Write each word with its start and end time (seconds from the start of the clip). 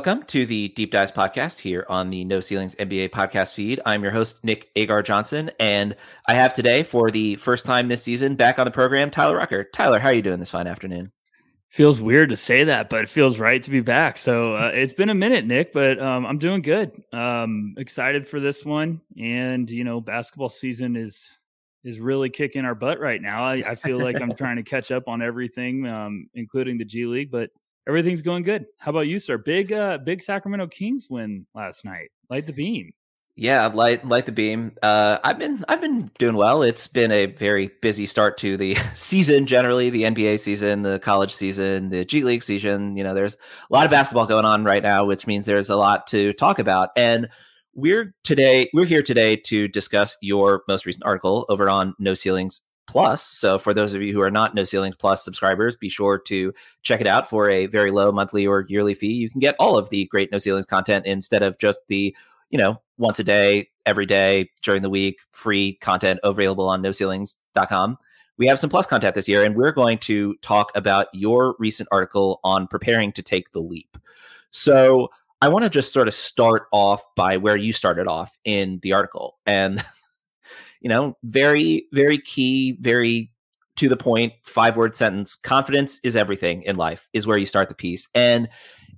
Welcome 0.00 0.22
to 0.28 0.46
the 0.46 0.68
Deep 0.68 0.92
Dives 0.92 1.12
podcast 1.12 1.58
here 1.58 1.84
on 1.86 2.08
the 2.08 2.24
No 2.24 2.40
Ceilings 2.40 2.74
NBA 2.76 3.10
podcast 3.10 3.52
feed. 3.52 3.82
I'm 3.84 4.02
your 4.02 4.12
host, 4.12 4.42
Nick 4.42 4.70
Agar 4.74 5.02
Johnson, 5.02 5.50
and 5.60 5.94
I 6.26 6.32
have 6.32 6.54
today, 6.54 6.84
for 6.84 7.10
the 7.10 7.36
first 7.36 7.66
time 7.66 7.88
this 7.88 8.02
season, 8.02 8.34
back 8.34 8.58
on 8.58 8.64
the 8.64 8.70
program, 8.70 9.10
Tyler 9.10 9.36
Rucker. 9.36 9.62
Tyler, 9.62 9.98
how 9.98 10.08
are 10.08 10.14
you 10.14 10.22
doing 10.22 10.40
this 10.40 10.48
fine 10.48 10.66
afternoon? 10.66 11.12
Feels 11.68 12.00
weird 12.00 12.30
to 12.30 12.36
say 12.36 12.64
that, 12.64 12.88
but 12.88 13.02
it 13.02 13.10
feels 13.10 13.38
right 13.38 13.62
to 13.62 13.70
be 13.70 13.82
back. 13.82 14.16
So 14.16 14.54
uh, 14.54 14.68
it's 14.74 14.94
been 14.94 15.10
a 15.10 15.14
minute, 15.14 15.44
Nick, 15.44 15.70
but 15.74 16.00
um, 16.00 16.24
I'm 16.24 16.38
doing 16.38 16.62
good. 16.62 16.92
Um, 17.12 17.74
excited 17.76 18.26
for 18.26 18.40
this 18.40 18.64
one, 18.64 19.02
and 19.20 19.70
you 19.70 19.84
know, 19.84 20.00
basketball 20.00 20.48
season 20.48 20.96
is 20.96 21.30
is 21.84 22.00
really 22.00 22.30
kicking 22.30 22.64
our 22.64 22.74
butt 22.74 23.00
right 23.00 23.20
now. 23.20 23.44
I, 23.44 23.56
I 23.56 23.74
feel 23.74 23.98
like 23.98 24.18
I'm 24.18 24.34
trying 24.34 24.56
to 24.56 24.62
catch 24.62 24.90
up 24.92 25.08
on 25.08 25.20
everything, 25.20 25.86
um, 25.86 26.30
including 26.32 26.78
the 26.78 26.86
G 26.86 27.04
League, 27.04 27.30
but 27.30 27.50
Everything's 27.90 28.22
going 28.22 28.44
good. 28.44 28.66
How 28.78 28.92
about 28.92 29.08
you, 29.08 29.18
sir? 29.18 29.36
Big 29.36 29.72
uh 29.72 29.98
big 29.98 30.22
Sacramento 30.22 30.68
Kings 30.68 31.08
win 31.10 31.44
last 31.56 31.84
night. 31.84 32.12
Light 32.28 32.46
the 32.46 32.52
beam. 32.52 32.92
Yeah, 33.34 33.66
light 33.66 34.06
light 34.06 34.26
the 34.26 34.32
beam. 34.32 34.76
Uh, 34.80 35.18
I've 35.24 35.40
been 35.40 35.64
I've 35.68 35.80
been 35.80 36.08
doing 36.16 36.36
well. 36.36 36.62
It's 36.62 36.86
been 36.86 37.10
a 37.10 37.26
very 37.26 37.72
busy 37.82 38.06
start 38.06 38.38
to 38.38 38.56
the 38.56 38.76
season. 38.94 39.44
Generally, 39.44 39.90
the 39.90 40.04
NBA 40.04 40.38
season, 40.38 40.82
the 40.82 41.00
college 41.00 41.34
season, 41.34 41.88
the 41.88 42.04
G 42.04 42.22
League 42.22 42.44
season. 42.44 42.96
You 42.96 43.02
know, 43.02 43.12
there's 43.12 43.34
a 43.34 43.74
lot 43.74 43.86
of 43.86 43.90
basketball 43.90 44.26
going 44.26 44.44
on 44.44 44.62
right 44.62 44.84
now, 44.84 45.04
which 45.04 45.26
means 45.26 45.44
there's 45.44 45.68
a 45.68 45.76
lot 45.76 46.06
to 46.08 46.32
talk 46.34 46.60
about. 46.60 46.90
And 46.94 47.28
we're 47.74 48.14
today 48.22 48.70
we're 48.72 48.84
here 48.84 49.02
today 49.02 49.34
to 49.46 49.66
discuss 49.66 50.16
your 50.22 50.62
most 50.68 50.86
recent 50.86 51.04
article 51.04 51.44
over 51.48 51.68
on 51.68 51.96
No 51.98 52.14
Ceilings 52.14 52.60
Plus. 52.90 53.22
So 53.22 53.56
for 53.56 53.72
those 53.72 53.94
of 53.94 54.02
you 54.02 54.12
who 54.12 54.20
are 54.20 54.32
not 54.32 54.52
No 54.52 54.64
Ceilings 54.64 54.96
Plus 54.96 55.24
subscribers, 55.24 55.76
be 55.76 55.88
sure 55.88 56.18
to 56.18 56.52
check 56.82 57.00
it 57.00 57.06
out 57.06 57.30
for 57.30 57.48
a 57.48 57.66
very 57.66 57.92
low 57.92 58.10
monthly 58.10 58.44
or 58.44 58.66
yearly 58.68 58.94
fee. 58.94 59.12
You 59.12 59.30
can 59.30 59.38
get 59.38 59.54
all 59.60 59.78
of 59.78 59.88
the 59.90 60.06
great 60.06 60.32
No 60.32 60.38
Ceilings 60.38 60.66
content 60.66 61.06
instead 61.06 61.44
of 61.44 61.56
just 61.58 61.78
the, 61.86 62.14
you 62.50 62.58
know, 62.58 62.74
once 62.98 63.20
a 63.20 63.24
day, 63.24 63.70
every 63.86 64.06
day, 64.06 64.50
during 64.62 64.82
the 64.82 64.90
week, 64.90 65.20
free 65.30 65.74
content 65.74 66.18
available 66.24 66.68
on 66.68 66.82
noceilings.com. 66.82 67.96
We 68.38 68.48
have 68.48 68.58
some 68.58 68.70
plus 68.70 68.88
content 68.88 69.14
this 69.14 69.28
year, 69.28 69.44
and 69.44 69.54
we're 69.54 69.70
going 69.70 69.98
to 69.98 70.34
talk 70.42 70.72
about 70.74 71.06
your 71.12 71.54
recent 71.60 71.88
article 71.92 72.40
on 72.42 72.66
preparing 72.66 73.12
to 73.12 73.22
take 73.22 73.52
the 73.52 73.60
leap. 73.60 73.96
So 74.50 75.10
I 75.40 75.48
want 75.48 75.62
to 75.62 75.70
just 75.70 75.92
sort 75.92 76.08
of 76.08 76.14
start 76.14 76.66
off 76.72 77.04
by 77.14 77.36
where 77.36 77.56
you 77.56 77.72
started 77.72 78.08
off 78.08 78.36
in 78.44 78.80
the 78.82 78.94
article. 78.94 79.38
And 79.46 79.84
you 80.80 80.88
know, 80.88 81.16
very, 81.24 81.86
very 81.92 82.18
key, 82.18 82.76
very 82.80 83.30
to 83.76 83.88
the 83.88 83.96
point, 83.96 84.32
five 84.42 84.76
word 84.76 84.94
sentence. 84.94 85.36
Confidence 85.36 86.00
is 86.02 86.16
everything 86.16 86.62
in 86.62 86.76
life, 86.76 87.08
is 87.12 87.26
where 87.26 87.38
you 87.38 87.46
start 87.46 87.68
the 87.68 87.74
piece. 87.74 88.08
And 88.14 88.48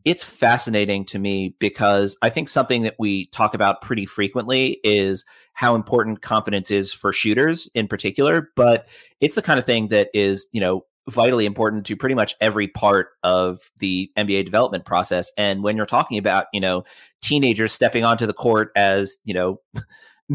it's 0.04 0.24
fascinating 0.24 1.04
to 1.04 1.18
me 1.18 1.54
because 1.60 2.16
I 2.22 2.30
think 2.30 2.48
something 2.48 2.82
that 2.82 2.96
we 2.98 3.26
talk 3.26 3.54
about 3.54 3.82
pretty 3.82 4.06
frequently 4.06 4.80
is 4.82 5.24
how 5.52 5.76
important 5.76 6.22
confidence 6.22 6.70
is 6.70 6.92
for 6.92 7.12
shooters 7.12 7.70
in 7.74 7.86
particular. 7.86 8.50
But 8.56 8.88
it's 9.20 9.36
the 9.36 9.42
kind 9.42 9.58
of 9.58 9.64
thing 9.64 9.88
that 9.88 10.08
is, 10.12 10.48
you 10.50 10.60
know, 10.60 10.84
vitally 11.08 11.46
important 11.46 11.84
to 11.86 11.96
pretty 11.96 12.14
much 12.14 12.34
every 12.40 12.68
part 12.68 13.10
of 13.22 13.70
the 13.78 14.10
NBA 14.16 14.44
development 14.44 14.84
process. 14.84 15.32
And 15.36 15.62
when 15.62 15.76
you're 15.76 15.86
talking 15.86 16.18
about, 16.18 16.46
you 16.52 16.60
know, 16.60 16.84
teenagers 17.20 17.72
stepping 17.72 18.04
onto 18.04 18.26
the 18.26 18.32
court 18.32 18.70
as, 18.76 19.18
you 19.24 19.34
know, 19.34 19.60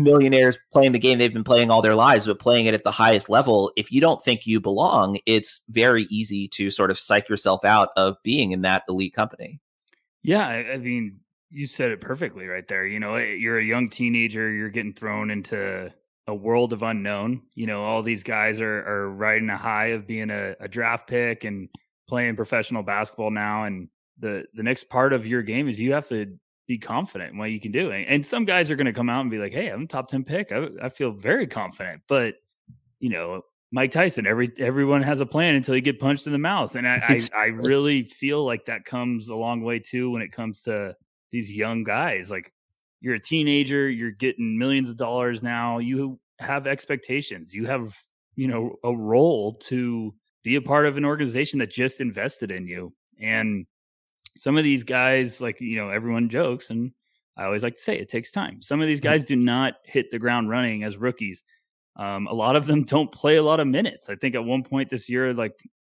millionaires 0.03 0.57
playing 0.71 0.91
the 0.91 0.99
game 0.99 1.17
they've 1.17 1.33
been 1.33 1.43
playing 1.43 1.71
all 1.71 1.81
their 1.81 1.95
lives, 1.95 2.27
but 2.27 2.39
playing 2.39 2.65
it 2.65 2.73
at 2.73 2.83
the 2.83 2.91
highest 2.91 3.29
level, 3.29 3.71
if 3.75 3.91
you 3.91 3.99
don't 3.99 4.23
think 4.23 4.45
you 4.45 4.61
belong, 4.61 5.19
it's 5.25 5.63
very 5.69 6.03
easy 6.09 6.47
to 6.49 6.69
sort 6.69 6.91
of 6.91 6.99
psych 6.99 7.27
yourself 7.29 7.65
out 7.65 7.89
of 7.97 8.15
being 8.23 8.51
in 8.51 8.61
that 8.61 8.83
elite 8.87 9.13
company. 9.13 9.59
Yeah, 10.23 10.47
I 10.47 10.77
mean, 10.77 11.19
you 11.49 11.67
said 11.67 11.91
it 11.91 12.01
perfectly 12.01 12.47
right 12.47 12.67
there. 12.67 12.85
You 12.85 12.99
know, 12.99 13.15
eh, 13.15 13.33
you're 13.33 13.59
a 13.59 13.63
young 13.63 13.89
teenager, 13.89 14.51
you're 14.51 14.69
getting 14.69 14.93
thrown 14.93 15.31
into 15.31 15.91
a 16.27 16.35
world 16.35 16.73
of 16.73 16.83
unknown. 16.83 17.43
You 17.55 17.67
know, 17.67 17.83
all 17.83 18.03
these 18.03 18.23
guys 18.23 18.59
are 18.59 18.85
are 18.85 19.09
riding 19.09 19.49
a 19.49 19.57
high 19.57 19.87
of 19.87 20.05
being 20.05 20.29
a, 20.29 20.55
a 20.59 20.67
draft 20.67 21.07
pick 21.07 21.45
and 21.45 21.69
playing 22.07 22.35
professional 22.35 22.83
basketball 22.83 23.31
now. 23.31 23.63
And 23.63 23.89
the 24.17 24.45
the 24.53 24.63
next 24.63 24.89
part 24.89 25.13
of 25.13 25.25
your 25.25 25.41
game 25.41 25.69
is 25.69 25.79
you 25.79 25.93
have 25.93 26.07
to 26.07 26.37
be 26.67 26.77
confident 26.77 27.31
in 27.31 27.37
what 27.37 27.51
you 27.51 27.59
can 27.59 27.71
do. 27.71 27.91
And 27.91 28.25
some 28.25 28.45
guys 28.45 28.69
are 28.69 28.75
going 28.75 28.85
to 28.85 28.93
come 28.93 29.09
out 29.09 29.21
and 29.21 29.31
be 29.31 29.39
like, 29.39 29.53
"Hey, 29.53 29.69
I'm 29.69 29.83
a 29.83 29.87
top 29.87 30.09
ten 30.09 30.23
pick. 30.23 30.51
I, 30.51 30.67
I 30.83 30.89
feel 30.89 31.11
very 31.11 31.47
confident." 31.47 32.01
But 32.07 32.35
you 32.99 33.09
know, 33.09 33.43
Mike 33.71 33.91
Tyson, 33.91 34.27
every 34.27 34.51
everyone 34.59 35.01
has 35.01 35.21
a 35.21 35.25
plan 35.25 35.55
until 35.55 35.75
you 35.75 35.81
get 35.81 35.99
punched 35.99 36.27
in 36.27 36.33
the 36.33 36.39
mouth, 36.39 36.75
and 36.75 36.87
I, 36.87 37.01
I, 37.07 37.19
I 37.37 37.45
really 37.45 38.03
feel 38.03 38.45
like 38.45 38.65
that 38.65 38.85
comes 38.85 39.29
a 39.29 39.35
long 39.35 39.61
way 39.61 39.79
too 39.79 40.11
when 40.11 40.21
it 40.21 40.31
comes 40.31 40.61
to 40.63 40.95
these 41.31 41.51
young 41.51 41.83
guys. 41.83 42.29
Like 42.29 42.53
you're 43.01 43.15
a 43.15 43.19
teenager, 43.19 43.89
you're 43.89 44.11
getting 44.11 44.57
millions 44.57 44.89
of 44.89 44.97
dollars 44.97 45.41
now. 45.41 45.79
You 45.79 46.19
have 46.39 46.67
expectations. 46.67 47.53
You 47.53 47.65
have 47.65 47.95
you 48.35 48.47
know 48.47 48.75
a 48.83 48.95
role 48.95 49.53
to 49.53 50.13
be 50.43 50.55
a 50.55 50.61
part 50.61 50.85
of 50.85 50.97
an 50.97 51.05
organization 51.05 51.59
that 51.59 51.71
just 51.71 52.01
invested 52.01 52.51
in 52.51 52.67
you, 52.67 52.93
and 53.19 53.65
some 54.37 54.57
of 54.57 54.63
these 54.63 54.83
guys, 54.83 55.41
like, 55.41 55.59
you 55.59 55.77
know, 55.77 55.89
everyone 55.89 56.29
jokes, 56.29 56.69
and 56.69 56.91
I 57.35 57.45
always 57.45 57.63
like 57.63 57.75
to 57.75 57.81
say 57.81 57.97
it 57.97 58.09
takes 58.09 58.31
time. 58.31 58.61
Some 58.61 58.81
of 58.81 58.87
these 58.87 58.99
mm-hmm. 58.99 59.09
guys 59.09 59.25
do 59.25 59.35
not 59.35 59.75
hit 59.83 60.11
the 60.11 60.19
ground 60.19 60.49
running 60.49 60.83
as 60.83 60.97
rookies. 60.97 61.43
Um, 61.95 62.27
a 62.27 62.33
lot 62.33 62.55
of 62.55 62.65
them 62.65 62.83
don't 62.83 63.11
play 63.11 63.37
a 63.37 63.43
lot 63.43 63.59
of 63.59 63.67
minutes. 63.67 64.09
I 64.09 64.15
think 64.15 64.35
at 64.35 64.43
one 64.43 64.63
point 64.63 64.89
this 64.89 65.09
year, 65.09 65.33
like 65.33 65.53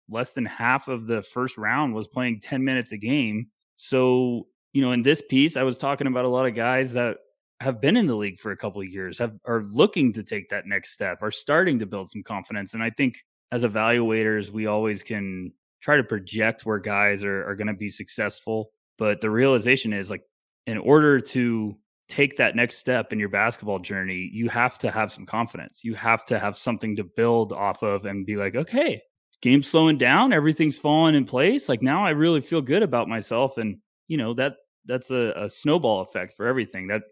less 0.08 0.32
than 0.32 0.46
half 0.46 0.88
of 0.88 1.06
the 1.06 1.22
first 1.22 1.56
round 1.56 1.94
was 1.94 2.08
playing 2.08 2.40
10 2.40 2.64
minutes 2.64 2.92
a 2.92 2.96
game. 2.96 3.48
So, 3.76 4.46
you 4.72 4.82
know, 4.82 4.92
in 4.92 5.02
this 5.02 5.22
piece, 5.28 5.56
I 5.56 5.62
was 5.62 5.76
talking 5.76 6.06
about 6.06 6.24
a 6.24 6.28
lot 6.28 6.46
of 6.46 6.54
guys 6.54 6.92
that 6.94 7.18
have 7.60 7.80
been 7.80 7.96
in 7.96 8.06
the 8.06 8.16
league 8.16 8.38
for 8.38 8.52
a 8.52 8.56
couple 8.56 8.80
of 8.80 8.88
years, 8.88 9.18
have 9.18 9.34
are 9.44 9.62
looking 9.62 10.12
to 10.14 10.22
take 10.22 10.48
that 10.48 10.66
next 10.66 10.92
step, 10.92 11.18
are 11.22 11.30
starting 11.30 11.78
to 11.78 11.86
build 11.86 12.10
some 12.10 12.22
confidence. 12.22 12.74
And 12.74 12.82
I 12.82 12.90
think 12.90 13.22
as 13.52 13.64
evaluators, 13.64 14.50
we 14.50 14.66
always 14.66 15.02
can 15.02 15.52
try 15.80 15.96
to 15.96 16.04
project 16.04 16.66
where 16.66 16.78
guys 16.78 17.24
are, 17.24 17.48
are 17.48 17.56
going 17.56 17.66
to 17.66 17.74
be 17.74 17.90
successful. 17.90 18.70
But 18.98 19.20
the 19.20 19.30
realization 19.30 19.92
is 19.92 20.10
like, 20.10 20.22
in 20.66 20.78
order 20.78 21.18
to 21.20 21.76
take 22.08 22.36
that 22.36 22.56
next 22.56 22.76
step 22.76 23.12
in 23.12 23.18
your 23.18 23.28
basketball 23.28 23.78
journey, 23.78 24.28
you 24.32 24.48
have 24.48 24.78
to 24.78 24.90
have 24.90 25.10
some 25.10 25.24
confidence. 25.24 25.80
You 25.82 25.94
have 25.94 26.24
to 26.26 26.38
have 26.38 26.56
something 26.56 26.96
to 26.96 27.04
build 27.04 27.52
off 27.52 27.82
of 27.82 28.04
and 28.04 28.26
be 28.26 28.36
like, 28.36 28.56
okay, 28.56 29.00
game's 29.40 29.68
slowing 29.68 29.96
down, 29.96 30.32
everything's 30.32 30.78
falling 30.78 31.14
in 31.14 31.24
place. 31.24 31.68
Like 31.68 31.82
now 31.82 32.04
I 32.04 32.10
really 32.10 32.40
feel 32.40 32.60
good 32.60 32.82
about 32.82 33.08
myself. 33.08 33.56
And, 33.58 33.78
you 34.08 34.16
know, 34.16 34.34
that 34.34 34.56
that's 34.86 35.10
a, 35.10 35.32
a 35.36 35.48
snowball 35.48 36.00
effect 36.00 36.34
for 36.36 36.46
everything. 36.46 36.88
That 36.88 37.02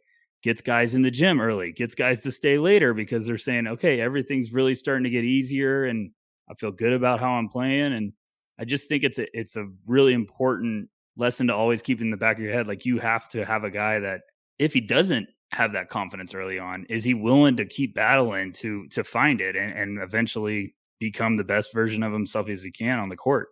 gets 0.43 0.61
guys 0.61 0.95
in 0.95 1.03
the 1.03 1.11
gym 1.11 1.41
early, 1.41 1.73
gets 1.73 1.95
guys 1.95 2.21
to 2.21 2.33
stay 2.33 2.59
later 2.59 2.93
because 2.93 3.27
they're 3.27 3.39
saying, 3.39 3.67
okay, 3.67 4.01
everything's 4.01 4.53
really 4.53 4.75
starting 4.75 5.05
to 5.05 5.11
get 5.11 5.25
easier 5.25 5.87
and 5.87 6.11
I 6.51 6.55
feel 6.55 6.71
good 6.71 6.93
about 6.93 7.21
how 7.21 7.33
I'm 7.33 7.49
playing. 7.49 7.93
And 7.93 8.13
I 8.59 8.65
just 8.65 8.89
think 8.89 9.05
it's 9.05 9.19
a 9.19 9.27
it's 9.39 9.57
a 9.57 9.67
really 9.87 10.13
important 10.13 10.89
lesson 11.17 11.49
to 11.49 11.55
always 11.55 11.83
keep 11.83 12.01
in 12.01 12.11
the 12.11 12.17
back 12.17 12.37
of 12.37 12.43
your 12.43 12.53
head. 12.53 12.67
Like 12.67 12.85
you 12.85 12.99
have 12.99 13.29
to 13.31 13.45
have 13.45 13.65
a 13.65 13.71
guy 13.71 14.01
that 14.01 14.23
if 14.59 14.73
he 14.73 14.81
doesn't 14.81 15.29
have 15.53 15.73
that 15.73 15.89
confidence 15.89 16.35
early 16.35 16.59
on, 16.59 16.85
is 16.89 17.05
he 17.05 17.15
willing 17.15 17.57
to 17.57 17.65
keep 17.65 17.95
battling 17.95 18.53
to 18.53 18.87
to 18.89 19.05
find 19.05 19.41
it 19.41 19.57
and, 19.57 19.73
and 19.73 20.03
eventually 20.03 20.75
become 20.99 21.37
the 21.37 21.45
best 21.45 21.73
version 21.73 22.03
of 22.03 22.13
himself 22.13 22.49
as 22.49 22.63
he 22.63 22.71
can 22.71 22.99
on 22.99 23.09
the 23.09 23.17
court? 23.17 23.49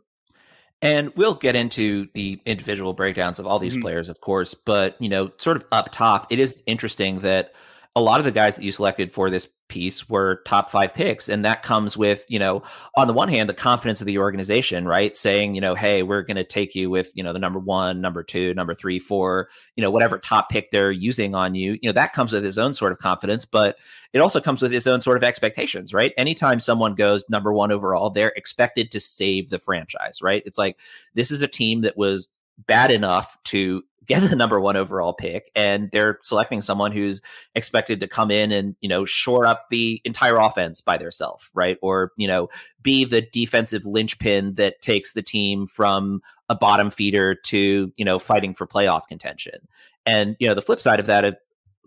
And 0.82 1.10
we'll 1.16 1.34
get 1.34 1.56
into 1.56 2.08
the 2.12 2.38
individual 2.44 2.92
breakdowns 2.92 3.38
of 3.38 3.46
all 3.46 3.58
these 3.58 3.74
mm-hmm. 3.74 3.82
players, 3.82 4.08
of 4.08 4.20
course. 4.20 4.54
But 4.54 5.00
you 5.00 5.08
know, 5.08 5.30
sort 5.38 5.56
of 5.56 5.64
up 5.72 5.90
top, 5.92 6.26
it 6.30 6.38
is 6.38 6.60
interesting 6.66 7.20
that 7.20 7.52
a 7.96 8.00
lot 8.00 8.20
of 8.20 8.26
the 8.26 8.30
guys 8.30 8.56
that 8.56 8.62
you 8.62 8.70
selected 8.70 9.10
for 9.10 9.30
this 9.30 9.48
piece 9.68 10.06
were 10.06 10.42
top 10.44 10.70
five 10.70 10.92
picks. 10.92 11.30
And 11.30 11.46
that 11.46 11.62
comes 11.62 11.96
with, 11.96 12.26
you 12.28 12.38
know, 12.38 12.62
on 12.94 13.06
the 13.06 13.14
one 13.14 13.28
hand, 13.28 13.48
the 13.48 13.54
confidence 13.54 14.02
of 14.02 14.06
the 14.06 14.18
organization, 14.18 14.86
right? 14.86 15.16
Saying, 15.16 15.54
you 15.54 15.62
know, 15.62 15.74
hey, 15.74 16.02
we're 16.02 16.22
going 16.22 16.36
to 16.36 16.44
take 16.44 16.74
you 16.74 16.90
with, 16.90 17.10
you 17.14 17.24
know, 17.24 17.32
the 17.32 17.38
number 17.38 17.58
one, 17.58 18.02
number 18.02 18.22
two, 18.22 18.52
number 18.52 18.74
three, 18.74 18.98
four, 18.98 19.48
you 19.76 19.82
know, 19.82 19.90
whatever 19.90 20.18
top 20.18 20.50
pick 20.50 20.70
they're 20.70 20.90
using 20.92 21.34
on 21.34 21.54
you. 21.54 21.78
You 21.80 21.88
know, 21.88 21.92
that 21.92 22.12
comes 22.12 22.32
with 22.34 22.44
his 22.44 22.58
own 22.58 22.74
sort 22.74 22.92
of 22.92 22.98
confidence, 22.98 23.46
but 23.46 23.78
it 24.12 24.18
also 24.18 24.42
comes 24.42 24.60
with 24.60 24.72
his 24.72 24.86
own 24.86 25.00
sort 25.00 25.16
of 25.16 25.24
expectations, 25.24 25.94
right? 25.94 26.12
Anytime 26.18 26.60
someone 26.60 26.94
goes 26.94 27.24
number 27.30 27.52
one 27.52 27.72
overall, 27.72 28.10
they're 28.10 28.34
expected 28.36 28.90
to 28.90 29.00
save 29.00 29.48
the 29.48 29.58
franchise, 29.58 30.20
right? 30.20 30.42
It's 30.44 30.58
like 30.58 30.76
this 31.14 31.30
is 31.30 31.40
a 31.40 31.48
team 31.48 31.80
that 31.80 31.96
was 31.96 32.28
bad 32.66 32.90
enough 32.90 33.36
to 33.44 33.82
get 34.06 34.22
the 34.22 34.36
number 34.36 34.60
one 34.60 34.76
overall 34.76 35.12
pick 35.12 35.50
and 35.54 35.90
they're 35.90 36.18
selecting 36.22 36.60
someone 36.60 36.92
who's 36.92 37.20
expected 37.54 38.00
to 38.00 38.06
come 38.08 38.30
in 38.30 38.52
and 38.52 38.76
you 38.80 38.88
know 38.88 39.04
shore 39.04 39.46
up 39.46 39.66
the 39.70 40.00
entire 40.04 40.38
offense 40.38 40.80
by 40.80 40.96
themselves 40.96 41.50
right? 41.54 41.78
Or 41.82 42.12
you 42.16 42.28
know 42.28 42.48
be 42.82 43.04
the 43.04 43.22
defensive 43.22 43.84
linchpin 43.86 44.54
that 44.54 44.80
takes 44.80 45.12
the 45.12 45.22
team 45.22 45.66
from 45.66 46.22
a 46.48 46.54
bottom 46.54 46.90
feeder 46.90 47.34
to 47.34 47.92
you 47.96 48.04
know 48.04 48.18
fighting 48.18 48.54
for 48.54 48.66
playoff 48.66 49.06
contention. 49.08 49.66
And 50.04 50.36
you 50.38 50.48
know 50.48 50.54
the 50.54 50.62
flip 50.62 50.80
side 50.80 51.00
of 51.00 51.06
that 51.06 51.24
of 51.24 51.36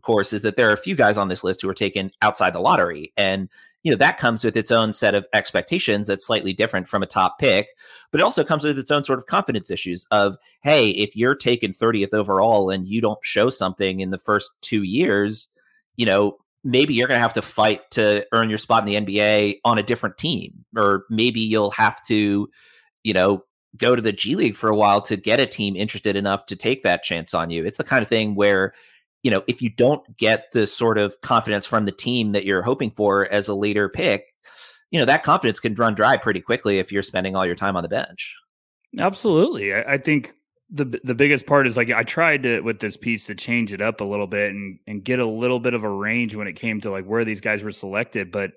course 0.01 0.33
is 0.33 0.41
that 0.43 0.55
there 0.55 0.69
are 0.69 0.73
a 0.73 0.77
few 0.77 0.95
guys 0.95 1.17
on 1.17 1.27
this 1.27 1.43
list 1.43 1.61
who 1.61 1.69
are 1.69 1.73
taken 1.73 2.11
outside 2.21 2.53
the 2.53 2.59
lottery 2.59 3.13
and 3.17 3.49
you 3.83 3.91
know, 3.91 3.97
that 3.97 4.17
comes 4.17 4.43
with 4.43 4.57
its 4.57 4.71
own 4.71 4.91
set 4.91 5.15
of 5.15 5.25
expectations 5.33 6.07
that's 6.07 6.25
slightly 6.25 6.53
different 6.53 6.87
from 6.87 7.01
a 7.01 7.07
top 7.07 7.39
pick, 7.39 7.67
but 8.11 8.19
it 8.19 8.23
also 8.23 8.43
comes 8.43 8.63
with 8.63 8.77
its 8.77 8.91
own 8.91 9.03
sort 9.03 9.19
of 9.19 9.25
confidence 9.25 9.71
issues 9.71 10.05
of, 10.11 10.37
hey, 10.61 10.89
if 10.89 11.15
you're 11.15 11.35
taken 11.35 11.71
30th 11.71 12.13
overall 12.13 12.69
and 12.69 12.87
you 12.87 12.99
don't 12.99 13.19
show 13.21 13.49
something 13.49 14.01
in 14.01 14.09
the 14.09 14.17
first 14.17 14.51
two 14.61 14.83
years, 14.83 15.47
you 15.95 16.05
know, 16.05 16.37
maybe 16.63 16.93
you're 16.93 17.07
going 17.07 17.17
to 17.17 17.21
have 17.21 17.33
to 17.33 17.41
fight 17.41 17.89
to 17.91 18.25
earn 18.33 18.49
your 18.49 18.57
spot 18.57 18.87
in 18.87 19.05
the 19.05 19.15
NBA 19.21 19.59
on 19.63 19.77
a 19.77 19.83
different 19.83 20.17
team, 20.17 20.65
or 20.75 21.05
maybe 21.09 21.39
you'll 21.39 21.71
have 21.71 22.03
to, 22.07 22.49
you 23.03 23.13
know, 23.13 23.43
go 23.77 23.95
to 23.95 24.01
the 24.01 24.11
G 24.11 24.35
League 24.35 24.57
for 24.57 24.69
a 24.69 24.75
while 24.75 25.01
to 25.03 25.15
get 25.15 25.39
a 25.39 25.45
team 25.45 25.75
interested 25.75 26.15
enough 26.15 26.45
to 26.47 26.55
take 26.55 26.83
that 26.83 27.03
chance 27.03 27.33
on 27.33 27.49
you. 27.49 27.63
It's 27.63 27.77
the 27.77 27.83
kind 27.83 28.01
of 28.01 28.09
thing 28.09 28.35
where, 28.35 28.73
you 29.23 29.31
know, 29.31 29.43
if 29.47 29.61
you 29.61 29.69
don't 29.69 30.17
get 30.17 30.51
the 30.53 30.65
sort 30.65 30.97
of 30.97 31.19
confidence 31.21 31.65
from 31.65 31.85
the 31.85 31.91
team 31.91 32.31
that 32.31 32.45
you're 32.45 32.61
hoping 32.61 32.91
for 32.91 33.31
as 33.31 33.47
a 33.47 33.55
later 33.55 33.89
pick, 33.89 34.25
you 34.91 34.99
know, 34.99 35.05
that 35.05 35.23
confidence 35.23 35.59
can 35.59 35.75
run 35.75 35.93
dry 35.93 36.17
pretty 36.17 36.41
quickly 36.41 36.79
if 36.79 36.91
you're 36.91 37.03
spending 37.03 37.35
all 37.35 37.45
your 37.45 37.55
time 37.55 37.75
on 37.75 37.83
the 37.83 37.89
bench. 37.89 38.35
Absolutely. 38.97 39.73
I, 39.73 39.93
I 39.93 39.97
think 39.97 40.33
the 40.71 40.99
the 41.03 41.15
biggest 41.15 41.47
part 41.47 41.67
is 41.67 41.75
like 41.75 41.91
I 41.91 42.03
tried 42.03 42.43
to 42.43 42.61
with 42.61 42.79
this 42.79 42.95
piece 42.95 43.25
to 43.25 43.35
change 43.35 43.73
it 43.73 43.81
up 43.81 44.01
a 44.01 44.05
little 44.05 44.27
bit 44.27 44.51
and 44.51 44.79
and 44.87 45.03
get 45.03 45.19
a 45.19 45.25
little 45.25 45.59
bit 45.59 45.73
of 45.73 45.83
a 45.83 45.89
range 45.89 46.35
when 46.35 46.47
it 46.47 46.53
came 46.53 46.79
to 46.81 46.91
like 46.91 47.05
where 47.05 47.25
these 47.25 47.41
guys 47.41 47.63
were 47.63 47.71
selected, 47.71 48.31
but 48.31 48.51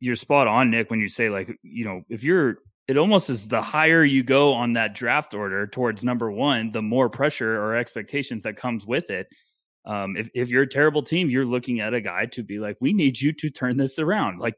you're 0.00 0.16
spot 0.16 0.46
on, 0.46 0.70
Nick, 0.70 0.90
when 0.90 1.00
you 1.00 1.08
say 1.08 1.28
like, 1.28 1.58
you 1.62 1.84
know, 1.84 2.02
if 2.08 2.24
you're 2.24 2.58
it 2.88 2.96
almost 2.96 3.30
is 3.30 3.48
the 3.48 3.62
higher 3.62 4.02
you 4.02 4.22
go 4.22 4.52
on 4.52 4.72
that 4.72 4.94
draft 4.94 5.32
order 5.32 5.66
towards 5.66 6.02
number 6.02 6.30
one, 6.30 6.72
the 6.72 6.82
more 6.82 7.08
pressure 7.08 7.60
or 7.62 7.76
expectations 7.76 8.42
that 8.42 8.56
comes 8.56 8.84
with 8.84 9.10
it. 9.10 9.28
Um, 9.84 10.16
if, 10.16 10.28
if 10.34 10.50
you're 10.50 10.62
a 10.62 10.68
terrible 10.68 11.02
team, 11.02 11.30
you're 11.30 11.44
looking 11.44 11.80
at 11.80 11.94
a 11.94 12.00
guy 12.00 12.26
to 12.26 12.42
be 12.42 12.58
like, 12.58 12.76
we 12.80 12.92
need 12.92 13.20
you 13.20 13.32
to 13.32 13.50
turn 13.50 13.76
this 13.76 13.98
around. 13.98 14.38
Like, 14.38 14.56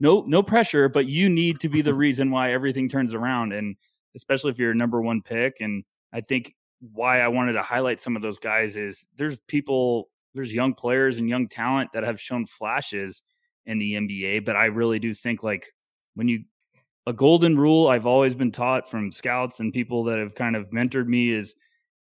no, 0.00 0.24
no 0.26 0.42
pressure, 0.42 0.88
but 0.88 1.06
you 1.06 1.28
need 1.28 1.60
to 1.60 1.68
be 1.68 1.82
the 1.82 1.94
reason 2.06 2.30
why 2.30 2.52
everything 2.52 2.88
turns 2.88 3.14
around. 3.14 3.52
And 3.52 3.76
especially 4.14 4.50
if 4.50 4.58
you're 4.58 4.72
a 4.72 4.76
number 4.76 5.00
one 5.00 5.22
pick. 5.22 5.56
And 5.60 5.84
I 6.12 6.20
think 6.20 6.54
why 6.92 7.20
I 7.20 7.28
wanted 7.28 7.54
to 7.54 7.62
highlight 7.62 8.00
some 8.00 8.16
of 8.16 8.22
those 8.22 8.38
guys 8.38 8.76
is 8.76 9.06
there's 9.16 9.38
people, 9.48 10.10
there's 10.34 10.52
young 10.52 10.74
players 10.74 11.18
and 11.18 11.28
young 11.28 11.48
talent 11.48 11.90
that 11.94 12.04
have 12.04 12.20
shown 12.20 12.46
flashes 12.46 13.22
in 13.66 13.78
the 13.78 13.94
NBA. 13.94 14.44
But 14.44 14.56
I 14.56 14.66
really 14.66 14.98
do 14.98 15.12
think 15.14 15.42
like 15.42 15.72
when 16.14 16.28
you 16.28 16.44
a 17.06 17.12
golden 17.12 17.56
rule 17.56 17.88
I've 17.88 18.04
always 18.04 18.34
been 18.34 18.52
taught 18.52 18.90
from 18.90 19.10
scouts 19.10 19.60
and 19.60 19.72
people 19.72 20.04
that 20.04 20.18
have 20.18 20.34
kind 20.34 20.54
of 20.54 20.68
mentored 20.68 21.06
me 21.06 21.30
is 21.32 21.54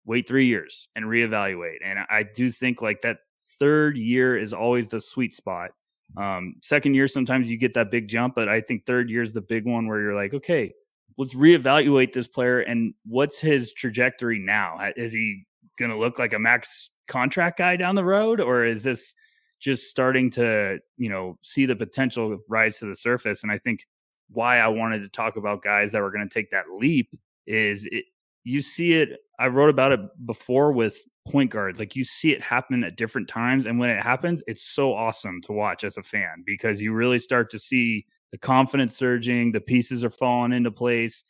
wait 0.06 0.26
three 0.26 0.46
years 0.46 0.88
and 0.96 1.04
reevaluate. 1.04 1.78
And 1.84 1.98
I 2.08 2.22
do 2.22 2.50
think 2.50 2.80
like 2.80 3.02
that 3.02 3.18
third 3.58 3.98
year 3.98 4.38
is 4.38 4.52
always 4.52 4.88
the 4.88 5.00
sweet 5.00 5.34
spot. 5.34 5.70
Um, 6.16 6.54
second 6.62 6.94
year, 6.94 7.08
sometimes 7.08 7.50
you 7.50 7.58
get 7.58 7.74
that 7.74 7.90
big 7.90 8.08
jump, 8.08 8.34
but 8.36 8.48
I 8.48 8.60
think 8.60 8.86
third 8.86 9.10
year 9.10 9.22
is 9.22 9.32
the 9.32 9.40
big 9.40 9.66
one 9.66 9.88
where 9.88 10.00
you're 10.00 10.14
like, 10.14 10.32
okay, 10.32 10.72
let's 11.18 11.34
reevaluate 11.34 12.12
this 12.12 12.28
player 12.28 12.60
and 12.60 12.94
what's 13.04 13.40
his 13.40 13.72
trajectory 13.72 14.38
now? 14.38 14.78
Is 14.96 15.12
he 15.12 15.44
going 15.78 15.90
to 15.90 15.96
look 15.96 16.18
like 16.18 16.32
a 16.32 16.38
max 16.38 16.90
contract 17.08 17.58
guy 17.58 17.76
down 17.76 17.94
the 17.94 18.04
road, 18.04 18.40
or 18.40 18.64
is 18.64 18.82
this 18.82 19.14
just 19.60 19.90
starting 19.90 20.30
to, 20.30 20.78
you 20.96 21.08
know, 21.08 21.38
see 21.42 21.66
the 21.66 21.76
potential 21.76 22.38
rise 22.48 22.78
to 22.78 22.86
the 22.86 22.94
surface? 22.94 23.42
And 23.42 23.50
I 23.50 23.58
think 23.58 23.86
why 24.28 24.58
I 24.58 24.68
wanted 24.68 25.02
to 25.02 25.08
talk 25.08 25.36
about 25.36 25.62
guys 25.62 25.92
that 25.92 26.02
were 26.02 26.10
going 26.10 26.28
to 26.28 26.32
take 26.32 26.50
that 26.50 26.64
leap 26.78 27.10
is 27.46 27.86
it, 27.90 28.04
you 28.46 28.62
see 28.62 28.92
it. 28.92 29.18
I 29.40 29.48
wrote 29.48 29.70
about 29.70 29.90
it 29.90 30.00
before 30.24 30.70
with 30.70 31.04
point 31.26 31.50
guards. 31.50 31.80
Like 31.80 31.96
you 31.96 32.04
see 32.04 32.32
it 32.32 32.40
happen 32.40 32.84
at 32.84 32.96
different 32.96 33.26
times. 33.26 33.66
And 33.66 33.80
when 33.80 33.90
it 33.90 34.00
happens, 34.00 34.40
it's 34.46 34.62
so 34.62 34.94
awesome 34.94 35.40
to 35.42 35.52
watch 35.52 35.82
as 35.82 35.96
a 35.96 36.02
fan 36.02 36.44
because 36.46 36.80
you 36.80 36.92
really 36.92 37.18
start 37.18 37.50
to 37.50 37.58
see 37.58 38.06
the 38.30 38.38
confidence 38.38 38.96
surging, 38.96 39.50
the 39.50 39.60
pieces 39.60 40.04
are 40.04 40.10
falling 40.10 40.52
into 40.52 40.70
place. 40.70 41.24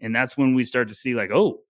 And 0.00 0.14
that's 0.14 0.36
when 0.36 0.54
we 0.54 0.64
start 0.64 0.88
to 0.88 0.94
see, 0.94 1.14
like, 1.14 1.30
oh, 1.30 1.60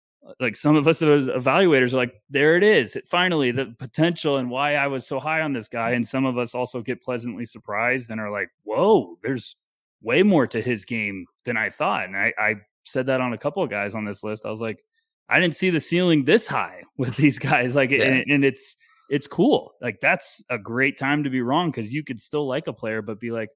like 0.41 0.57
some 0.57 0.77
of 0.77 0.89
us 0.89 1.03
as 1.03 1.27
evaluators 1.29 1.93
are 1.93 1.99
like, 1.99 2.15
there 2.31 2.57
it 2.57 2.63
is. 2.63 2.97
It, 2.97 3.07
finally, 3.07 3.51
the 3.51 3.75
potential 3.79 4.39
and 4.39 4.49
why 4.49 4.77
I 4.77 4.87
was 4.87 5.07
so 5.07 5.21
high 5.21 5.43
on 5.43 5.53
this 5.53 5.69
guy. 5.69 5.91
And 5.91 6.09
some 6.09 6.25
of 6.25 6.39
us 6.39 6.55
also 6.55 6.81
get 6.81 7.03
pleasantly 7.03 7.45
surprised 7.45 8.11
and 8.11 8.19
are 8.19 8.31
like, 8.31 8.49
whoa, 8.65 9.19
there's 9.23 9.57
way 10.01 10.23
more 10.23 10.47
to 10.47 10.63
his 10.63 10.87
game 10.87 11.27
than 11.45 11.59
I 11.59 11.69
thought. 11.69 12.07
And 12.07 12.17
I, 12.17 12.33
I 12.39 12.55
said 12.87 13.07
that 13.07 13.21
on 13.21 13.33
a 13.33 13.39
couple 13.39 13.63
of 13.63 13.71
guys 13.71 13.95
on 13.95 14.05
this 14.05 14.23
list. 14.25 14.47
I 14.47 14.51
was 14.51 14.61
like, 14.61 14.83
I 15.29 15.41
didn't 15.41 15.57
see 15.57 15.71
the 15.71 15.81
ceiling 15.81 16.25
this 16.25 16.47
high 16.47 16.83
with 16.97 17.17
these 17.17 17.39
guys. 17.39 17.75
Like, 17.75 17.91
yeah. 17.91 18.05
and, 18.05 18.25
and, 18.31 18.45
it's 18.45 18.77
it's 19.09 19.27
cool. 19.27 19.73
Like 19.81 19.99
that's 20.01 20.43
a 20.51 20.59
great 20.59 20.99
time 20.99 21.25
to 21.25 21.31
be 21.31 21.41
wrong 21.41 21.71
because 21.71 21.93
you 21.93 22.03
could 22.03 22.21
still 22.21 22.47
like 22.47 22.67
a 22.67 22.73
player, 22.73 23.03
but 23.03 23.21
be 23.21 23.31
like, 23.31 23.51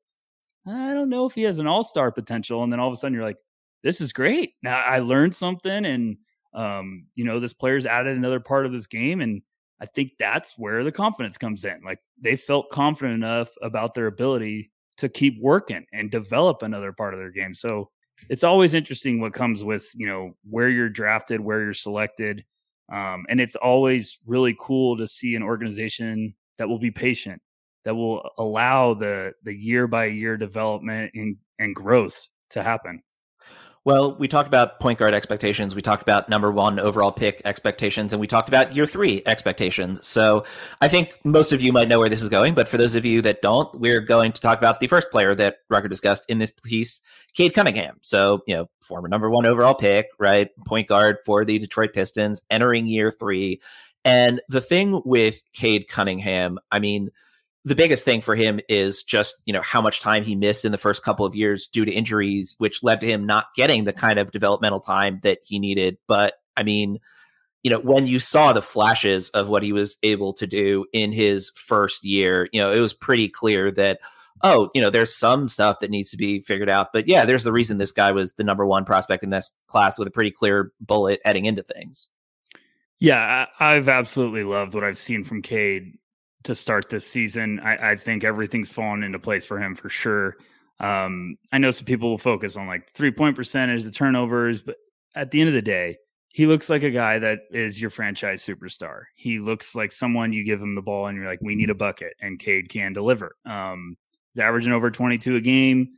I 0.67 0.93
don't 0.95 1.09
know 1.09 1.27
if 1.27 1.35
he 1.35 1.43
has 1.43 1.59
an 1.59 1.67
all 1.67 1.83
star 1.83 2.13
potential. 2.13 2.63
And 2.63 2.73
then 2.73 2.81
all 2.81 2.89
of 2.89 2.95
a 2.95 2.97
sudden 2.97 3.15
you're 3.15 3.25
like, 3.25 3.39
this 3.83 4.01
is 4.01 4.13
great. 4.13 4.53
Now 4.63 4.81
I 4.81 4.99
learned 4.99 5.35
something, 5.35 5.85
and 5.87 6.19
um, 6.55 7.07
you 7.15 7.25
know, 7.25 7.41
this 7.41 7.55
player's 7.55 7.87
added 7.87 8.17
another 8.17 8.41
part 8.41 8.67
of 8.67 8.73
this 8.73 8.87
game, 8.87 9.21
and 9.21 9.41
I 9.81 9.87
think 9.87 10.13
that's 10.19 10.59
where 10.59 10.85
the 10.85 10.93
confidence 10.93 11.39
comes 11.39 11.65
in. 11.65 11.81
Like 11.85 11.99
they 12.21 12.37
felt 12.37 12.71
confident 12.71 13.15
enough 13.15 13.51
about 13.63 13.95
their 13.95 14.07
ability 14.07 14.71
to 14.99 15.09
keep 15.09 15.41
working 15.41 15.87
and 15.93 16.11
develop 16.11 16.63
another 16.63 16.93
part 16.93 17.15
of 17.15 17.21
their 17.21 17.31
game. 17.31 17.55
So 17.55 17.91
it's 18.29 18.45
always 18.45 18.75
interesting 18.75 19.21
what 19.21 19.33
comes 19.33 19.65
with, 19.65 19.91
you 19.95 20.07
know, 20.07 20.37
where 20.49 20.69
you're 20.69 20.89
drafted, 20.89 21.41
where 21.41 21.63
you're 21.63 21.75
selected. 21.75 22.45
Um, 22.93 23.25
and 23.29 23.41
it's 23.41 23.57
always 23.57 24.19
really 24.27 24.57
cool 24.59 24.97
to 24.97 25.07
see 25.07 25.35
an 25.35 25.43
organization 25.43 26.35
that 26.59 26.69
will 26.69 26.79
be 26.79 26.91
patient, 26.91 27.41
that 27.85 27.95
will 27.95 28.29
allow 28.39 28.95
the 28.95 29.33
the 29.45 29.55
year 29.55 29.87
by 29.87 30.07
year 30.07 30.37
development 30.37 31.13
and, 31.15 31.37
and 31.59 31.75
growth 31.75 32.29
to 32.51 32.63
happen. 32.63 33.03
Well, 33.87 34.15
we 34.17 34.29
talked 34.29 34.47
about 34.47 34.79
point 34.79 34.99
guard 34.99 35.15
expectations. 35.15 35.75
We 35.75 35.81
talked 35.81 36.03
about 36.03 36.29
number 36.29 36.51
one 36.51 36.79
overall 36.79 37.11
pick 37.11 37.41
expectations, 37.47 38.13
and 38.13 38.21
we 38.21 38.27
talked 38.27 38.49
about 38.49 38.77
year 38.77 38.85
three 38.85 39.23
expectations. 39.25 40.07
So 40.07 40.45
I 40.83 40.89
think 40.89 41.19
most 41.25 41.51
of 41.55 41.63
you 41.63 41.73
might 41.73 41.89
know 41.89 41.99
where 41.99 42.11
this 42.11 42.21
is 42.21 42.29
going, 42.29 42.53
but 42.53 42.69
for 42.69 42.77
those 42.77 42.95
of 42.95 43.07
you 43.07 43.23
that 43.23 43.41
don't, 43.41 43.75
we're 43.81 44.03
going 44.03 44.33
to 44.33 44.41
talk 44.41 44.59
about 44.59 44.81
the 44.81 44.87
first 44.87 45.11
player 45.11 45.35
that 45.35 45.61
Rucker 45.71 45.89
discussed 45.89 46.27
in 46.29 46.39
this 46.39 46.51
piece, 46.63 47.01
Cade 47.33 47.55
Cunningham. 47.55 47.97
So, 48.03 48.43
you 48.47 48.55
know, 48.55 48.69
former 48.83 49.09
number 49.09 49.31
one 49.31 49.47
overall 49.47 49.75
pick, 49.75 50.09
right? 50.19 50.51
Point 50.67 50.87
guard 50.87 51.17
for 51.25 51.47
the 51.47 51.59
Detroit 51.59 51.95
Pistons, 51.95 52.43
entering 52.51 52.87
year 52.87 53.11
three. 53.11 53.63
And 54.05 54.43
the 54.51 54.61
thing 54.61 55.01
with 55.07 55.41
Cade 55.55 55.89
Cunningham, 55.89 56.59
I 56.71 56.81
mean, 56.81 57.11
the 57.65 57.75
biggest 57.75 58.05
thing 58.05 58.21
for 58.21 58.35
him 58.35 58.61
is 58.69 59.03
just 59.03 59.43
you 59.45 59.53
know 59.53 59.61
how 59.61 59.83
much 59.83 60.01
time 60.01 60.25
he 60.25 60.35
missed 60.35 60.65
in 60.65 60.73
the 60.73 60.79
first 60.79 61.03
couple 61.03 61.27
of 61.27 61.35
years 61.35 61.69
due 61.69 61.85
to 61.85 61.93
injuries 61.93 62.55
which 62.59 62.83
led 62.83 63.01
to 63.01 63.07
him 63.07 63.27
not 63.27 63.47
getting 63.55 63.85
the 63.85 63.93
kind 63.93 64.19
of 64.19 64.31
developmental 64.31 64.81
time 64.81 65.21
that 65.23 65.39
he 65.45 65.59
needed. 65.59 65.99
But 66.07 66.35
i 66.57 66.63
mean 66.63 66.99
you 67.63 67.71
know 67.71 67.79
when 67.81 68.07
you 68.07 68.19
saw 68.19 68.53
the 68.53 68.63
flashes 68.63 69.29
of 69.31 69.49
what 69.49 69.63
he 69.63 69.73
was 69.73 69.99
able 70.03 70.33
to 70.35 70.47
do 70.47 70.87
in 70.93 71.13
his 71.13 71.51
first 71.55 72.05
year 72.05 72.49
you 72.53 72.61
know 72.61 72.73
it 72.73 72.81
was 72.81 72.95
pretty 72.95 73.29
clear 73.29 73.71
that 73.71 74.01
oh 74.43 74.71
you 74.75 74.81
know 74.81 74.91
there's 74.91 75.15
some 75.15 75.49
stuff 75.49 75.81
that 75.81 75.91
needs 75.91 76.11
to 76.11 76.17
be 76.17 76.41
figured 76.41 76.71
out. 76.71 76.93
But 76.93 77.07
yeah 77.07 77.25
there's 77.25 77.45
the 77.45 77.53
reason 77.53 77.79
this 77.79 77.93
guy 77.93 78.11
was 78.13 78.33
the 78.35 78.45
number 78.45 78.67
one 78.67 78.85
prospect 78.85 79.23
in 79.23 79.31
this 79.31 79.51
class 79.67 79.99
with 79.99 80.09
a 80.09 80.13
pretty 80.13 80.31
clear 80.31 80.73
bullet 80.81 81.21
heading 81.25 81.45
into 81.45 81.63
things. 81.63 82.09
Yeah, 82.99 83.47
I've 83.59 83.89
absolutely 83.89 84.45
loved 84.45 84.75
what 84.75 84.85
I've 84.85 84.99
seen 84.99 85.25
from 85.25 85.41
Cade 85.41 85.99
to 86.45 86.55
start 86.55 86.89
this 86.89 87.07
season. 87.07 87.61
I, 87.61 87.93
I 87.93 87.97
think 87.97 88.25
everything's 88.25 88.73
fallen 88.73 89.03
into 89.03 89.19
place 89.19 89.45
for 89.45 89.59
him 89.59 89.75
for 89.75 89.89
sure. 89.89 90.37
Um, 90.79 91.37
I 91.53 91.59
know 91.59 91.71
some 91.71 91.85
people 91.85 92.11
will 92.11 92.19
focus 92.19 92.57
on 92.57 92.67
like 92.67 92.91
three 92.91 93.11
point 93.11 93.37
percentage, 93.37 93.83
the 93.83 93.91
turnovers, 93.91 94.63
but 94.63 94.77
at 95.15 95.31
the 95.31 95.41
end 95.41 95.49
of 95.49 95.55
the 95.55 95.63
day, 95.63 95.99
he 96.33 96.47
looks 96.47 96.71
like 96.71 96.83
a 96.83 96.91
guy 96.91 97.19
that 97.19 97.41
is 97.51 97.81
your 97.81 97.91
franchise 97.91 98.45
superstar. 98.45 99.03
He 99.17 99.39
looks 99.41 99.75
like 99.75 99.91
someone 99.91 100.33
you 100.33 100.45
give 100.45 100.63
him 100.63 100.75
the 100.75 100.83
ball 100.83 101.07
and 101.07 101.17
you're 101.17 101.27
like, 101.27 101.41
we 101.43 101.57
need 101.57 101.71
a 101.71 101.75
bucket, 101.75 102.15
and 102.21 102.39
Cade 102.39 102.69
can 102.69 102.93
deliver. 102.93 103.37
Um, 103.45 103.97
he's 104.33 104.41
averaging 104.41 104.73
over 104.73 104.91
22 104.91 105.37
a 105.37 105.41
game. 105.41 105.89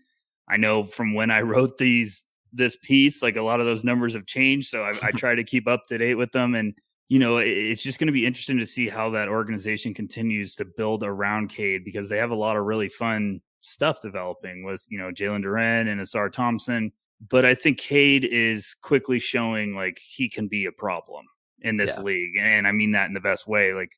I 0.49 0.57
know 0.57 0.83
from 0.85 1.15
when 1.15 1.31
I 1.31 1.41
wrote 1.43 1.79
these 1.79 2.25
this 2.53 2.77
piece, 2.77 3.23
like 3.23 3.37
a 3.37 3.43
lot 3.43 3.61
of 3.61 3.67
those 3.67 3.85
numbers 3.85 4.15
have 4.15 4.27
changed, 4.27 4.69
so 4.69 4.83
I, 4.83 4.93
I 5.03 5.11
try 5.17 5.35
to 5.35 5.45
keep 5.45 5.69
up 5.69 5.83
to 5.89 5.99
date 5.99 6.15
with 6.15 6.33
them. 6.33 6.55
And 6.55 6.75
you 7.13 7.19
know, 7.19 7.37
it's 7.37 7.83
just 7.83 7.99
going 7.99 8.07
to 8.07 8.13
be 8.13 8.25
interesting 8.25 8.59
to 8.59 8.65
see 8.65 8.89
how 8.89 9.11
that 9.11 9.29
organization 9.29 9.93
continues 9.93 10.55
to 10.55 10.65
build 10.65 11.05
around 11.05 11.51
Cade 11.51 11.85
because 11.85 12.09
they 12.09 12.17
have 12.17 12.31
a 12.31 12.35
lot 12.35 12.57
of 12.57 12.65
really 12.65 12.89
fun 12.89 13.43
stuff 13.61 14.01
developing 14.01 14.65
with, 14.65 14.87
you 14.89 14.97
know, 14.97 15.11
Jalen 15.11 15.45
Duren 15.45 15.93
and 15.93 16.01
Ausar 16.01 16.33
Thompson. 16.33 16.91
But 17.29 17.45
I 17.45 17.55
think 17.55 17.77
Cade 17.77 18.25
is 18.25 18.75
quickly 18.81 19.19
showing 19.19 19.75
like 19.75 19.99
he 19.99 20.27
can 20.27 20.49
be 20.49 20.65
a 20.65 20.73
problem 20.73 21.27
in 21.61 21.77
this 21.77 21.97
yeah. 21.99 22.03
league. 22.03 22.39
And 22.41 22.67
I 22.67 22.73
mean 22.73 22.93
that 22.93 23.09
in 23.09 23.13
the 23.13 23.21
best 23.21 23.47
way. 23.47 23.75
Like 23.75 23.93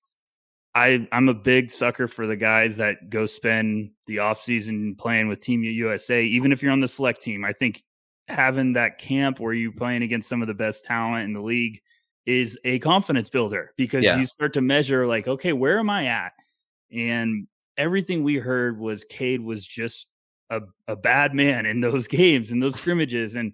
I 0.75 1.06
I'm 1.12 1.28
a 1.28 1.35
big 1.35 1.71
sucker 1.71 2.09
for 2.09 2.26
the 2.26 2.35
guys 2.35 2.78
that 2.78 3.11
go 3.11 3.26
spend 3.26 3.92
the 4.09 4.16
offseason 4.16 4.99
playing 4.99 5.28
with 5.28 5.38
Team 5.38 5.62
USA, 5.62 6.25
even 6.25 6.50
if 6.50 6.64
you're 6.64 6.73
on 6.73 6.80
the 6.80 6.88
select 6.88 7.23
team. 7.23 7.44
I 7.44 7.52
think 7.52 7.85
having 8.26 8.73
that 8.73 8.99
camp 8.99 9.38
where 9.38 9.52
you're 9.52 9.71
playing 9.71 10.02
against 10.02 10.28
some 10.28 10.42
of 10.42 10.49
the 10.49 10.54
best 10.54 10.85
talent 10.85 11.26
in 11.26 11.33
the 11.33 11.40
league 11.40 11.80
is 12.26 12.58
a 12.64 12.78
confidence 12.78 13.28
builder 13.28 13.72
because 13.76 14.04
yeah. 14.04 14.16
you 14.16 14.26
start 14.26 14.54
to 14.54 14.60
measure 14.60 15.06
like, 15.06 15.28
okay, 15.28 15.52
where 15.52 15.78
am 15.78 15.90
I 15.90 16.06
at? 16.06 16.32
And 16.92 17.46
everything 17.76 18.22
we 18.22 18.36
heard 18.36 18.78
was 18.78 19.04
Cade 19.04 19.40
was 19.40 19.66
just 19.66 20.08
a, 20.50 20.62
a 20.88 20.96
bad 20.96 21.34
man 21.34 21.66
in 21.66 21.80
those 21.80 22.06
games 22.08 22.50
and 22.50 22.62
those 22.62 22.76
scrimmages 22.76 23.36
and 23.36 23.52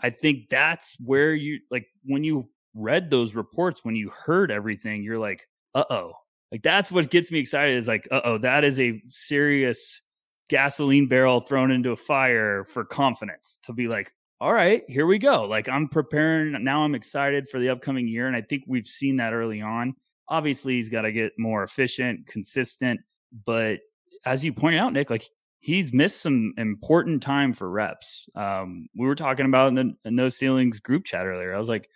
i 0.00 0.10
think 0.10 0.48
that's 0.48 0.96
where 1.04 1.34
you 1.34 1.60
like 1.70 1.86
when 2.04 2.24
you 2.24 2.48
read 2.76 3.10
those 3.10 3.34
reports 3.34 3.84
when 3.84 3.96
you 3.96 4.10
heard 4.10 4.50
everything 4.50 5.02
you're 5.02 5.18
like 5.18 5.46
uh-oh 5.74 6.12
like 6.50 6.62
that's 6.62 6.90
what 6.90 7.10
gets 7.10 7.30
me 7.30 7.38
excited 7.38 7.76
is 7.76 7.88
like 7.88 8.08
uh-oh 8.10 8.38
that 8.38 8.64
is 8.64 8.80
a 8.80 9.02
serious 9.08 10.00
gasoline 10.48 11.06
barrel 11.06 11.40
thrown 11.40 11.70
into 11.70 11.92
a 11.92 11.96
fire 11.96 12.64
for 12.64 12.84
confidence 12.84 13.58
to 13.62 13.72
be 13.72 13.88
like 13.88 14.12
all 14.42 14.52
right 14.52 14.82
here 14.88 15.06
we 15.06 15.18
go 15.18 15.44
like 15.44 15.68
i'm 15.68 15.88
preparing 15.88 16.52
now 16.64 16.82
i'm 16.82 16.94
excited 16.94 17.48
for 17.48 17.60
the 17.60 17.68
upcoming 17.68 18.08
year 18.08 18.26
and 18.26 18.34
i 18.34 18.42
think 18.42 18.64
we've 18.66 18.86
seen 18.86 19.16
that 19.16 19.32
early 19.32 19.62
on 19.62 19.94
obviously 20.28 20.74
he's 20.74 20.88
got 20.88 21.02
to 21.02 21.12
get 21.12 21.32
more 21.38 21.62
efficient 21.62 22.26
consistent 22.26 22.98
but 23.46 23.78
as 24.26 24.44
you 24.44 24.52
pointed 24.52 24.80
out 24.80 24.92
nick 24.92 25.10
like 25.10 25.30
he's 25.62 25.92
missed 25.92 26.20
some 26.20 26.52
important 26.58 27.22
time 27.22 27.52
for 27.52 27.70
reps. 27.70 28.28
Um, 28.34 28.88
we 28.96 29.06
were 29.06 29.14
talking 29.14 29.46
about 29.46 29.68
in 29.68 29.96
the 30.02 30.10
No 30.10 30.28
Ceilings 30.28 30.80
group 30.80 31.04
chat 31.04 31.24
earlier. 31.24 31.54
I 31.54 31.58
was 31.58 31.68
like, 31.68 31.88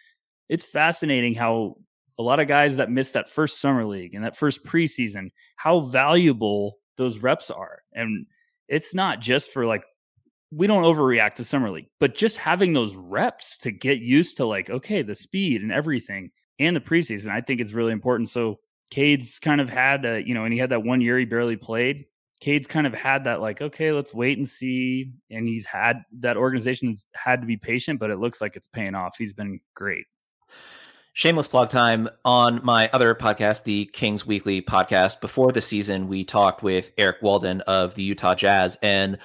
it's 0.48 0.64
fascinating 0.64 1.34
how 1.34 1.74
a 2.16 2.22
lot 2.22 2.38
of 2.38 2.46
guys 2.46 2.76
that 2.76 2.92
missed 2.92 3.14
that 3.14 3.28
first 3.28 3.60
summer 3.60 3.84
league 3.84 4.14
and 4.14 4.24
that 4.24 4.36
first 4.36 4.64
preseason, 4.64 5.30
how 5.56 5.80
valuable 5.80 6.78
those 6.96 7.18
reps 7.18 7.50
are. 7.50 7.80
And 7.92 8.26
it's 8.68 8.94
not 8.94 9.20
just 9.20 9.52
for 9.52 9.66
like 9.66 9.84
we 10.50 10.66
don't 10.66 10.84
overreact 10.84 11.34
to 11.34 11.44
summer 11.44 11.70
league, 11.70 11.88
but 11.98 12.14
just 12.14 12.36
having 12.36 12.72
those 12.72 12.94
reps 12.94 13.58
to 13.58 13.70
get 13.70 13.98
used 13.98 14.36
to 14.36 14.44
like, 14.44 14.70
okay, 14.70 15.02
the 15.02 15.14
speed 15.14 15.62
and 15.62 15.72
everything 15.72 16.30
and 16.58 16.76
the 16.76 16.80
preseason, 16.80 17.30
I 17.30 17.40
think 17.40 17.60
it's 17.60 17.72
really 17.72 17.92
important. 17.92 18.30
So 18.30 18.60
Cade's 18.90 19.38
kind 19.38 19.60
of 19.60 19.68
had, 19.68 20.04
a, 20.04 20.26
you 20.26 20.34
know, 20.34 20.44
and 20.44 20.52
he 20.52 20.58
had 20.58 20.70
that 20.70 20.84
one 20.84 21.00
year 21.00 21.18
he 21.18 21.24
barely 21.24 21.56
played. 21.56 22.04
Cade's 22.40 22.68
kind 22.68 22.86
of 22.86 22.94
had 22.94 23.24
that 23.24 23.40
like, 23.40 23.60
okay, 23.60 23.92
let's 23.92 24.14
wait 24.14 24.38
and 24.38 24.48
see. 24.48 25.12
And 25.30 25.48
he's 25.48 25.66
had 25.66 26.02
that 26.20 26.36
organization's 26.36 27.06
had 27.14 27.40
to 27.40 27.46
be 27.46 27.56
patient, 27.56 27.98
but 27.98 28.10
it 28.10 28.18
looks 28.18 28.40
like 28.40 28.56
it's 28.56 28.68
paying 28.68 28.94
off. 28.94 29.16
He's 29.16 29.32
been 29.32 29.58
great. 29.74 30.04
Shameless 31.14 31.48
plug 31.48 31.70
time 31.70 32.10
on 32.26 32.60
my 32.62 32.90
other 32.92 33.14
podcast, 33.14 33.64
the 33.64 33.86
Kings 33.86 34.26
Weekly 34.26 34.60
podcast. 34.60 35.22
Before 35.22 35.50
the 35.50 35.62
season, 35.62 36.08
we 36.08 36.24
talked 36.24 36.62
with 36.62 36.92
Eric 36.98 37.16
Walden 37.22 37.62
of 37.62 37.94
the 37.94 38.02
Utah 38.02 38.34
Jazz. 38.34 38.78
And 38.82 39.16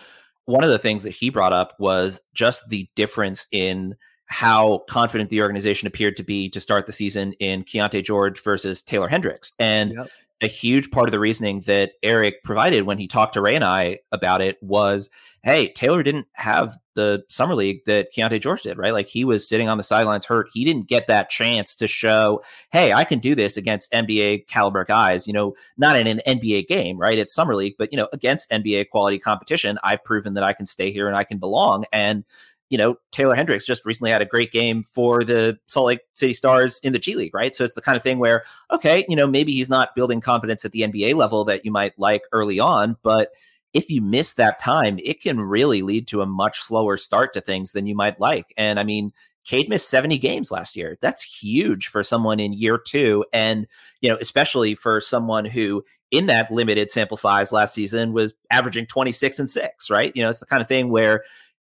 one 0.52 0.64
of 0.64 0.70
the 0.70 0.80
things 0.80 1.04
that 1.04 1.12
he 1.12 1.30
brought 1.30 1.54
up 1.54 1.76
was 1.80 2.22
just 2.34 2.68
the 2.70 2.88
difference 2.96 3.48
in 3.52 3.96
how 4.26 4.80
confident 4.90 5.30
the 5.30 5.42
organization 5.42 5.88
appeared 5.88 6.16
to 6.16 6.24
be 6.24 6.50
to 6.50 6.60
start 6.60 6.86
the 6.86 6.94
season 6.94 7.34
in 7.34 7.64
Keyonte 7.64 8.04
George 8.04 8.42
versus 8.42 8.82
Taylor 8.82 9.10
Hendricks. 9.10 9.52
And 9.60 9.94
yep 9.94 10.10
a 10.42 10.48
huge 10.48 10.92
part 10.92 11.08
of 11.08 11.12
the 11.12 11.20
reasoning 11.20 11.62
that 11.62 11.94
Eric 12.02 12.44
provided 12.44 12.84
when 12.84 12.98
he 12.98 13.08
talked 13.08 13.34
to 13.34 13.42
Ray 13.42 13.56
and 13.56 13.64
I 13.64 14.00
about 14.12 14.42
it 14.42 14.62
was, 14.62 15.10
hey, 15.44 15.72
Taylor 15.72 16.04
didn't 16.04 16.28
have 16.34 16.78
the 16.94 17.24
summer 17.30 17.56
league 17.56 17.84
that 17.86 18.14
Keyonte 18.14 18.42
George 18.42 18.64
did, 18.64 18.78
right? 18.78 18.94
Like 18.94 19.08
he 19.08 19.24
was 19.24 19.48
sitting 19.48 19.70
on 19.70 19.78
the 19.78 19.84
sidelines 19.84 20.26
hurt. 20.26 20.50
He 20.54 20.66
didn't 20.66 20.88
get 20.88 21.08
that 21.08 21.30
chance 21.30 21.76
to 21.76 21.88
show, 21.88 22.42
hey, 22.72 22.92
I 22.92 23.06
can 23.06 23.20
do 23.20 23.34
this 23.34 23.56
against 23.56 23.92
NBA 23.92 24.48
caliber 24.48 24.84
guys, 24.84 25.28
you 25.28 25.34
know, 25.34 25.56
not 25.78 25.96
in 25.96 26.08
an 26.08 26.22
NBA 26.28 26.68
game, 26.68 26.98
right? 26.98 27.18
It's 27.18 27.34
summer 27.34 27.56
league, 27.56 27.76
but 27.78 27.92
you 27.92 27.98
know, 27.98 28.08
against 28.12 28.50
NBA 28.52 28.90
quality 28.90 29.20
competition, 29.20 29.80
I've 29.84 30.04
proven 30.04 30.34
that 30.34 30.44
I 30.44 30.54
can 30.54 30.66
stay 30.66 30.92
here 30.92 31.08
and 31.08 31.16
I 31.16 31.24
can 31.24 31.38
belong. 31.38 31.86
And 31.92 32.24
you 32.72 32.78
know, 32.78 32.96
Taylor 33.12 33.36
Hendricks 33.36 33.66
just 33.66 33.86
recently 33.86 34.10
had 34.10 34.22
a 34.22 34.26
great 34.26 34.52
game 34.52 34.82
for 34.82 35.24
the 35.26 35.60
Salt 35.68 35.88
Lake 35.88 36.00
City 36.14 36.34
Stars 36.34 36.80
in 36.84 36.94
the 36.94 37.00
G 37.00 37.16
League, 37.16 37.36
right? 37.36 37.54
So 37.54 37.66
it's 37.66 37.76
the 37.76 37.82
kind 37.82 37.98
of 37.98 38.02
thing 38.02 38.18
where, 38.18 38.46
okay, 38.72 39.06
you 39.10 39.16
know, 39.16 39.28
maybe 39.28 39.52
he's 39.52 39.70
not 39.70 39.94
building 39.94 40.22
confidence 40.22 40.64
at 40.64 40.72
the 40.72 40.82
NBA 40.82 41.16
level 41.16 41.44
that 41.46 41.66
you 41.66 41.72
might 41.72 42.00
like 42.00 42.24
early 42.32 42.60
on, 42.62 42.96
but 43.04 43.30
if 43.74 43.92
you 43.92 44.02
miss 44.02 44.34
that 44.34 44.60
time, 44.60 45.00
it 45.04 45.22
can 45.22 45.40
really 45.40 45.82
lead 45.82 46.08
to 46.08 46.22
a 46.22 46.26
much 46.26 46.62
slower 46.62 46.96
start 46.96 47.34
to 47.34 47.42
things 47.42 47.74
than 47.74 47.88
you 47.88 47.96
might 47.96 48.20
like. 48.20 48.54
And 48.58 48.80
I 48.80 48.84
mean, 48.84 49.12
Cade 49.44 49.70
missed 49.70 49.90
70 49.90 50.18
games 50.18 50.50
last 50.50 50.76
year. 50.76 50.98
That's 51.02 51.22
huge 51.22 51.88
for 51.88 52.04
someone 52.04 52.40
in 52.40 52.54
year 52.54 52.78
two. 52.78 53.26
And, 53.34 53.68
you 54.00 54.10
know, 54.10 54.18
especially 54.22 54.76
for 54.76 55.02
someone 55.02 55.46
who 55.46 55.84
in 56.12 56.28
that 56.28 56.52
limited 56.52 56.92
sample 56.92 57.18
size 57.18 57.52
last 57.52 57.74
season 57.74 58.14
was 58.14 58.34
averaging 58.50 58.86
26 58.86 59.40
and 59.40 59.50
six, 59.50 59.90
right? 59.90 60.12
You 60.16 60.24
know, 60.24 60.30
it's 60.30 60.40
the 60.40 60.46
kind 60.46 60.62
of 60.62 60.68
thing 60.68 60.90
where 60.90 61.24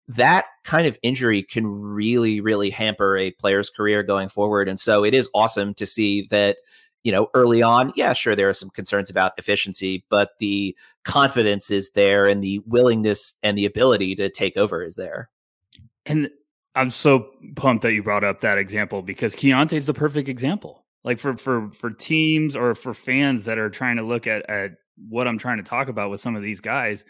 that 0.09 0.47
kind 0.65 0.87
of 0.87 0.99
injury 1.03 1.43
can 1.43 1.67
really, 1.67 2.41
really 2.41 2.71
hamper 2.71 3.17
a 3.17 3.31
player's 3.33 3.69
career 3.69 4.03
going 4.03 4.29
forward. 4.29 4.69
And 4.69 4.81
so 4.81 5.05
it 5.05 5.13
is 5.13 5.29
awesome 5.35 5.75
to 5.75 5.87
see 5.87 6.27
that, 6.31 6.57
you 7.05 7.13
know, 7.13 7.29
early 7.35 7.63
on, 7.63 7.93
yeah, 7.95 8.15
sure, 8.15 8.35
there 8.35 8.49
are 8.49 8.55
some 8.55 8.71
concerns 8.71 9.11
about 9.11 9.33
efficiency, 9.37 10.05
but 10.09 10.31
the 10.41 10.75
confidence 11.05 11.71
is 11.71 11.91
there 11.91 12.27
and 12.27 12.43
the 12.43 12.61
willingness 12.67 13.35
and 13.43 13.57
the 13.57 13.67
ability 13.67 14.15
to 14.17 14.31
take 14.31 14.57
over 14.57 14.83
is 14.83 14.97
there. 14.97 15.29
And 16.07 16.31
I'm 16.75 16.91
so 16.91 17.31
pumped 17.57 17.83
that 17.83 17.93
you 17.93 18.03
brought 18.03 18.25
up 18.25 18.41
that 18.41 18.57
example 18.57 19.03
because 19.03 19.37
Keyonte 19.37 19.75
is 19.75 19.87
the 19.87 19.95
perfect 19.95 20.29
example. 20.29 20.87
Like 21.05 21.19
for 21.19 21.37
for 21.37 21.71
for 21.73 21.91
teams 21.91 22.57
or 22.57 22.75
for 22.75 22.93
fans 22.93 23.45
that 23.45 23.59
are 23.59 23.71
trying 23.71 23.97
to 23.97 24.03
look 24.03 24.27
at 24.27 24.49
at 24.51 24.73
what 25.09 25.29
I'm 25.29 25.39
trying 25.39 25.59
to 25.59 25.63
talk 25.63 25.89
about 25.89 26.11
with 26.11 26.21
some 26.21 26.35
of 26.35 26.43
these 26.43 26.61
guys, 26.61 27.05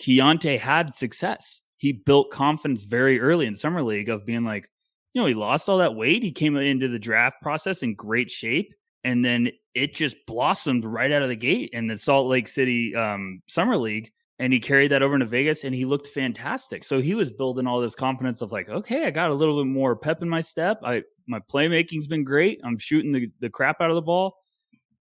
Keyonte 0.00 0.58
had 0.58 0.94
success 0.94 1.62
he 1.82 1.90
built 1.90 2.30
confidence 2.30 2.84
very 2.84 3.18
early 3.18 3.44
in 3.44 3.56
summer 3.56 3.82
league 3.82 4.08
of 4.08 4.24
being 4.24 4.44
like, 4.44 4.70
you 5.14 5.20
know, 5.20 5.26
he 5.26 5.34
lost 5.34 5.68
all 5.68 5.78
that 5.78 5.96
weight. 5.96 6.22
He 6.22 6.30
came 6.30 6.56
into 6.56 6.86
the 6.86 6.96
draft 6.96 7.42
process 7.42 7.82
in 7.82 7.96
great 7.96 8.30
shape, 8.30 8.72
and 9.02 9.24
then 9.24 9.50
it 9.74 9.92
just 9.92 10.16
blossomed 10.28 10.84
right 10.84 11.10
out 11.10 11.22
of 11.22 11.28
the 11.28 11.34
gate 11.34 11.70
in 11.72 11.88
the 11.88 11.98
Salt 11.98 12.28
Lake 12.28 12.46
City 12.46 12.94
um, 12.94 13.42
summer 13.48 13.76
league. 13.76 14.12
And 14.38 14.52
he 14.52 14.60
carried 14.60 14.92
that 14.92 15.02
over 15.02 15.14
into 15.14 15.26
Vegas, 15.26 15.64
and 15.64 15.74
he 15.74 15.84
looked 15.84 16.06
fantastic. 16.06 16.84
So 16.84 17.00
he 17.00 17.16
was 17.16 17.32
building 17.32 17.66
all 17.66 17.80
this 17.80 17.96
confidence 17.96 18.42
of 18.42 18.52
like, 18.52 18.68
okay, 18.68 19.04
I 19.04 19.10
got 19.10 19.30
a 19.30 19.34
little 19.34 19.60
bit 19.60 19.68
more 19.68 19.96
pep 19.96 20.22
in 20.22 20.28
my 20.28 20.40
step. 20.40 20.78
I 20.84 21.02
my 21.26 21.40
playmaking's 21.40 22.06
been 22.06 22.22
great. 22.22 22.60
I'm 22.62 22.78
shooting 22.78 23.10
the 23.10 23.28
the 23.40 23.50
crap 23.50 23.80
out 23.80 23.90
of 23.90 23.96
the 23.96 24.02
ball. 24.02 24.36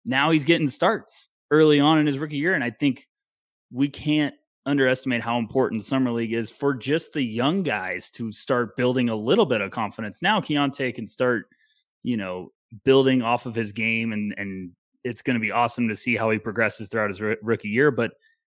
Now 0.05 0.31
he's 0.31 0.45
getting 0.45 0.69
starts 0.69 1.27
early 1.51 1.81
on 1.81 1.99
in 1.99 2.07
his 2.07 2.21
rookie 2.21 2.37
year, 2.37 2.55
and 2.55 2.63
I 2.63 2.71
think 2.71 3.09
we 3.73 3.89
can't 3.89 4.37
underestimate 4.69 5.23
how 5.23 5.39
important 5.39 5.85
summer 5.85 6.11
league 6.11 6.33
is 6.33 6.51
for 6.51 6.75
just 6.75 7.13
the 7.13 7.23
young 7.23 7.63
guys 7.63 8.11
to 8.13 8.31
start 8.33 8.77
building 8.77 9.09
a 9.09 9.17
little 9.17 9.47
bit 9.47 9.61
of 9.61 9.71
confidence. 9.71 10.23
Now 10.23 10.41
Keyonte 10.41 10.95
can 10.95 11.07
start, 11.07 11.49
you 12.03 12.17
know, 12.17 12.53
building 12.85 13.23
off 13.23 13.47
of 13.47 13.55
his 13.55 13.73
game, 13.73 14.13
and 14.13 14.35
and 14.37 14.71
it's 15.05 15.23
going 15.23 15.35
to 15.35 15.41
be 15.41 15.53
awesome 15.53 15.89
to 15.89 15.97
see 15.97 16.17
how 16.17 16.31
he 16.31 16.39
progresses 16.39 16.89
throughout 16.89 17.09
his 17.09 17.21
r- 17.23 17.37
rookie 17.43 17.69
year. 17.69 17.91
But 17.91 18.13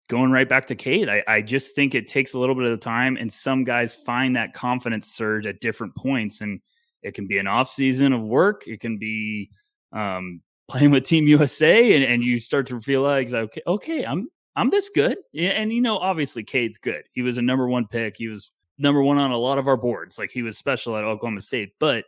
going 0.07 0.31
right 0.31 0.47
back 0.47 0.67
to 0.67 0.75
Cade, 0.75 1.09
I, 1.09 1.23
I 1.27 1.41
just 1.41 1.75
think 1.75 1.95
it 1.95 2.07
takes 2.07 2.33
a 2.33 2.39
little 2.39 2.55
bit 2.55 2.65
of 2.65 2.79
time, 2.79 3.17
and 3.17 3.31
some 3.31 3.63
guys 3.63 3.95
find 3.95 4.35
that 4.35 4.53
confidence 4.53 5.11
surge 5.11 5.47
at 5.47 5.61
different 5.61 5.95
points, 5.95 6.41
and 6.41 6.61
it 7.01 7.13
can 7.13 7.27
be 7.27 7.39
an 7.39 7.47
off 7.47 7.69
season 7.69 8.13
of 8.13 8.23
work, 8.23 8.67
it 8.67 8.79
can 8.79 8.97
be 8.97 9.49
um, 9.91 10.41
playing 10.67 10.91
with 10.91 11.03
Team 11.03 11.27
USA, 11.27 11.95
and, 11.95 12.03
and 12.03 12.23
you 12.23 12.39
start 12.39 12.67
to 12.67 12.79
feel 12.79 13.01
like 13.01 13.31
okay, 13.33 13.61
okay, 13.65 14.05
I'm 14.05 14.27
I'm 14.55 14.69
this 14.69 14.89
good. 14.89 15.17
And, 15.35 15.73
you 15.73 15.81
know, 15.81 15.97
obviously, 15.97 16.43
Cade's 16.43 16.77
good. 16.77 17.03
He 17.11 17.21
was 17.21 17.37
a 17.37 17.41
number 17.41 17.67
one 17.67 17.87
pick. 17.87 18.17
He 18.17 18.27
was 18.27 18.51
number 18.77 19.01
one 19.01 19.17
on 19.17 19.31
a 19.31 19.37
lot 19.37 19.57
of 19.57 19.67
our 19.67 19.77
boards. 19.77 20.17
Like 20.17 20.31
he 20.31 20.43
was 20.43 20.57
special 20.57 20.95
at 20.97 21.03
Oklahoma 21.03 21.41
State. 21.41 21.73
But 21.79 22.05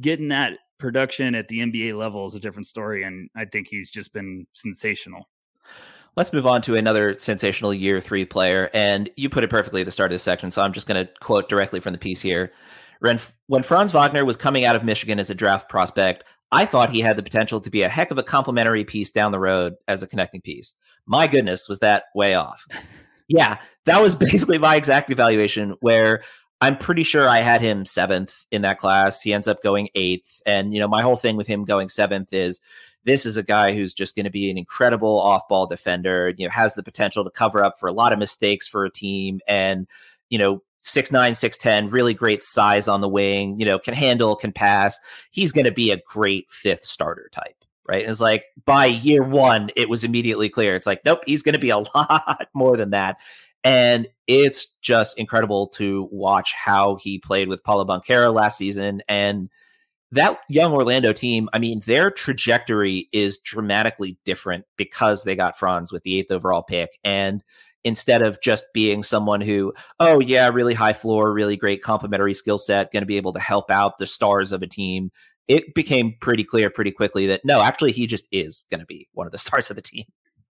getting 0.00 0.28
that 0.28 0.58
production 0.78 1.34
at 1.34 1.48
the 1.48 1.58
NBA 1.58 1.98
level 1.98 2.26
is 2.26 2.34
a 2.34 2.40
different 2.40 2.66
story. 2.66 3.02
And 3.02 3.28
I 3.36 3.44
think 3.44 3.66
he's 3.68 3.90
just 3.90 4.12
been 4.12 4.46
sensational. 4.52 5.28
Let's 6.16 6.32
move 6.32 6.46
on 6.46 6.62
to 6.62 6.76
another 6.76 7.16
sensational 7.18 7.74
year 7.74 8.00
three 8.00 8.24
player. 8.24 8.70
And 8.72 9.10
you 9.16 9.28
put 9.28 9.44
it 9.44 9.50
perfectly 9.50 9.80
at 9.80 9.84
the 9.84 9.92
start 9.92 10.10
of 10.10 10.14
this 10.14 10.22
section. 10.22 10.50
So 10.50 10.62
I'm 10.62 10.72
just 10.72 10.86
going 10.86 11.04
to 11.04 11.12
quote 11.20 11.48
directly 11.48 11.80
from 11.80 11.92
the 11.92 11.98
piece 11.98 12.20
here. 12.20 12.52
When, 13.00 13.20
when 13.46 13.62
Franz 13.62 13.92
Wagner 13.92 14.24
was 14.24 14.36
coming 14.36 14.64
out 14.64 14.74
of 14.74 14.84
Michigan 14.84 15.20
as 15.20 15.30
a 15.30 15.34
draft 15.34 15.68
prospect, 15.68 16.24
I 16.50 16.64
thought 16.66 16.90
he 16.90 17.00
had 17.00 17.16
the 17.16 17.22
potential 17.22 17.60
to 17.60 17.70
be 17.70 17.82
a 17.82 17.88
heck 17.88 18.10
of 18.10 18.18
a 18.18 18.22
complementary 18.22 18.84
piece 18.84 19.10
down 19.10 19.32
the 19.32 19.38
road 19.38 19.74
as 19.86 20.02
a 20.02 20.06
connecting 20.06 20.40
piece. 20.40 20.72
My 21.06 21.26
goodness, 21.26 21.68
was 21.68 21.80
that 21.80 22.04
way 22.14 22.34
off? 22.34 22.66
yeah, 23.28 23.58
that 23.84 24.00
was 24.00 24.14
basically 24.14 24.58
my 24.58 24.76
exact 24.76 25.10
evaluation 25.10 25.74
where 25.80 26.22
I'm 26.60 26.76
pretty 26.76 27.02
sure 27.02 27.28
I 27.28 27.42
had 27.42 27.60
him 27.60 27.84
seventh 27.84 28.46
in 28.50 28.62
that 28.62 28.78
class. 28.78 29.20
He 29.20 29.32
ends 29.32 29.46
up 29.46 29.62
going 29.62 29.88
eighth. 29.94 30.42
And, 30.44 30.74
you 30.74 30.80
know, 30.80 30.88
my 30.88 31.02
whole 31.02 31.16
thing 31.16 31.36
with 31.36 31.46
him 31.46 31.64
going 31.64 31.88
seventh 31.88 32.32
is 32.32 32.60
this 33.04 33.24
is 33.24 33.36
a 33.36 33.42
guy 33.42 33.72
who's 33.72 33.94
just 33.94 34.16
going 34.16 34.24
to 34.24 34.30
be 34.30 34.50
an 34.50 34.58
incredible 34.58 35.20
off 35.20 35.46
ball 35.48 35.66
defender, 35.66 36.34
you 36.36 36.46
know, 36.46 36.50
has 36.50 36.74
the 36.74 36.82
potential 36.82 37.24
to 37.24 37.30
cover 37.30 37.62
up 37.62 37.78
for 37.78 37.88
a 37.88 37.92
lot 37.92 38.12
of 38.12 38.18
mistakes 38.18 38.66
for 38.66 38.84
a 38.84 38.90
team 38.90 39.40
and, 39.46 39.86
you 40.30 40.38
know, 40.38 40.62
six 40.80 41.10
nine, 41.10 41.34
six 41.34 41.56
ten, 41.56 41.90
really 41.90 42.14
great 42.14 42.42
size 42.42 42.88
on 42.88 43.00
the 43.00 43.08
wing, 43.08 43.58
you 43.58 43.66
know, 43.66 43.78
can 43.78 43.94
handle, 43.94 44.36
can 44.36 44.52
pass. 44.52 44.98
He's 45.30 45.52
going 45.52 45.66
to 45.66 45.72
be 45.72 45.90
a 45.90 46.00
great 46.06 46.50
fifth 46.50 46.84
starter 46.84 47.28
type. 47.32 47.54
Right. 47.86 48.02
And 48.02 48.10
it's 48.10 48.20
like 48.20 48.44
by 48.66 48.84
year 48.86 49.22
one, 49.22 49.70
it 49.74 49.88
was 49.88 50.04
immediately 50.04 50.50
clear. 50.50 50.76
It's 50.76 50.86
like, 50.86 51.00
nope, 51.06 51.20
he's 51.24 51.42
going 51.42 51.54
to 51.54 51.58
be 51.58 51.70
a 51.70 51.78
lot 51.94 52.48
more 52.52 52.76
than 52.76 52.90
that. 52.90 53.16
And 53.64 54.06
it's 54.26 54.68
just 54.82 55.18
incredible 55.18 55.68
to 55.68 56.08
watch 56.12 56.52
how 56.54 56.96
he 56.96 57.18
played 57.18 57.48
with 57.48 57.64
Paolo 57.64 57.84
Banchero 57.84 58.32
last 58.32 58.58
season. 58.58 59.02
And 59.08 59.48
that 60.12 60.38
young 60.48 60.72
Orlando 60.72 61.12
team, 61.12 61.48
I 61.52 61.58
mean, 61.58 61.80
their 61.86 62.10
trajectory 62.10 63.08
is 63.12 63.38
dramatically 63.38 64.18
different 64.24 64.64
because 64.76 65.24
they 65.24 65.36
got 65.36 65.58
Franz 65.58 65.92
with 65.92 66.02
the 66.02 66.18
eighth 66.18 66.30
overall 66.30 66.62
pick. 66.62 66.98
And 67.04 67.42
instead 67.88 68.22
of 68.22 68.40
just 68.40 68.66
being 68.72 69.02
someone 69.02 69.40
who, 69.40 69.72
oh, 69.98 70.20
yeah, 70.20 70.48
really 70.48 70.74
high 70.74 70.92
floor, 70.92 71.32
really 71.32 71.56
great 71.56 71.82
complementary 71.82 72.34
skill 72.34 72.58
set, 72.58 72.92
going 72.92 73.02
to 73.02 73.06
be 73.06 73.16
able 73.16 73.32
to 73.32 73.40
help 73.40 73.70
out 73.70 73.98
the 73.98 74.06
stars 74.06 74.52
of 74.52 74.62
a 74.62 74.66
team. 74.66 75.10
It 75.48 75.74
became 75.74 76.14
pretty 76.20 76.44
clear 76.44 76.70
pretty 76.70 76.92
quickly 76.92 77.26
that 77.26 77.44
no, 77.44 77.62
actually, 77.62 77.92
he 77.92 78.06
just 78.06 78.28
is 78.30 78.64
going 78.70 78.80
to 78.80 78.86
be 78.86 79.08
one 79.12 79.26
of 79.26 79.32
the 79.32 79.38
stars 79.46 79.70
of 79.70 79.76
the 79.76 79.82
team. 79.82 80.04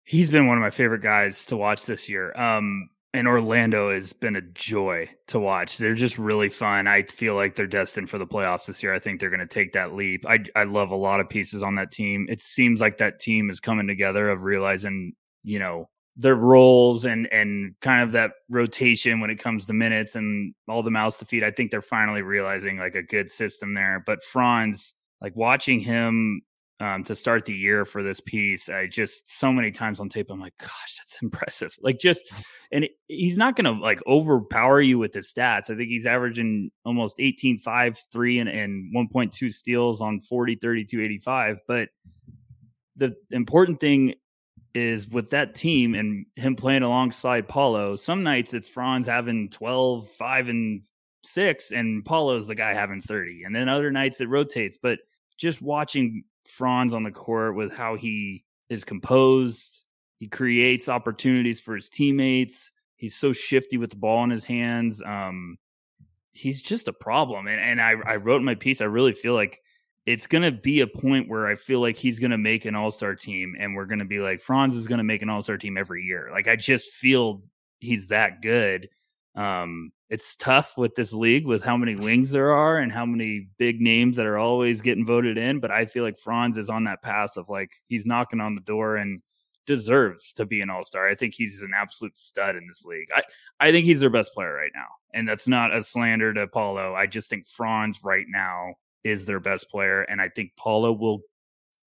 He's 0.05 0.29
been 0.31 0.47
one 0.47 0.59
of 0.59 0.63
my 0.63 0.71
favorite 0.71 1.03
guys 1.03 1.47
to 1.47 1.57
watch 1.57 1.87
this 1.87 2.09
year. 2.09 2.33
Um, 2.39 2.91
and 3.15 3.27
Orlando 3.27 3.91
has 3.91 4.13
been 4.13 4.37
a 4.37 4.43
joy 4.43 5.09
to 5.29 5.39
watch. 5.39 5.79
They're 5.79 5.95
just 5.95 6.19
really 6.19 6.51
fun. 6.51 6.87
I 6.87 7.03
feel 7.05 7.35
like 7.35 7.55
they're 7.55 7.67
destined 7.67 8.11
for 8.11 8.19
the 8.19 8.27
playoffs 8.27 8.67
this 8.67 8.83
year. 8.83 8.93
I 8.93 8.99
think 8.99 9.19
they're 9.19 9.31
going 9.31 9.41
to 9.41 9.47
take 9.47 9.73
that 9.73 9.95
leap. 9.95 10.27
I 10.27 10.41
I 10.55 10.65
love 10.65 10.91
a 10.91 10.97
lot 10.97 11.21
of 11.21 11.29
pieces 11.29 11.63
on 11.63 11.77
that 11.77 11.91
team. 11.91 12.27
It 12.29 12.43
seems 12.43 12.81
like 12.81 12.99
that 12.99 13.19
team 13.19 13.49
is 13.49 13.61
coming 13.61 13.87
together 13.87 14.29
of 14.29 14.43
realizing, 14.43 15.15
you 15.43 15.59
know, 15.59 15.89
their 16.19 16.35
roles 16.35 17.05
and 17.05 17.33
and 17.33 17.75
kind 17.81 18.03
of 18.03 18.13
that 18.13 18.33
rotation 18.51 19.21
when 19.21 19.31
it 19.31 19.39
comes 19.39 19.67
to 19.67 19.73
minutes 19.73 20.17
and 20.17 20.53
all 20.69 20.83
the 20.83 20.91
mouths 20.91 21.17
to 21.19 21.25
feed. 21.25 21.45
I 21.45 21.51
think 21.51 21.71
they're 21.71 21.81
finally 21.81 22.23
realizing 22.23 22.77
like 22.77 22.97
a 22.97 23.03
good 23.03 23.31
system 23.31 23.75
there. 23.75 24.03
But 24.05 24.23
Franz, 24.23 24.95
like 25.23 25.35
watching 25.37 25.81
him 25.81 26.43
um, 26.81 27.03
to 27.05 27.15
start 27.15 27.45
the 27.45 27.55
year 27.55 27.85
for 27.85 28.03
this 28.03 28.21
piece. 28.21 28.69
I 28.69 28.87
just 28.87 29.31
so 29.31 29.53
many 29.53 29.71
times 29.71 29.99
on 29.99 30.09
tape, 30.09 30.31
I'm 30.31 30.41
like, 30.41 30.57
gosh, 30.59 30.97
that's 30.99 31.19
impressive. 31.23 31.77
Like 31.81 31.99
just, 31.99 32.33
and 32.71 32.85
it, 32.85 32.93
he's 33.09 33.37
not 33.37 33.57
going 33.57 33.65
to 33.65 33.83
like 33.83 34.01
overpower 34.07 34.81
you 34.81 34.99
with 34.99 35.15
his 35.15 35.33
stats. 35.33 35.71
I 35.71 35.77
think 35.77 35.89
he's 35.89 36.07
averaging 36.07 36.71
almost 36.85 37.17
18, 37.19 37.59
5, 37.59 38.05
3, 38.13 38.39
and, 38.39 38.49
and 38.49 38.95
1.2 38.95 39.53
steals 39.53 40.01
on 40.01 40.21
40, 40.21 40.57
32, 40.57 41.03
85. 41.03 41.61
But 41.67 41.89
the 42.97 43.15
important 43.31 43.81
thing 43.81 44.15
is 44.75 45.09
with 45.09 45.31
that 45.31 45.55
team 45.55 45.95
and 45.95 46.27
him 46.37 46.57
playing 46.57 46.83
alongside 46.83 47.49
Paolo, 47.49 47.97
some 47.97 48.23
nights 48.23 48.55
it's 48.55 48.69
Franz 48.69 49.07
having 49.07 49.51
12, 49.51 50.09
5, 50.11 50.49
and 50.49 50.83
6, 51.25 51.71
and 51.73 52.05
Paolo's 52.05 52.47
the 52.47 52.55
guy 52.55 52.75
having 52.75 53.01
30. 53.01 53.45
And 53.45 53.55
then 53.55 53.69
other 53.69 53.91
nights 53.91 54.21
it 54.21 54.29
rotates. 54.29 54.79
But 54.81 55.01
just 55.37 55.63
watching 55.63 56.25
Franz 56.49 56.95
on 56.95 57.03
the 57.03 57.11
court 57.11 57.55
with 57.55 57.73
how 57.73 57.97
he 57.97 58.45
is 58.69 58.85
composed. 58.85 59.85
He 60.19 60.27
creates 60.27 60.89
opportunities 60.89 61.61
for 61.61 61.75
his 61.75 61.89
teammates. 61.89 62.73
He's 62.97 63.15
so 63.15 63.33
shifty 63.33 63.77
with 63.77 63.91
the 63.91 63.97
ball 63.97 64.25
in 64.25 64.31
his 64.31 64.45
hands. 64.45 65.01
Um, 65.05 65.57
he's 66.33 66.63
just 66.63 66.89
a 66.89 66.93
problem. 66.93 67.47
And, 67.47 67.61
and 67.61 67.81
I, 67.81 67.95
I 68.05 68.17
wrote 68.17 68.39
in 68.39 68.45
my 68.45 68.57
piece, 68.57 68.81
I 68.81 68.87
really 68.87 69.13
feel 69.13 69.35
like 69.35 69.63
it's 70.09 70.27
going 70.27 70.43
to 70.43 70.51
be 70.51 70.81
a 70.81 70.87
point 70.87 71.29
where 71.29 71.47
I 71.47 71.55
feel 71.55 71.81
like 71.81 71.99
he's 71.99 72.19
going 72.19 72.31
to 72.31 72.39
make 72.39 72.65
an 72.65 72.75
all 72.75 72.91
star 72.91 73.15
team. 73.15 73.55
And 73.61 73.75
we're 73.75 73.85
going 73.85 73.99
to 73.99 74.07
be 74.07 74.21
like, 74.21 74.41
Franz 74.41 74.75
is 74.75 74.87
going 74.87 74.99
to 74.99 75.05
make 75.05 75.21
an 75.21 75.29
all 75.29 75.43
star 75.43 75.59
team 75.59 75.77
every 75.77 76.03
year. 76.03 76.31
Like, 76.33 76.49
I 76.49 76.57
just 76.57 76.93
feel 76.93 77.43
he's 77.81 78.07
that 78.07 78.41
good. 78.41 78.89
Um, 79.35 79.93
it's 80.09 80.35
tough 80.35 80.79
with 80.79 80.95
this 80.95 81.13
league 81.13 81.45
with 81.45 81.63
how 81.63 81.77
many 81.77 81.95
wings 81.95 82.31
there 82.31 82.53
are 82.53 82.79
and 82.79 82.91
how 82.91 83.05
many 83.05 83.49
big 83.59 83.83
names 83.83 84.17
that 84.17 84.25
are 84.25 84.39
always 84.39 84.81
getting 84.81 85.05
voted 85.05 85.37
in. 85.37 85.61
But 85.61 85.73
I 85.73 85.85
feel 85.85 86.05
like 86.05 86.17
Franz 86.17 86.57
is 86.57 86.71
on 86.71 86.85
that 86.85 87.03
path 87.03 87.37
of 87.37 87.51
like 87.51 87.71
he's 87.89 88.07
knocking 88.07 88.41
on 88.41 88.55
the 88.55 88.63
door 88.63 88.97
and 88.97 89.21
deserves 89.67 90.33
to 90.33 90.47
be 90.47 90.63
an 90.63 90.71
all 90.71 90.85
star. 90.85 91.07
I 91.07 91.17
think 91.17 91.35
he's 91.35 91.61
an 91.61 91.73
absolute 91.77 92.17
stud 92.17 92.57
in 92.57 92.67
this 92.67 92.87
league. 92.87 93.09
I, 93.15 93.23
I 93.61 93.73
think 93.73 93.85
he's 93.85 94.01
their 94.01 94.09
best 94.09 94.33
player 94.33 94.55
right 94.55 94.73
now. 94.75 94.89
And 95.13 95.29
that's 95.29 95.47
not 95.47 95.77
a 95.77 95.85
slander 95.85 96.33
to 96.33 96.47
Paolo. 96.47 96.95
I 96.95 97.05
just 97.05 97.29
think 97.29 97.47
Franz 97.47 98.01
right 98.03 98.27
now 98.27 98.73
is 99.05 99.25
their 99.25 99.41
best 99.41 99.71
player. 99.71 100.03
And 100.03 100.21
I 100.21 100.29
think 100.29 100.53
Paolo 100.57 100.93
will 100.93 101.21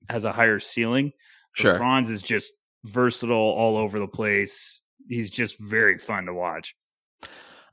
has 0.09 0.25
a 0.25 0.31
higher 0.31 0.59
ceiling. 0.59 1.11
Sure. 1.53 1.75
Franz 1.77 2.09
is 2.09 2.21
just 2.21 2.53
versatile 2.85 3.35
all 3.35 3.77
over 3.77 3.99
the 3.99 4.07
place. 4.07 4.79
He's 5.07 5.29
just 5.29 5.59
very 5.59 5.97
fun 5.97 6.25
to 6.25 6.33
watch 6.33 6.75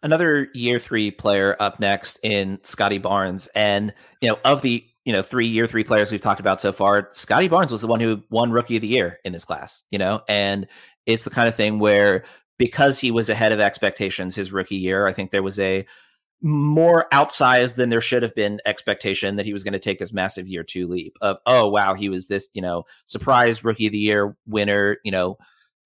another 0.03 0.49
year 0.55 0.79
three 0.79 1.11
player 1.11 1.57
up 1.61 1.81
next 1.81 2.19
in 2.23 2.59
Scotty 2.63 2.99
Barnes. 2.99 3.49
And, 3.55 3.93
you 4.21 4.29
know, 4.29 4.39
of 4.45 4.63
the, 4.63 4.85
you 5.05 5.13
know, 5.13 5.23
three 5.23 5.47
year 5.47 5.67
three 5.67 5.85
players 5.85 6.11
we've 6.11 6.21
talked 6.21 6.41
about 6.41 6.61
so 6.61 6.73
far, 6.73 7.09
Scotty 7.13 7.49
Barnes 7.49 7.73
was 7.73 7.81
the 7.81 7.87
one 7.87 8.01
who 8.01 8.23
won 8.31 8.51
rookie 8.51 8.77
of 8.77 8.83
the 8.83 8.89
year 8.89 9.19
in 9.25 9.33
this 9.33 9.45
class, 9.45 9.85
you 9.91 9.99
know, 9.99 10.23
and 10.29 10.67
it's 11.07 11.25
the 11.25 11.31
kind 11.31 11.49
of 11.49 11.55
thing 11.55 11.79
where 11.79 12.25
because 12.59 12.99
he 12.99 13.11
was 13.11 13.29
ahead 13.29 13.53
of 13.53 13.61
expectations 13.61 14.35
his 14.35 14.53
rookie 14.53 14.77
year, 14.77 15.07
I 15.07 15.13
think 15.13 15.31
there 15.31 15.43
was 15.43 15.59
a 15.59 15.87
more 16.41 17.07
outsized 17.13 17.75
than 17.75 17.89
there 17.89 18.01
should 18.01 18.23
have 18.23 18.35
been 18.35 18.61
expectation 18.65 19.37
that 19.37 19.47
he 19.47 19.53
was 19.53 19.65
going 19.65 19.73
to 19.73 19.79
take 19.79 19.99
this 19.99 20.13
massive 20.13 20.47
year 20.47 20.63
two 20.63 20.87
leap 20.87 21.17
of, 21.21 21.39
oh, 21.47 21.69
wow, 21.69 21.95
he 21.95 22.09
was 22.09 22.29
this, 22.29 22.49
you 22.53 22.63
know, 22.63 22.85
surprise 23.07 23.65
rookie 23.65 23.87
of 23.87 23.93
the 23.93 23.99
year 23.99 24.37
winner, 24.47 24.99
you 25.05 25.11
know, 25.11 25.37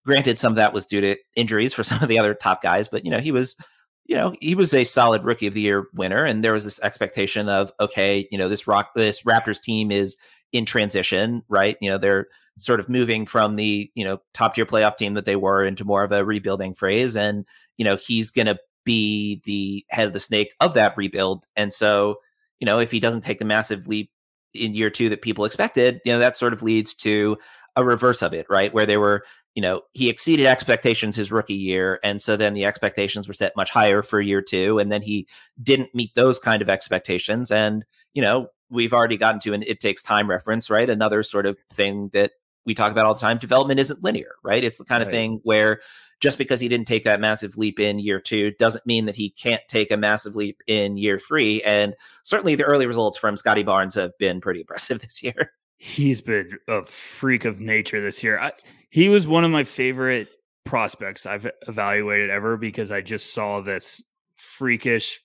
granted 0.05 0.39
some 0.39 0.53
of 0.53 0.57
that 0.57 0.75
was 0.75 0.85
due 0.85 1.01
to 1.01 1.17
injuries 1.37 1.73
for 1.73 1.83
some 1.85 2.03
of 2.03 2.09
the 2.09 2.19
other 2.19 2.35
top 2.35 2.63
guys, 2.63 2.89
but, 2.89 3.05
you 3.05 3.11
know, 3.11 3.21
he 3.21 3.33
was 3.33 3.57
you 4.05 4.17
know, 4.17 4.35
he 4.41 4.55
was 4.55 4.75
a 4.75 4.85
solid 4.85 5.25
rookie 5.25 5.47
of 5.47 5.55
the 5.55 5.61
year 5.61 5.87
winner, 5.95 6.25
and 6.25 6.43
there 6.43 6.53
was 6.53 6.65
this 6.65 6.81
expectation 6.81 7.49
of, 7.49 7.73
okay, 7.79 8.29
you 8.31 8.37
know, 8.39 8.49
this 8.49 8.67
rock, 8.67 8.91
this 8.95 9.23
Raptors 9.23 9.61
team 9.61 9.91
is 9.91 10.17
in 10.53 10.67
transition, 10.67 11.43
right? 11.49 11.77
You 11.81 11.91
know, 11.91 11.99
they're 11.99 12.27
sort 12.59 12.81
of 12.81 12.89
moving 12.89 13.25
from 13.25 13.57
the 13.57 13.91
you 13.95 14.05
know 14.05 14.19
top 14.35 14.55
tier 14.55 14.67
playoff 14.67 14.97
team 14.97 15.15
that 15.15 15.25
they 15.25 15.37
were 15.37 15.65
into 15.65 15.85
more 15.85 16.05
of 16.05 16.13
a 16.13 16.25
rebuilding 16.25 16.75
phase, 16.75 17.17
and 17.17 17.47
you 17.79 17.85
know, 17.85 17.97
he's 17.97 18.31
going 18.31 18.47
to 18.47 18.59
be 18.85 19.41
the 19.45 19.85
head 19.89 20.07
of 20.07 20.13
the 20.13 20.21
snake 20.21 20.55
of 20.61 20.75
that 20.75 20.97
rebuild, 20.97 21.47
and 21.57 21.73
so 21.73 22.17
you 22.61 22.67
know, 22.67 22.79
if 22.79 22.93
he 22.93 23.01
doesn't 23.01 23.23
take 23.23 23.41
the 23.41 23.45
massive 23.45 23.89
leap 23.89 24.11
in 24.55 24.73
year 24.73 24.89
two 24.89 25.09
that 25.09 25.21
people 25.21 25.45
expected, 25.45 26.01
you 26.05 26.13
know, 26.13 26.21
that 26.21 26.37
sort 26.37 26.53
of 26.53 26.63
leads 26.63 26.95
to 26.95 27.37
a 27.75 27.83
reverse 27.83 28.23
of 28.23 28.35
it, 28.35 28.47
right? 28.49 28.73
Where 28.73 28.87
they 28.87 28.99
were 28.99 29.25
you 29.55 29.61
know, 29.61 29.83
he 29.93 30.09
exceeded 30.09 30.47
expectations 30.47 31.17
his 31.17 31.31
rookie 31.31 31.55
year. 31.55 32.01
And 32.03 32.23
so 32.23 32.37
then 32.37 32.55
the 32.55 32.65
expectations 32.65 33.29
were 33.29 33.35
set 33.35 33.57
much 33.57 33.71
higher 33.71 34.03
for 34.03 34.21
year 34.21 34.41
two. 34.41 34.79
And 34.79 34.91
then 34.91 35.03
he 35.03 35.29
didn't 35.63 35.95
meet 35.95 36.15
those 36.15 36.39
kind 36.39 36.63
of 36.63 36.71
expectations. 36.71 37.51
And, 37.51 37.85
you 38.15 38.23
know, 38.23 38.49
we've 38.71 38.95
already 38.95 39.19
gotten 39.19 39.41
to 39.41 39.53
an 39.53 39.63
it 39.63 39.81
takes 39.81 40.03
time 40.03 40.31
reference, 40.31 40.71
right? 40.71 40.89
Another 40.89 41.23
sort 41.23 41.45
of 41.45 41.59
thing 41.75 42.09
that 42.15 42.33
we 42.65 42.75
talk 42.75 42.93
about 42.93 43.05
all 43.05 43.15
the 43.15 43.21
time. 43.21 43.39
Development 43.39 43.79
isn't 43.79 44.03
linear, 44.03 44.37
right? 44.43 44.65
It's 44.65 44.79
the 44.79 44.85
kind 44.85 45.03
of 45.03 45.09
right. 45.09 45.15
thing 45.15 45.41
where 45.43 45.81
just 46.23 46.39
because 46.39 46.61
he 46.61 46.69
didn't 46.69 46.87
take 46.87 47.03
that 47.03 47.21
massive 47.21 47.59
leap 47.59 47.81
in 47.81 47.99
year 47.99 48.21
two 48.21 48.53
doesn't 48.53 48.87
mean 48.87 49.07
that 49.07 49.17
he 49.17 49.31
can't 49.31 49.61
take 49.67 49.91
a 49.91 49.97
massive 49.97 50.37
leap 50.37 50.63
in 50.69 50.97
year 50.97 51.19
three. 51.19 51.61
And 51.65 51.97
certainly 52.23 52.55
the 52.55 52.63
early 52.63 52.87
results 52.87 53.19
from 53.19 53.37
Scotty 53.37 53.65
Barnes 53.65 53.97
have 53.97 54.17
been 54.19 54.41
pretty 54.41 54.61
impressive 54.63 55.01
this 55.01 55.23
year. 55.23 55.53
He's 55.79 56.21
been 56.21 56.59
a 56.69 56.87
freak 56.87 57.45
of 57.45 57.61
nature 57.61 58.01
this 58.01 58.23
year. 58.23 58.39
I, 58.39 58.53
he 58.91 59.09
was 59.09 59.27
one 59.27 59.43
of 59.43 59.51
my 59.51 59.65
favorite 59.65 60.29
prospects 60.65 61.27
I've 61.27 61.51
evaluated 61.67 62.31
ever 62.31 62.57
because 62.57 62.93
I 62.93 63.01
just 63.01 63.35
saw 63.35 63.61
this 63.61 64.01
freakish 64.37 65.21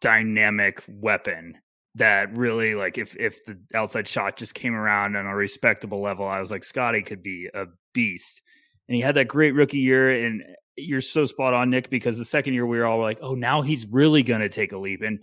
dynamic 0.00 0.82
weapon 0.88 1.56
that 1.94 2.36
really 2.36 2.74
like 2.74 2.98
if 2.98 3.16
if 3.16 3.44
the 3.44 3.58
outside 3.74 4.08
shot 4.08 4.36
just 4.36 4.54
came 4.54 4.74
around 4.74 5.16
on 5.16 5.24
a 5.24 5.36
respectable 5.36 6.02
level, 6.02 6.26
I 6.26 6.40
was 6.40 6.50
like 6.50 6.64
Scotty 6.64 7.02
could 7.02 7.22
be 7.22 7.48
a 7.54 7.66
beast. 7.94 8.42
And 8.88 8.94
he 8.94 9.00
had 9.00 9.16
that 9.16 9.28
great 9.28 9.52
rookie 9.52 9.78
year 9.78 10.24
and 10.24 10.42
you're 10.76 11.00
so 11.00 11.24
spot 11.24 11.54
on, 11.54 11.70
Nick, 11.70 11.90
because 11.90 12.18
the 12.18 12.24
second 12.24 12.54
year 12.54 12.66
we 12.66 12.78
were 12.78 12.84
all 12.84 13.00
like, 13.00 13.18
oh, 13.22 13.34
now 13.34 13.62
he's 13.62 13.86
really 13.86 14.22
going 14.22 14.42
to 14.42 14.48
take 14.48 14.72
a 14.72 14.78
leap. 14.78 15.02
And 15.02 15.18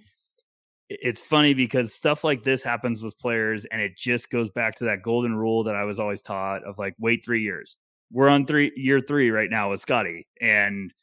it's 0.89 1.21
funny 1.21 1.53
because 1.53 1.93
stuff 1.93 2.23
like 2.23 2.43
this 2.43 2.63
happens 2.63 3.01
with 3.01 3.17
players 3.19 3.65
and 3.65 3.81
it 3.81 3.97
just 3.97 4.29
goes 4.29 4.49
back 4.49 4.75
to 4.75 4.85
that 4.85 5.01
golden 5.01 5.35
rule 5.35 5.63
that 5.63 5.75
I 5.75 5.85
was 5.85 5.99
always 5.99 6.21
taught 6.21 6.63
of 6.63 6.77
like 6.77 6.95
wait 6.99 7.23
3 7.23 7.41
years. 7.41 7.77
We're 8.11 8.29
on 8.29 8.45
3 8.45 8.71
year 8.75 8.99
3 8.99 9.31
right 9.31 9.49
now 9.49 9.71
with 9.71 9.81
Scotty, 9.81 10.27
and 10.41 10.93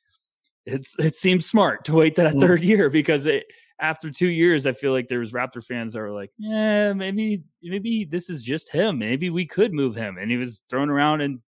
it's 0.66 0.94
it 0.98 1.16
seems 1.16 1.46
smart 1.46 1.84
to 1.86 1.94
wait 1.94 2.14
that 2.16 2.34
mm. 2.34 2.40
third 2.40 2.62
year 2.62 2.88
because 2.88 3.26
it 3.26 3.44
after 3.80 4.10
2 4.10 4.28
years 4.28 4.66
I 4.66 4.72
feel 4.72 4.92
like 4.92 5.08
there 5.08 5.18
was 5.18 5.32
Raptor 5.32 5.64
fans 5.64 5.94
that 5.94 6.00
were 6.00 6.12
like, 6.12 6.30
"Yeah, 6.38 6.92
maybe 6.92 7.42
maybe 7.62 8.04
this 8.04 8.30
is 8.30 8.42
just 8.42 8.70
him. 8.70 8.98
Maybe 8.98 9.30
we 9.30 9.46
could 9.46 9.72
move 9.72 9.96
him." 9.96 10.18
And 10.18 10.30
he 10.30 10.36
was 10.36 10.62
thrown 10.70 10.90
around 10.90 11.22
and 11.22 11.42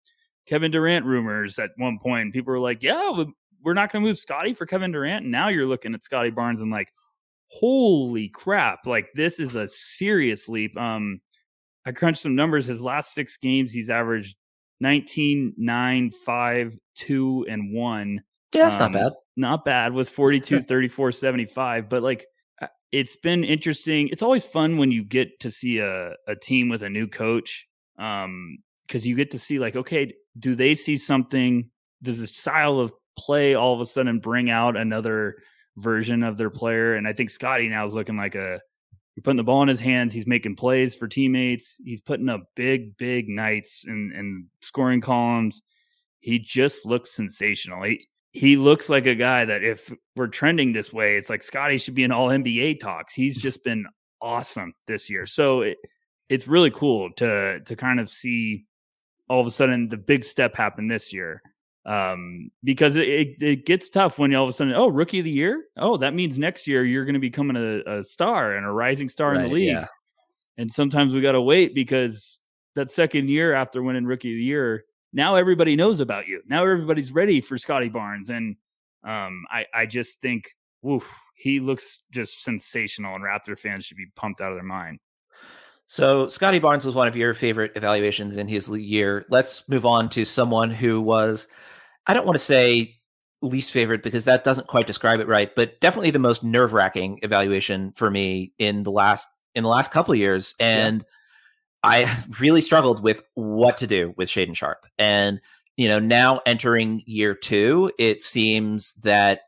Kevin 0.46 0.70
Durant 0.70 1.06
rumors 1.06 1.58
at 1.58 1.70
one 1.76 1.98
point. 1.98 2.32
People 2.32 2.52
were 2.52 2.60
like, 2.60 2.82
"Yeah, 2.82 3.24
we're 3.62 3.74
not 3.74 3.92
going 3.92 4.02
to 4.02 4.08
move 4.08 4.18
Scotty 4.18 4.54
for 4.54 4.66
Kevin 4.66 4.92
Durant." 4.92 5.24
And 5.24 5.32
now 5.32 5.48
you're 5.48 5.66
looking 5.66 5.94
at 5.94 6.02
Scotty 6.02 6.30
Barnes 6.30 6.60
and 6.60 6.70
like, 6.70 6.92
holy 7.52 8.28
crap 8.28 8.86
like 8.86 9.12
this 9.14 9.38
is 9.38 9.56
a 9.56 9.68
serious 9.68 10.48
leap 10.48 10.74
um 10.78 11.20
i 11.84 11.92
crunched 11.92 12.22
some 12.22 12.34
numbers 12.34 12.64
his 12.64 12.82
last 12.82 13.12
six 13.12 13.36
games 13.36 13.70
he's 13.70 13.90
averaged 13.90 14.36
19 14.80 15.52
9 15.58 16.10
5 16.24 16.78
2 16.94 17.46
and 17.50 17.74
1 17.74 18.22
yeah 18.54 18.64
that's 18.64 18.76
um, 18.76 18.80
not 18.80 18.92
bad 18.92 19.12
not 19.36 19.64
bad 19.66 19.92
with 19.92 20.08
42 20.08 20.60
34 20.62 21.12
75 21.12 21.90
but 21.90 22.02
like 22.02 22.24
uh, 22.62 22.68
it's 22.90 23.16
been 23.16 23.44
interesting 23.44 24.08
it's 24.08 24.22
always 24.22 24.46
fun 24.46 24.78
when 24.78 24.90
you 24.90 25.04
get 25.04 25.38
to 25.40 25.50
see 25.50 25.78
a, 25.78 26.14
a 26.26 26.34
team 26.34 26.70
with 26.70 26.82
a 26.82 26.88
new 26.88 27.06
coach 27.06 27.68
um 27.98 28.56
because 28.86 29.06
you 29.06 29.14
get 29.14 29.30
to 29.32 29.38
see 29.38 29.58
like 29.58 29.76
okay 29.76 30.10
do 30.38 30.54
they 30.54 30.74
see 30.74 30.96
something 30.96 31.68
does 32.02 32.20
the 32.20 32.26
style 32.26 32.78
of 32.78 32.92
play 33.16 33.54
all 33.54 33.74
of 33.74 33.80
a 33.80 33.86
sudden 33.86 34.18
bring 34.18 34.50
out 34.50 34.76
another 34.76 35.36
version 35.76 36.22
of 36.22 36.36
their 36.36 36.50
player. 36.50 36.94
And 36.94 37.06
I 37.06 37.12
think 37.12 37.30
Scotty 37.30 37.68
now 37.68 37.84
is 37.84 37.94
looking 37.94 38.16
like 38.16 38.34
a 38.34 38.60
you're 39.14 39.22
putting 39.22 39.36
the 39.36 39.44
ball 39.44 39.62
in 39.62 39.68
his 39.68 39.80
hands. 39.80 40.14
He's 40.14 40.26
making 40.26 40.56
plays 40.56 40.94
for 40.94 41.06
teammates. 41.06 41.78
He's 41.84 42.00
putting 42.00 42.30
up 42.30 42.44
big, 42.56 42.96
big 42.96 43.28
nights 43.28 43.84
and 43.86 44.12
and 44.12 44.46
scoring 44.62 45.00
columns. 45.00 45.62
He 46.20 46.38
just 46.38 46.86
looks 46.86 47.14
sensational. 47.14 47.82
He, 47.82 48.06
he 48.30 48.56
looks 48.56 48.88
like 48.88 49.06
a 49.06 49.14
guy 49.14 49.44
that 49.44 49.64
if 49.64 49.92
we're 50.16 50.28
trending 50.28 50.72
this 50.72 50.92
way, 50.92 51.16
it's 51.16 51.28
like 51.28 51.42
Scotty 51.42 51.76
should 51.76 51.94
be 51.94 52.04
in 52.04 52.12
all 52.12 52.28
NBA 52.28 52.80
talks. 52.80 53.12
He's 53.12 53.36
just 53.36 53.64
been 53.64 53.84
awesome 54.22 54.72
this 54.86 55.10
year. 55.10 55.26
So 55.26 55.62
it, 55.62 55.78
it's 56.30 56.48
really 56.48 56.70
cool 56.70 57.10
to 57.16 57.60
to 57.60 57.76
kind 57.76 58.00
of 58.00 58.08
see 58.08 58.64
all 59.32 59.40
of 59.40 59.46
a 59.46 59.50
sudden 59.50 59.88
the 59.88 59.96
big 59.96 60.24
step 60.24 60.54
happened 60.54 60.90
this 60.90 61.10
year. 61.10 61.40
Um, 61.86 62.50
because 62.62 62.96
it, 62.96 63.08
it, 63.08 63.42
it 63.42 63.66
gets 63.66 63.88
tough 63.88 64.18
when 64.18 64.34
all 64.34 64.44
of 64.44 64.50
a 64.50 64.52
sudden, 64.52 64.74
oh, 64.74 64.88
rookie 64.88 65.20
of 65.20 65.24
the 65.24 65.30
year. 65.30 65.64
Oh, 65.78 65.96
that 65.96 66.12
means 66.12 66.36
next 66.36 66.66
year 66.66 66.84
you're 66.84 67.06
going 67.06 67.14
to 67.14 67.18
be 67.18 67.30
becoming 67.30 67.56
a, 67.56 67.98
a, 67.98 68.04
star 68.04 68.56
and 68.56 68.66
a 68.66 68.70
rising 68.70 69.08
star 69.08 69.30
right, 69.30 69.38
in 69.38 69.42
the 69.44 69.54
league. 69.54 69.68
Yeah. 69.68 69.86
And 70.58 70.70
sometimes 70.70 71.14
we 71.14 71.22
got 71.22 71.32
to 71.32 71.40
wait 71.40 71.74
because 71.74 72.38
that 72.74 72.90
second 72.90 73.30
year 73.30 73.54
after 73.54 73.82
winning 73.82 74.04
rookie 74.04 74.32
of 74.32 74.36
the 74.36 74.44
year, 74.44 74.84
now 75.14 75.34
everybody 75.34 75.76
knows 75.76 76.00
about 76.00 76.28
you. 76.28 76.42
Now 76.46 76.64
everybody's 76.64 77.10
ready 77.10 77.40
for 77.40 77.56
Scotty 77.56 77.88
Barnes. 77.88 78.28
And 78.28 78.56
um, 79.02 79.44
I, 79.50 79.64
I 79.74 79.86
just 79.86 80.20
think, 80.20 80.50
woof, 80.82 81.10
he 81.36 81.58
looks 81.58 82.00
just 82.10 82.44
sensational, 82.44 83.14
and 83.14 83.24
Raptor 83.24 83.58
fans 83.58 83.86
should 83.86 83.96
be 83.96 84.06
pumped 84.14 84.42
out 84.42 84.52
of 84.52 84.56
their 84.56 84.62
mind. 84.62 85.00
So 85.92 86.26
Scotty 86.26 86.58
Barnes 86.58 86.86
was 86.86 86.94
one 86.94 87.06
of 87.06 87.16
your 87.16 87.34
favorite 87.34 87.72
evaluations 87.74 88.38
in 88.38 88.48
his 88.48 88.66
year. 88.66 89.26
Let's 89.28 89.68
move 89.68 89.84
on 89.84 90.08
to 90.08 90.24
someone 90.24 90.70
who 90.70 91.02
was, 91.02 91.46
I 92.06 92.14
don't 92.14 92.24
want 92.24 92.36
to 92.36 92.42
say 92.42 92.96
least 93.42 93.72
favorite 93.72 94.02
because 94.02 94.24
that 94.24 94.42
doesn't 94.42 94.68
quite 94.68 94.86
describe 94.86 95.20
it 95.20 95.28
right, 95.28 95.54
but 95.54 95.78
definitely 95.82 96.10
the 96.10 96.18
most 96.18 96.42
nerve 96.42 96.72
wracking 96.72 97.18
evaluation 97.22 97.92
for 97.92 98.10
me 98.10 98.54
in 98.58 98.84
the 98.84 98.90
last 98.90 99.28
in 99.54 99.64
the 99.64 99.68
last 99.68 99.92
couple 99.92 100.12
of 100.12 100.18
years. 100.18 100.54
And 100.58 101.04
yeah. 101.84 102.04
I 102.06 102.24
really 102.40 102.62
struggled 102.62 103.02
with 103.02 103.22
what 103.34 103.76
to 103.76 103.86
do 103.86 104.14
with 104.16 104.30
Shaedon 104.30 104.56
Sharpe. 104.56 104.86
And, 104.98 105.42
you 105.76 105.88
know, 105.88 105.98
now 105.98 106.40
entering 106.46 107.02
year 107.04 107.34
two, 107.34 107.92
it 107.98 108.22
seems 108.22 108.94
that, 109.02 109.40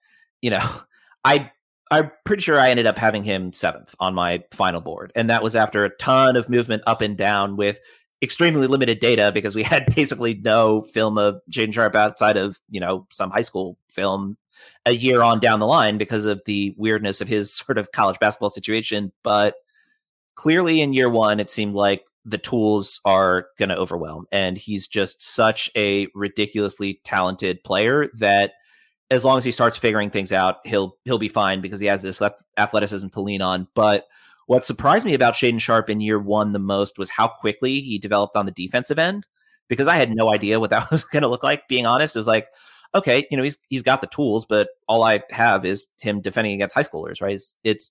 you 0.42 0.50
know, 0.50 0.68
I 1.24 1.52
I'm 1.94 2.11
pretty 2.24 2.42
sure 2.42 2.59
I 2.59 2.70
ended 2.70 2.87
up 2.87 2.98
having 2.98 3.22
him 3.22 3.52
seventh 3.52 3.94
on 4.00 4.14
my 4.14 4.42
final 4.50 4.80
board. 4.80 5.12
And 5.14 5.30
that 5.30 5.44
was 5.44 5.54
after 5.54 5.85
a 5.85 5.90
ton 5.90 6.35
of 6.35 6.48
movement 6.48 6.83
up 6.88 7.02
and 7.02 7.16
down 7.16 7.57
with 7.57 7.78
extremely 8.20 8.66
limited 8.66 8.98
data 8.98 9.30
because 9.33 9.54
we 9.54 9.62
had 9.62 9.87
basically 9.94 10.35
no 10.35 10.83
film 10.83 11.18
of 11.18 11.40
Shaedon 11.52 11.72
Sharpe 11.72 11.94
outside 11.94 12.37
of, 12.37 12.59
you 12.68 12.80
know, 12.80 13.07
some 13.12 13.30
high 13.30 13.42
school 13.42 13.78
film 13.92 14.37
a 14.85 14.90
year 14.90 15.22
on 15.22 15.38
down 15.38 15.61
the 15.61 15.68
line 15.68 15.96
because 15.96 16.26
of 16.26 16.42
the 16.46 16.74
weirdness 16.76 17.20
of 17.20 17.28
his 17.28 17.54
sort 17.57 17.78
of 17.78 17.92
college 17.92 18.18
basketball 18.18 18.50
situation. 18.50 19.12
But 19.22 19.54
clearly 20.35 20.80
in 20.80 20.94
year 20.94 21.09
one, 21.09 21.38
it 21.38 21.48
seemed 21.48 21.74
like 21.74 22.04
the 22.24 22.38
tools 22.38 23.00
are 23.04 23.46
going 23.57 23.68
to 23.68 23.76
overwhelm. 23.76 24.26
And 24.33 24.59
he's 24.59 24.88
just 24.88 25.22
such 25.22 25.70
a 25.76 26.09
ridiculously 26.12 27.00
talented 27.04 27.62
player 27.62 28.09
that 28.18 28.54
as 29.14 29.24
long 29.24 29.38
as 29.38 29.44
he 29.44 29.53
starts 29.53 29.77
figuring 29.77 30.11
things 30.11 30.33
out, 30.33 30.59
he'll 30.64 30.96
he'll 31.05 31.18
be 31.18 31.29
fine 31.29 31.61
because 31.61 31.81
he 31.81 31.87
has 31.87 32.03
this 32.03 32.22
athleticism 32.57 33.09
to 33.09 33.20
lean 33.20 33.42
on. 33.42 33.68
But 33.74 34.07
what 34.46 34.64
surprised 34.64 35.07
me 35.07 35.14
about 35.14 35.35
Shaedon 35.35 35.61
Sharpe 35.61 35.90
in 35.90 36.00
year 36.00 36.18
one 36.18 36.53
the 36.53 36.59
most 36.59 36.98
was 36.98 37.11
how 37.11 37.29
quickly 37.29 37.81
he 37.81 37.98
developed 37.98 38.37
on 38.37 38.46
the 38.46 38.53
defensive 38.53 38.98
end. 38.98 39.27
Because 39.66 39.88
I 39.88 39.96
had 39.96 40.14
no 40.14 40.31
idea 40.31 40.61
what 40.61 40.70
that 40.70 40.90
was 40.90 41.05
going 41.05 41.22
to 41.22 41.29
look 41.29 41.42
like. 41.42 41.68
Being 41.68 41.87
honest, 41.87 42.14
it 42.14 42.18
was 42.18 42.27
like, 42.27 42.48
okay, 42.94 43.27
you 43.31 43.37
know, 43.37 43.42
he's 43.42 43.59
he's 43.68 43.83
got 43.83 44.00
the 44.00 44.07
tools, 44.09 44.44
but 44.44 44.68
all 44.88 45.03
I 45.03 45.22
have 45.31 45.64
is 45.64 45.88
him 46.00 46.20
defending 46.20 46.53
against 46.53 46.74
high 46.74 46.83
schoolers. 46.83 47.22
Right? 47.22 47.35
It's, 47.35 47.55
it's 47.64 47.90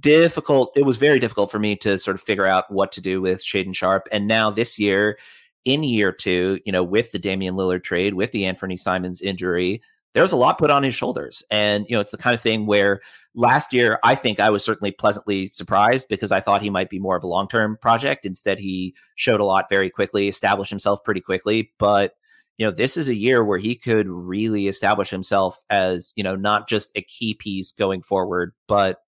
difficult. 0.00 0.72
It 0.76 0.84
was 0.84 0.96
very 0.96 1.18
difficult 1.18 1.50
for 1.50 1.58
me 1.58 1.76
to 1.76 1.98
sort 1.98 2.14
of 2.14 2.20
figure 2.22 2.46
out 2.46 2.70
what 2.70 2.92
to 2.92 3.00
do 3.00 3.20
with 3.20 3.40
Shaedon 3.40 3.74
Sharpe, 3.74 4.06
And 4.12 4.28
now 4.28 4.50
this 4.50 4.78
year, 4.78 5.18
in 5.64 5.82
year 5.82 6.12
two, 6.12 6.60
you 6.64 6.72
know, 6.72 6.82
with 6.82 7.12
the 7.12 7.18
Damian 7.18 7.54
Lillard 7.54 7.82
trade, 7.82 8.14
with 8.14 8.32
the 8.32 8.46
Anthony 8.46 8.76
Simons 8.76 9.20
injury, 9.20 9.82
there's 10.14 10.32
a 10.32 10.36
lot 10.36 10.58
put 10.58 10.70
on 10.70 10.82
his 10.82 10.94
shoulders. 10.94 11.42
And, 11.50 11.86
you 11.88 11.96
know, 11.96 12.00
it's 12.00 12.10
the 12.10 12.18
kind 12.18 12.34
of 12.34 12.40
thing 12.40 12.66
where 12.66 13.00
last 13.34 13.72
year, 13.72 13.98
I 14.04 14.14
think 14.14 14.40
I 14.40 14.50
was 14.50 14.64
certainly 14.64 14.90
pleasantly 14.90 15.46
surprised 15.46 16.08
because 16.08 16.32
I 16.32 16.40
thought 16.40 16.62
he 16.62 16.70
might 16.70 16.90
be 16.90 16.98
more 16.98 17.16
of 17.16 17.24
a 17.24 17.28
long 17.28 17.48
term 17.48 17.78
project. 17.80 18.26
Instead, 18.26 18.58
he 18.58 18.94
showed 19.16 19.40
a 19.40 19.44
lot 19.44 19.68
very 19.70 19.90
quickly, 19.90 20.28
established 20.28 20.70
himself 20.70 21.02
pretty 21.04 21.20
quickly. 21.20 21.72
But, 21.78 22.12
you 22.58 22.66
know, 22.66 22.72
this 22.72 22.96
is 22.96 23.08
a 23.08 23.14
year 23.14 23.42
where 23.42 23.58
he 23.58 23.74
could 23.74 24.08
really 24.08 24.68
establish 24.68 25.08
himself 25.08 25.62
as, 25.70 26.12
you 26.16 26.22
know, 26.22 26.36
not 26.36 26.68
just 26.68 26.90
a 26.94 27.02
key 27.02 27.34
piece 27.34 27.72
going 27.72 28.02
forward, 28.02 28.52
but, 28.68 28.98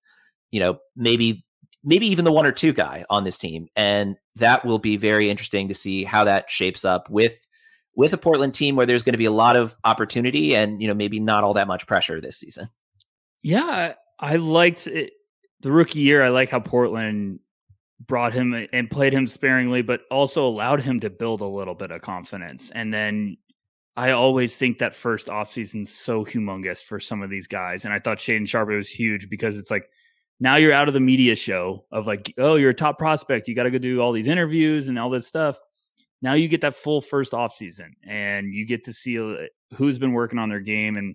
you 0.51 0.61
know, 0.61 0.79
maybe 0.97 1.45
maybe 1.87 2.07
even 2.07 2.25
the 2.25 2.33
one 2.33 2.47
or 2.47 2.53
two 2.53 2.73
guy 2.73 3.05
on 3.11 3.25
this 3.25 3.37
team. 3.37 3.69
And 3.77 4.17
that 4.37 4.65
will 4.65 4.79
be 4.79 4.97
very 4.97 5.29
interesting 5.29 5.69
to 5.69 5.75
see 5.75 6.05
how 6.05 6.25
that 6.25 6.51
shapes 6.51 6.83
up 6.83 7.11
with 7.11 7.47
with 7.97 8.13
a 8.13 8.19
Portland 8.19 8.55
team 8.55 8.77
where 8.77 8.87
there's 8.87 9.03
going 9.03 9.13
to 9.15 9.19
be 9.19 9.25
a 9.25 9.33
lot 9.33 9.57
of 9.57 9.77
opportunity 9.85 10.55
and 10.55 10.81
you 10.81 10.89
know 10.89 10.95
maybe 10.95 11.21
not 11.21 11.45
all 11.45 11.55
that 11.55 11.69
much 11.69 11.87
pressure 11.87 12.21
this 12.21 12.37
season. 12.37 12.69
Yeah, 13.43 13.95
I 14.19 14.37
liked 14.37 14.87
it. 14.87 15.13
the 15.61 15.73
rookie 15.73 16.01
year. 16.01 16.23
I 16.23 16.29
like 16.29 16.51
how 16.51 16.61
Portland 16.61 17.41
brought 18.07 18.33
him 18.33 18.67
and 18.73 18.91
played 18.91 19.13
him 19.13 19.27
sparingly, 19.27 19.83
but 19.83 20.03
also 20.11 20.47
allowed 20.47 20.83
him 20.83 21.01
to 21.01 21.11
build 21.11 21.41
a 21.41 21.47
little 21.47 21.75
bit 21.75 21.91
of 21.91 22.03
confidence. 22.03 22.71
And 22.75 22.93
then 22.93 23.37
I 23.97 24.11
always 24.11 24.57
think 24.57 24.79
that 24.79 24.95
first 24.95 25.29
offseason 25.29 25.87
so 25.87 26.25
humongous 26.25 26.85
for 26.85 26.99
some 26.99 27.23
of 27.23 27.31
these 27.31 27.47
guys. 27.47 27.85
And 27.85 27.95
I 27.95 28.01
thought 28.01 28.19
Shaedon 28.19 28.49
Sharpe 28.49 28.71
was 28.71 28.91
huge 28.91 29.31
because 29.31 29.57
it's 29.57 29.71
like 29.71 29.89
now 30.41 30.57
you're 30.57 30.73
out 30.73 30.89
of 30.89 30.95
the 30.95 31.01
media 31.01 31.37
show 31.37 31.85
of 31.93 32.07
like, 32.07 32.35
oh, 32.39 32.57
you're 32.57 32.71
a 32.71 32.75
top 32.75 32.99
prospect. 32.99 33.47
You 33.47 33.55
got 33.55 33.63
to 33.65 33.71
go 33.71 33.79
do 33.79 34.01
all 34.01 34.13
these 34.13 34.27
interviews 34.27 34.89
and 34.89 34.99
all 34.99 35.11
this 35.11 35.27
stuff 35.27 35.59
now 36.25 36.33
you 36.33 36.49
get 36.49 36.63
that 36.63 36.75
full 36.75 37.03
first 37.03 37.35
off 37.35 37.53
season 37.53 37.95
and 38.03 38.55
you 38.55 38.65
get 38.65 38.83
to 38.85 38.95
see 38.95 39.19
uh, 39.19 39.47
who's 39.77 39.99
been 39.99 40.15
working 40.15 40.39
on 40.39 40.49
their 40.49 40.59
game 40.59 40.97
and 40.97 41.15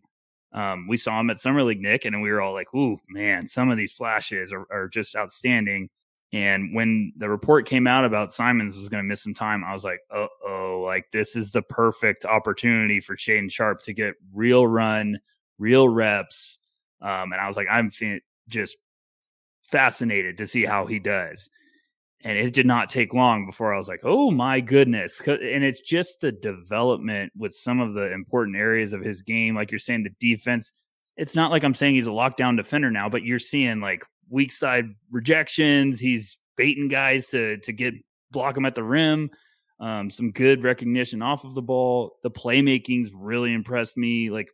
um, 0.54 0.88
we 0.88 0.98
saw 0.98 1.20
him 1.20 1.32
at 1.32 1.40
summer 1.40 1.64
league 1.64 1.82
nick 1.82 2.06
and 2.06 2.22
we 2.22 2.32
were 2.32 2.42
all 2.42 2.54
like 2.54 2.74
ooh 2.76 2.96
man 3.10 3.48
some 3.48 3.70
of 3.70 3.78
these 3.78 3.92
flashes 3.92 4.54
are, 4.54 4.66
are 4.72 4.88
just 4.88 5.16
outstanding. 5.16 5.90
And 6.32 6.76
when 6.76 7.12
the 7.18 7.28
report 7.28 7.66
came 7.66 7.88
out 7.88 8.06
about 8.06 8.32
simons 8.32 8.76
was 8.76 8.88
going 8.88 9.04
to 9.04 9.08
miss 9.08 9.24
some 9.24 9.34
time 9.34 9.64
i 9.64 9.74
was 9.74 9.84
like 9.84 10.00
uh 10.12 10.28
oh, 10.48 10.84
like 10.86 11.10
this 11.12 11.36
is 11.36 11.50
the 11.52 11.64
perfect 11.64 12.24
opportunity 12.24 13.02
for 13.02 13.16
shaedon 13.16 13.52
Sharpe 13.52 13.82
to 13.82 13.94
get 13.94 14.14
real 14.32 14.68
run 14.68 15.20
real 15.58 15.90
reps. 15.90 16.60
Um, 17.02 17.34
and 17.34 17.42
i 17.42 17.48
was 17.48 17.58
like 17.58 17.68
i'm 17.70 17.90
just 18.48 18.78
fascinated 19.64 20.38
to 20.38 20.48
see 20.48 20.66
how 20.66 20.86
he 20.86 21.00
does 21.00 21.50
and 22.24 22.38
it 22.38 22.54
did 22.54 22.66
not 22.66 22.90
take 22.90 23.14
long 23.14 23.46
before 23.46 23.74
I 23.74 23.78
was 23.78 23.88
like, 23.88 24.02
"Oh 24.04 24.32
my 24.32 24.60
goodness!" 24.60 25.22
And 25.26 25.64
it's 25.64 25.82
just 25.82 26.22
the 26.22 26.32
development 26.32 27.32
with 27.38 27.54
some 27.54 27.80
of 27.80 27.94
the 27.94 28.12
important 28.12 28.58
areas 28.58 28.94
of 28.94 29.02
his 29.02 29.22
game, 29.22 29.56
like 29.56 29.72
you're 29.72 29.80
saying, 29.80 30.04
the 30.04 30.12
defense. 30.20 30.72
It's 31.18 31.36
not 31.36 31.52
like 31.52 31.64
I'm 31.64 31.74
saying 31.74 31.96
he's 31.96 32.08
a 32.08 32.12
lockdown 32.12 32.58
defender 32.58 32.92
now, 32.92 33.10
but 33.10 33.24
you're 33.24 33.40
seeing 33.40 33.80
like 33.80 34.06
weak 34.30 34.52
side 34.52 34.86
rejections. 35.12 36.00
He's 36.00 36.40
baiting 36.58 36.88
guys 36.88 37.28
to 37.28 37.58
to 37.58 37.72
get 37.72 37.94
block 38.32 38.58
him 38.58 38.66
at 38.66 38.76
the 38.76 38.84
rim. 38.84 39.30
Um, 39.80 40.10
some 40.10 40.32
good 40.32 40.64
recognition 40.64 41.22
off 41.22 41.46
of 41.46 41.56
the 41.56 41.62
ball. 41.62 42.18
The 42.24 42.32
playmaking's 42.32 43.14
really 43.14 43.54
impressed 43.54 43.96
me. 43.96 44.30
Like 44.30 44.50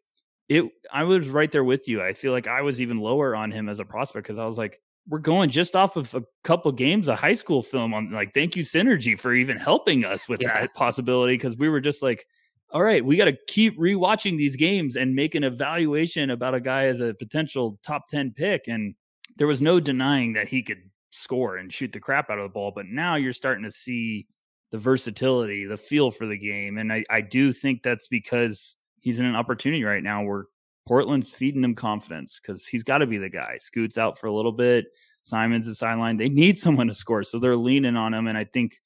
it, 0.49 0.65
I 0.93 1.03
was 1.03 1.29
right 1.29 1.51
there 1.51 1.63
with 1.63 1.87
you. 1.87 2.01
I 2.01 2.13
feel 2.13 2.31
like 2.31 2.47
I 2.47 2.61
was 2.61 2.79
even 2.79 2.97
lower 2.97 3.35
on 3.35 3.51
him 3.51 3.67
as 3.67 3.79
a 3.79 3.85
prospect 3.85 4.27
because 4.27 4.37
I 4.37 4.45
was 4.45 4.57
like, 4.57 4.79
we're 5.07 5.19
going 5.19 5.49
just 5.49 5.75
off 5.75 5.95
of 5.95 6.13
a 6.15 6.23
couple 6.43 6.71
games 6.71 7.07
of 7.07 7.17
high 7.17 7.33
school 7.33 7.61
film 7.61 7.93
on 7.93 8.11
like 8.11 8.33
thank 8.33 8.55
you 8.55 8.63
synergy 8.63 9.17
for 9.17 9.33
even 9.33 9.57
helping 9.57 10.03
us 10.03 10.27
with 10.27 10.41
yeah. 10.41 10.61
that 10.61 10.73
possibility 10.73 11.35
because 11.35 11.57
we 11.57 11.69
were 11.69 11.79
just 11.81 12.01
like 12.01 12.25
all 12.71 12.81
right 12.81 13.05
we 13.05 13.15
got 13.15 13.25
to 13.25 13.37
keep 13.47 13.77
rewatching 13.77 14.37
these 14.37 14.55
games 14.55 14.95
and 14.95 15.15
make 15.15 15.35
an 15.35 15.43
evaluation 15.43 16.31
about 16.31 16.55
a 16.55 16.59
guy 16.59 16.85
as 16.85 17.01
a 17.01 17.13
potential 17.15 17.79
top 17.83 18.07
10 18.09 18.33
pick 18.35 18.67
and 18.67 18.95
there 19.37 19.47
was 19.47 19.61
no 19.61 19.79
denying 19.79 20.33
that 20.33 20.47
he 20.47 20.63
could 20.63 20.89
score 21.11 21.57
and 21.57 21.71
shoot 21.71 21.91
the 21.91 21.99
crap 21.99 22.29
out 22.29 22.39
of 22.39 22.43
the 22.43 22.53
ball 22.53 22.71
but 22.75 22.85
now 22.87 23.15
you're 23.15 23.33
starting 23.33 23.63
to 23.63 23.71
see 23.71 24.27
the 24.71 24.77
versatility 24.77 25.65
the 25.65 25.77
feel 25.77 26.11
for 26.11 26.25
the 26.25 26.37
game 26.37 26.77
and 26.77 26.91
i, 26.91 27.03
I 27.09 27.21
do 27.21 27.53
think 27.53 27.83
that's 27.83 28.07
because 28.07 28.75
he's 28.99 29.19
in 29.19 29.25
an 29.25 29.35
opportunity 29.35 29.83
right 29.83 30.03
now 30.03 30.23
where 30.23 30.45
Portland's 30.85 31.33
feeding 31.33 31.63
him 31.63 31.75
confidence 31.75 32.39
because 32.39 32.67
he's 32.67 32.83
got 32.83 32.99
to 32.99 33.07
be 33.07 33.17
the 33.17 33.29
guy. 33.29 33.57
Scoots 33.57 33.97
out 33.97 34.17
for 34.17 34.27
a 34.27 34.33
little 34.33 34.51
bit. 34.51 34.85
Simons 35.23 35.65
the 35.65 35.75
sideline. 35.75 36.17
They 36.17 36.29
need 36.29 36.57
someone 36.59 36.87
to 36.87 36.93
score, 36.93 37.23
so 37.23 37.39
they're 37.39 37.55
leaning 37.55 37.95
on 37.95 38.13
him. 38.13 38.27
And 38.27 38.37
I 38.37 38.45
think 38.45 38.79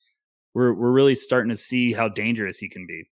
we're 0.54 0.74
we're 0.74 0.92
really 0.92 1.16
starting 1.16 1.50
to 1.50 1.58
see 1.58 1.94
how 1.94 2.08
dangerous 2.08 2.58
he 2.58 2.70
can 2.70 2.88
be. 2.88 3.10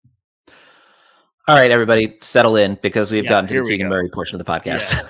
All 1.50 1.56
right, 1.56 1.72
everybody, 1.72 2.18
settle 2.22 2.58
in 2.58 2.78
because 2.82 3.12
we've 3.12 3.24
yeah, 3.24 3.30
gotten 3.30 3.48
to 3.50 3.64
the 3.64 3.70
Keegan 3.70 3.88
go. 3.88 3.92
Murray 3.92 4.10
portion 4.10 4.40
of 4.40 4.46
the 4.46 4.52
podcast. 4.52 4.94
Yeah. 4.94 5.02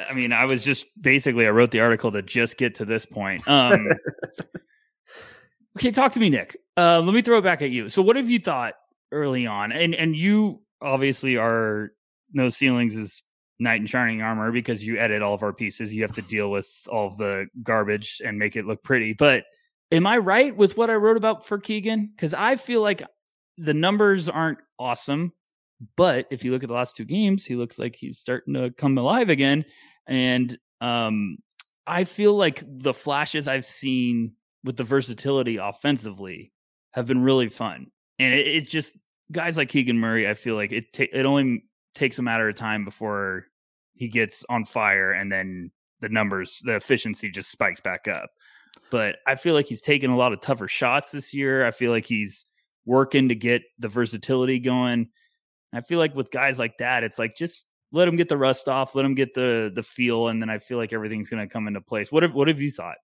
I 0.08 0.14
mean, 0.14 0.32
I 0.32 0.46
was 0.46 0.64
just 0.64 0.86
basically 0.98 1.46
I 1.46 1.50
wrote 1.50 1.70
the 1.70 1.80
article 1.80 2.10
to 2.12 2.22
just 2.22 2.56
get 2.56 2.74
to 2.76 2.86
this 2.86 3.04
point. 3.04 3.46
Um, 3.46 3.88
okay, 5.78 5.90
talk 5.90 6.12
to 6.12 6.20
me, 6.20 6.30
Nick. 6.30 6.56
Uh, 6.78 7.00
let 7.00 7.12
me 7.12 7.20
throw 7.20 7.38
it 7.38 7.42
back 7.42 7.60
at 7.60 7.70
you. 7.70 7.90
So, 7.90 8.00
what 8.00 8.16
have 8.16 8.30
you 8.30 8.38
thought 8.38 8.74
early 9.12 9.46
on? 9.46 9.72
And 9.72 9.94
and 9.94 10.16
you 10.16 10.62
obviously 10.80 11.36
are 11.36 11.92
no 12.32 12.48
ceilings 12.48 12.96
is 12.96 13.22
knight 13.58 13.80
in 13.80 13.86
shining 13.86 14.22
armor 14.22 14.50
because 14.52 14.84
you 14.84 14.98
edit 14.98 15.20
all 15.22 15.34
of 15.34 15.42
our 15.42 15.52
pieces. 15.52 15.94
You 15.94 16.02
have 16.02 16.12
to 16.12 16.22
deal 16.22 16.50
with 16.50 16.68
all 16.90 17.10
the 17.10 17.46
garbage 17.62 18.22
and 18.24 18.38
make 18.38 18.56
it 18.56 18.66
look 18.66 18.82
pretty. 18.82 19.12
But 19.12 19.44
am 19.92 20.06
I 20.06 20.16
right 20.16 20.56
with 20.56 20.76
what 20.76 20.88
I 20.88 20.94
wrote 20.94 21.16
about 21.16 21.44
for 21.44 21.58
Keegan? 21.58 22.12
Because 22.14 22.32
I 22.32 22.56
feel 22.56 22.80
like 22.80 23.02
the 23.58 23.74
numbers 23.74 24.28
aren't 24.30 24.60
awesome, 24.78 25.32
But 25.96 26.26
if 26.30 26.44
you 26.44 26.52
look 26.52 26.62
at 26.62 26.68
the 26.68 26.74
last 26.74 26.96
two 26.96 27.04
games, 27.04 27.44
he 27.44 27.56
looks 27.56 27.78
like 27.78 27.96
he's 27.96 28.18
starting 28.18 28.54
to 28.54 28.70
come 28.70 28.98
alive 28.98 29.30
again. 29.30 29.64
And 30.06 30.56
um, 30.80 31.38
I 31.86 32.04
feel 32.04 32.34
like 32.34 32.62
the 32.66 32.92
flashes 32.92 33.48
I've 33.48 33.66
seen 33.66 34.32
with 34.62 34.76
the 34.76 34.84
versatility 34.84 35.56
offensively 35.56 36.52
have 36.92 37.06
been 37.06 37.22
really 37.22 37.48
fun. 37.48 37.86
And 38.18 38.34
it, 38.34 38.46
it 38.46 38.68
just 38.68 38.96
guys 39.32 39.56
like 39.56 39.70
Keegan 39.70 39.98
Murray, 39.98 40.28
I 40.28 40.34
feel 40.34 40.54
like 40.54 40.72
it 40.72 40.92
ta- 40.92 41.04
it 41.12 41.24
only 41.24 41.64
takes 41.94 42.18
a 42.18 42.22
matter 42.22 42.48
of 42.48 42.54
time 42.54 42.84
before 42.84 43.46
he 43.94 44.08
gets 44.08 44.44
on 44.48 44.64
fire 44.64 45.12
and 45.12 45.30
then 45.30 45.70
the 46.00 46.08
numbers, 46.08 46.60
the 46.64 46.76
efficiency 46.76 47.30
just 47.30 47.50
spikes 47.50 47.80
back 47.80 48.08
up. 48.08 48.30
But 48.90 49.16
I 49.26 49.34
feel 49.34 49.54
like 49.54 49.66
he's 49.66 49.80
taken 49.80 50.10
a 50.10 50.16
lot 50.16 50.32
of 50.32 50.40
tougher 50.40 50.68
shots 50.68 51.10
this 51.10 51.34
year. 51.34 51.66
I 51.66 51.70
feel 51.70 51.90
like 51.90 52.06
he's 52.06 52.46
working 52.86 53.28
to 53.28 53.34
get 53.34 53.62
the 53.78 53.88
versatility 53.88 54.58
going. 54.58 55.08
I 55.72 55.80
feel 55.80 55.98
like 55.98 56.14
with 56.14 56.30
guys 56.30 56.58
like 56.58 56.78
that, 56.78 57.04
it's 57.04 57.18
like 57.18 57.36
just 57.36 57.64
let 57.92 58.08
him 58.08 58.16
get 58.16 58.28
the 58.28 58.36
rust 58.36 58.68
off, 58.68 58.94
let 58.94 59.04
him 59.04 59.14
get 59.14 59.34
the 59.34 59.70
the 59.74 59.82
feel, 59.82 60.28
and 60.28 60.40
then 60.40 60.50
I 60.50 60.58
feel 60.58 60.78
like 60.78 60.92
everything's 60.92 61.30
going 61.30 61.46
to 61.46 61.52
come 61.52 61.68
into 61.68 61.80
place. 61.80 62.10
What 62.10 62.22
have, 62.22 62.34
what 62.34 62.48
have 62.48 62.60
you 62.60 62.70
thought? 62.70 62.96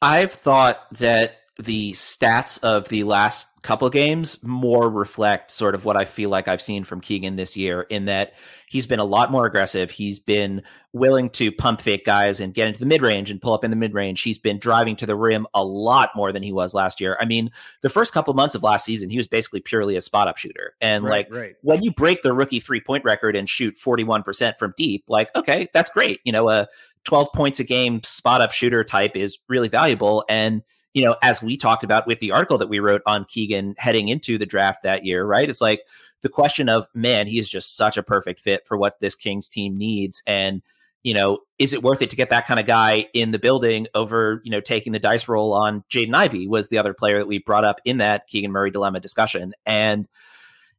I've 0.00 0.32
thought 0.32 0.80
that 0.98 1.38
the 1.58 1.92
stats 1.92 2.62
of 2.62 2.88
the 2.88 3.04
last 3.04 3.48
couple 3.62 3.88
games 3.88 4.40
more 4.42 4.90
reflect 4.90 5.50
sort 5.50 5.74
of 5.74 5.84
what 5.84 5.96
I 5.96 6.04
feel 6.04 6.28
like 6.28 6.48
I've 6.48 6.60
seen 6.60 6.84
from 6.84 7.00
Keegan 7.00 7.36
this 7.36 7.56
year 7.56 7.82
in 7.82 8.04
that 8.04 8.34
he's 8.68 8.86
been 8.86 8.98
a 8.98 9.04
lot 9.04 9.30
more 9.32 9.46
aggressive. 9.46 9.90
He's 9.90 10.20
been 10.20 10.62
willing 10.92 11.30
to 11.30 11.50
pump 11.50 11.80
fake 11.80 12.04
guys 12.04 12.40
and 12.40 12.52
get 12.52 12.68
into 12.68 12.80
the 12.80 12.86
mid 12.86 13.00
range 13.00 13.30
and 13.30 13.40
pull 13.40 13.54
up 13.54 13.64
in 13.64 13.70
the 13.70 13.76
mid 13.76 13.94
range. 13.94 14.20
He's 14.20 14.38
been 14.38 14.58
driving 14.58 14.96
to 14.96 15.06
the 15.06 15.16
rim 15.16 15.46
a 15.54 15.64
lot 15.64 16.10
more 16.14 16.30
than 16.30 16.42
he 16.42 16.52
was 16.52 16.74
last 16.74 17.00
year. 17.00 17.16
I 17.20 17.24
mean, 17.24 17.50
the 17.80 17.90
first 17.90 18.12
couple 18.12 18.34
months 18.34 18.54
of 18.54 18.62
last 18.62 18.84
season, 18.84 19.08
he 19.08 19.16
was 19.16 19.26
basically 19.26 19.60
purely 19.60 19.96
a 19.96 20.02
spot 20.02 20.28
up 20.28 20.36
shooter. 20.36 20.74
And 20.82 21.04
right, 21.04 21.10
like 21.10 21.28
right. 21.30 21.54
when 21.62 21.82
you 21.82 21.90
break 21.90 22.20
the 22.20 22.34
rookie 22.34 22.60
three 22.60 22.82
point 22.82 23.02
record 23.04 23.34
and 23.34 23.48
shoot 23.48 23.76
41% 23.82 24.58
from 24.58 24.74
deep, 24.76 25.04
like, 25.08 25.34
okay, 25.34 25.68
that's 25.72 25.90
great. 25.90 26.20
You 26.24 26.32
know, 26.32 26.50
a 26.50 26.68
12 27.04 27.32
points 27.32 27.60
a 27.60 27.64
game 27.64 28.02
spot 28.02 28.42
up 28.42 28.52
shooter 28.52 28.84
type 28.84 29.16
is 29.16 29.38
really 29.48 29.68
valuable. 29.68 30.24
And 30.28 30.62
you 30.96 31.04
know, 31.04 31.14
as 31.20 31.42
we 31.42 31.58
talked 31.58 31.84
about 31.84 32.06
with 32.06 32.20
the 32.20 32.32
article 32.32 32.56
that 32.56 32.70
we 32.70 32.78
wrote 32.78 33.02
on 33.04 33.26
Keegan 33.26 33.74
heading 33.76 34.08
into 34.08 34.38
the 34.38 34.46
draft 34.46 34.82
that 34.82 35.04
year, 35.04 35.26
right? 35.26 35.46
It's 35.46 35.60
like 35.60 35.82
the 36.22 36.30
question 36.30 36.70
of, 36.70 36.88
man, 36.94 37.26
he 37.26 37.38
is 37.38 37.50
just 37.50 37.76
such 37.76 37.98
a 37.98 38.02
perfect 38.02 38.40
fit 38.40 38.66
for 38.66 38.78
what 38.78 38.98
this 38.98 39.14
Kings 39.14 39.46
team 39.46 39.76
needs. 39.76 40.22
And, 40.26 40.62
you 41.02 41.12
know, 41.12 41.40
is 41.58 41.74
it 41.74 41.82
worth 41.82 42.00
it 42.00 42.08
to 42.08 42.16
get 42.16 42.30
that 42.30 42.46
kind 42.46 42.58
of 42.58 42.64
guy 42.64 43.08
in 43.12 43.30
the 43.30 43.38
building 43.38 43.88
over, 43.94 44.40
you 44.42 44.50
know, 44.50 44.62
taking 44.62 44.94
the 44.94 44.98
dice 44.98 45.28
roll 45.28 45.52
on 45.52 45.84
Jaden 45.90 46.14
Ivey 46.14 46.48
was 46.48 46.70
the 46.70 46.78
other 46.78 46.94
player 46.94 47.18
that 47.18 47.28
we 47.28 47.40
brought 47.40 47.66
up 47.66 47.78
in 47.84 47.98
that 47.98 48.26
Keegan 48.26 48.50
Murray 48.50 48.70
dilemma 48.70 48.98
discussion. 48.98 49.52
And, 49.66 50.08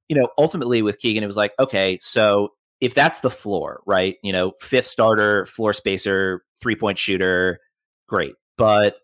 you 0.10 0.16
know, 0.16 0.30
ultimately 0.36 0.82
with 0.82 0.98
Keegan, 0.98 1.22
it 1.22 1.28
was 1.28 1.38
like, 1.38 1.54
okay, 1.60 2.00
so 2.02 2.54
if 2.82 2.96
that's 2.96 3.20
the 3.20 3.30
floor, 3.30 3.82
right? 3.86 4.16
You 4.24 4.34
know, 4.34 4.54
fifth 4.62 4.88
starter, 4.88 5.46
floor 5.46 5.74
spacer, 5.74 6.44
three 6.60 6.76
point 6.76 6.98
shooter, 6.98 7.60
great. 8.08 8.34
But 8.58 8.96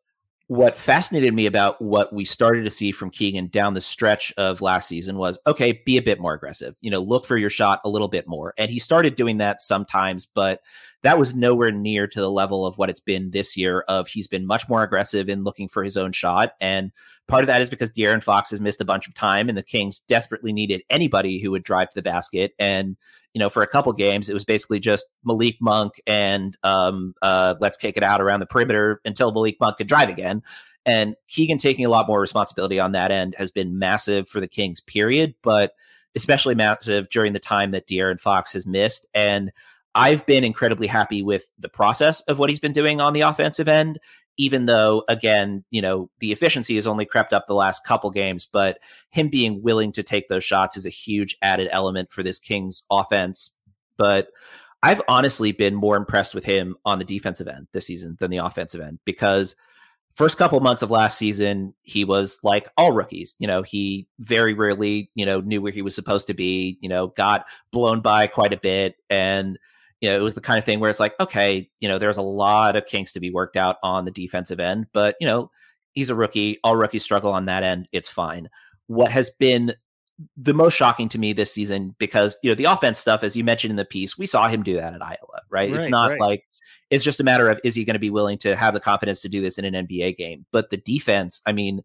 what 0.54 0.78
fascinated 0.78 1.34
me 1.34 1.48
about 1.48 1.82
what 1.82 2.14
we 2.14 2.24
started 2.24 2.64
to 2.64 2.70
see 2.70 2.92
from 2.92 3.10
Keegan 3.10 3.48
down 3.48 3.74
the 3.74 3.82
stretch 3.82 4.32
of 4.38 4.62
last 4.62 4.88
season 4.88 5.18
was 5.18 5.40
okay, 5.48 5.82
be 5.84 5.98
a 5.98 6.02
bit 6.02 6.20
more 6.20 6.36
aggressive. 6.36 6.76
You 6.80 6.92
know, 6.92 7.02
look 7.02 7.26
for 7.26 7.38
your 7.38 7.50
shot 7.50 7.82
a 7.84 7.90
little 7.90 8.08
bit 8.08 8.28
more. 8.28 8.54
And 8.60 8.70
he 8.70 8.78
started 8.78 9.16
doing 9.16 9.40
that 9.40 9.62
sometimes, 9.62 10.28
but 10.28 10.62
that 11.02 11.18
was 11.18 11.34
nowhere 11.34 11.72
near 11.72 12.06
to 12.06 12.22
the 12.22 12.30
level 12.30 12.68
of 12.68 12.78
what 12.78 12.92
it's 12.92 13.00
been 13.00 13.32
this 13.32 13.58
year 13.58 13.84
of 13.88 14.08
he's 14.08 14.28
been 14.28 14.46
much 14.46 14.70
more 14.70 14.84
aggressive 14.84 15.28
in 15.28 15.44
looking 15.44 15.68
for 15.68 15.84
his 15.84 15.98
own 15.98 16.12
shot. 16.12 16.52
And 16.62 16.92
part 17.28 17.42
of 17.42 17.48
that 17.48 17.62
is 17.62 17.72
because 17.72 17.92
De'Aaron 17.92 18.22
Fox 18.22 18.52
has 18.52 18.62
missed 18.62 18.80
a 18.80 18.86
bunch 18.86 19.08
of 19.08 19.16
time 19.16 19.50
and 19.50 19.58
the 19.58 19.64
Kings 19.64 20.02
desperately 20.08 20.54
needed 20.54 20.84
anybody 20.92 21.40
who 21.40 21.50
would 21.50 21.64
drive 21.64 21.90
to 21.90 21.96
the 21.96 22.04
basket. 22.04 22.54
And 22.60 22.96
you 23.34 23.40
know, 23.40 23.50
for 23.50 23.64
a 23.64 23.68
couple 23.68 23.92
games, 23.94 24.30
it 24.30 24.34
was 24.34 24.46
basically 24.46 24.80
just 24.80 25.08
Malik 25.24 25.58
Monk 25.60 26.02
and 26.06 26.56
um, 26.64 27.16
uh, 27.22 27.56
let's 27.60 27.78
kick 27.78 27.98
it 27.98 28.04
out 28.04 28.22
around 28.22 28.40
the 28.40 28.46
perimeter 28.46 29.02
until 29.06 29.32
Malik 29.32 29.58
Monk 29.60 29.78
could 29.78 29.88
drive 29.88 30.10
again. 30.10 30.44
And 30.86 31.16
Keegan 31.28 31.58
taking 31.58 31.86
a 31.86 31.90
lot 31.90 32.08
more 32.08 32.20
responsibility 32.20 32.80
on 32.80 32.92
that 32.92 33.12
end 33.12 33.36
has 33.38 33.52
been 33.52 33.80
massive 33.80 34.28
for 34.28 34.40
the 34.40 34.48
Kings, 34.48 34.82
period, 34.82 35.34
but 35.42 35.74
especially 36.16 36.56
massive 36.56 37.10
during 37.10 37.34
the 37.34 37.40
time 37.40 37.72
that 37.72 37.88
De'Aaron 37.88 38.20
Fox 38.20 38.54
has 38.54 38.66
missed. 38.66 39.08
And 39.14 39.52
I've 39.96 40.26
been 40.26 40.44
incredibly 40.44 40.88
happy 40.88 41.24
with 41.24 41.50
the 41.58 41.70
process 41.70 42.22
of 42.22 42.40
what 42.40 42.50
he's 42.50 42.60
been 42.60 42.74
doing 42.74 43.00
on 43.00 43.14
the 43.14 43.22
offensive 43.22 43.68
end 43.68 44.00
even 44.38 44.66
though 44.66 45.04
again 45.08 45.64
you 45.70 45.82
know 45.82 46.10
the 46.20 46.32
efficiency 46.32 46.76
has 46.76 46.88
only 46.88 47.06
crept 47.06 47.34
up 47.34 47.46
the 47.48 47.54
last 47.54 47.86
couple 47.86 48.10
games 48.10 48.46
but 48.46 48.80
him 49.10 49.30
being 49.30 49.62
willing 49.62 49.92
to 49.92 50.04
take 50.04 50.28
those 50.28 50.44
shots 50.44 50.78
is 50.78 50.86
a 50.86 50.90
huge 50.90 51.38
added 51.42 51.70
element 51.72 52.12
for 52.12 52.24
this 52.24 52.40
kings 52.40 52.84
offense. 52.92 53.52
But 53.98 54.28
i've 54.82 55.02
honestly 55.08 55.52
been 55.52 55.76
more 55.76 55.96
impressed 55.96 56.36
with 56.36 56.44
him 56.44 56.76
on 56.86 57.00
the 57.00 57.06
defensive 57.06 57.48
end 57.48 57.68
this 57.72 57.88
season 57.88 58.18
than 58.20 58.32
the 58.32 58.38
offensive 58.38 58.82
end 58.82 59.00
because 59.06 59.56
first 60.16 60.38
couple 60.38 60.60
months 60.60 60.82
of 60.82 60.92
last 60.92 61.18
season 61.18 61.74
he 61.84 62.06
was 62.06 62.38
like 62.44 62.70
all 62.78 62.92
rookies. 62.92 63.36
You 63.40 63.48
know 63.48 63.62
he 63.62 64.08
very 64.20 64.54
rarely 64.54 65.10
you 65.16 65.26
know 65.26 65.42
knew 65.42 65.62
where 65.62 65.72
he 65.72 65.82
was 65.82 65.96
supposed 65.96 66.28
to 66.28 66.34
be 66.34 66.78
you 66.82 66.90
know 66.90 67.08
got 67.08 67.46
blown 67.72 68.02
by 68.02 68.28
quite 68.28 68.54
a 68.54 68.58
bit. 68.58 68.96
And 69.10 69.58
you 70.04 70.12
know, 70.12 70.18
it 70.18 70.22
was 70.22 70.34
the 70.34 70.42
kind 70.42 70.60
of 70.60 70.66
thing 70.66 70.82
where 70.82 70.90
it's 70.90 71.00
like, 71.00 71.18
okay, 71.22 71.70
you 71.80 71.88
know, 71.88 71.98
there's 71.98 72.18
a 72.18 72.22
lot 72.22 72.76
of 72.76 72.86
kinks 72.86 73.14
to 73.14 73.22
be 73.22 73.32
worked 73.32 73.56
out 73.56 73.78
on 73.84 74.04
the 74.04 74.12
defensive 74.12 74.60
end, 74.60 74.86
but 74.92 75.16
you 75.22 75.26
know, 75.26 75.50
he's 75.94 76.10
a 76.10 76.16
rookie. 76.16 76.60
All 76.62 76.76
rookies 76.76 77.04
struggle 77.04 77.32
on 77.32 77.46
that 77.46 77.64
end. 77.64 77.88
It's 77.94 78.10
fine. 78.10 78.50
What 78.88 79.14
has 79.14 79.32
been 79.40 79.74
the 80.36 80.54
most 80.54 80.74
shocking 80.74 81.08
to 81.08 81.18
me 81.18 81.32
this 81.32 81.54
season, 81.54 81.96
because 82.00 82.38
you 82.44 82.52
know, 82.52 82.56
the 82.56 82.66
offense 82.66 83.00
stuff, 83.00 83.24
as 83.24 83.38
you 83.38 83.46
mentioned 83.46 83.72
in 83.72 83.78
the 83.78 83.86
piece, 83.86 84.18
we 84.18 84.26
saw 84.26 84.50
him 84.50 84.62
do 84.62 84.76
that 84.76 84.94
at 84.94 85.02
Iowa, 85.02 85.16
right? 85.50 85.72
right 85.72 85.80
it's 85.80 85.88
not 85.88 86.10
right. 86.10 86.20
like 86.20 86.44
it's 86.90 87.06
just 87.06 87.22
a 87.22 87.24
matter 87.24 87.48
of 87.48 87.62
is 87.64 87.74
he 87.74 87.86
going 87.86 87.94
to 87.94 88.00
be 88.00 88.10
willing 88.10 88.38
to 88.40 88.58
have 88.58 88.74
the 88.74 88.82
confidence 88.82 89.22
to 89.22 89.30
do 89.30 89.42
this 89.42 89.58
in 89.58 89.64
an 89.64 89.88
NBA 89.88 90.18
game? 90.18 90.46
But 90.52 90.70
the 90.70 90.78
defense, 90.78 91.42
I 91.46 91.54
mean, 91.54 91.82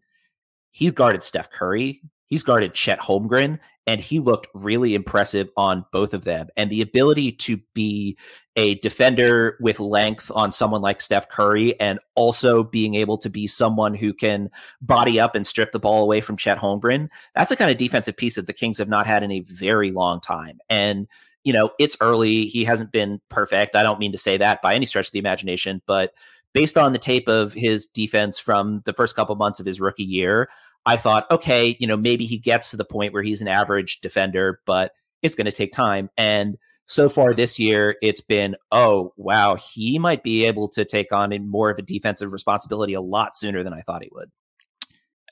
he's 0.71 0.91
guarded 0.91 1.23
Steph 1.23 1.49
Curry, 1.51 2.01
he's 2.29 2.43
guarded 2.43 2.73
Chet 2.73 2.99
Holmgren, 2.99 3.59
and 3.85 3.99
he 3.99 4.19
looked 4.19 4.47
really 4.53 4.93
impressive 4.95 5.49
on 5.57 5.83
both 5.91 6.13
of 6.13 6.23
them. 6.23 6.47
And 6.55 6.69
the 6.69 6.81
ability 6.81 7.31
to 7.33 7.57
be 7.73 8.17
a 8.55 8.75
defender 8.75 9.57
with 9.59 9.79
length 9.79 10.31
on 10.33 10.51
someone 10.51 10.81
like 10.81 11.01
Steph 11.01 11.29
Curry, 11.29 11.79
and 11.79 11.99
also 12.15 12.63
being 12.63 12.95
able 12.95 13.17
to 13.17 13.29
be 13.29 13.47
someone 13.47 13.93
who 13.93 14.13
can 14.13 14.49
body 14.81 15.19
up 15.19 15.35
and 15.35 15.45
strip 15.45 15.71
the 15.71 15.79
ball 15.79 16.03
away 16.03 16.21
from 16.21 16.37
Chet 16.37 16.57
Holmgren, 16.57 17.09
that's 17.35 17.49
the 17.49 17.55
kind 17.55 17.71
of 17.71 17.77
defensive 17.77 18.15
piece 18.15 18.35
that 18.35 18.47
the 18.47 18.53
Kings 18.53 18.77
have 18.77 18.89
not 18.89 19.07
had 19.07 19.23
in 19.23 19.31
a 19.31 19.41
very 19.41 19.91
long 19.91 20.21
time. 20.21 20.59
And 20.69 21.07
you 21.43 21.53
know, 21.53 21.71
it's 21.79 21.95
early. 22.01 22.45
He 22.45 22.65
hasn't 22.65 22.91
been 22.91 23.21
perfect. 23.29 23.75
I 23.75 23.81
don't 23.83 23.99
mean 23.99 24.11
to 24.11 24.17
say 24.17 24.37
that 24.37 24.61
by 24.61 24.75
any 24.75 24.85
stretch 24.85 25.07
of 25.07 25.13
the 25.13 25.19
imagination, 25.19 25.81
but 25.87 26.13
based 26.53 26.77
on 26.77 26.93
the 26.93 26.99
tape 26.99 27.27
of 27.27 27.53
his 27.53 27.87
defense 27.87 28.39
from 28.39 28.81
the 28.85 28.93
first 28.93 29.15
couple 29.15 29.35
months 29.35 29.59
of 29.59 29.65
his 29.65 29.79
rookie 29.79 30.03
year, 30.03 30.49
I 30.85 30.97
thought, 30.97 31.29
okay, 31.29 31.75
you 31.79 31.87
know, 31.87 31.97
maybe 31.97 32.25
he 32.25 32.37
gets 32.37 32.71
to 32.71 32.77
the 32.77 32.85
point 32.85 33.13
where 33.13 33.23
he's 33.23 33.41
an 33.41 33.47
average 33.47 34.01
defender, 34.01 34.61
but 34.65 34.91
it's 35.21 35.35
going 35.35 35.45
to 35.45 35.51
take 35.51 35.73
time. 35.73 36.09
And 36.17 36.57
so 36.85 37.07
far 37.07 37.33
this 37.33 37.59
year, 37.59 37.97
it's 38.01 38.21
been, 38.21 38.55
oh, 38.71 39.13
wow, 39.15 39.55
he 39.55 39.99
might 39.99 40.23
be 40.23 40.45
able 40.45 40.69
to 40.69 40.85
take 40.85 41.11
on 41.11 41.29
more 41.47 41.69
of 41.69 41.77
a 41.77 41.83
defensive 41.83 42.33
responsibility 42.33 42.93
a 42.93 43.01
lot 43.01 43.37
sooner 43.37 43.63
than 43.63 43.73
I 43.73 43.81
thought 43.81 44.03
he 44.03 44.09
would. 44.11 44.31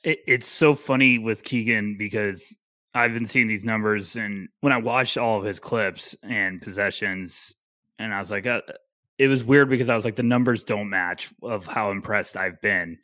It, 0.04 0.20
it's 0.26 0.48
so 0.48 0.74
funny 0.74 1.18
with 1.18 1.42
Keegan 1.42 1.96
because 1.98 2.56
I've 2.94 3.12
been 3.12 3.26
seeing 3.26 3.48
these 3.48 3.64
numbers, 3.64 4.14
and 4.14 4.48
when 4.60 4.72
I 4.72 4.78
watched 4.78 5.18
all 5.18 5.38
of 5.38 5.44
his 5.44 5.58
clips 5.58 6.14
and 6.22 6.62
possessions, 6.62 7.52
and 7.98 8.14
I 8.14 8.20
was 8.20 8.30
like, 8.30 8.46
uh, 8.46 8.60
it 9.18 9.26
was 9.26 9.42
weird 9.42 9.68
because 9.68 9.88
I 9.88 9.96
was 9.96 10.04
like, 10.04 10.16
the 10.16 10.22
numbers 10.22 10.62
don't 10.62 10.88
match 10.88 11.32
of 11.42 11.66
how 11.66 11.90
impressed 11.90 12.36
I've 12.36 12.60
been. 12.60 12.98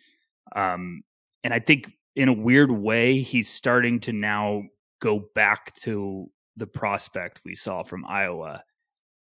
Um, 0.55 1.03
and 1.43 1.53
I 1.53 1.59
think 1.59 1.93
in 2.17 2.29
a 2.29 2.33
weird 2.33 2.71
way, 2.71 3.21
he's 3.21 3.49
starting 3.49 4.01
to 4.01 4.13
now 4.13 4.63
go 5.01 5.29
back 5.35 5.75
to 5.77 6.31
the 6.57 6.67
prospect 6.67 7.41
we 7.45 7.55
saw 7.55 7.83
from 7.83 8.05
Iowa. 8.07 8.63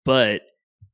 But 0.06 0.42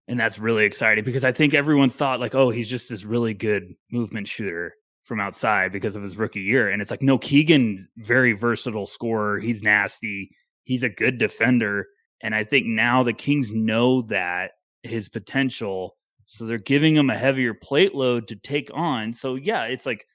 and 0.08 0.20
that's 0.20 0.40
really 0.40 0.66
exciting 0.66 1.04
because 1.04 1.24
I 1.24 1.32
think 1.32 1.54
everyone 1.54 1.92
thought 1.92 2.20
like, 2.20 2.34
oh, 2.34 2.50
he's 2.50 2.68
just 2.68 2.90
this 2.90 3.06
really 3.06 3.36
good 3.36 3.76
movement 3.92 4.28
shooter 4.28 4.74
from 5.04 5.20
outside 5.20 5.72
because 5.72 5.96
of 5.96 6.02
his 6.02 6.18
rookie 6.18 6.42
year. 6.42 6.70
And 6.70 6.82
it's 6.82 6.92
like, 6.92 7.04
no, 7.04 7.18
Keegan, 7.18 7.88
very 7.98 8.34
versatile 8.34 8.88
scorer. 8.88 9.40
He's 9.40 9.62
nasty. 9.62 10.32
He's 10.64 10.84
a 10.84 10.90
good 10.90 11.20
defender. 11.20 11.88
And 12.22 12.34
I 12.34 12.44
think 12.44 12.66
now 12.66 13.04
the 13.04 13.14
Kings 13.14 13.52
know 13.52 14.02
that 14.04 14.52
his 14.84 15.10
potential. 15.10 15.96
So 16.26 16.46
they're 16.46 16.58
giving 16.58 16.96
him 16.96 17.10
a 17.10 17.18
heavier 17.18 17.54
plate 17.54 17.94
load 17.94 18.28
to 18.30 18.36
take 18.36 18.72
on. 18.74 19.14
So 19.14 19.36
yeah, 19.36 19.66
it's 19.66 19.86
like 19.86 20.06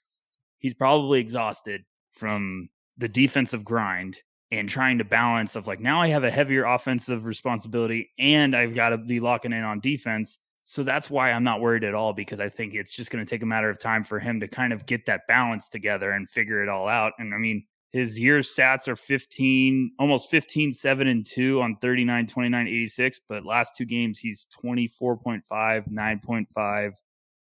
he's 0.65 0.73
probably 0.73 1.21
exhausted 1.21 1.85
from 2.11 2.71
the 2.97 3.07
defensive 3.07 3.63
grind 3.67 4.17
and 4.51 4.67
trying 4.67 4.97
to 4.97 5.05
balance 5.05 5.57
of 5.57 5.67
like 5.67 5.79
now 5.79 6.01
I 6.01 6.09
have 6.09 6.25
a 6.25 6.31
heavier 6.31 6.65
offensive 6.65 7.27
responsibility 7.27 8.09
and 8.19 8.57
I've 8.57 8.75
got 8.75 8.89
to 8.89 8.97
be 8.97 9.21
locking 9.21 9.53
in 9.53 9.63
on 9.63 9.81
defense. 9.81 10.39
So 10.65 10.83
that's 10.83 11.11
why 11.11 11.33
I'm 11.33 11.45
not 11.45 11.61
worried 11.61 11.85
at 11.85 11.95
all 11.95 12.15
because 12.15 12.41
I 12.41 12.49
think 12.49 12.73
it's 12.73 12.97
just 12.97 13.11
going 13.11 13.23
to 13.23 13.29
take 13.29 13.43
a 13.43 13.47
matter 13.47 13.69
of 13.69 13.79
time 13.79 14.05
for 14.05 14.19
him 14.19 14.41
to 14.41 14.49
kind 14.49 14.73
of 14.73 14.87
get 14.87 15.05
that 15.05 15.27
balance 15.29 15.69
together 15.69 16.13
and 16.13 16.27
figure 16.31 16.63
it 16.63 16.71
all 16.71 16.89
out. 16.89 17.13
And 17.19 17.35
I 17.35 17.37
mean, 17.37 17.67
His 17.95 18.19
year 18.19 18.41
stats 18.41 18.89
are 18.89 18.97
15, 18.97 19.93
almost 20.01 20.29
15, 20.29 20.73
7 20.73 21.07
and 21.07 21.25
2 21.25 21.63
on 21.63 21.77
39, 21.77 22.27
29, 22.27 22.67
86. 22.67 23.21
But 23.29 23.45
last 23.45 23.77
two 23.77 23.85
games, 23.85 24.19
he's 24.19 24.49
24.5, 24.65 25.43
9.5, 25.89 26.93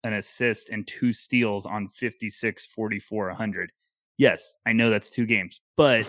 an 0.04 0.14
assist, 0.14 0.70
and 0.70 0.86
two 0.86 1.12
steals 1.12 1.66
on 1.66 1.88
56, 1.88 2.66
44, 2.66 3.26
100. 3.28 3.72
Yes, 4.16 4.54
I 4.64 4.72
know 4.72 4.90
that's 4.90 5.10
two 5.10 5.26
games, 5.26 5.60
but 5.76 6.06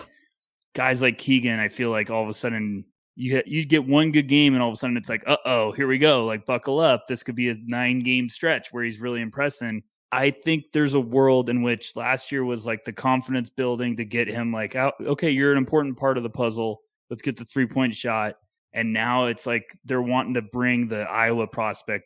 guys 0.74 1.02
like 1.02 1.18
Keegan, 1.18 1.58
I 1.58 1.68
feel 1.68 1.90
like 1.90 2.10
all 2.10 2.22
of 2.22 2.28
a 2.28 2.34
sudden 2.34 2.84
you 3.16 3.42
you 3.46 3.64
get 3.64 3.84
one 3.84 4.12
good 4.12 4.28
game 4.28 4.52
and 4.54 4.62
all 4.62 4.68
of 4.68 4.74
a 4.74 4.76
sudden 4.76 4.96
it's 4.96 5.08
like, 5.08 5.24
uh 5.26 5.38
oh, 5.46 5.72
here 5.72 5.88
we 5.88 5.98
go. 5.98 6.24
Like 6.24 6.44
buckle 6.44 6.78
up. 6.78 7.06
This 7.08 7.22
could 7.22 7.34
be 7.34 7.48
a 7.48 7.56
nine 7.64 8.00
game 8.00 8.28
stretch 8.28 8.68
where 8.72 8.84
he's 8.84 9.00
really 9.00 9.22
impressing. 9.22 9.82
I 10.12 10.30
think 10.30 10.66
there's 10.72 10.94
a 10.94 11.00
world 11.00 11.48
in 11.48 11.62
which 11.62 11.96
last 11.96 12.30
year 12.30 12.44
was 12.44 12.66
like 12.66 12.84
the 12.84 12.92
confidence 12.92 13.50
building 13.50 13.96
to 13.96 14.04
get 14.04 14.28
him 14.28 14.52
like 14.52 14.76
out. 14.76 14.94
Okay, 15.00 15.30
you're 15.30 15.50
an 15.50 15.58
important 15.58 15.98
part 15.98 16.16
of 16.16 16.22
the 16.22 16.30
puzzle. 16.30 16.82
Let's 17.10 17.22
get 17.22 17.36
the 17.36 17.44
three 17.44 17.66
point 17.66 17.94
shot. 17.94 18.34
And 18.72 18.92
now 18.92 19.26
it's 19.26 19.46
like 19.46 19.74
they're 19.86 20.02
wanting 20.02 20.34
to 20.34 20.42
bring 20.42 20.86
the 20.86 21.02
Iowa 21.02 21.46
prospect 21.46 22.04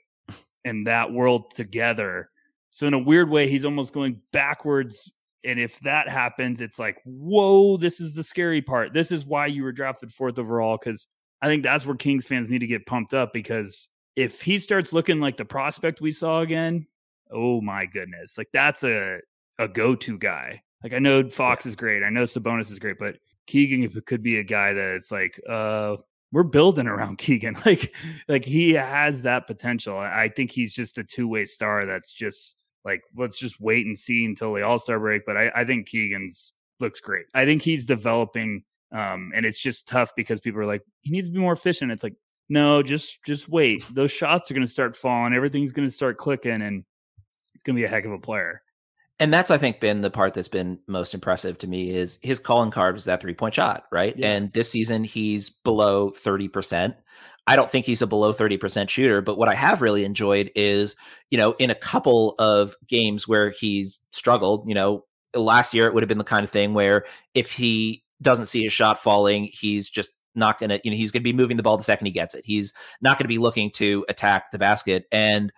and 0.64 0.86
that 0.86 1.12
world 1.12 1.54
together. 1.54 2.30
So 2.70 2.86
in 2.86 2.94
a 2.94 2.98
weird 2.98 3.30
way, 3.30 3.48
he's 3.48 3.64
almost 3.64 3.92
going 3.92 4.20
backwards. 4.32 5.10
And 5.44 5.58
if 5.58 5.80
that 5.80 6.08
happens, 6.08 6.60
it's 6.60 6.78
like, 6.78 6.98
whoa, 7.04 7.76
this 7.76 8.00
is 8.00 8.12
the 8.12 8.22
scary 8.22 8.62
part. 8.62 8.92
This 8.92 9.10
is 9.10 9.26
why 9.26 9.46
you 9.46 9.62
were 9.62 9.72
drafted 9.72 10.12
fourth 10.12 10.38
overall. 10.38 10.76
Cause 10.78 11.06
I 11.42 11.46
think 11.46 11.62
that's 11.62 11.86
where 11.86 11.96
Kings 11.96 12.26
fans 12.26 12.50
need 12.50 12.58
to 12.58 12.66
get 12.66 12.86
pumped 12.86 13.14
up 13.14 13.32
because 13.32 13.88
if 14.16 14.42
he 14.42 14.58
starts 14.58 14.92
looking 14.92 15.20
like 15.20 15.36
the 15.36 15.44
prospect 15.44 16.00
we 16.00 16.12
saw 16.12 16.40
again, 16.40 16.86
oh 17.32 17.60
my 17.60 17.86
goodness, 17.86 18.36
like 18.36 18.48
that's 18.52 18.84
a 18.84 19.18
a 19.58 19.68
go 19.68 19.94
to 19.94 20.18
guy. 20.18 20.62
Like 20.82 20.92
I 20.92 20.98
know 20.98 21.28
Fox 21.28 21.66
is 21.66 21.74
great, 21.74 22.02
I 22.02 22.10
know 22.10 22.24
Sabonis 22.24 22.70
is 22.70 22.78
great, 22.78 22.98
but 22.98 23.16
Keegan 23.46 23.88
could 24.02 24.22
be 24.22 24.38
a 24.38 24.44
guy 24.44 24.72
that 24.72 24.94
it's 24.94 25.10
like, 25.10 25.40
uh, 25.48 25.96
we're 26.32 26.42
building 26.42 26.86
around 26.86 27.18
Keegan. 27.18 27.56
Like, 27.66 27.94
like 28.28 28.44
he 28.44 28.72
has 28.72 29.22
that 29.22 29.46
potential. 29.46 29.98
I 29.98 30.28
think 30.34 30.50
he's 30.50 30.72
just 30.72 30.98
a 30.98 31.04
two 31.04 31.28
way 31.28 31.44
star. 31.44 31.84
That's 31.86 32.12
just 32.12 32.56
like 32.84 33.02
let's 33.16 33.38
just 33.38 33.60
wait 33.60 33.86
and 33.86 33.98
see 33.98 34.24
until 34.24 34.54
the 34.54 34.66
All 34.66 34.78
Star 34.78 34.98
break. 34.98 35.22
But 35.26 35.36
I, 35.36 35.50
I 35.54 35.64
think 35.64 35.88
Keegan's 35.88 36.52
looks 36.80 37.00
great. 37.00 37.26
I 37.34 37.44
think 37.44 37.62
he's 37.62 37.84
developing, 37.86 38.62
um, 38.92 39.32
and 39.34 39.44
it's 39.44 39.60
just 39.60 39.86
tough 39.86 40.12
because 40.16 40.40
people 40.40 40.60
are 40.60 40.66
like, 40.66 40.82
he 41.02 41.10
needs 41.10 41.28
to 41.28 41.32
be 41.32 41.40
more 41.40 41.52
efficient. 41.52 41.92
It's 41.92 42.02
like, 42.02 42.14
no, 42.48 42.82
just 42.82 43.22
just 43.24 43.48
wait. 43.48 43.84
Those 43.92 44.10
shots 44.10 44.50
are 44.50 44.54
going 44.54 44.66
to 44.66 44.70
start 44.70 44.96
falling. 44.96 45.34
Everything's 45.34 45.72
going 45.72 45.86
to 45.86 45.92
start 45.92 46.18
clicking, 46.18 46.62
and 46.62 46.84
it's 47.54 47.62
going 47.62 47.76
to 47.76 47.80
be 47.80 47.84
a 47.84 47.88
heck 47.88 48.04
of 48.04 48.12
a 48.12 48.18
player. 48.18 48.62
And 49.20 49.32
that's, 49.32 49.50
I 49.50 49.58
think, 49.58 49.80
been 49.80 50.00
the 50.00 50.10
part 50.10 50.32
that's 50.32 50.48
been 50.48 50.78
most 50.86 51.12
impressive 51.12 51.58
to 51.58 51.66
me 51.66 51.90
is 51.90 52.18
his 52.22 52.40
calling 52.40 52.70
card 52.70 52.96
is 52.96 53.04
that 53.04 53.20
three 53.20 53.34
point 53.34 53.54
shot, 53.54 53.84
right? 53.92 54.14
Yeah. 54.16 54.32
And 54.32 54.52
this 54.54 54.70
season 54.70 55.04
he's 55.04 55.50
below 55.50 56.10
30%. 56.10 56.96
I 57.46 57.56
don't 57.56 57.70
think 57.70 57.84
he's 57.84 58.00
a 58.00 58.06
below 58.06 58.32
30% 58.32 58.88
shooter, 58.88 59.20
but 59.20 59.36
what 59.36 59.48
I 59.48 59.54
have 59.54 59.82
really 59.82 60.04
enjoyed 60.04 60.50
is, 60.54 60.96
you 61.30 61.36
know, 61.38 61.54
in 61.58 61.68
a 61.70 61.74
couple 61.74 62.34
of 62.38 62.74
games 62.88 63.28
where 63.28 63.50
he's 63.50 64.00
struggled, 64.12 64.66
you 64.66 64.74
know, 64.74 65.04
last 65.34 65.74
year 65.74 65.86
it 65.86 65.94
would 65.94 66.02
have 66.02 66.08
been 66.08 66.18
the 66.18 66.24
kind 66.24 66.44
of 66.44 66.50
thing 66.50 66.72
where 66.74 67.04
if 67.34 67.50
he 67.50 68.02
doesn't 68.22 68.46
see 68.46 68.62
his 68.62 68.72
shot 68.72 69.02
falling, 69.02 69.48
he's 69.52 69.90
just 69.90 70.10
not 70.34 70.58
going 70.58 70.70
to, 70.70 70.80
you 70.82 70.90
know, 70.90 70.96
he's 70.96 71.10
going 71.10 71.22
to 71.22 71.24
be 71.24 71.32
moving 71.32 71.56
the 71.56 71.62
ball 71.62 71.76
the 71.76 71.82
second 71.82 72.06
he 72.06 72.12
gets 72.12 72.34
it. 72.34 72.44
He's 72.44 72.72
not 73.00 73.18
going 73.18 73.24
to 73.24 73.28
be 73.28 73.38
looking 73.38 73.70
to 73.72 74.04
attack 74.08 74.50
the 74.50 74.58
basket. 74.58 75.04
And 75.12 75.52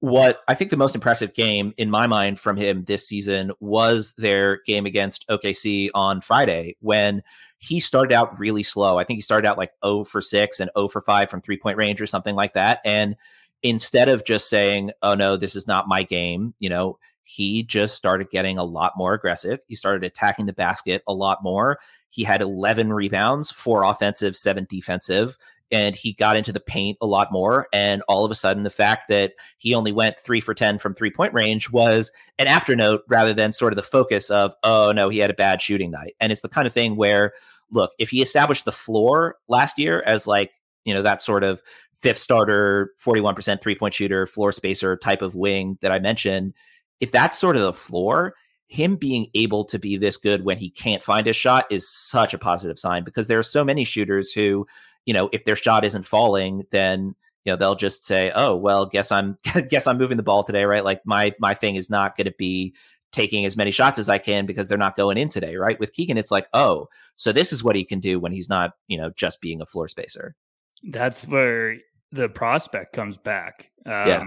what 0.00 0.40
I 0.46 0.54
think 0.54 0.70
the 0.70 0.76
most 0.76 0.94
impressive 0.94 1.34
game 1.34 1.74
in 1.76 1.90
my 1.90 2.06
mind 2.06 2.38
from 2.38 2.56
him 2.56 2.84
this 2.84 3.06
season 3.06 3.50
was 3.60 4.14
their 4.16 4.58
game 4.64 4.86
against 4.86 5.26
OKC 5.28 5.90
on 5.94 6.20
Friday 6.20 6.76
when 6.80 7.22
he 7.58 7.80
started 7.80 8.14
out 8.14 8.38
really 8.38 8.62
slow. 8.62 8.98
I 8.98 9.04
think 9.04 9.18
he 9.18 9.22
started 9.22 9.48
out 9.48 9.58
like 9.58 9.72
0 9.84 10.04
for 10.04 10.20
6 10.20 10.60
and 10.60 10.70
0 10.76 10.88
for 10.88 11.00
5 11.00 11.28
from 11.28 11.40
three 11.40 11.58
point 11.58 11.76
range 11.76 12.00
or 12.00 12.06
something 12.06 12.36
like 12.36 12.54
that. 12.54 12.80
And 12.84 13.16
instead 13.62 14.08
of 14.08 14.24
just 14.24 14.48
saying, 14.48 14.92
oh 15.02 15.14
no, 15.14 15.36
this 15.36 15.56
is 15.56 15.66
not 15.66 15.88
my 15.88 16.04
game, 16.04 16.54
you 16.60 16.70
know, 16.70 16.98
he 17.24 17.64
just 17.64 17.94
started 17.94 18.30
getting 18.30 18.56
a 18.56 18.64
lot 18.64 18.92
more 18.96 19.14
aggressive. 19.14 19.60
He 19.66 19.74
started 19.74 20.04
attacking 20.04 20.46
the 20.46 20.52
basket 20.52 21.02
a 21.06 21.12
lot 21.12 21.42
more. 21.42 21.78
He 22.10 22.24
had 22.24 22.40
11 22.40 22.92
rebounds, 22.92 23.50
four 23.50 23.82
offensive, 23.82 24.36
seven 24.36 24.66
defensive 24.70 25.36
and 25.70 25.94
he 25.94 26.12
got 26.12 26.36
into 26.36 26.52
the 26.52 26.60
paint 26.60 26.98
a 27.00 27.06
lot 27.06 27.30
more. 27.30 27.68
And 27.72 28.02
all 28.08 28.24
of 28.24 28.30
a 28.30 28.34
sudden, 28.34 28.62
the 28.62 28.70
fact 28.70 29.08
that 29.08 29.32
he 29.58 29.74
only 29.74 29.92
went 29.92 30.18
three 30.18 30.40
for 30.40 30.54
10 30.54 30.78
from 30.78 30.94
three 30.94 31.10
point 31.10 31.34
range 31.34 31.70
was 31.70 32.10
an 32.38 32.46
afternote 32.46 33.02
rather 33.08 33.34
than 33.34 33.52
sort 33.52 33.72
of 33.72 33.76
the 33.76 33.82
focus 33.82 34.30
of, 34.30 34.54
oh, 34.62 34.92
no, 34.92 35.08
he 35.08 35.18
had 35.18 35.30
a 35.30 35.34
bad 35.34 35.60
shooting 35.60 35.90
night. 35.90 36.14
And 36.20 36.32
it's 36.32 36.42
the 36.42 36.48
kind 36.48 36.66
of 36.66 36.72
thing 36.72 36.96
where, 36.96 37.32
look, 37.70 37.92
if 37.98 38.10
he 38.10 38.22
established 38.22 38.64
the 38.64 38.72
floor 38.72 39.36
last 39.48 39.78
year 39.78 40.02
as 40.06 40.26
like, 40.26 40.52
you 40.84 40.94
know, 40.94 41.02
that 41.02 41.22
sort 41.22 41.44
of 41.44 41.62
fifth 42.00 42.18
starter, 42.18 42.92
41% 43.04 43.60
three 43.60 43.74
point 43.74 43.94
shooter, 43.94 44.26
floor 44.26 44.52
spacer 44.52 44.96
type 44.96 45.22
of 45.22 45.34
wing 45.34 45.78
that 45.82 45.92
I 45.92 45.98
mentioned, 45.98 46.54
if 47.00 47.12
that's 47.12 47.38
sort 47.38 47.56
of 47.56 47.62
the 47.62 47.72
floor, 47.72 48.34
him 48.68 48.96
being 48.96 49.26
able 49.34 49.64
to 49.64 49.78
be 49.78 49.96
this 49.96 50.16
good 50.16 50.44
when 50.44 50.58
he 50.58 50.70
can't 50.70 51.02
find 51.02 51.26
his 51.26 51.36
shot 51.36 51.64
is 51.70 51.88
such 51.88 52.34
a 52.34 52.38
positive 52.38 52.78
sign 52.78 53.02
because 53.02 53.26
there 53.26 53.38
are 53.38 53.44
so 53.44 53.64
many 53.64 53.82
shooters 53.82 54.32
who 54.32 54.66
you 55.08 55.14
know, 55.14 55.30
if 55.32 55.46
their 55.46 55.56
shot 55.56 55.86
isn't 55.86 56.02
falling, 56.02 56.66
then 56.70 57.14
you 57.46 57.52
know 57.52 57.56
they'll 57.56 57.74
just 57.74 58.04
say, 58.04 58.30
"Oh, 58.34 58.54
well, 58.54 58.84
guess 58.84 59.10
I'm 59.10 59.38
guess 59.70 59.86
I'm 59.86 59.96
moving 59.96 60.18
the 60.18 60.22
ball 60.22 60.44
today, 60.44 60.64
right?" 60.64 60.84
Like 60.84 61.00
my 61.06 61.34
my 61.38 61.54
thing 61.54 61.76
is 61.76 61.88
not 61.88 62.14
going 62.14 62.26
to 62.26 62.34
be 62.36 62.74
taking 63.10 63.46
as 63.46 63.56
many 63.56 63.70
shots 63.70 63.98
as 63.98 64.10
I 64.10 64.18
can 64.18 64.44
because 64.44 64.68
they're 64.68 64.76
not 64.76 64.98
going 64.98 65.16
in 65.16 65.30
today, 65.30 65.56
right? 65.56 65.80
With 65.80 65.94
Keegan, 65.94 66.18
it's 66.18 66.30
like, 66.30 66.46
oh, 66.52 66.90
so 67.16 67.32
this 67.32 67.54
is 67.54 67.64
what 67.64 67.74
he 67.74 67.86
can 67.86 68.00
do 68.00 68.20
when 68.20 68.32
he's 68.32 68.50
not, 68.50 68.72
you 68.86 68.98
know, 68.98 69.08
just 69.16 69.40
being 69.40 69.62
a 69.62 69.66
floor 69.66 69.88
spacer. 69.88 70.34
That's 70.82 71.26
where 71.26 71.78
the 72.12 72.28
prospect 72.28 72.92
comes 72.92 73.16
back. 73.16 73.70
Um, 73.86 73.92
yeah. 74.06 74.24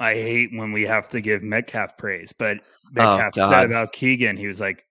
I 0.00 0.14
hate 0.16 0.50
when 0.52 0.72
we 0.72 0.82
have 0.82 1.08
to 1.10 1.22
give 1.22 1.42
Metcalf 1.42 1.96
praise, 1.96 2.34
but 2.34 2.58
oh, 2.58 2.62
Metcalf 2.92 3.32
oh, 3.38 3.48
said 3.48 3.64
about 3.64 3.92
Keegan, 3.92 4.36
he 4.36 4.48
was 4.48 4.60
like, 4.60 4.86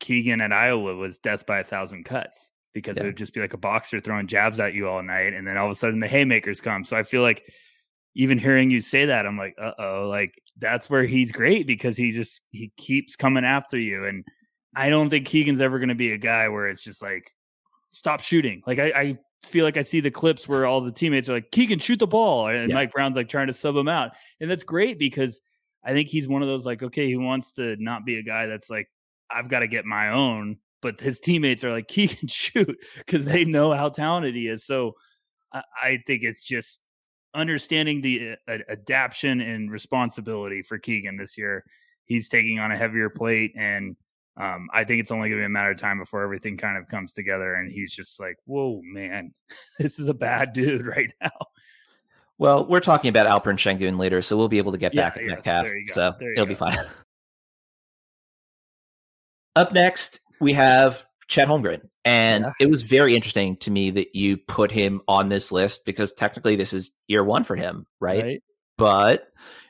Keegan 0.00 0.40
at 0.40 0.50
Iowa 0.50 0.96
was 0.96 1.18
death 1.18 1.44
by 1.44 1.58
a 1.58 1.64
thousand 1.64 2.04
cuts 2.04 2.51
because 2.72 2.96
yeah. 2.96 3.04
it 3.04 3.06
would 3.06 3.16
just 3.16 3.34
be 3.34 3.40
like 3.40 3.54
a 3.54 3.58
boxer 3.58 4.00
throwing 4.00 4.26
jabs 4.26 4.60
at 4.60 4.74
you 4.74 4.88
all 4.88 5.02
night. 5.02 5.34
And 5.34 5.46
then 5.46 5.56
all 5.56 5.66
of 5.66 5.72
a 5.72 5.74
sudden 5.74 6.00
the 6.00 6.08
haymakers 6.08 6.60
come. 6.60 6.84
So 6.84 6.96
I 6.96 7.02
feel 7.02 7.22
like 7.22 7.44
even 8.14 8.38
hearing 8.38 8.70
you 8.70 8.80
say 8.80 9.06
that, 9.06 9.26
I'm 9.26 9.38
like, 9.38 9.54
uh 9.60 9.72
oh, 9.78 10.08
like 10.08 10.40
that's 10.58 10.90
where 10.90 11.04
he's 11.04 11.32
great 11.32 11.66
because 11.66 11.96
he 11.96 12.12
just 12.12 12.42
he 12.50 12.72
keeps 12.76 13.16
coming 13.16 13.44
after 13.44 13.78
you. 13.78 14.06
And 14.06 14.24
I 14.74 14.88
don't 14.88 15.10
think 15.10 15.26
Keegan's 15.26 15.60
ever 15.60 15.78
gonna 15.78 15.94
be 15.94 16.12
a 16.12 16.18
guy 16.18 16.48
where 16.48 16.68
it's 16.68 16.82
just 16.82 17.02
like 17.02 17.30
stop 17.90 18.20
shooting. 18.20 18.62
Like 18.66 18.78
I, 18.78 18.86
I 18.88 19.18
feel 19.42 19.64
like 19.64 19.76
I 19.76 19.82
see 19.82 20.00
the 20.00 20.10
clips 20.10 20.48
where 20.48 20.66
all 20.66 20.80
the 20.80 20.92
teammates 20.92 21.28
are 21.28 21.34
like, 21.34 21.50
Keegan, 21.50 21.78
shoot 21.78 21.98
the 21.98 22.06
ball. 22.06 22.48
And 22.48 22.68
yeah. 22.68 22.74
Mike 22.74 22.92
Brown's 22.92 23.16
like 23.16 23.28
trying 23.28 23.48
to 23.48 23.52
sub 23.52 23.76
him 23.76 23.88
out. 23.88 24.12
And 24.40 24.50
that's 24.50 24.64
great 24.64 24.98
because 24.98 25.40
I 25.84 25.92
think 25.92 26.08
he's 26.08 26.28
one 26.28 26.42
of 26.42 26.48
those 26.48 26.64
like, 26.64 26.82
okay, 26.82 27.06
he 27.06 27.16
wants 27.16 27.52
to 27.54 27.76
not 27.78 28.04
be 28.04 28.18
a 28.18 28.22
guy 28.22 28.46
that's 28.46 28.70
like, 28.70 28.88
I've 29.30 29.48
got 29.48 29.60
to 29.60 29.66
get 29.66 29.84
my 29.84 30.10
own 30.10 30.58
but 30.82 31.00
his 31.00 31.20
teammates 31.20 31.64
are 31.64 31.72
like 31.72 31.90
he 31.90 32.08
can 32.08 32.28
shoot 32.28 32.76
because 32.98 33.24
they 33.24 33.44
know 33.44 33.72
how 33.72 33.88
talented 33.88 34.34
he 34.34 34.48
is. 34.48 34.64
So 34.64 34.92
I, 35.52 35.62
I 35.82 35.98
think 36.06 36.22
it's 36.24 36.42
just 36.42 36.80
understanding 37.34 38.00
the 38.00 38.36
uh, 38.48 38.58
adaptation 38.68 39.40
and 39.40 39.70
responsibility 39.70 40.62
for 40.62 40.78
Keegan 40.78 41.16
this 41.16 41.38
year. 41.38 41.64
He's 42.04 42.28
taking 42.28 42.58
on 42.58 42.72
a 42.72 42.76
heavier 42.76 43.08
plate, 43.08 43.52
and 43.56 43.96
um, 44.36 44.68
I 44.72 44.84
think 44.84 45.00
it's 45.00 45.10
only 45.10 45.28
going 45.28 45.38
to 45.38 45.42
be 45.42 45.46
a 45.46 45.48
matter 45.48 45.70
of 45.70 45.78
time 45.78 45.98
before 45.98 46.22
everything 46.22 46.56
kind 46.56 46.76
of 46.76 46.88
comes 46.88 47.12
together. 47.12 47.54
And 47.54 47.70
he's 47.70 47.92
just 47.92 48.20
like, 48.20 48.36
"Whoa, 48.44 48.80
man, 48.82 49.32
this 49.78 49.98
is 49.98 50.08
a 50.08 50.14
bad 50.14 50.52
dude 50.52 50.86
right 50.96 51.12
now." 51.22 51.30
Well, 52.38 52.66
we're 52.66 52.80
talking 52.80 53.08
about 53.08 53.26
Alperen 53.26 53.54
Sengun 53.54 53.98
later, 53.98 54.20
so 54.20 54.36
we'll 54.36 54.48
be 54.48 54.58
able 54.58 54.72
to 54.72 54.78
get 54.78 54.94
yeah, 54.94 55.10
back 55.10 55.18
at 55.18 55.24
Metcalf. 55.24 55.68
So 55.88 56.14
it'll 56.20 56.44
go. 56.44 56.46
be 56.46 56.54
fine. 56.54 56.76
Up 59.54 59.72
next, 59.72 60.20
we 60.42 60.52
have 60.52 61.06
Chet 61.28 61.48
Holmgren. 61.48 61.80
And 62.04 62.44
yeah. 62.44 62.52
it 62.60 62.68
was 62.68 62.82
very 62.82 63.14
interesting 63.14 63.56
to 63.58 63.70
me 63.70 63.90
that 63.90 64.14
you 64.14 64.36
put 64.36 64.72
him 64.72 65.00
on 65.06 65.28
this 65.28 65.52
list 65.52 65.86
because 65.86 66.12
technically 66.12 66.56
this 66.56 66.72
is 66.72 66.90
year 67.06 67.22
one 67.22 67.44
for 67.44 67.54
him, 67.54 67.86
right? 68.00 68.22
right? 68.22 68.42
But, 68.76 69.28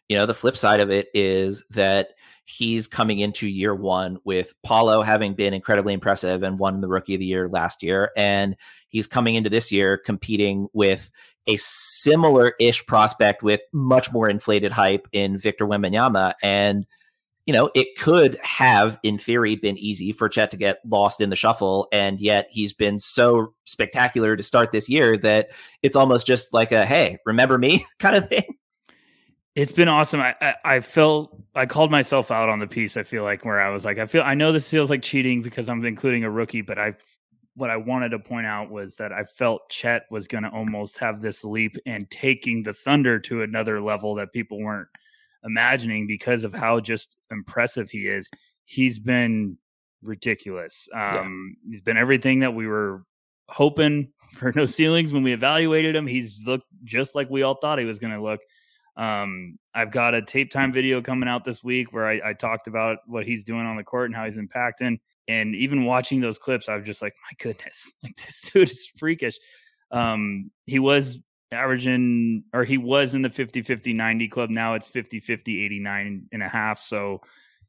you 0.08 0.16
know, 0.16 0.24
the 0.24 0.34
flip 0.34 0.56
side 0.56 0.80
of 0.80 0.90
it 0.90 1.08
is 1.12 1.62
that 1.70 2.08
he's 2.46 2.88
coming 2.88 3.20
into 3.20 3.46
year 3.46 3.74
one 3.74 4.16
with 4.24 4.54
Paolo 4.64 5.02
having 5.02 5.34
been 5.34 5.52
incredibly 5.52 5.92
impressive 5.92 6.42
and 6.42 6.58
won 6.58 6.80
the 6.80 6.88
rookie 6.88 7.14
of 7.14 7.20
the 7.20 7.26
year 7.26 7.48
last 7.48 7.82
year. 7.82 8.10
And 8.16 8.56
he's 8.88 9.06
coming 9.06 9.34
into 9.34 9.50
this 9.50 9.70
year 9.70 9.98
competing 9.98 10.68
with 10.72 11.10
a 11.46 11.56
similar 11.58 12.54
ish 12.58 12.84
prospect 12.86 13.42
with 13.42 13.60
much 13.72 14.10
more 14.10 14.28
inflated 14.28 14.72
hype 14.72 15.06
in 15.12 15.36
Victor 15.36 15.66
Wembanyama. 15.66 16.32
And, 16.42 16.86
you 17.46 17.52
know, 17.52 17.70
it 17.74 17.98
could 17.98 18.38
have, 18.42 18.98
in 19.02 19.18
theory, 19.18 19.56
been 19.56 19.76
easy 19.76 20.12
for 20.12 20.28
Chet 20.28 20.50
to 20.52 20.56
get 20.56 20.78
lost 20.86 21.20
in 21.20 21.30
the 21.30 21.36
shuffle. 21.36 21.88
And 21.92 22.20
yet 22.20 22.46
he's 22.50 22.72
been 22.72 23.00
so 23.00 23.52
spectacular 23.64 24.36
to 24.36 24.42
start 24.42 24.70
this 24.70 24.88
year 24.88 25.16
that 25.18 25.48
it's 25.82 25.96
almost 25.96 26.26
just 26.26 26.52
like 26.52 26.70
a, 26.70 26.86
hey, 26.86 27.18
remember 27.26 27.58
me 27.58 27.84
kind 27.98 28.16
of 28.16 28.28
thing. 28.28 28.56
It's 29.54 29.72
been 29.72 29.88
awesome. 29.88 30.20
I, 30.20 30.34
I, 30.40 30.54
I 30.64 30.80
felt 30.80 31.36
I 31.54 31.66
called 31.66 31.90
myself 31.90 32.30
out 32.30 32.48
on 32.48 32.58
the 32.58 32.66
piece. 32.66 32.96
I 32.96 33.02
feel 33.02 33.22
like 33.22 33.44
where 33.44 33.60
I 33.60 33.68
was 33.68 33.84
like, 33.84 33.98
I 33.98 34.06
feel 34.06 34.22
I 34.22 34.34
know 34.34 34.50
this 34.50 34.70
feels 34.70 34.88
like 34.88 35.02
cheating 35.02 35.42
because 35.42 35.68
I'm 35.68 35.84
including 35.84 36.24
a 36.24 36.30
rookie, 36.30 36.62
but 36.62 36.78
I 36.78 36.94
what 37.54 37.68
I 37.68 37.76
wanted 37.76 38.10
to 38.10 38.18
point 38.18 38.46
out 38.46 38.70
was 38.70 38.96
that 38.96 39.12
I 39.12 39.24
felt 39.24 39.68
Chet 39.68 40.04
was 40.10 40.26
going 40.26 40.44
to 40.44 40.50
almost 40.50 40.96
have 40.98 41.20
this 41.20 41.44
leap 41.44 41.76
and 41.84 42.10
taking 42.10 42.62
the 42.62 42.72
Thunder 42.72 43.18
to 43.20 43.42
another 43.42 43.82
level 43.82 44.14
that 44.14 44.32
people 44.32 44.58
weren't 44.58 44.88
imagining 45.44 46.06
because 46.06 46.44
of 46.44 46.54
how 46.54 46.80
just 46.80 47.16
impressive 47.30 47.90
he 47.90 48.08
is. 48.08 48.28
He's 48.64 48.98
been 48.98 49.58
ridiculous. 50.02 50.88
Um, 50.94 51.56
yeah. 51.64 51.70
He's 51.70 51.82
been 51.82 51.96
everything 51.96 52.40
that 52.40 52.54
we 52.54 52.66
were 52.66 53.04
hoping 53.48 54.12
for 54.32 54.52
no 54.54 54.66
ceilings 54.66 55.12
when 55.12 55.22
we 55.22 55.32
evaluated 55.32 55.94
him. 55.94 56.06
He's 56.06 56.40
looked 56.46 56.66
just 56.84 57.14
like 57.14 57.30
we 57.30 57.42
all 57.42 57.54
thought 57.54 57.78
he 57.78 57.84
was 57.84 57.98
going 57.98 58.14
to 58.14 58.22
look. 58.22 58.40
Um, 58.96 59.58
I've 59.74 59.90
got 59.90 60.14
a 60.14 60.20
tape 60.20 60.50
time 60.50 60.72
video 60.72 61.00
coming 61.00 61.28
out 61.28 61.44
this 61.44 61.64
week 61.64 61.92
where 61.94 62.06
I, 62.06 62.20
I, 62.22 62.32
talked 62.34 62.66
about 62.66 62.98
what 63.06 63.24
he's 63.24 63.42
doing 63.42 63.64
on 63.64 63.78
the 63.78 63.82
court 63.82 64.10
and 64.10 64.14
how 64.14 64.26
he's 64.26 64.36
impacting. 64.36 64.98
And 65.28 65.54
even 65.54 65.86
watching 65.86 66.20
those 66.20 66.38
clips, 66.38 66.68
I 66.68 66.76
was 66.76 66.84
just 66.84 67.00
like, 67.00 67.14
my 67.22 67.34
goodness, 67.42 67.90
like 68.02 68.16
this 68.16 68.50
dude 68.50 68.70
is 68.70 68.90
freakish. 68.98 69.38
Um, 69.90 70.50
he 70.66 70.78
was 70.78 71.20
averaging, 71.52 72.44
or 72.52 72.64
he 72.64 72.78
was 72.78 73.14
in 73.14 73.22
the 73.22 73.30
50 73.30 73.62
50 73.62 73.92
90 73.92 74.28
club. 74.28 74.50
Now 74.50 74.74
it's 74.74 74.88
50 74.88 75.20
50 75.20 75.64
89 75.64 76.28
and 76.32 76.42
a 76.42 76.48
half. 76.48 76.80
So, 76.80 77.20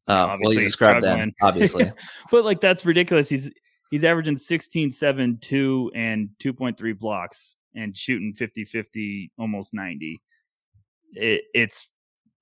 uh, 0.07 0.37
well, 0.41 0.51
he's 0.51 0.63
described 0.63 1.05
that, 1.05 1.29
obviously. 1.41 1.91
but 2.31 2.45
like, 2.45 2.61
that's 2.61 2.85
ridiculous. 2.85 3.29
He's, 3.29 3.49
he's 3.91 4.03
averaging 4.03 4.37
16, 4.37 4.91
7, 4.91 5.37
2, 5.41 5.91
and 5.95 6.29
2.3 6.39 6.99
blocks 6.99 7.55
and 7.75 7.97
shooting 7.97 8.33
50 8.33 8.65
50, 8.65 9.31
almost 9.37 9.73
90 9.73 10.21
it, 11.15 11.43
it's 11.53 11.89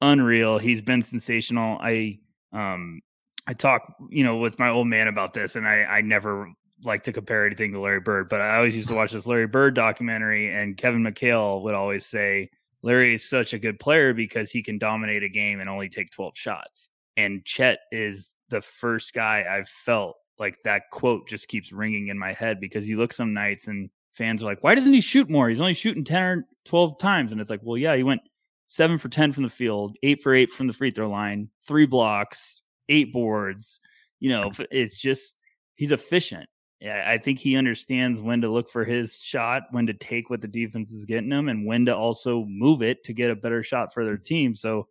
unreal. 0.01 0.57
He's 0.57 0.81
been 0.81 1.01
sensational. 1.01 1.77
I 1.81 2.19
um 2.53 3.01
I 3.47 3.53
talk, 3.53 3.93
you 4.09 4.23
know, 4.23 4.37
with 4.37 4.59
my 4.59 4.69
old 4.69 4.87
man 4.87 5.07
about 5.07 5.33
this, 5.33 5.55
and 5.55 5.67
I 5.67 5.83
I 5.83 6.01
never 6.01 6.51
like 6.83 7.03
to 7.03 7.13
compare 7.13 7.45
anything 7.45 7.73
to 7.73 7.81
Larry 7.81 7.99
Bird, 7.99 8.29
but 8.29 8.41
I 8.41 8.57
always 8.57 8.75
used 8.75 8.87
to 8.89 8.95
watch 8.95 9.11
this 9.11 9.27
Larry 9.27 9.47
Bird 9.47 9.75
documentary, 9.75 10.53
and 10.53 10.77
Kevin 10.77 11.03
McHale 11.03 11.61
would 11.63 11.75
always 11.75 12.05
say 12.05 12.49
Larry 12.81 13.13
is 13.13 13.27
such 13.27 13.53
a 13.53 13.59
good 13.59 13.79
player 13.79 14.13
because 14.13 14.51
he 14.51 14.63
can 14.63 14.77
dominate 14.77 15.23
a 15.23 15.29
game 15.29 15.59
and 15.59 15.69
only 15.69 15.89
take 15.89 16.09
12 16.11 16.35
shots. 16.35 16.89
And 17.17 17.45
Chet 17.45 17.79
is 17.91 18.35
the 18.49 18.61
first 18.61 19.13
guy 19.13 19.45
I've 19.49 19.69
felt 19.69 20.15
like 20.39 20.57
that 20.63 20.83
quote 20.91 21.27
just 21.27 21.47
keeps 21.47 21.71
ringing 21.71 22.07
in 22.07 22.17
my 22.17 22.33
head 22.33 22.59
because 22.59 22.89
you 22.89 22.97
look 22.97 23.13
some 23.13 23.33
nights 23.33 23.67
and 23.67 23.89
fans 24.11 24.41
are 24.41 24.47
like, 24.47 24.63
why 24.63 24.75
doesn't 24.75 24.93
he 24.93 25.01
shoot 25.01 25.29
more? 25.29 25.49
He's 25.49 25.61
only 25.61 25.73
shooting 25.73 26.03
10 26.03 26.23
or 26.23 26.45
12 26.65 26.97
times. 26.99 27.31
And 27.31 27.39
it's 27.39 27.49
like, 27.49 27.61
well, 27.63 27.77
yeah, 27.77 27.95
he 27.95 28.03
went 28.03 28.21
seven 28.65 28.97
for 28.97 29.09
10 29.09 29.33
from 29.33 29.43
the 29.43 29.49
field, 29.49 29.95
eight 30.01 30.21
for 30.21 30.33
eight 30.33 30.49
from 30.49 30.67
the 30.67 30.73
free 30.73 30.91
throw 30.91 31.09
line, 31.09 31.49
three 31.67 31.85
blocks, 31.85 32.61
eight 32.89 33.13
boards. 33.13 33.79
You 34.19 34.29
know, 34.29 34.51
it's 34.71 34.95
just, 34.95 35.37
he's 35.75 35.91
efficient. 35.91 36.49
Yeah, 36.81 37.03
I 37.05 37.19
think 37.19 37.37
he 37.37 37.55
understands 37.55 38.21
when 38.21 38.41
to 38.41 38.49
look 38.49 38.67
for 38.67 38.83
his 38.83 39.19
shot, 39.19 39.63
when 39.69 39.85
to 39.85 39.93
take 39.93 40.31
what 40.31 40.41
the 40.41 40.47
defense 40.47 40.91
is 40.91 41.05
getting 41.05 41.29
him, 41.29 41.47
and 41.47 41.67
when 41.67 41.85
to 41.85 41.95
also 41.95 42.43
move 42.45 42.81
it 42.81 43.03
to 43.03 43.13
get 43.13 43.29
a 43.29 43.35
better 43.35 43.61
shot 43.61 43.93
for 43.93 44.03
their 44.03 44.17
team. 44.17 44.55
So 44.55 44.87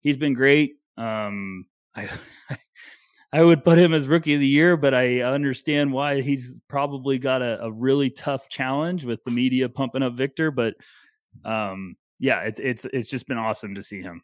he's 0.00 0.16
been 0.16 0.34
great. 0.34 0.78
Um, 0.96 1.66
I, 1.94 2.08
I 3.32 3.44
would 3.44 3.62
put 3.62 3.78
him 3.78 3.94
as 3.94 4.08
rookie 4.08 4.34
of 4.34 4.40
the 4.40 4.48
year, 4.48 4.76
but 4.76 4.94
I 4.94 5.20
understand 5.20 5.92
why 5.92 6.22
he's 6.22 6.58
probably 6.66 7.18
got 7.18 7.40
a, 7.40 7.62
a 7.62 7.70
really 7.70 8.10
tough 8.10 8.48
challenge 8.48 9.04
with 9.04 9.22
the 9.22 9.30
media 9.30 9.68
pumping 9.68 10.02
up 10.02 10.14
Victor. 10.14 10.50
But 10.50 10.74
um, 11.44 11.96
yeah, 12.18 12.40
it's 12.40 12.58
it's 12.58 12.84
it's 12.86 13.08
just 13.08 13.28
been 13.28 13.38
awesome 13.38 13.76
to 13.76 13.82
see 13.84 14.02
him. 14.02 14.22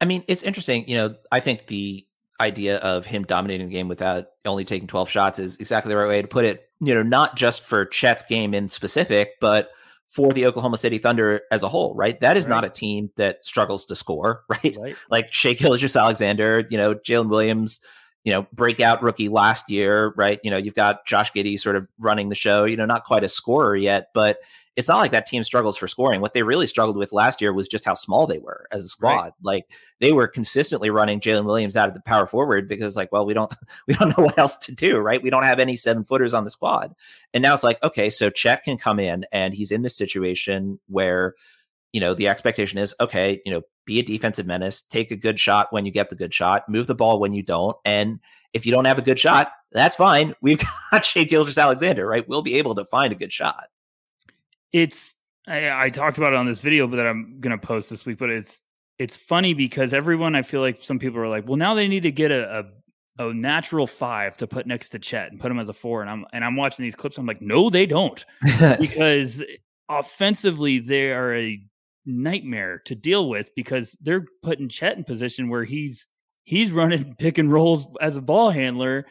I 0.00 0.06
mean, 0.06 0.24
it's 0.28 0.44
interesting. 0.44 0.88
You 0.88 0.96
know, 0.96 1.14
I 1.30 1.40
think 1.40 1.66
the 1.66 2.06
idea 2.40 2.78
of 2.78 3.06
him 3.06 3.24
dominating 3.24 3.68
the 3.68 3.72
game 3.72 3.88
without 3.88 4.26
only 4.44 4.64
taking 4.64 4.88
12 4.88 5.08
shots 5.08 5.38
is 5.38 5.56
exactly 5.56 5.90
the 5.90 5.96
right 5.96 6.08
way 6.08 6.22
to 6.22 6.28
put 6.28 6.44
it. 6.44 6.68
You 6.80 6.94
know, 6.94 7.02
not 7.02 7.36
just 7.36 7.62
for 7.62 7.84
Chet's 7.86 8.24
game 8.24 8.54
in 8.54 8.68
specific, 8.68 9.34
but 9.40 9.70
for 10.06 10.32
the 10.32 10.46
Oklahoma 10.46 10.76
City 10.76 10.98
Thunder 10.98 11.42
as 11.52 11.62
a 11.62 11.68
whole, 11.68 11.94
right? 11.94 12.18
That 12.20 12.36
is 12.36 12.44
right. 12.44 12.56
not 12.56 12.64
a 12.64 12.70
team 12.70 13.10
that 13.16 13.44
struggles 13.44 13.84
to 13.86 13.94
score, 13.94 14.44
right? 14.48 14.76
right. 14.76 14.96
Like 15.08 15.32
Shai 15.32 15.52
Gilgeous-Alexander, 15.52 16.66
you 16.68 16.76
know, 16.76 16.94
Jalen 16.94 17.28
Williams, 17.28 17.80
you 18.24 18.32
know, 18.32 18.46
breakout 18.52 19.02
rookie 19.02 19.28
last 19.28 19.70
year, 19.70 20.12
right? 20.16 20.40
You 20.42 20.50
know, 20.50 20.56
you've 20.56 20.74
got 20.74 21.06
Josh 21.06 21.32
Giddey 21.32 21.58
sort 21.58 21.76
of 21.76 21.88
running 21.98 22.28
the 22.28 22.34
show, 22.34 22.64
you 22.64 22.76
know, 22.76 22.86
not 22.86 23.04
quite 23.04 23.24
a 23.24 23.28
scorer 23.28 23.76
yet, 23.76 24.08
but 24.12 24.38
it's 24.76 24.88
not 24.88 24.98
like 24.98 25.10
that 25.10 25.26
team 25.26 25.42
struggles 25.42 25.76
for 25.76 25.88
scoring. 25.88 26.20
What 26.20 26.32
they 26.32 26.42
really 26.42 26.66
struggled 26.66 26.96
with 26.96 27.12
last 27.12 27.40
year 27.40 27.52
was 27.52 27.66
just 27.66 27.84
how 27.84 27.94
small 27.94 28.26
they 28.26 28.38
were 28.38 28.66
as 28.70 28.84
a 28.84 28.88
squad. 28.88 29.16
Right. 29.16 29.32
Like 29.42 29.66
they 29.98 30.12
were 30.12 30.28
consistently 30.28 30.90
running 30.90 31.20
Jalen 31.20 31.44
Williams 31.44 31.76
out 31.76 31.88
of 31.88 31.94
the 31.94 32.00
power 32.00 32.26
forward 32.26 32.68
because 32.68 32.96
like, 32.96 33.10
well, 33.10 33.26
we 33.26 33.34
don't 33.34 33.52
we 33.88 33.94
don't 33.94 34.16
know 34.16 34.24
what 34.24 34.38
else 34.38 34.56
to 34.58 34.74
do, 34.74 34.98
right? 34.98 35.22
We 35.22 35.30
don't 35.30 35.42
have 35.42 35.58
any 35.58 35.76
seven 35.76 36.04
footers 36.04 36.34
on 36.34 36.44
the 36.44 36.50
squad. 36.50 36.94
And 37.34 37.42
now 37.42 37.52
it's 37.52 37.64
like, 37.64 37.82
okay, 37.82 38.10
so 38.10 38.30
Chet 38.30 38.62
can 38.62 38.78
come 38.78 39.00
in 39.00 39.26
and 39.32 39.54
he's 39.54 39.72
in 39.72 39.82
this 39.82 39.96
situation 39.96 40.78
where, 40.86 41.34
you 41.92 42.00
know, 42.00 42.14
the 42.14 42.28
expectation 42.28 42.78
is, 42.78 42.94
okay, 43.00 43.42
you 43.44 43.52
know, 43.52 43.62
be 43.86 43.98
a 43.98 44.04
defensive 44.04 44.46
menace, 44.46 44.82
take 44.82 45.10
a 45.10 45.16
good 45.16 45.38
shot 45.40 45.72
when 45.72 45.84
you 45.84 45.90
get 45.90 46.10
the 46.10 46.16
good 46.16 46.32
shot, 46.32 46.68
move 46.68 46.86
the 46.86 46.94
ball 46.94 47.18
when 47.18 47.32
you 47.32 47.42
don't. 47.42 47.76
And 47.84 48.20
if 48.52 48.64
you 48.64 48.72
don't 48.72 48.84
have 48.84 48.98
a 48.98 49.02
good 49.02 49.18
shot, 49.18 49.50
that's 49.72 49.96
fine. 49.96 50.34
We've 50.40 50.62
got 50.92 51.04
Shai 51.04 51.24
Gilgeous-Alexander, 51.24 52.06
right? 52.06 52.28
We'll 52.28 52.42
be 52.42 52.54
able 52.54 52.76
to 52.76 52.84
find 52.84 53.12
a 53.12 53.16
good 53.16 53.32
shot 53.32 53.66
it's 54.72 55.14
I, 55.46 55.86
I 55.86 55.90
talked 55.90 56.18
about 56.18 56.32
it 56.32 56.36
on 56.36 56.46
this 56.46 56.60
video 56.60 56.86
but 56.86 56.96
that 56.96 57.06
I'm 57.06 57.38
gonna 57.40 57.58
post 57.58 57.90
this 57.90 58.04
week, 58.06 58.18
but 58.18 58.30
it's 58.30 58.62
it's 58.98 59.16
funny 59.16 59.54
because 59.54 59.94
everyone 59.94 60.34
I 60.34 60.42
feel 60.42 60.60
like 60.60 60.82
some 60.82 60.98
people 60.98 61.20
are 61.20 61.28
like, 61.28 61.46
well, 61.46 61.56
now 61.56 61.74
they 61.74 61.88
need 61.88 62.02
to 62.02 62.12
get 62.12 62.30
a, 62.30 62.66
a, 63.18 63.28
a 63.28 63.34
natural 63.34 63.86
five 63.86 64.36
to 64.36 64.46
put 64.46 64.66
next 64.66 64.90
to 64.90 64.98
Chet 64.98 65.30
and 65.32 65.40
put 65.40 65.50
him 65.50 65.58
as 65.58 65.70
a 65.70 65.72
four. 65.72 66.02
And 66.02 66.10
I'm 66.10 66.26
and 66.32 66.44
I'm 66.44 66.56
watching 66.56 66.82
these 66.82 66.94
clips. 66.94 67.18
I'm 67.18 67.26
like, 67.26 67.42
no, 67.42 67.70
they 67.70 67.86
don't, 67.86 68.24
because 68.78 69.42
offensively 69.88 70.78
they 70.78 71.12
are 71.12 71.34
a 71.34 71.60
nightmare 72.06 72.80
to 72.86 72.94
deal 72.94 73.28
with 73.28 73.54
because 73.54 73.96
they're 74.00 74.26
putting 74.42 74.68
Chet 74.68 74.96
in 74.96 75.04
position 75.04 75.48
where 75.48 75.64
he's 75.64 76.06
he's 76.44 76.70
running 76.70 77.14
pick 77.18 77.38
and 77.38 77.52
rolls 77.52 77.86
as 78.00 78.16
a 78.16 78.22
ball 78.22 78.50
handler. 78.50 79.06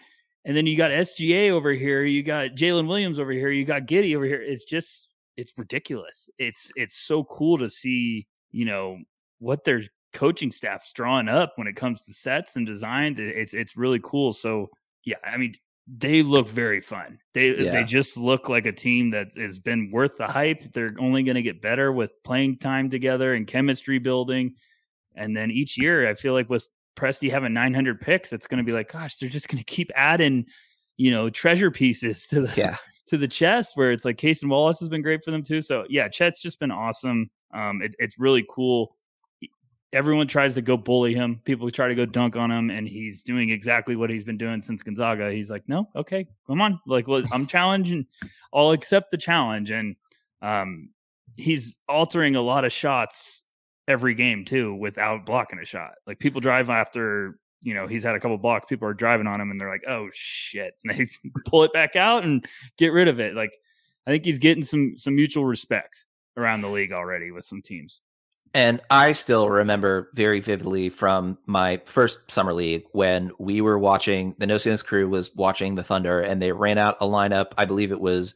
And 0.45 0.55
then 0.55 0.66
you 0.66 0.78
got 0.78 0.91
SGA 0.91 1.49
over 1.49 1.72
here, 1.74 2.05
you 2.05 2.24
got 2.24 2.51
Jalen 2.51 2.88
Williams 2.88 3.20
over 3.20 3.32
here, 3.32 3.49
you 3.49 3.66
got 3.66 3.88
Giddey 3.88 4.16
over 4.16 4.26
here. 4.26 4.41
It's 4.41 4.64
just 4.64 5.09
it's 5.38 5.54
ridiculous. 5.58 6.30
It's 6.38 6.72
it's 6.76 6.96
so 6.96 7.24
cool 7.24 7.58
to 7.60 7.70
see, 7.70 8.28
you 8.52 8.66
know, 8.66 8.98
what 9.40 9.64
their 9.64 9.84
coaching 10.14 10.52
staff's 10.52 10.92
drawing 10.92 11.28
up 11.28 11.54
when 11.56 11.68
it 11.68 11.76
comes 11.76 12.02
to 12.02 12.14
sets 12.14 12.56
and 12.56 12.66
designs. 12.66 13.20
It's 13.20 13.54
it's 13.54 13.78
really 13.78 14.00
cool. 14.04 14.34
So 14.34 14.70
yeah, 15.06 15.18
I 15.24 15.38
mean, 15.38 15.56
they 15.88 16.22
look 16.22 16.48
very 16.48 16.82
fun. 16.82 17.20
They 17.34 17.58
yeah. 17.58 17.72
they 17.72 17.84
just 17.84 18.18
look 18.18 18.50
like 18.50 18.66
a 18.66 18.72
team 18.72 19.10
that 19.12 19.36
has 19.36 19.60
been 19.60 19.92
worth 19.92 20.18
the 20.18 20.28
hype. 20.28 20.72
They're 20.74 20.96
only 21.00 21.24
going 21.24 21.36
to 21.36 21.42
get 21.42 21.62
better 21.62 21.92
with 21.92 22.12
playing 22.24 22.58
time 22.58 22.90
together 22.90 23.34
and 23.34 23.48
chemistry 23.48 24.00
building. 24.00 24.56
And 25.16 25.36
then 25.36 25.52
each 25.52 25.78
year, 25.78 26.08
I 26.08 26.14
feel 26.14 26.34
like 26.34 26.50
with 26.50 26.68
Presti 26.96 27.32
having 27.32 27.54
900 27.54 28.00
picks, 28.00 28.32
it's 28.32 28.48
going 28.48 28.60
to 28.60 28.64
be 28.64 28.72
like, 28.72 28.92
gosh, 28.92 29.18
they're 29.18 29.30
just 29.30 29.50
going 29.50 29.58
to 29.58 29.66
keep 29.66 29.92
adding, 29.96 30.46
you 30.98 31.12
know, 31.12 31.30
treasure 31.30 31.72
pieces 31.72 32.28
to 32.28 32.42
the 32.42 32.54
yeah 32.56 32.78
to 33.10 33.18
the 33.18 33.28
chest 33.28 33.76
where 33.76 33.91
it's 33.91 34.05
like 34.05 34.18
Cason 34.18 34.49
Wallace 34.49 34.80
has 34.80 34.89
been 34.89 35.01
great 35.01 35.24
for 35.24 35.32
them 35.32 35.43
too. 35.43 35.62
So 35.62 35.86
yeah, 35.89 36.07
Chet's 36.07 36.39
just 36.39 36.60
been 36.60 36.72
awesome. 36.72 37.30
Um, 37.53 37.82
it, 37.82 37.95
it's 37.99 38.20
really 38.20 38.45
cool. 38.49 38.95
Everyone 39.91 40.28
tries 40.28 40.53
to 40.53 40.62
go 40.62 40.78
bully 40.78 41.16
him. 41.16 41.41
People 41.45 41.70
try 41.72 41.88
to 41.88 41.95
go 41.95 42.05
dunk 42.05 42.36
on 42.36 42.51
him, 42.51 42.70
and 42.70 42.88
he's 42.88 43.24
doing 43.24 43.49
exactly 43.49 43.95
what 43.95 44.12
he's 44.12 44.24
been 44.24 44.38
doing 44.38 44.62
since 44.62 44.84
Gonzaga. 44.84 45.32
He's 45.32 45.49
like, 45.49 45.64
no, 45.68 45.89
okay, 45.95 46.28
come 46.45 46.62
on, 46.62 46.80
like 46.86 47.07
I'm 47.32 47.47
challenging. 47.47 48.05
I'll 48.53 48.72
accept 48.72 49.10
the 49.10 49.18
challenge, 49.18 49.72
and 49.72 49.95
um, 50.43 50.89
he's 51.38 51.76
altering 51.88 52.36
a 52.36 52.41
lot 52.41 52.66
of 52.66 52.72
shots 52.72 53.41
every 53.88 54.14
game 54.14 54.45
too 54.45 54.76
without 54.76 55.26
blocking 55.26 55.57
a 55.57 55.66
shot. 55.66 55.93
Like 56.05 56.20
people 56.20 56.39
drive 56.39 56.70
after 56.70 57.39
you 57.62 57.74
know 57.74 57.88
he's 57.88 58.03
had 58.03 58.16
a 58.16 58.20
couple 58.20 58.38
blocks 58.38 58.66
people 58.68 58.88
are 58.88 58.93
driving 58.93 59.28
on 59.28 59.41
him 59.41 59.51
and 59.51 59.60
they're 59.60 59.70
like 59.70 59.86
oh 59.88 60.10
shit. 60.14 60.76
And 60.84 60.97
they 60.97 61.07
pull 61.45 61.64
it 61.64 61.74
back 61.74 61.95
out 61.95 62.24
and 62.24 62.45
get 62.78 62.93
rid 62.93 63.07
of 63.07 63.20
it. 63.20 63.36
Like 63.36 63.57
i 64.07 64.12
think 64.12 64.26
he's 64.26 64.39
getting 64.39 64.64
some 64.64 64.95
some 64.97 65.16
mutual 65.16 65.45
respect 65.45 66.05
around 66.38 66.62
the 66.62 66.70
league 66.70 66.93
already 66.93 67.32
with 67.32 67.45
some 67.45 67.62
teams. 67.62 68.01
And 68.53 68.82
i 68.89 69.12
still 69.12 69.49
remember 69.49 70.10
very 70.14 70.39
vividly 70.39 70.89
from 70.89 71.38
my 71.45 71.82
first 71.86 72.20
summer 72.30 72.53
league 72.53 72.84
when 72.91 73.32
we 73.39 73.62
were 73.62 73.78
watching 73.78 74.36
the 74.39 74.47
no 74.47 74.57
ceilings 74.57 74.84
crew 74.84 75.07
was 75.07 75.36
watching 75.36 75.76
the 75.76 75.84
thunder 75.84 76.22
and 76.22 76.41
they 76.41 76.51
ran 76.51 76.78
out 76.78 76.97
a 77.01 77.05
lineup. 77.05 77.51
I 77.57 77.66
believe 77.66 77.91
it 77.91 78.01
was 78.01 78.34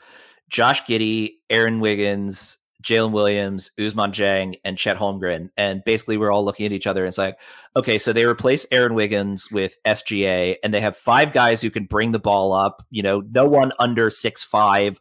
josh 0.49 0.84
giddey 0.84 1.32
aaron 1.49 1.80
wiggins 1.80 2.59
Jalen 2.84 3.11
Williams, 3.11 3.71
Ousmane 3.79 4.11
Dieng, 4.11 4.55
and 4.63 4.77
Chet 4.77 4.97
Holmgren. 4.97 5.49
And 5.57 5.84
basically, 5.86 6.17
we're 6.17 6.31
all 6.31 6.45
looking 6.45 6.65
at 6.65 6.71
each 6.71 6.86
other 6.86 7.01
and 7.01 7.07
it's 7.07 7.17
like, 7.17 7.38
okay, 7.75 7.97
so 7.97 8.13
they 8.13 8.25
replace 8.25 8.67
Aaron 8.71 8.93
Wiggins 8.93 9.49
with 9.51 9.77
SGA, 9.86 10.57
and 10.63 10.73
they 10.73 10.81
have 10.81 10.95
five 10.95 11.31
guys 11.31 11.61
who 11.61 11.71
can 11.71 11.86
bring 11.86 12.11
the 12.11 12.19
ball 12.19 12.53
up. 12.53 12.86
You 12.91 13.03
know, 13.03 13.23
no 13.31 13.45
one 13.45 13.71
under 13.79 14.09
six 14.09 14.43
five. 14.43 14.99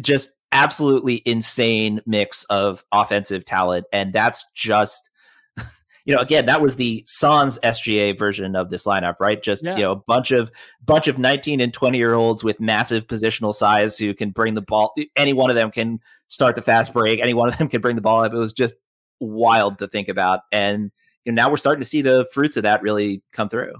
Just 0.00 0.30
absolutely 0.52 1.22
insane 1.24 2.00
mix 2.06 2.44
of 2.44 2.84
offensive 2.92 3.44
talent, 3.44 3.86
and 3.92 4.12
that's 4.12 4.44
just 4.54 5.10
you 6.04 6.14
know, 6.14 6.20
again, 6.20 6.46
that 6.46 6.60
was 6.60 6.76
the 6.76 7.02
Sans 7.06 7.58
SGA 7.62 8.18
version 8.18 8.54
of 8.54 8.70
this 8.70 8.86
lineup, 8.86 9.16
right? 9.20 9.42
Just 9.42 9.64
yeah. 9.64 9.76
you 9.76 9.82
know, 9.82 9.92
a 9.92 9.96
bunch 9.96 10.30
of 10.30 10.52
bunch 10.84 11.08
of 11.08 11.18
19 11.18 11.60
and 11.60 11.72
20 11.72 11.98
year 11.98 12.14
olds 12.14 12.44
with 12.44 12.60
massive 12.60 13.06
positional 13.06 13.52
size 13.52 13.98
who 13.98 14.14
can 14.14 14.30
bring 14.30 14.54
the 14.54 14.62
ball. 14.62 14.94
Any 15.16 15.32
one 15.32 15.50
of 15.50 15.56
them 15.56 15.70
can 15.70 16.00
start 16.28 16.54
the 16.54 16.62
fast 16.62 16.92
break. 16.92 17.20
Any 17.20 17.34
one 17.34 17.48
of 17.48 17.58
them 17.58 17.68
could 17.68 17.82
bring 17.82 17.96
the 17.96 18.02
ball 18.02 18.24
up. 18.24 18.32
It 18.32 18.36
was 18.36 18.52
just 18.52 18.76
wild 19.20 19.78
to 19.78 19.88
think 19.88 20.08
about, 20.08 20.40
and 20.52 20.90
you 21.24 21.32
know, 21.32 21.42
now 21.42 21.50
we're 21.50 21.56
starting 21.56 21.82
to 21.82 21.88
see 21.88 22.02
the 22.02 22.26
fruits 22.32 22.56
of 22.56 22.62
that 22.62 22.82
really 22.82 23.22
come 23.32 23.48
through. 23.48 23.74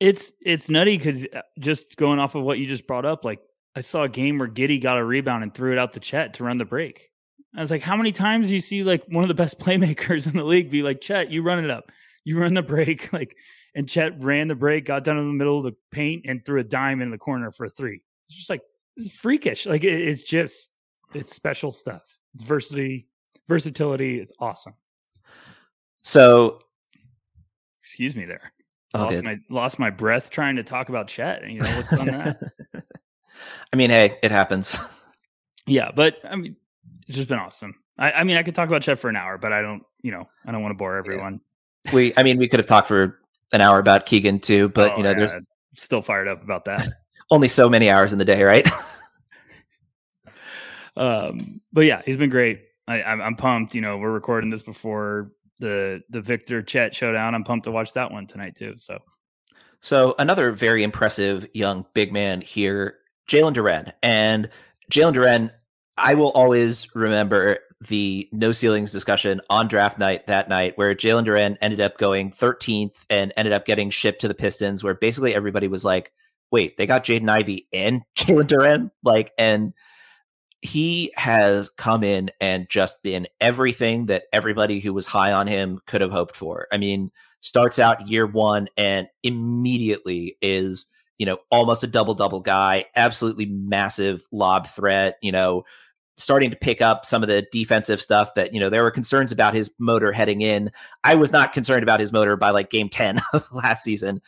It's 0.00 0.32
it's 0.40 0.70
nutty 0.70 0.96
because 0.96 1.26
uh, 1.26 1.42
just 1.58 1.96
going 1.96 2.18
off 2.18 2.34
of 2.34 2.44
what 2.44 2.58
you 2.58 2.66
just 2.66 2.86
brought 2.86 3.04
up, 3.04 3.24
like 3.24 3.40
I 3.74 3.80
saw 3.80 4.04
a 4.04 4.08
game 4.08 4.38
where 4.38 4.48
Giddey 4.48 4.80
got 4.80 4.98
a 4.98 5.04
rebound 5.04 5.42
and 5.42 5.54
threw 5.54 5.72
it 5.72 5.78
out 5.78 5.92
the 5.92 6.00
Chet 6.00 6.34
to 6.34 6.44
run 6.44 6.58
the 6.58 6.64
break. 6.64 7.10
I 7.56 7.60
was 7.60 7.70
like, 7.70 7.82
how 7.82 7.96
many 7.96 8.12
times 8.12 8.48
do 8.48 8.54
you 8.54 8.60
see 8.60 8.84
like 8.84 9.04
one 9.08 9.24
of 9.24 9.28
the 9.28 9.34
best 9.34 9.58
playmakers 9.60 10.26
in 10.26 10.36
the 10.36 10.44
league 10.44 10.70
be 10.70 10.82
like, 10.82 11.00
Chet, 11.00 11.30
you 11.30 11.42
run 11.42 11.64
it 11.64 11.70
up, 11.70 11.90
you 12.24 12.38
run 12.40 12.54
the 12.54 12.62
break, 12.62 13.12
like, 13.12 13.36
and 13.74 13.88
Chet 13.88 14.22
ran 14.22 14.48
the 14.48 14.54
break, 14.54 14.84
got 14.84 15.04
down 15.04 15.18
in 15.18 15.26
the 15.26 15.32
middle 15.32 15.58
of 15.58 15.64
the 15.64 15.76
paint, 15.90 16.24
and 16.26 16.44
threw 16.44 16.60
a 16.60 16.64
dime 16.64 17.00
in 17.02 17.10
the 17.10 17.18
corner 17.18 17.52
for 17.52 17.66
a 17.66 17.70
three. 17.70 18.02
It's 18.28 18.38
just 18.38 18.50
like 18.50 18.62
is 18.96 19.12
freakish. 19.12 19.66
Like 19.66 19.84
it, 19.84 20.00
it's 20.00 20.22
just 20.22 20.70
it's 21.14 21.34
special 21.34 21.70
stuff. 21.70 22.18
It's 22.34 22.44
versatility, 22.44 23.08
versatility. 23.48 24.20
It's 24.20 24.32
awesome. 24.38 24.74
So, 26.02 26.60
excuse 27.82 28.14
me 28.14 28.24
there. 28.24 28.52
Oh, 28.94 29.04
lost 29.04 29.22
my 29.22 29.38
lost 29.50 29.78
my 29.78 29.90
breath 29.90 30.30
trying 30.30 30.56
to 30.56 30.62
talk 30.62 30.88
about 30.88 31.08
Chet. 31.08 31.48
You 31.48 31.60
know 31.60 31.68
what's 31.76 31.92
on 31.92 32.06
that? 32.06 32.40
I 33.72 33.76
mean, 33.76 33.90
hey, 33.90 34.18
it 34.22 34.30
happens. 34.30 34.78
Yeah, 35.66 35.90
but 35.94 36.16
I 36.24 36.36
mean, 36.36 36.56
it's 37.06 37.16
just 37.16 37.28
been 37.28 37.38
awesome. 37.38 37.74
I, 37.98 38.12
I, 38.12 38.24
mean, 38.24 38.36
I 38.36 38.42
could 38.42 38.54
talk 38.54 38.68
about 38.68 38.82
Chet 38.82 38.98
for 38.98 39.10
an 39.10 39.16
hour, 39.16 39.38
but 39.38 39.52
I 39.52 39.60
don't, 39.60 39.82
you 40.02 40.12
know, 40.12 40.28
I 40.46 40.52
don't 40.52 40.62
want 40.62 40.72
to 40.72 40.76
bore 40.76 40.96
everyone. 40.96 41.40
Yeah. 41.84 41.94
We, 41.94 42.12
I 42.16 42.22
mean, 42.22 42.38
we 42.38 42.48
could 42.48 42.60
have 42.60 42.66
talked 42.66 42.88
for 42.88 43.18
an 43.52 43.60
hour 43.60 43.78
about 43.78 44.06
Keegan 44.06 44.40
too, 44.40 44.68
but 44.70 44.92
oh, 44.92 44.96
you 44.96 45.02
know, 45.02 45.10
yeah, 45.10 45.16
there's 45.16 45.36
still 45.74 46.02
fired 46.02 46.28
up 46.28 46.42
about 46.42 46.64
that. 46.66 46.88
only 47.30 47.48
so 47.48 47.68
many 47.68 47.90
hours 47.90 48.12
in 48.12 48.18
the 48.18 48.24
day, 48.24 48.42
right? 48.42 48.68
um, 50.98 51.60
but 51.72 51.82
yeah, 51.82 52.02
he's 52.04 52.16
been 52.16 52.30
great. 52.30 52.60
I, 52.86 53.02
I'm, 53.02 53.20
I'm 53.20 53.36
pumped. 53.36 53.74
You 53.74 53.80
know, 53.80 53.98
we're 53.98 54.10
recording 54.10 54.50
this 54.50 54.62
before 54.62 55.30
the 55.60 56.02
the 56.10 56.20
Victor 56.20 56.62
Chet 56.62 56.94
showdown. 56.94 57.34
I'm 57.34 57.44
pumped 57.44 57.64
to 57.64 57.70
watch 57.70 57.92
that 57.92 58.10
one 58.10 58.26
tonight 58.26 58.56
too. 58.56 58.74
So, 58.76 58.98
so 59.80 60.14
another 60.18 60.50
very 60.50 60.82
impressive 60.82 61.46
young 61.54 61.86
big 61.94 62.12
man 62.12 62.40
here, 62.40 62.96
Jalen 63.30 63.54
Duren, 63.54 63.92
and 64.02 64.50
Jalen 64.90 65.14
Duren. 65.14 65.50
I 65.96 66.14
will 66.14 66.30
always 66.30 66.94
remember 66.94 67.58
the 67.88 68.28
no 68.32 68.52
ceilings 68.52 68.90
discussion 68.90 69.40
on 69.50 69.68
draft 69.68 69.98
night 69.98 70.26
that 70.26 70.48
night, 70.48 70.76
where 70.76 70.94
Jalen 70.94 71.26
Duren 71.26 71.56
ended 71.60 71.80
up 71.80 71.98
going 71.98 72.32
13th 72.32 72.96
and 73.10 73.32
ended 73.36 73.52
up 73.52 73.66
getting 73.66 73.90
shipped 73.90 74.20
to 74.22 74.28
the 74.28 74.34
Pistons, 74.34 74.82
where 74.82 74.94
basically 74.94 75.34
everybody 75.34 75.68
was 75.68 75.84
like, 75.84 76.12
"Wait, 76.50 76.76
they 76.76 76.86
got 76.86 77.04
Jaden 77.04 77.28
Ivey 77.28 77.68
and 77.72 78.02
Jalen 78.16 78.46
Duren?" 78.48 78.90
Like, 79.04 79.32
and 79.38 79.74
he 80.62 81.12
has 81.16 81.70
come 81.70 82.02
in 82.02 82.30
and 82.40 82.68
just 82.68 83.02
been 83.02 83.28
everything 83.40 84.06
that 84.06 84.24
everybody 84.32 84.80
who 84.80 84.92
was 84.92 85.06
high 85.06 85.32
on 85.32 85.46
him 85.46 85.80
could 85.86 86.00
have 86.00 86.10
hoped 86.10 86.34
for. 86.34 86.66
I 86.72 86.78
mean, 86.78 87.10
starts 87.40 87.78
out 87.78 88.08
year 88.08 88.26
one 88.26 88.68
and 88.76 89.06
immediately 89.22 90.36
is, 90.42 90.86
you 91.18 91.26
know, 91.26 91.38
almost 91.50 91.84
a 91.84 91.86
double 91.86 92.14
double 92.14 92.40
guy, 92.40 92.86
absolutely 92.96 93.46
massive 93.46 94.24
lob 94.32 94.66
threat, 94.66 95.16
you 95.22 95.30
know, 95.30 95.64
starting 96.16 96.50
to 96.50 96.56
pick 96.56 96.82
up 96.82 97.06
some 97.06 97.22
of 97.22 97.28
the 97.28 97.46
defensive 97.52 98.00
stuff 98.00 98.34
that, 98.34 98.52
you 98.52 98.58
know, 98.58 98.68
there 98.68 98.82
were 98.82 98.90
concerns 98.90 99.30
about 99.30 99.54
his 99.54 99.70
motor 99.78 100.10
heading 100.10 100.40
in. 100.40 100.70
I 101.04 101.14
was 101.14 101.30
not 101.30 101.52
concerned 101.52 101.84
about 101.84 102.00
his 102.00 102.12
motor 102.12 102.36
by 102.36 102.50
like 102.50 102.70
game 102.70 102.88
10 102.88 103.20
of 103.32 103.46
last 103.52 103.84
season. 103.84 104.20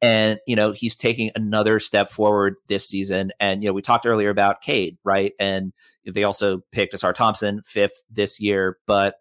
And, 0.00 0.38
you 0.46 0.54
know, 0.54 0.72
he's 0.72 0.94
taking 0.94 1.30
another 1.34 1.80
step 1.80 2.10
forward 2.10 2.56
this 2.68 2.86
season. 2.88 3.32
And, 3.40 3.62
you 3.62 3.68
know, 3.68 3.72
we 3.72 3.82
talked 3.82 4.06
earlier 4.06 4.30
about 4.30 4.62
Cade, 4.62 4.96
right? 5.02 5.32
And 5.40 5.72
they 6.04 6.24
also 6.24 6.62
picked 6.70 6.94
Ausar 6.94 7.14
Thompson 7.14 7.62
fifth 7.64 8.04
this 8.10 8.38
year. 8.38 8.78
But 8.86 9.16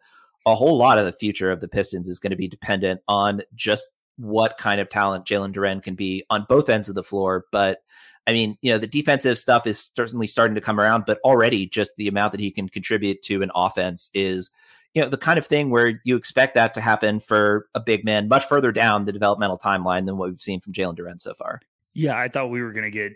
a 0.46 0.56
whole 0.56 0.78
lot 0.78 1.00
of 1.00 1.06
the 1.06 1.12
future 1.12 1.52
of 1.52 1.62
the 1.62 1.68
Pistons 1.68 2.08
is 2.08 2.20
going 2.20 2.32
to 2.32 2.38
be 2.38 2.48
dependent 2.48 3.02
on 3.08 3.42
just 3.56 3.90
what 4.18 4.58
kind 4.58 4.80
of 4.80 4.90
talent 4.90 5.26
Jalen 5.26 5.54
Duren 5.54 5.82
can 5.82 5.96
be 5.96 6.24
on 6.30 6.46
both 6.48 6.70
ends 6.70 6.90
of 6.90 6.96
the 6.96 7.04
floor. 7.04 7.46
But 7.52 7.80
I 8.28 8.34
mean, 8.34 8.58
you 8.62 8.72
know, 8.72 8.78
the 8.78 8.88
defensive 8.88 9.38
stuff 9.38 9.66
is 9.66 9.90
certainly 9.96 10.28
starting 10.28 10.56
to 10.56 10.62
come 10.62 10.80
around, 10.80 11.06
but 11.08 11.20
already 11.24 11.68
just 11.68 11.94
the 11.98 12.08
amount 12.08 12.34
that 12.34 12.42
he 12.42 12.52
can 12.52 12.68
contribute 12.68 13.22
to 13.24 13.42
an 13.42 13.52
offense 13.56 14.10
is 14.14 14.52
you 14.98 15.04
know 15.04 15.10
the 15.10 15.18
kind 15.18 15.38
of 15.38 15.46
thing 15.46 15.70
where 15.70 16.02
you 16.06 16.16
expect 16.16 16.56
that 16.56 16.74
to 16.74 16.82
happen 16.82 17.20
for 17.20 17.68
a 17.76 17.80
big 17.80 18.04
man 18.04 18.28
much 18.28 18.48
further 18.48 18.72
down 18.72 19.06
the 19.06 19.12
developmental 19.12 19.60
timeline 19.60 20.08
than 20.08 20.18
what 20.18 20.28
we've 20.28 20.42
seen 20.42 20.60
from 20.60 20.74
Jalen 20.74 20.98
Duren 20.98 21.22
so 21.22 21.36
far. 21.36 21.60
Yeah, 21.94 22.18
I 22.18 22.30
thought 22.30 22.50
we 22.50 22.64
were 22.64 22.74
going 22.74 22.84
to 22.84 22.90
get 22.90 23.14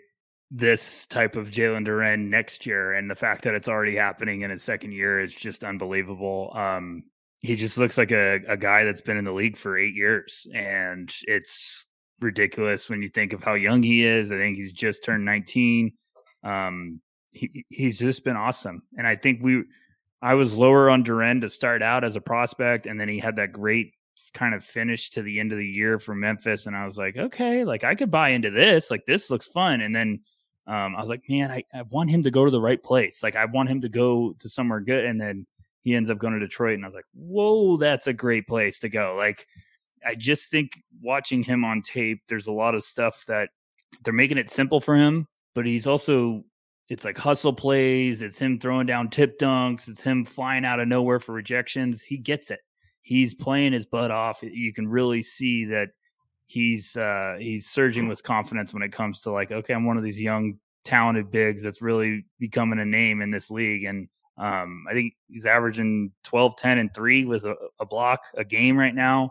this 0.48 1.06
type 1.06 1.34
of 1.34 1.50
Jalen 1.50 1.84
Duren 1.84 2.28
next 2.28 2.66
year, 2.66 2.92
and 2.92 3.10
the 3.10 3.16
fact 3.16 3.42
that 3.42 3.54
it's 3.54 3.68
already 3.68 3.96
happening 3.96 4.42
in 4.42 4.50
his 4.50 4.62
second 4.62 4.92
year 4.92 5.18
is 5.18 5.34
just 5.34 5.64
unbelievable. 5.64 6.52
Um, 6.54 7.02
he 7.40 7.56
just 7.56 7.78
looks 7.78 7.98
like 7.98 8.12
a, 8.12 8.38
a 8.46 8.56
guy 8.56 8.84
that's 8.84 9.00
been 9.00 9.16
in 9.16 9.24
the 9.24 9.32
league 9.32 9.56
for 9.56 9.76
eight 9.76 9.96
years, 9.96 10.46
and 10.54 11.12
it's 11.22 11.84
ridiculous 12.20 12.88
when 12.88 13.02
you 13.02 13.08
think 13.08 13.32
of 13.32 13.42
how 13.42 13.54
young 13.54 13.82
he 13.82 14.06
is. 14.06 14.30
I 14.30 14.36
think 14.36 14.56
he's 14.56 14.72
just 14.72 15.02
turned 15.02 15.24
19. 15.24 15.94
Um, 16.44 17.00
he, 17.32 17.64
he's 17.70 17.98
just 17.98 18.22
been 18.22 18.36
awesome, 18.36 18.84
and 18.96 19.04
I 19.04 19.16
think 19.16 19.42
we 19.42 19.64
I 20.22 20.34
was 20.34 20.54
lower 20.54 20.88
on 20.88 21.02
Duren 21.04 21.40
to 21.40 21.48
start 21.48 21.82
out 21.82 22.04
as 22.04 22.14
a 22.14 22.20
prospect, 22.20 22.86
and 22.86 22.98
then 22.98 23.08
he 23.08 23.18
had 23.18 23.36
that 23.36 23.52
great 23.52 23.92
kind 24.32 24.54
of 24.54 24.64
finish 24.64 25.10
to 25.10 25.22
the 25.22 25.40
end 25.40 25.52
of 25.52 25.58
the 25.58 25.66
year 25.66 25.98
for 25.98 26.14
Memphis, 26.14 26.66
and 26.66 26.76
I 26.76 26.84
was 26.84 26.96
like, 26.96 27.16
okay, 27.16 27.64
like 27.64 27.84
I 27.84 27.94
could 27.94 28.10
buy 28.10 28.30
into 28.30 28.50
this. 28.50 28.90
Like 28.90 29.04
this 29.04 29.30
looks 29.30 29.46
fun. 29.46 29.80
And 29.80 29.94
then 29.94 30.20
um, 30.66 30.94
I 30.96 31.00
was 31.00 31.10
like, 31.10 31.24
man, 31.28 31.50
I, 31.50 31.64
I 31.74 31.82
want 31.82 32.10
him 32.10 32.22
to 32.22 32.30
go 32.30 32.44
to 32.44 32.50
the 32.50 32.60
right 32.60 32.82
place. 32.82 33.22
Like 33.22 33.36
I 33.36 33.44
want 33.46 33.68
him 33.68 33.80
to 33.80 33.88
go 33.88 34.34
to 34.38 34.48
somewhere 34.48 34.80
good. 34.80 35.04
And 35.04 35.20
then 35.20 35.46
he 35.82 35.94
ends 35.94 36.08
up 36.08 36.18
going 36.18 36.34
to 36.34 36.38
Detroit, 36.38 36.74
and 36.74 36.84
I 36.84 36.88
was 36.88 36.94
like, 36.94 37.04
whoa, 37.14 37.76
that's 37.76 38.06
a 38.06 38.12
great 38.12 38.46
place 38.46 38.78
to 38.80 38.88
go. 38.88 39.14
Like 39.18 39.46
I 40.06 40.14
just 40.14 40.50
think 40.50 40.80
watching 41.00 41.42
him 41.42 41.64
on 41.64 41.82
tape, 41.82 42.22
there's 42.28 42.46
a 42.46 42.52
lot 42.52 42.74
of 42.74 42.84
stuff 42.84 43.24
that 43.26 43.50
they're 44.04 44.12
making 44.12 44.38
it 44.38 44.50
simple 44.50 44.80
for 44.80 44.96
him, 44.96 45.26
but 45.54 45.66
he's 45.66 45.86
also 45.86 46.44
it's 46.88 47.04
like 47.04 47.16
hustle 47.16 47.52
plays. 47.52 48.22
It's 48.22 48.38
him 48.38 48.58
throwing 48.58 48.86
down 48.86 49.10
tip 49.10 49.38
dunks. 49.38 49.88
It's 49.88 50.02
him 50.02 50.24
flying 50.24 50.64
out 50.64 50.80
of 50.80 50.88
nowhere 50.88 51.20
for 51.20 51.32
rejections. 51.32 52.02
He 52.02 52.18
gets 52.18 52.50
it. 52.50 52.60
He's 53.02 53.34
playing 53.34 53.72
his 53.72 53.86
butt 53.86 54.10
off. 54.10 54.42
You 54.42 54.72
can 54.72 54.88
really 54.88 55.22
see 55.22 55.64
that 55.66 55.88
he's 56.46 56.96
uh, 56.96 57.36
he's 57.38 57.68
surging 57.68 58.08
with 58.08 58.22
confidence 58.22 58.74
when 58.74 58.82
it 58.82 58.92
comes 58.92 59.20
to 59.22 59.30
like, 59.30 59.52
okay, 59.52 59.74
I'm 59.74 59.86
one 59.86 59.96
of 59.96 60.02
these 60.02 60.20
young 60.20 60.58
talented 60.84 61.30
bigs 61.30 61.62
that's 61.62 61.82
really 61.82 62.24
becoming 62.38 62.78
a 62.78 62.84
name 62.84 63.22
in 63.22 63.30
this 63.30 63.50
league. 63.50 63.84
And 63.84 64.08
um, 64.38 64.84
I 64.88 64.92
think 64.92 65.14
he's 65.28 65.46
averaging 65.46 66.12
12, 66.24 66.56
10, 66.56 66.78
and 66.78 66.94
three 66.94 67.24
with 67.24 67.44
a, 67.44 67.54
a 67.80 67.86
block 67.86 68.22
a 68.36 68.44
game 68.44 68.78
right 68.78 68.94
now. 68.94 69.30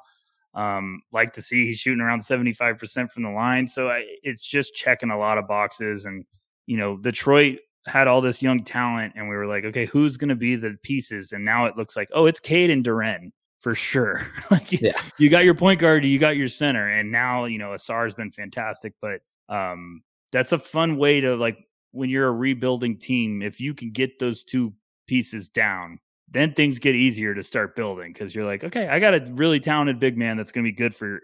Um, 0.54 1.02
like 1.14 1.32
to 1.34 1.41
see 1.41 1.66
he's 1.66 1.80
shooting 1.80 2.02
around 2.02 2.20
75% 2.20 3.12
from 3.12 3.24
the 3.24 3.30
line. 3.30 3.68
So 3.68 3.89
I, 3.89 4.06
it's 4.22 4.43
just 4.43 4.76
checking 4.76 5.12
a 5.12 5.18
lot 5.18 5.38
of 5.38 5.47
boxes 5.47 6.06
and 6.06 6.26
you 6.72 6.78
know, 6.78 6.95
Detroit 6.95 7.59
had 7.86 8.07
all 8.07 8.22
this 8.22 8.41
young 8.41 8.57
talent, 8.57 9.11
and 9.17 9.28
we 9.28 9.36
were 9.36 9.45
like, 9.45 9.65
okay, 9.65 9.86
who's 9.86 10.15
going 10.15 10.30
to 10.30 10.38
be 10.38 10.55
the 10.55 10.78
pieces? 10.84 11.34
And 11.34 11.43
now 11.43 11.65
it 11.65 11.76
looks 11.76 11.97
like, 11.97 12.07
oh, 12.13 12.28
it's 12.28 12.39
Cade 12.39 12.69
and 12.69 12.82
Duren 12.82 13.34
for 13.59 13.76
sure. 13.76 14.26
like, 14.51 14.72
yeah. 14.72 14.93
you 15.19 15.30
got 15.30 15.43
your 15.43 15.53
point 15.53 15.82
guard, 15.82 16.05
you 16.05 16.17
got 16.17 16.38
your 16.38 16.47
center, 16.47 16.88
and 16.88 17.11
now 17.11 17.43
you 17.43 17.57
know 17.57 17.72
Ausar 17.72 18.05
has 18.05 18.13
been 18.13 18.32
fantastic. 18.32 18.93
But 19.01 19.19
um, 19.49 20.01
that's 20.32 20.53
a 20.53 20.57
fun 20.57 20.95
way 20.95 21.19
to 21.19 21.36
like 21.36 21.57
when 21.91 22.09
you're 22.09 22.30
a 22.30 22.32
rebuilding 22.32 22.97
team. 22.97 23.41
If 23.41 23.59
you 23.59 23.74
can 23.74 23.91
get 23.91 24.17
those 24.17 24.45
two 24.45 24.74
pieces 25.07 25.49
down, 25.49 25.99
then 26.30 26.53
things 26.53 26.80
get 26.80 26.95
easier 26.95 27.36
to 27.36 27.43
start 27.43 27.76
building 27.76 28.13
because 28.13 28.34
you're 28.34 28.45
like, 28.45 28.63
okay, 28.63 28.88
I 28.88 28.99
got 28.99 29.13
a 29.13 29.30
really 29.34 29.59
talented 29.59 29.99
big 29.99 30.17
man 30.17 30.38
that's 30.38 30.53
going 30.53 30.63
to 30.63 30.72
be 30.72 30.78
good 30.78 30.95
for 30.95 31.19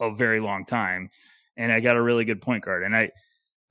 a 0.00 0.14
very 0.14 0.38
long 0.38 0.64
time, 0.64 1.10
and 1.56 1.72
I 1.72 1.80
got 1.80 1.96
a 1.96 2.02
really 2.02 2.24
good 2.24 2.40
point 2.40 2.64
guard, 2.64 2.84
and 2.84 2.94
I 2.94 3.10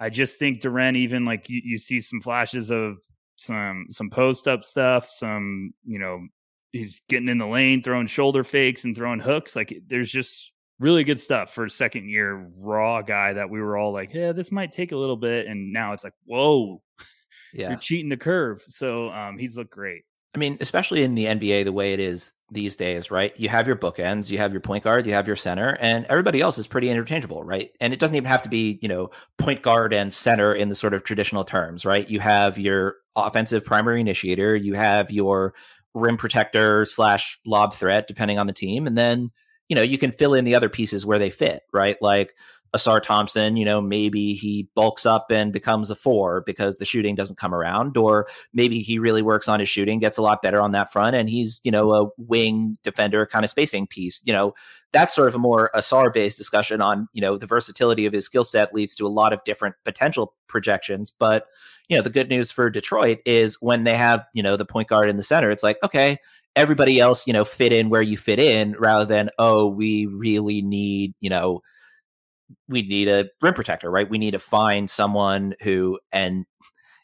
I 0.04 0.10
just 0.10 0.38
think 0.38 0.60
Duren, 0.60 0.98
even 0.98 1.24
like 1.24 1.50
you, 1.50 1.62
you 1.64 1.78
see 1.78 2.02
some 2.02 2.20
flashes 2.20 2.70
of 2.72 2.98
some 3.38 3.86
some 3.90 4.10
post 4.10 4.50
up 4.50 4.66
stuff, 4.66 5.08
some 5.08 5.74
you 5.86 5.98
know 5.98 6.28
he's 6.74 7.02
getting 7.08 7.30
in 7.30 7.38
the 7.38 7.48
lane, 7.48 7.82
throwing 7.82 8.08
shoulder 8.08 8.44
fakes 8.44 8.84
and 8.84 8.98
throwing 8.98 9.22
hooks. 9.22 9.56
Like 9.56 9.74
there's 9.88 10.12
just 10.12 10.52
really 10.78 11.06
good 11.06 11.22
stuff 11.22 11.54
for 11.54 11.64
a 11.64 11.70
second 11.70 12.10
year 12.10 12.50
raw 12.58 13.02
guy 13.02 13.32
that 13.32 13.50
we 13.50 13.62
were 13.62 13.78
all 13.78 13.94
like, 13.94 14.14
yeah, 14.14 14.34
this 14.34 14.52
might 14.52 14.74
take 14.74 14.92
a 14.92 14.98
little 14.98 15.16
bit, 15.16 15.48
and 15.48 15.72
now 15.72 15.94
it's 15.94 16.04
like, 16.04 16.16
whoa, 16.26 16.82
yeah, 17.54 17.70
you're 17.70 17.78
cheating 17.78 18.10
the 18.10 18.18
curve. 18.18 18.62
So 18.68 19.08
um, 19.10 19.38
he's 19.38 19.56
looked 19.56 19.72
great. 19.72 20.04
I 20.36 20.40
mean, 20.40 20.58
especially 20.62 21.04
in 21.04 21.14
the 21.14 21.26
NBA, 21.26 21.64
the 21.64 21.72
way 21.72 21.94
it 21.94 22.00
is 22.00 22.34
these 22.52 22.76
days, 22.76 23.12
right? 23.12 23.38
You 23.40 23.50
have 23.50 23.68
your 23.68 23.76
bookends, 23.76 24.32
you 24.32 24.40
have 24.40 24.52
your 24.52 24.62
point 24.62 24.84
guard, 24.84 25.06
you 25.06 25.14
have 25.14 25.28
your 25.28 25.36
center, 25.36 25.78
and 25.80 26.06
everybody 26.08 26.42
else 26.42 26.58
is 26.58 26.66
pretty 26.66 26.90
interchangeable, 26.90 27.44
right? 27.44 27.72
And 27.80 27.94
it 27.94 28.00
doesn't 28.00 28.16
even 28.16 28.28
have 28.28 28.42
to 28.44 28.50
be, 28.50 28.80
you 28.82 28.88
know, 28.88 29.12
point 29.38 29.62
guard 29.62 29.94
and 29.94 30.12
center 30.12 30.54
in 30.54 30.70
the 30.70 30.76
sort 30.76 30.96
of 30.96 31.04
traditional 31.04 31.44
terms, 31.44 31.86
right? 31.86 32.10
You 32.10 32.20
have 32.20 32.58
your 32.58 32.96
offensive 33.16 33.64
primary 33.64 34.02
initiator, 34.02 34.56
you 34.56 34.74
have 34.74 35.12
your 35.12 35.54
rim 35.94 36.18
protector 36.18 36.86
slash 36.86 37.40
lob 37.46 37.76
threat, 37.76 38.08
depending 38.08 38.40
on 38.40 38.48
the 38.48 38.54
team, 38.54 38.88
and 38.88 38.98
then 38.98 39.32
you 39.70 39.76
know, 39.76 39.82
you 39.82 39.98
can 39.98 40.12
fill 40.12 40.34
in 40.34 40.46
the 40.46 40.56
other 40.56 40.70
pieces 40.70 41.06
where 41.06 41.20
they 41.20 41.30
fit, 41.30 41.64
right? 41.72 41.96
Like 42.02 42.36
Ausar 42.76 43.02
Thompson, 43.02 43.56
you 43.56 43.66
know, 43.66 43.80
maybe 43.80 44.34
he 44.34 44.68
bulks 44.74 45.06
up 45.06 45.28
and 45.30 45.54
becomes 45.54 45.92
a 45.92 45.96
four 45.96 46.42
because 46.42 46.78
the 46.78 46.86
shooting 46.86 47.14
doesn't 47.14 47.38
come 47.38 47.54
around, 47.54 47.98
or 47.98 48.28
maybe 48.54 48.80
he 48.80 48.98
really 48.98 49.22
works 49.22 49.48
on 49.48 49.60
his 49.60 49.70
shooting, 49.70 50.00
gets 50.00 50.18
a 50.18 50.24
lot 50.24 50.42
better 50.42 50.60
on 50.60 50.72
that 50.72 50.92
front, 50.92 51.16
and 51.16 51.30
he's, 51.30 51.62
you 51.64 51.72
know, 51.72 51.94
a 51.94 52.10
wing 52.18 52.78
defender 52.84 53.26
kind 53.28 53.46
of 53.46 53.52
spacing 53.52 53.86
piece. 53.86 54.22
You 54.26 54.34
know, 54.34 54.56
that's 54.92 55.14
sort 55.14 55.28
of 55.28 55.36
a 55.36 55.40
more 55.40 55.70
Ausar 55.76 56.12
based 56.12 56.38
discussion 56.38 56.82
on, 56.82 57.08
you 57.14 57.22
know, 57.22 57.38
the 57.38 57.46
versatility 57.46 58.06
of 58.08 58.14
his 58.14 58.26
skill 58.26 58.44
set 58.44 58.74
leads 58.74 58.96
to 58.96 59.06
a 59.06 59.10
lot 59.10 59.34
of 59.34 59.44
different 59.44 59.76
potential 59.86 60.34
projections. 60.48 61.12
But, 61.12 61.46
you 61.90 61.98
know, 61.98 62.04
the 62.04 62.10
good 62.10 62.30
news 62.30 62.50
for 62.50 62.70
Detroit 62.72 63.20
is 63.26 63.58
when 63.62 63.84
they 63.84 63.96
have, 63.96 64.26
you 64.34 64.42
know, 64.42 64.58
the 64.58 64.66
point 64.66 64.88
guard 64.88 65.10
in 65.10 65.18
the 65.18 65.24
center, 65.24 65.52
it's 65.52 65.64
like, 65.64 65.78
okay, 65.84 66.18
everybody 66.56 67.00
else, 67.00 67.28
you 67.28 67.34
know, 67.34 67.46
fit 67.46 67.74
in 67.74 67.90
where 67.90 68.02
you 68.02 68.18
fit 68.18 68.40
in 68.40 68.76
rather 68.80 69.06
than, 69.06 69.30
oh, 69.38 69.68
we 69.68 70.08
really 70.08 70.62
need, 70.62 71.14
you 71.20 71.30
know, 71.30 71.62
we 72.68 72.82
need 72.84 73.08
a 73.08 73.30
rim 73.42 73.54
protector, 73.54 73.90
right? 73.90 74.10
We 74.10 74.18
need 74.18 74.32
to 74.32 74.40
find 74.40 74.90
someone 74.90 75.56
who, 75.62 76.00
and 76.12 76.46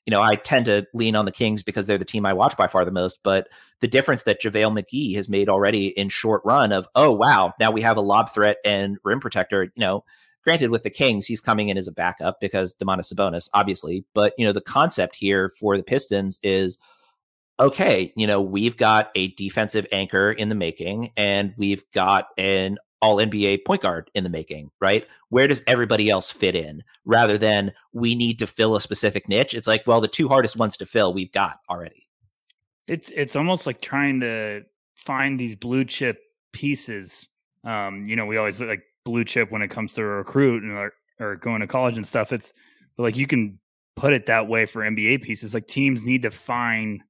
you 0.06 0.12
know, 0.12 0.22
I 0.22 0.36
tend 0.36 0.66
to 0.66 0.88
lean 0.94 1.16
on 1.16 1.26
the 1.26 1.32
Kings 1.32 1.62
because 1.62 1.86
they're 1.86 1.98
the 1.98 2.06
team 2.06 2.26
I 2.26 2.34
watch 2.34 2.58
by 2.58 2.68
far 2.68 2.84
the 2.84 2.92
most. 2.92 3.20
But 3.24 3.48
the 3.80 3.88
difference 3.88 4.24
that 4.24 4.42
JaVale 4.42 4.80
McGee 4.84 5.16
has 5.16 5.30
made 5.30 5.50
already 5.50 5.88
in 5.88 6.10
short 6.10 6.42
run 6.44 6.72
of, 6.72 6.88
oh 6.96 7.12
wow, 7.12 7.54
now 7.60 7.70
we 7.70 7.82
have 7.82 7.98
a 7.98 8.02
lob 8.02 8.32
threat 8.34 8.58
and 8.66 8.98
rim 9.04 9.20
protector. 9.20 9.66
You 9.66 9.72
know, 9.78 10.04
granted 10.44 10.72
with 10.72 10.84
the 10.84 10.90
Kings, 10.90 11.28
he's 11.28 11.42
coming 11.42 11.70
in 11.70 11.78
as 11.78 11.88
a 11.88 11.92
backup 11.92 12.40
because 12.42 12.74
Domantas 12.74 13.14
Sabonis, 13.14 13.50
obviously. 13.54 14.04
But 14.16 14.34
you 14.38 14.46
know, 14.46 14.52
the 14.52 14.62
concept 14.62 15.16
here 15.16 15.50
for 15.60 15.78
the 15.78 15.84
Pistons 15.84 16.40
is 16.42 16.80
okay, 17.60 18.14
you 18.16 18.26
know, 18.26 18.42
we've 18.42 18.78
got 18.78 19.12
a 19.16 19.28
defensive 19.34 19.86
anchor 19.92 20.32
in 20.32 20.50
the 20.50 20.56
making, 20.56 21.12
and 21.18 21.54
we've 21.58 21.84
got 21.94 22.28
an 22.38 22.78
all 23.02 23.18
NBA 23.18 23.66
point 23.66 23.82
guard 23.82 24.10
in 24.14 24.24
the 24.24 24.30
making, 24.30 24.72
right? 24.82 25.08
Where 25.30 25.48
does 25.48 25.64
everybody 25.68 26.10
else 26.10 26.32
fit 26.32 26.56
in 26.56 26.84
rather 27.06 27.38
than 27.38 27.74
we 27.94 28.16
need 28.16 28.40
to 28.40 28.48
fill 28.48 28.76
a 28.76 28.82
specific 28.82 29.30
niche? 29.30 29.54
It's 29.54 29.68
like, 29.68 29.84
well, 29.88 30.02
the 30.02 30.08
two 30.08 30.28
hardest 30.28 30.58
ones 30.58 30.78
to 30.78 30.86
fill 30.86 31.14
we've 31.14 31.32
got 31.32 31.60
already. 31.70 32.08
It's 32.88 33.12
it's 33.16 33.36
almost 33.36 33.68
like 33.68 33.82
trying 33.82 34.20
to 34.22 34.64
find 34.96 35.40
these 35.40 35.56
blue 35.56 35.86
chip 35.86 36.20
pieces. 36.54 37.28
Um, 37.64 38.04
you 38.08 38.16
know, 38.16 38.26
we 38.26 38.38
always 38.38 38.62
like 38.62 38.84
blue 39.06 39.24
chip 39.24 39.52
when 39.52 39.62
it 39.62 39.70
comes 39.70 39.94
to 39.94 40.02
a 40.02 40.06
recruit 40.06 40.64
and 40.64 40.72
or, 40.74 40.94
or 41.20 41.36
going 41.36 41.62
to 41.62 41.68
college 41.68 41.98
and 41.98 42.08
stuff. 42.08 42.34
It's 42.34 42.54
but 42.98 43.04
like 43.04 43.18
you 43.18 43.28
can 43.28 43.60
put 43.96 44.14
it 44.14 44.26
that 44.26 44.48
way 44.48 44.66
for 44.66 44.82
NBA 44.82 45.22
pieces. 45.22 45.54
Like 45.54 45.68
teams 45.68 46.04
need 46.04 46.24
to 46.24 46.32
find 46.32 47.02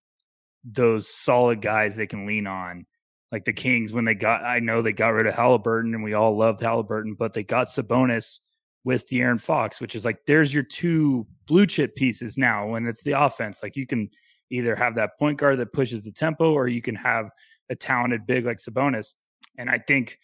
those 0.64 1.08
solid 1.08 1.62
guys 1.62 1.96
they 1.96 2.08
can 2.08 2.26
lean 2.26 2.46
on 2.46 2.86
like 3.32 3.46
the 3.46 3.54
Kings 3.54 3.94
when 3.94 4.06
they 4.06 4.16
got 4.16 4.44
I 4.44 4.60
know 4.60 4.82
they 4.82 4.94
got 4.94 5.10
rid 5.10 5.28
of 5.28 5.36
Halliburton 5.36 5.94
and 5.94 6.04
we 6.04 6.14
all 6.14 6.36
loved 6.36 6.62
Halliburton, 6.62 7.16
but 7.16 7.34
they 7.34 7.44
got 7.44 7.68
Sabonis 7.68 8.40
with 8.84 9.08
De'Aaron 9.08 9.40
Fox, 9.40 9.82
which 9.82 9.96
is 9.96 10.06
like 10.06 10.26
there's 10.26 10.54
your 10.54 10.64
two 10.64 11.28
blue 11.46 11.66
chip 11.66 11.96
pieces 11.96 12.38
now 12.38 12.68
when 12.68 12.88
it's 12.88 13.04
the 13.04 13.12
offense. 13.12 13.62
Like 13.62 13.76
you 13.76 13.86
can 13.86 14.10
either 14.50 14.76
have 14.76 14.96
that 14.96 15.18
point 15.20 15.38
guard 15.38 15.60
that 15.60 15.74
pushes 15.74 16.04
the 16.04 16.12
tempo 16.12 16.54
or 16.54 16.68
you 16.68 16.82
can 16.82 16.96
have 16.96 17.30
a 17.70 17.76
talented 17.76 18.26
big 18.26 18.46
like 18.46 18.58
Sabonis. 18.58 19.16
And 19.58 19.70
I 19.70 19.78
think 19.78 20.18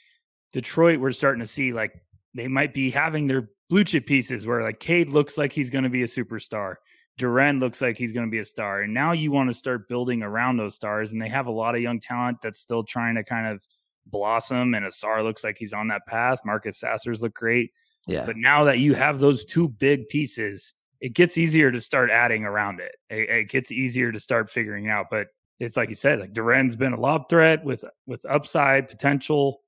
Detroit, 0.53 0.99
we're 0.99 1.11
starting 1.11 1.41
to 1.41 1.47
see 1.47 1.73
like 1.73 1.93
they 2.33 2.47
might 2.47 2.73
be 2.73 2.89
having 2.89 3.27
their 3.27 3.49
blue 3.69 3.83
chip 3.83 4.05
pieces 4.05 4.45
where 4.45 4.63
like 4.63 4.79
Cade 4.79 5.09
looks 5.09 5.37
like 5.37 5.51
he's 5.51 5.69
going 5.69 5.83
to 5.83 5.89
be 5.89 6.03
a 6.03 6.07
superstar. 6.07 6.75
Duren 7.20 7.59
looks 7.59 7.82
like 7.82 7.97
he's 7.97 8.11
going 8.11 8.26
to 8.26 8.32
be 8.32 8.39
a 8.39 8.45
star. 8.45 8.82
And 8.82 8.93
now 8.93 9.13
you 9.13 9.32
want 9.32 9.49
to 9.49 9.53
start 9.53 9.88
building 9.88 10.22
around 10.22 10.57
those 10.57 10.76
stars. 10.76 11.11
And 11.11 11.22
they 11.22 11.30
have 11.30 11.47
a 11.47 11.51
lot 11.51 11.76
of 11.76 11.82
young 11.82 11.99
talent 11.99 12.41
that's 12.41 12.59
still 12.59 12.84
trying 12.84 13.16
to 13.16 13.24
kind 13.24 13.47
of 13.47 13.66
blossom. 14.07 14.74
And 14.74 14.86
Ausar 14.86 15.24
looks 15.24 15.43
like 15.43 15.57
he's 15.57 15.74
on 15.74 15.88
that 15.89 16.05
path. 16.07 16.39
Marcus 16.45 16.80
Sasser's 16.80 17.22
look 17.22 17.34
great. 17.34 17.72
Yeah. 18.07 18.26
But 18.26 18.38
now 18.38 18.63
that 18.66 18.80
you 18.80 18.93
have 18.93 19.20
those 19.20 19.45
two 19.45 19.70
big 19.70 20.07
pieces, 20.09 20.74
it 21.01 21.13
gets 21.13 21.38
easier 21.38 21.72
to 21.72 21.82
start 21.82 22.11
adding 22.11 22.43
around 22.43 22.80
it. 22.80 22.95
It, 23.09 23.30
it 23.30 23.49
gets 23.49 23.72
easier 23.72 24.11
to 24.11 24.20
start 24.20 24.49
figuring 24.49 24.89
out. 24.89 25.07
But 25.09 25.28
it's 25.59 25.78
like 25.78 25.89
you 25.89 25.95
said, 25.95 26.20
like 26.20 26.34
Duren's 26.34 26.76
been 26.76 26.93
a 26.93 26.99
lob 26.99 27.30
threat 27.30 27.63
with 27.63 27.86
with 28.05 28.26
upside 28.26 28.88
potential. 28.88 29.61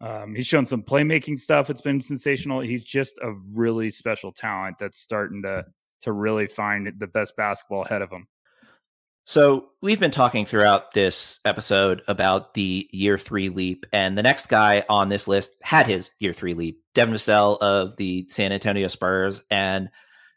Um, 0.00 0.34
he's 0.34 0.46
shown 0.46 0.66
some 0.66 0.82
playmaking 0.82 1.38
stuff. 1.38 1.70
It's 1.70 1.80
been 1.80 2.00
sensational. 2.00 2.60
He's 2.60 2.84
just 2.84 3.18
a 3.22 3.32
really 3.52 3.90
special 3.90 4.32
talent 4.32 4.78
that's 4.78 4.98
starting 4.98 5.42
to 5.42 5.64
to 6.04 6.12
really 6.12 6.46
find 6.46 6.92
the 6.98 7.06
best 7.06 7.36
basketball 7.36 7.84
ahead 7.84 8.02
of 8.02 8.10
them. 8.10 8.26
So 9.26 9.68
we've 9.80 10.00
been 10.00 10.10
talking 10.10 10.44
throughout 10.44 10.92
this 10.92 11.40
episode 11.46 12.02
about 12.08 12.52
the 12.54 12.88
year 12.92 13.16
three 13.16 13.48
leap, 13.48 13.86
and 13.92 14.18
the 14.18 14.22
next 14.22 14.48
guy 14.48 14.84
on 14.88 15.08
this 15.08 15.26
list 15.26 15.52
had 15.62 15.86
his 15.86 16.10
year 16.20 16.34
three 16.34 16.52
leap, 16.52 16.82
Devin 16.94 17.14
Vassell 17.14 17.58
of 17.60 17.96
the 17.96 18.26
San 18.28 18.52
Antonio 18.52 18.88
Spurs, 18.88 19.42
and 19.50 19.88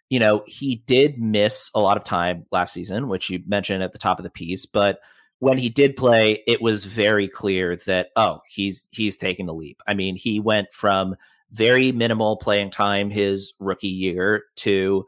you 0.09 0.19
know 0.19 0.43
he 0.47 0.75
did 0.87 1.19
miss 1.19 1.69
a 1.75 1.81
lot 1.81 1.97
of 1.97 2.05
time 2.05 2.45
last 2.51 2.73
season, 2.73 3.09
which 3.09 3.29
you 3.29 3.43
mentioned 3.45 3.83
at 3.83 3.91
the 3.91 3.97
top 3.97 4.19
of 4.19 4.23
the 4.23 4.29
piece, 4.29 4.65
but 4.65 4.99
when 5.39 5.57
he 5.57 5.69
did 5.69 5.95
play, 5.95 6.43
it 6.47 6.61
was 6.61 6.85
very 6.85 7.27
clear 7.27 7.75
that 7.87 8.09
oh, 8.15 8.39
he's 8.47 8.87
he's 8.91 9.17
taking 9.17 9.45
the 9.45 9.53
leap. 9.53 9.81
I 9.87 9.93
mean, 9.93 10.15
he 10.15 10.39
went 10.39 10.71
from 10.71 11.15
very 11.51 11.91
minimal 11.91 12.37
playing 12.37 12.71
time 12.71 13.09
his 13.09 13.53
rookie 13.59 13.87
year 13.87 14.43
to 14.57 15.05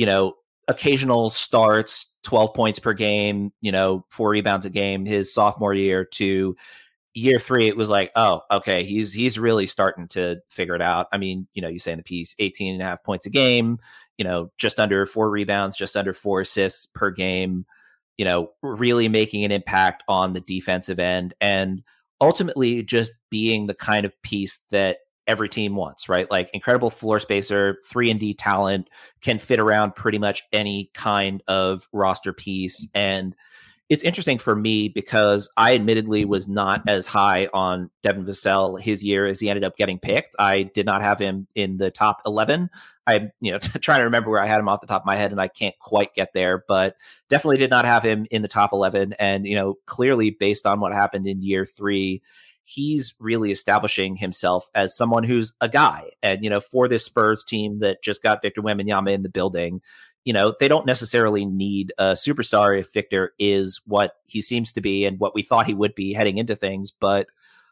you 0.00 0.06
know, 0.06 0.32
occasional 0.66 1.28
starts, 1.28 2.06
12 2.22 2.54
points 2.54 2.78
per 2.78 2.94
game, 2.94 3.52
you 3.60 3.70
know, 3.70 4.06
four 4.10 4.30
rebounds 4.30 4.64
a 4.64 4.70
game 4.70 5.04
his 5.04 5.30
sophomore 5.30 5.74
year 5.74 6.06
to 6.06 6.56
year 7.12 7.38
three, 7.38 7.68
it 7.68 7.76
was 7.76 7.90
like, 7.90 8.10
oh, 8.16 8.40
okay, 8.50 8.82
he's 8.82 9.12
he's 9.12 9.38
really 9.38 9.66
starting 9.66 10.08
to 10.08 10.40
figure 10.48 10.74
it 10.74 10.80
out. 10.80 11.08
I 11.12 11.18
mean, 11.18 11.48
you 11.52 11.60
know, 11.60 11.68
you 11.68 11.78
say 11.78 11.92
in 11.92 11.98
the 11.98 12.02
piece, 12.02 12.34
18 12.38 12.72
and 12.72 12.82
a 12.82 12.86
half 12.86 13.04
points 13.04 13.26
a 13.26 13.30
game, 13.30 13.78
you 14.16 14.24
know, 14.24 14.50
just 14.56 14.80
under 14.80 15.04
four 15.04 15.28
rebounds, 15.28 15.76
just 15.76 15.98
under 15.98 16.14
four 16.14 16.40
assists 16.40 16.86
per 16.86 17.10
game, 17.10 17.66
you 18.16 18.24
know, 18.24 18.52
really 18.62 19.06
making 19.06 19.44
an 19.44 19.52
impact 19.52 20.02
on 20.08 20.32
the 20.32 20.40
defensive 20.40 20.98
end 20.98 21.34
and 21.42 21.82
ultimately 22.22 22.82
just 22.82 23.12
being 23.28 23.66
the 23.66 23.74
kind 23.74 24.06
of 24.06 24.14
piece 24.22 24.60
that 24.70 25.00
every 25.30 25.48
team 25.48 25.76
wants, 25.76 26.08
right? 26.08 26.28
Like 26.28 26.50
incredible 26.52 26.90
floor 26.90 27.20
spacer, 27.20 27.78
three 27.86 28.10
and 28.10 28.18
D 28.18 28.34
talent, 28.34 28.90
can 29.20 29.38
fit 29.38 29.60
around 29.60 29.94
pretty 29.94 30.18
much 30.18 30.42
any 30.52 30.90
kind 30.92 31.40
of 31.46 31.88
roster 31.92 32.32
piece. 32.32 32.88
And 32.94 33.36
it's 33.88 34.02
interesting 34.02 34.38
for 34.38 34.56
me 34.56 34.88
because 34.88 35.48
I 35.56 35.74
admittedly 35.74 36.24
was 36.24 36.48
not 36.48 36.88
as 36.88 37.06
high 37.06 37.48
on 37.52 37.90
Devin 38.02 38.24
Vassell 38.24 38.80
his 38.80 39.04
year 39.04 39.26
as 39.26 39.38
he 39.38 39.48
ended 39.48 39.64
up 39.64 39.76
getting 39.76 39.98
picked. 39.98 40.34
I 40.38 40.64
did 40.64 40.86
not 40.86 41.00
have 41.00 41.20
him 41.20 41.46
in 41.54 41.76
the 41.76 41.90
top 41.92 42.22
11. 42.26 42.70
I'm, 43.06 43.30
you 43.40 43.52
know, 43.52 43.58
trying 43.80 43.98
to 43.98 44.04
remember 44.04 44.30
where 44.30 44.42
I 44.42 44.46
had 44.46 44.58
him 44.58 44.68
off 44.68 44.80
the 44.80 44.86
top 44.88 45.02
of 45.02 45.06
my 45.06 45.16
head 45.16 45.30
and 45.30 45.40
I 45.40 45.48
can't 45.48 45.78
quite 45.78 46.14
get 46.14 46.32
there, 46.34 46.64
but 46.66 46.96
definitely 47.28 47.58
did 47.58 47.70
not 47.70 47.84
have 47.84 48.04
him 48.04 48.26
in 48.30 48.42
the 48.42 48.48
top 48.48 48.72
11. 48.72 49.14
And, 49.18 49.46
you 49.46 49.54
know, 49.54 49.74
clearly 49.86 50.30
based 50.30 50.66
on 50.66 50.80
what 50.80 50.92
happened 50.92 51.26
in 51.26 51.42
year 51.42 51.64
three, 51.64 52.22
he's 52.70 53.14
really 53.18 53.50
establishing 53.50 54.16
himself 54.16 54.68
as 54.74 54.96
someone 54.96 55.24
who's 55.24 55.52
a 55.60 55.68
guy. 55.68 56.10
And, 56.22 56.44
you 56.44 56.50
know, 56.50 56.60
for 56.60 56.88
this 56.88 57.04
Spurs 57.04 57.42
team 57.42 57.80
that 57.80 58.02
just 58.02 58.22
got 58.22 58.42
Victor 58.42 58.62
Wembanyama 58.62 59.12
in 59.12 59.22
the 59.22 59.28
building, 59.28 59.80
you 60.24 60.32
know, 60.32 60.54
they 60.60 60.68
don't 60.68 60.86
necessarily 60.86 61.44
need 61.44 61.92
a 61.98 62.12
superstar 62.12 62.78
if 62.78 62.92
Victor 62.92 63.32
is 63.38 63.80
what 63.86 64.16
he 64.26 64.40
seems 64.40 64.72
to 64.72 64.80
be 64.80 65.04
and 65.04 65.18
what 65.18 65.34
we 65.34 65.42
thought 65.42 65.66
he 65.66 65.74
would 65.74 65.94
be 65.94 66.12
heading 66.12 66.38
into 66.38 66.54
things. 66.54 66.92
But 66.92 67.26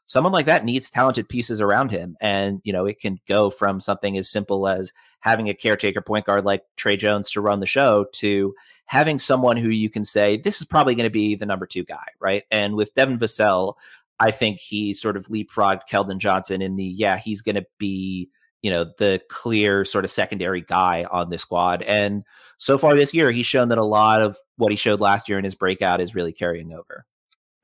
someone 0.06 0.32
like 0.32 0.46
that 0.46 0.64
needs 0.64 0.90
talented 0.90 1.28
pieces 1.28 1.60
around 1.60 1.90
him. 1.90 2.16
And, 2.20 2.60
you 2.64 2.72
know, 2.72 2.86
it 2.86 2.98
can 2.98 3.20
go 3.28 3.50
from 3.50 3.80
something 3.80 4.16
as 4.16 4.28
simple 4.28 4.66
as 4.66 4.92
having 5.20 5.48
a 5.48 5.54
caretaker 5.54 6.00
point 6.00 6.24
guard 6.24 6.44
like 6.44 6.64
Tre 6.76 6.96
Jones 6.96 7.30
to 7.32 7.40
run 7.40 7.60
the 7.60 7.66
show 7.66 8.06
to 8.14 8.54
having 8.86 9.18
someone 9.18 9.58
who 9.58 9.68
you 9.68 9.90
can 9.90 10.06
say, 10.06 10.38
this 10.38 10.62
is 10.62 10.66
probably 10.66 10.94
going 10.94 11.04
to 11.04 11.10
be 11.10 11.34
the 11.34 11.44
number 11.44 11.66
two 11.66 11.84
guy, 11.84 12.06
right? 12.20 12.44
And 12.50 12.74
with 12.74 12.94
Devin 12.94 13.18
Vassell, 13.18 13.74
I 14.20 14.30
think 14.30 14.58
he 14.60 14.94
sort 14.94 15.16
of 15.16 15.28
leapfrogged 15.28 15.82
Keldon 15.90 16.18
Johnson 16.18 16.62
in 16.62 16.76
the 16.76 16.84
yeah, 16.84 17.18
he's 17.18 17.42
going 17.42 17.56
to 17.56 17.66
be 17.78 18.30
you 18.62 18.70
know 18.70 18.86
the 18.98 19.20
clear 19.30 19.84
sort 19.84 20.04
of 20.04 20.10
secondary 20.10 20.60
guy 20.60 21.06
on 21.10 21.30
this 21.30 21.42
squad. 21.42 21.82
And 21.82 22.24
so 22.58 22.76
far 22.76 22.96
this 22.96 23.14
year, 23.14 23.30
he's 23.30 23.46
shown 23.46 23.68
that 23.68 23.78
a 23.78 23.84
lot 23.84 24.20
of 24.20 24.36
what 24.56 24.72
he 24.72 24.76
showed 24.76 25.00
last 25.00 25.28
year 25.28 25.38
in 25.38 25.44
his 25.44 25.54
breakout 25.54 26.00
is 26.00 26.14
really 26.14 26.32
carrying 26.32 26.72
over. 26.72 27.04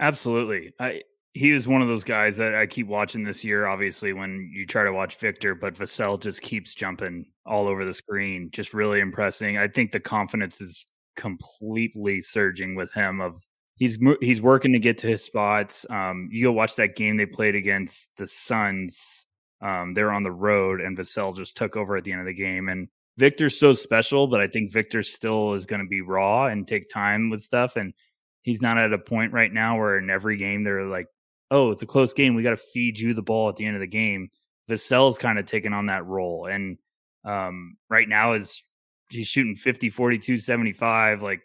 Absolutely, 0.01 0.73
I, 0.79 1.03
he 1.35 1.53
was 1.53 1.67
one 1.67 1.83
of 1.83 1.89
those 1.89 2.05
guys 2.05 2.37
that 2.37 2.55
I 2.55 2.67
keep 2.67 2.87
watching 2.87 3.25
this 3.25 3.45
year. 3.45 3.67
Obviously, 3.67 4.13
when 4.13 4.51
you 4.53 4.67
try 4.67 4.85
to 4.85 4.93
watch 4.93 5.17
Victor, 5.17 5.55
but 5.55 5.75
Vassell 5.75 6.21
just 6.21 6.43
keeps 6.43 6.75
jumping 6.75 7.27
all 7.45 7.67
over 7.67 7.85
the 7.85 7.95
screen, 7.95 8.51
just 8.53 8.73
really 8.73 9.01
impressing. 9.01 9.59
I 9.59 9.67
think 9.67 9.91
the 9.91 10.01
confidence 10.01 10.61
is 10.61 10.85
completely 11.17 12.21
surging 12.21 12.77
with 12.77 12.93
him 12.93 13.21
of 13.21 13.43
he's 13.77 13.99
he's 14.21 14.41
working 14.41 14.73
to 14.73 14.79
get 14.79 14.99
to 14.99 15.07
his 15.07 15.23
spots. 15.23 15.87
Um, 15.91 16.29
you 16.31 16.45
go 16.45 16.53
watch 16.53 16.77
that 16.77 16.97
game 16.97 17.17
they 17.17 17.27
played 17.27 17.55
against 17.55 18.11
the 18.17 18.27
Suns. 18.27 19.27
Um, 19.61 19.95
they're 19.95 20.13
on 20.13 20.23
the 20.23 20.33
road, 20.33 20.81
and 20.81 20.97
Vassell 20.97 21.37
just 21.37 21.57
took 21.57 21.77
over 21.77 21.97
at 21.97 22.05
the 22.05 22.13
end 22.13 22.21
of 22.21 22.27
the 22.27 22.35
game. 22.35 22.69
And 22.69 22.89
Victor's 23.17 23.59
so 23.59 23.73
special, 23.73 24.27
but 24.27 24.41
I 24.41 24.47
think 24.47 24.73
Victor 24.73 25.03
still 25.03 25.55
is 25.55 25.67
going 25.67 25.81
to 25.81 25.89
be 25.89 26.03
raw 26.03 26.47
and 26.47 26.67
take 26.67 26.89
time 26.91 27.31
with 27.31 27.41
stuff. 27.41 27.77
And 27.77 27.95
he's 28.43 28.61
not 28.61 28.79
at 28.79 28.93
a 28.93 28.99
point 28.99 29.33
right 29.33 29.53
now 29.53 29.79
where 29.79 29.97
in 29.99 30.11
every 30.11 30.37
game 30.37 30.65
they're 30.65 30.85
like 30.85 31.07
oh, 31.51 31.71
it's 31.71 31.83
a 31.83 31.87
close 31.87 32.13
game. 32.13 32.35
We 32.35 32.43
got 32.43 32.51
to 32.51 32.57
feed 32.57 32.99
you 32.99 33.15
the 33.15 33.23
ball 33.23 33.49
at 33.49 33.57
the 33.57 33.65
end 33.65 33.77
of 33.77 33.81
the 33.81 33.87
game. 33.87 34.29
Vassell's 34.69 35.19
kind 35.19 35.39
of 35.39 35.47
taken 35.47 35.73
on 35.73 35.87
that 35.87 36.05
role. 36.05 36.47
And 36.47 36.79
um, 37.25 37.77
right 37.89 38.09
now 38.09 38.33
is 38.33 38.63
he's 39.11 39.29
shooting 39.29 39.55
50, 39.55 39.91
42, 39.91 40.39
75. 40.39 41.23
Like, 41.23 41.43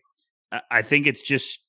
I 0.71 0.81
think 0.81 1.05
it's 1.05 1.21
just, 1.21 1.59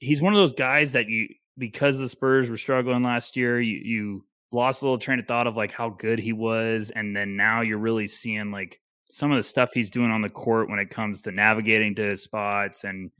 he's 0.00 0.20
one 0.20 0.32
of 0.32 0.38
those 0.38 0.52
guys 0.52 0.92
that 0.92 1.08
you, 1.08 1.28
because 1.56 1.98
the 1.98 2.08
Spurs 2.08 2.50
were 2.50 2.56
struggling 2.56 3.02
last 3.02 3.36
year, 3.36 3.60
you, 3.60 3.78
you 3.78 4.24
lost 4.52 4.82
a 4.82 4.84
little 4.84 4.98
train 4.98 5.18
of 5.18 5.26
thought 5.26 5.46
of 5.46 5.56
like 5.56 5.70
how 5.70 5.90
good 5.90 6.18
he 6.18 6.32
was. 6.32 6.90
And 6.90 7.14
then 7.14 7.36
now 7.36 7.60
you're 7.60 7.78
really 7.78 8.08
seeing 8.08 8.50
like 8.50 8.80
some 9.10 9.30
of 9.30 9.36
the 9.36 9.42
stuff 9.42 9.70
he's 9.72 9.90
doing 9.90 10.10
on 10.10 10.22
the 10.22 10.28
court 10.28 10.68
when 10.68 10.78
it 10.78 10.90
comes 10.90 11.22
to 11.22 11.32
navigating 11.32 11.94
to 11.96 12.02
his 12.02 12.22
spots 12.22 12.84
and 12.84 13.10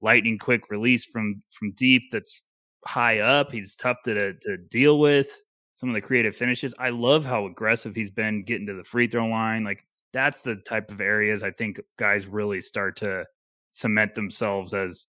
lightning 0.00 0.38
quick 0.38 0.70
release 0.70 1.04
from 1.04 1.36
from 1.50 1.72
deep 1.72 2.02
that's 2.12 2.42
high 2.84 3.18
up. 3.18 3.50
He's 3.52 3.76
tough 3.76 3.98
to 4.04 4.34
to 4.34 4.56
deal 4.70 4.98
with. 4.98 5.28
Some 5.74 5.88
of 5.88 5.94
the 5.94 6.00
creative 6.00 6.34
finishes. 6.34 6.74
I 6.78 6.90
love 6.90 7.24
how 7.24 7.46
aggressive 7.46 7.94
he's 7.94 8.10
been 8.10 8.42
getting 8.42 8.66
to 8.66 8.74
the 8.74 8.84
free 8.84 9.06
throw 9.06 9.26
line. 9.26 9.64
Like 9.64 9.86
that's 10.12 10.42
the 10.42 10.56
type 10.56 10.90
of 10.90 11.00
areas 11.00 11.42
I 11.42 11.50
think 11.52 11.80
guys 11.96 12.26
really 12.26 12.60
start 12.60 12.96
to 12.96 13.24
cement 13.70 14.14
themselves 14.14 14.74
as 14.74 15.06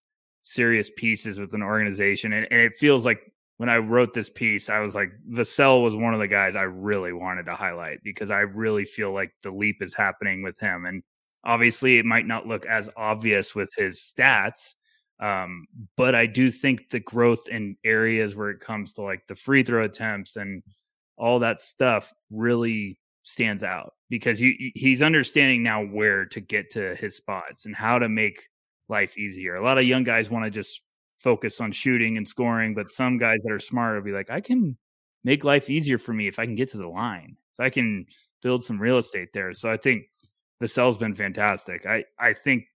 serious 0.50 0.90
pieces 0.98 1.40
with 1.40 1.54
an 1.54 1.62
organization. 1.62 2.34
And, 2.34 2.48
and 2.52 2.60
it 2.60 2.76
feels 2.76 3.06
like 3.06 3.32
when 3.58 3.70
I 3.70 3.78
wrote 3.78 4.14
this 4.14 4.30
piece, 4.30 4.70
I 4.70 4.80
was 4.80 4.96
like, 4.96 5.12
Vassell 5.30 5.84
was 5.84 5.96
one 5.96 6.14
of 6.14 6.20
the 6.20 6.28
guys 6.28 6.56
I 6.56 6.64
really 6.64 7.14
wanted 7.14 7.46
to 7.46 7.56
highlight 7.56 8.00
because 8.04 8.32
I 8.32 8.40
really 8.40 8.86
feel 8.86 9.14
like 9.14 9.32
the 9.44 9.52
leap 9.52 9.82
is 9.82 9.94
happening 9.94 10.42
with 10.42 10.60
him. 10.60 10.86
And 10.86 11.04
obviously, 11.44 11.98
it 12.00 12.06
might 12.06 12.26
not 12.26 12.48
look 12.48 12.66
as 12.66 12.90
obvious 12.98 13.54
with 13.54 13.72
his 13.78 14.00
stats, 14.00 14.76
um, 15.20 15.68
but 15.98 16.16
I 16.16 16.26
do 16.26 16.50
think 16.50 16.90
the 16.90 17.02
growth 17.02 17.48
in 17.50 17.76
areas 17.84 18.36
where 18.36 18.50
it 18.50 18.60
comes 18.60 18.94
to 18.94 19.02
like 19.02 19.28
the 19.28 19.36
free 19.36 19.64
throw 19.64 19.84
attempts 19.84 20.38
and 20.38 20.64
all 21.18 21.40
that 21.40 21.60
stuff 21.60 22.14
really 22.32 23.00
stands 23.24 23.64
out 23.64 23.94
because 24.10 24.40
he, 24.40 24.72
he's 24.74 25.02
understanding 25.02 25.62
now 25.62 25.84
where 25.84 26.26
to 26.26 26.40
get 26.40 26.72
to 26.72 26.96
his 26.96 27.18
spots 27.18 27.66
and 27.66 27.76
how 27.76 28.00
to 28.00 28.08
make 28.08 28.48
life 28.90 29.18
easier. 29.18 29.56
A 29.56 29.64
lot 29.64 29.78
of 29.78 29.86
young 29.86 30.04
guys 30.04 30.30
want 30.30 30.46
to 30.46 30.52
just 30.52 30.82
focus 31.20 31.62
on 31.62 31.72
shooting 31.72 32.18
and 32.18 32.28
scoring, 32.28 32.74
but 32.74 32.92
some 32.92 33.18
guys 33.18 33.38
that 33.44 33.52
are 33.52 33.60
smart 33.60 33.96
will 33.96 34.04
be 34.04 34.12
like, 34.12 34.30
I 34.30 34.42
can 34.42 34.78
make 35.24 35.44
life 35.44 35.70
easier 35.70 35.98
for 35.98 36.14
me 36.14 36.28
if 36.28 36.40
I 36.40 36.46
can 36.46 36.56
get 36.56 36.70
to 36.70 36.78
the 36.78 36.88
line, 36.88 37.36
if 37.58 37.64
I 37.64 37.70
can 37.70 38.06
build 38.42 38.64
some 38.64 38.80
real 38.80 38.98
estate 38.98 39.30
there. 39.34 39.54
So 39.54 39.70
I 39.70 39.78
think 39.78 40.04
Vassell's 40.62 40.98
been 40.98 41.16
fantastic. 41.16 41.86
I 41.86 42.06
I 42.20 42.34
think 42.34 42.66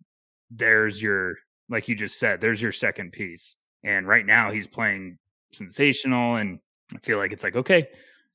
there's 0.51 1.03
your 1.03 1.35
like 1.69 1.89
you 1.89 1.95
just 1.95 2.19
said, 2.19 2.41
there's 2.41 2.61
your 2.61 2.73
second 2.73 3.13
piece. 3.13 3.57
And 3.83 4.07
right 4.07 4.27
now 4.27 4.51
he's 4.51 4.67
playing 4.67 5.19
sensational 5.53 6.37
and 6.37 6.59
I 6.95 6.99
feel 6.99 7.19
like 7.19 7.33
it's 7.33 7.45
like, 7.45 7.57
okay, 7.57 7.89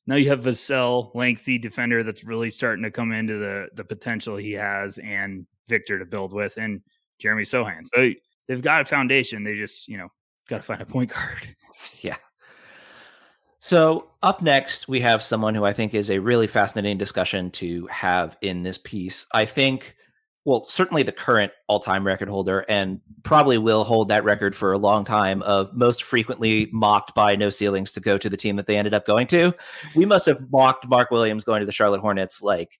now 0.07 0.15
you 0.15 0.29
have 0.29 0.43
Vassell, 0.43 1.13
lengthy 1.13 1.59
defender 1.59 2.03
that's 2.03 2.23
really 2.23 2.49
starting 2.49 2.83
to 2.83 2.91
come 2.91 3.11
into 3.11 3.37
the 3.37 3.69
the 3.75 3.83
potential 3.83 4.37
he 4.37 4.53
has 4.53 4.97
and 4.99 5.45
Victor 5.67 5.99
to 5.99 6.05
build 6.05 6.33
with 6.33 6.57
and 6.57 6.81
Jeremy 7.19 7.43
Sochan. 7.43 7.85
So 7.93 8.11
they've 8.47 8.61
got 8.61 8.81
a 8.81 8.85
foundation. 8.85 9.43
They 9.43 9.55
just, 9.55 9.87
you 9.87 9.97
know, 9.97 10.09
got 10.47 10.57
to 10.57 10.63
find 10.63 10.81
a 10.81 10.85
point 10.85 11.11
guard. 11.11 11.55
yeah. 12.01 12.17
So, 13.61 14.09
up 14.23 14.41
next, 14.41 14.87
we 14.87 15.01
have 15.01 15.21
someone 15.21 15.53
who 15.53 15.65
I 15.65 15.73
think 15.73 15.93
is 15.93 16.09
a 16.09 16.19
really 16.19 16.47
fascinating 16.47 16.97
discussion 16.97 17.51
to 17.51 17.87
have 17.87 18.37
in 18.41 18.63
this 18.63 18.77
piece. 18.77 19.27
I 19.33 19.43
think, 19.43 19.95
well, 20.45 20.65
certainly 20.67 21.03
the 21.03 21.11
current 21.11 21.51
all 21.67 21.81
time 21.81 22.07
record 22.07 22.29
holder, 22.29 22.65
and 22.69 23.01
probably 23.23 23.57
will 23.57 23.83
hold 23.83 24.07
that 24.07 24.23
record 24.23 24.55
for 24.55 24.71
a 24.71 24.77
long 24.77 25.03
time 25.03 25.41
of 25.41 25.73
most 25.73 26.03
frequently 26.03 26.69
mocked 26.71 27.13
by 27.13 27.35
no 27.35 27.49
ceilings 27.49 27.91
to 27.91 27.99
go 27.99 28.17
to 28.17 28.29
the 28.29 28.37
team 28.37 28.55
that 28.55 28.65
they 28.65 28.77
ended 28.77 28.93
up 28.93 29.05
going 29.05 29.27
to. 29.27 29.53
We 29.93 30.05
must 30.05 30.25
have 30.27 30.49
mocked 30.51 30.87
Mark 30.87 31.11
Williams 31.11 31.43
going 31.43 31.59
to 31.59 31.65
the 31.65 31.73
Charlotte 31.73 31.99
Hornets 31.99 32.41
like 32.41 32.79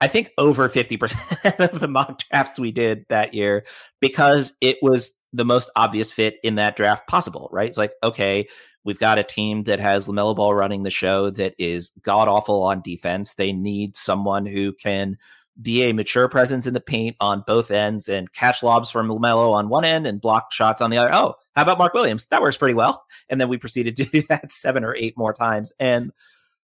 I 0.00 0.08
think 0.08 0.30
over 0.38 0.68
50% 0.68 1.58
of 1.72 1.80
the 1.80 1.88
mock 1.88 2.22
drafts 2.30 2.58
we 2.58 2.72
did 2.72 3.04
that 3.08 3.34
year 3.34 3.64
because 4.00 4.54
it 4.60 4.78
was 4.82 5.12
the 5.32 5.44
most 5.44 5.70
obvious 5.76 6.10
fit 6.10 6.38
in 6.42 6.56
that 6.56 6.76
draft 6.76 7.06
possible, 7.06 7.48
right? 7.52 7.68
It's 7.68 7.78
like, 7.78 7.92
okay, 8.02 8.48
we've 8.84 8.98
got 8.98 9.18
a 9.18 9.24
team 9.24 9.64
that 9.64 9.78
has 9.78 10.08
LaMelo 10.08 10.34
Ball 10.34 10.54
running 10.54 10.82
the 10.82 10.90
show 10.90 11.30
that 11.30 11.54
is 11.58 11.92
god 12.02 12.28
awful 12.28 12.62
on 12.62 12.82
defense. 12.82 13.34
They 13.34 13.52
need 13.52 13.96
someone 13.96 14.46
who 14.46 14.72
can 14.72 15.18
be 15.60 15.82
a 15.82 15.92
mature 15.92 16.28
presence 16.28 16.66
in 16.66 16.74
the 16.74 16.80
paint 16.80 17.16
on 17.20 17.44
both 17.46 17.70
ends 17.70 18.08
and 18.08 18.32
catch 18.32 18.62
lobs 18.62 18.90
from 18.90 19.08
LaMelo 19.08 19.52
on 19.52 19.68
one 19.68 19.84
end 19.84 20.06
and 20.06 20.20
block 20.20 20.52
shots 20.52 20.80
on 20.80 20.90
the 20.90 20.96
other. 20.96 21.12
Oh, 21.12 21.34
how 21.54 21.62
about 21.62 21.78
Mark 21.78 21.92
Williams? 21.92 22.26
That 22.26 22.40
works 22.40 22.56
pretty 22.56 22.74
well. 22.74 23.04
And 23.28 23.40
then 23.40 23.48
we 23.48 23.58
proceeded 23.58 23.96
to 23.96 24.04
do 24.06 24.22
that 24.28 24.52
seven 24.52 24.84
or 24.84 24.94
eight 24.94 25.18
more 25.18 25.34
times. 25.34 25.72
And 25.78 26.12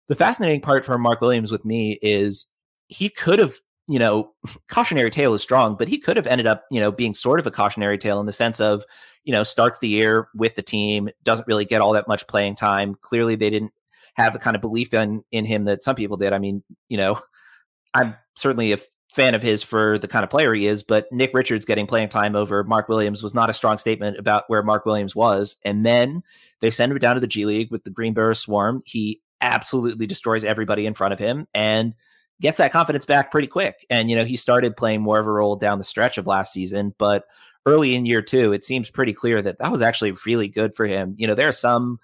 the 0.09 0.16
fascinating 0.16 0.61
part 0.62 0.84
for 0.84 0.97
Mark 0.97 1.20
Williams 1.20 1.53
with 1.53 1.64
me 1.64 1.99
is 2.01 2.47
he 2.89 3.09
could 3.09 3.39
have 3.39 3.61
you 3.89 3.99
know, 3.99 4.32
cautionary 4.68 5.11
tale 5.11 5.34
is 5.34 5.43
strong, 5.43 5.76
but 5.76 5.89
he 5.89 5.99
could 5.99 6.16
have 6.16 6.26
ended 6.26 6.47
up, 6.47 6.64
you 6.70 6.80
know, 6.80 6.91
being 6.91 7.14
sort 7.14 7.41
of 7.41 7.47
a 7.47 7.51
cautionary 7.51 7.99
tale 7.99 8.20
in 8.20 8.26
the 8.26 8.32
sense 8.32 8.61
of, 8.61 8.84
you 9.24 9.32
know, 9.32 9.43
starts 9.43 9.78
the 9.78 9.89
year 9.89 10.28
with 10.34 10.55
the 10.57 10.62
team, 10.62 11.09
doesn't 11.24 11.49
really 11.49 11.64
get 11.64 11.80
all 11.80 11.93
that 11.93 12.09
much 12.09 12.26
playing 12.26 12.57
time. 12.57 12.95
Clearly, 13.01 13.37
they 13.37 13.51
didn't 13.51 13.72
have 14.14 14.32
the 14.32 14.39
kind 14.39 14.57
of 14.57 14.62
belief 14.62 14.95
in 14.95 15.22
in 15.30 15.45
him 15.45 15.64
that 15.64 15.84
some 15.84 15.97
people 15.97 16.16
did. 16.16 16.32
I 16.32 16.39
mean, 16.39 16.62
you 16.89 16.97
know, 16.97 17.20
I'm 17.95 18.14
certainly 18.37 18.72
a 18.72 18.78
fan 19.12 19.34
of 19.34 19.43
his 19.43 19.62
for 19.62 19.99
the 19.99 20.09
kind 20.09 20.24
of 20.24 20.30
player 20.30 20.53
he 20.53 20.66
is, 20.66 20.82
but 20.82 21.11
Nick 21.11 21.32
Richards 21.32 21.64
getting 21.64 21.87
playing 21.87 22.09
time 22.09 22.37
over 22.37 22.64
Mark 22.64 22.89
Williams 22.89 23.22
was 23.22 23.34
not 23.34 23.49
a 23.49 23.55
strong 23.55 23.78
statement 23.78 24.18
about 24.18 24.45
where 24.49 24.62
Mark 24.62 24.84
Williams 24.84 25.14
was. 25.14 25.57
And 25.64 25.87
then 25.87 26.22
they 26.61 26.70
send 26.70 26.93
him 26.93 26.99
down 26.99 27.14
to 27.14 27.20
the 27.20 27.26
G 27.26 27.47
League 27.47 27.70
with 27.70 27.84
the 27.84 27.91
Greensboro 27.91 28.34
Swarm. 28.34 28.82
He 28.84 29.22
absolutely 29.41 30.07
destroys 30.07 30.45
everybody 30.45 30.87
in 30.87 30.95
front 30.95 31.12
of 31.12 31.18
him 31.18 31.47
and 31.55 31.95
gets 32.41 32.59
that 32.59 32.72
confidence 32.72 33.05
back 33.05 33.30
pretty 33.30 33.49
quick. 33.49 33.87
And, 33.91 34.11
you 34.11 34.16
know, 34.16 34.24
he 34.24 34.37
started 34.37 34.76
playing 34.76 35.03
more 35.03 35.18
of 35.18 35.26
a 35.26 35.32
role 35.32 35.57
down 35.57 35.78
the 35.78 35.84
stretch 35.84 36.18
of 36.18 36.26
last 36.26 36.53
season, 36.53 36.95
but 36.99 37.24
early 37.64 37.95
in 37.95 38.07
year 38.07 38.22
two, 38.22 38.53
it 38.53 38.64
seems 38.64 38.91
pretty 38.91 39.12
clear 39.12 39.43
that 39.43 39.59
that 39.59 39.72
was 39.72 39.82
actually 39.82 40.12
really 40.26 40.49
good 40.49 40.74
for 40.74 40.87
him. 40.87 41.14
You 41.18 41.26
know, 41.26 41.34
there 41.34 41.49
are 41.49 41.53
some 41.53 41.99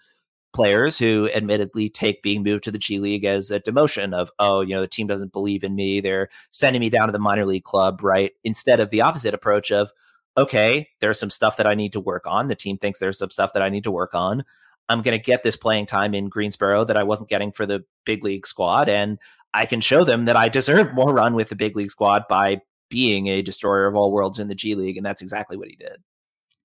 players 0.53 0.99
who 0.99 1.31
admittedly 1.35 1.89
take 1.89 2.23
being 2.23 2.43
moved 2.43 2.65
to 2.65 2.71
the 2.71 2.79
G 2.79 2.99
League 2.99 3.25
as 3.25 3.51
a 3.51 3.61
demotion 3.61 4.15
of, 4.15 4.31
oh, 4.39 4.61
you 4.61 4.75
know, 4.75 4.81
the 4.81 4.89
team 4.89 5.07
doesn't 5.07 5.33
believe 5.33 5.65
in 5.65 5.75
me. 5.75 6.01
They're 6.01 6.29
sending 6.51 6.81
me 6.81 6.91
down 6.91 7.09
to 7.09 7.13
the 7.13 7.19
minor 7.19 7.47
league 7.47 7.65
club, 7.65 8.03
right? 8.03 8.33
Instead 8.45 8.81
of 8.81 8.91
the 8.91 9.01
opposite 9.01 9.35
approach 9.35 9.71
of, 9.71 9.93
okay, 10.37 10.89
there's 11.01 11.19
some 11.19 11.31
stuff 11.31 11.57
that 11.59 11.67
I 11.67 11.75
need 11.75 11.93
to 11.93 12.01
work 12.01 12.27
on. 12.27 12.49
The 12.49 12.55
team 12.55 12.79
thinks 12.79 12.99
there's 12.99 13.19
some 13.19 13.31
stuff 13.31 13.53
that 13.53 13.63
I 13.63 13.69
need 13.69 13.85
to 13.85 13.91
work 13.91 14.15
on. 14.15 14.45
I'm 14.89 15.03
going 15.03 15.17
to 15.17 15.25
get 15.25 15.43
this 15.43 15.57
playing 15.57 15.87
time 15.87 16.15
in 16.15 16.29
Greensboro 16.29 16.85
that 16.85 16.97
I 16.97 17.03
wasn't 17.03 17.29
getting 17.29 17.53
for 17.53 17.65
the 17.67 17.85
big 18.05 18.25
league 18.25 18.47
squad. 18.47 18.89
And 18.89 19.19
I 19.55 19.67
can 19.67 19.81
show 19.81 20.05
them 20.05 20.25
that 20.25 20.37
I 20.37 20.49
deserve 20.49 20.95
more 20.95 21.13
run 21.13 21.35
with 21.35 21.49
the 21.49 21.57
big 21.57 21.77
league 21.77 21.91
squad 21.91 22.25
by 22.29 22.61
being 22.89 23.27
a 23.27 23.43
destroyer 23.43 23.87
of 23.87 23.95
all 23.95 24.13
worlds 24.13 24.39
in 24.39 24.49
the 24.49 24.55
G 24.55 24.75
League. 24.75 24.97
And 24.97 25.05
that's 25.05 25.23
exactly 25.23 25.57
what 25.57 25.69
he 25.69 25.77
did. 25.77 25.97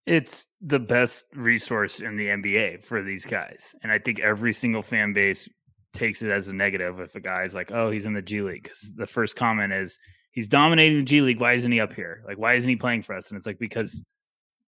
It's 0.05 0.47
the 0.61 0.79
best 0.79 1.25
resource 1.33 1.99
in 1.99 2.15
the 2.15 2.27
NBA 2.27 2.83
for 2.83 3.01
these 3.01 3.25
guys. 3.25 3.75
And 3.83 3.91
I 3.91 3.99
think 3.99 4.19
every 4.19 4.53
single 4.53 4.81
fan 4.81 5.11
base 5.13 5.49
takes 5.93 6.21
it 6.21 6.31
as 6.31 6.47
a 6.47 6.53
negative 6.53 6.99
if 6.99 7.15
a 7.15 7.19
guy's 7.19 7.55
like, 7.55 7.71
oh, 7.71 7.91
he's 7.91 8.05
in 8.05 8.13
the 8.13 8.21
G 8.21 8.41
League. 8.41 8.63
Because 8.63 8.93
the 8.95 9.07
first 9.07 9.35
comment 9.35 9.73
is, 9.73 9.99
he's 10.31 10.47
dominating 10.47 10.99
the 10.99 11.03
G 11.03 11.21
League. 11.21 11.41
Why 11.41 11.53
isn't 11.53 11.71
he 11.71 11.81
up 11.81 11.93
here? 11.93 12.23
Like, 12.25 12.37
why 12.37 12.53
isn't 12.53 12.69
he 12.69 12.75
playing 12.75 13.01
for 13.01 13.15
us? 13.15 13.29
And 13.29 13.37
it's 13.37 13.45
like, 13.45 13.59
because 13.59 14.01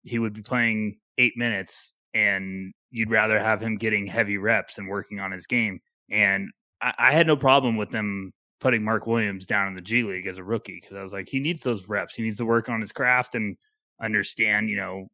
he 0.05 0.19
would 0.19 0.33
be 0.33 0.43
playing 0.43 0.97
eight 1.19 1.37
minutes 1.37 1.93
and 2.15 2.73
you'd 2.91 3.11
rather 3.11 3.39
have 3.39 3.61
him 3.61 3.77
getting 3.77 4.07
heavy 4.07 4.39
reps 4.39 4.79
and 4.79 4.89
working 4.89 5.21
on 5.21 5.33
his 5.33 5.47
game. 5.47 5.81
And 6.11 6.51
I, 6.81 6.95
I 6.99 7.13
had 7.13 7.27
no 7.27 7.37
problem 7.37 7.77
with 7.77 7.91
them 7.91 8.33
putting 8.61 8.83
Mark 8.83 9.07
Williams 9.07 9.47
down 9.47 9.69
in 9.69 9.75
the 9.75 9.83
G 9.83 10.03
League 10.03 10.27
as 10.27 10.39
a 10.39 10.45
rookie 10.45 10.79
because 10.81 10.97
I 10.97 11.03
was 11.03 11.13
like, 11.13 11.29
he 11.29 11.41
needs 11.41 11.61
those 11.61 11.89
reps. 11.89 12.15
He 12.15 12.23
needs 12.23 12.39
to 12.39 12.45
work 12.45 12.69
on 12.69 12.81
his 12.81 12.93
craft 12.93 13.35
and 13.35 13.57
understand, 14.03 14.69
you 14.71 14.77
know, 14.77 15.09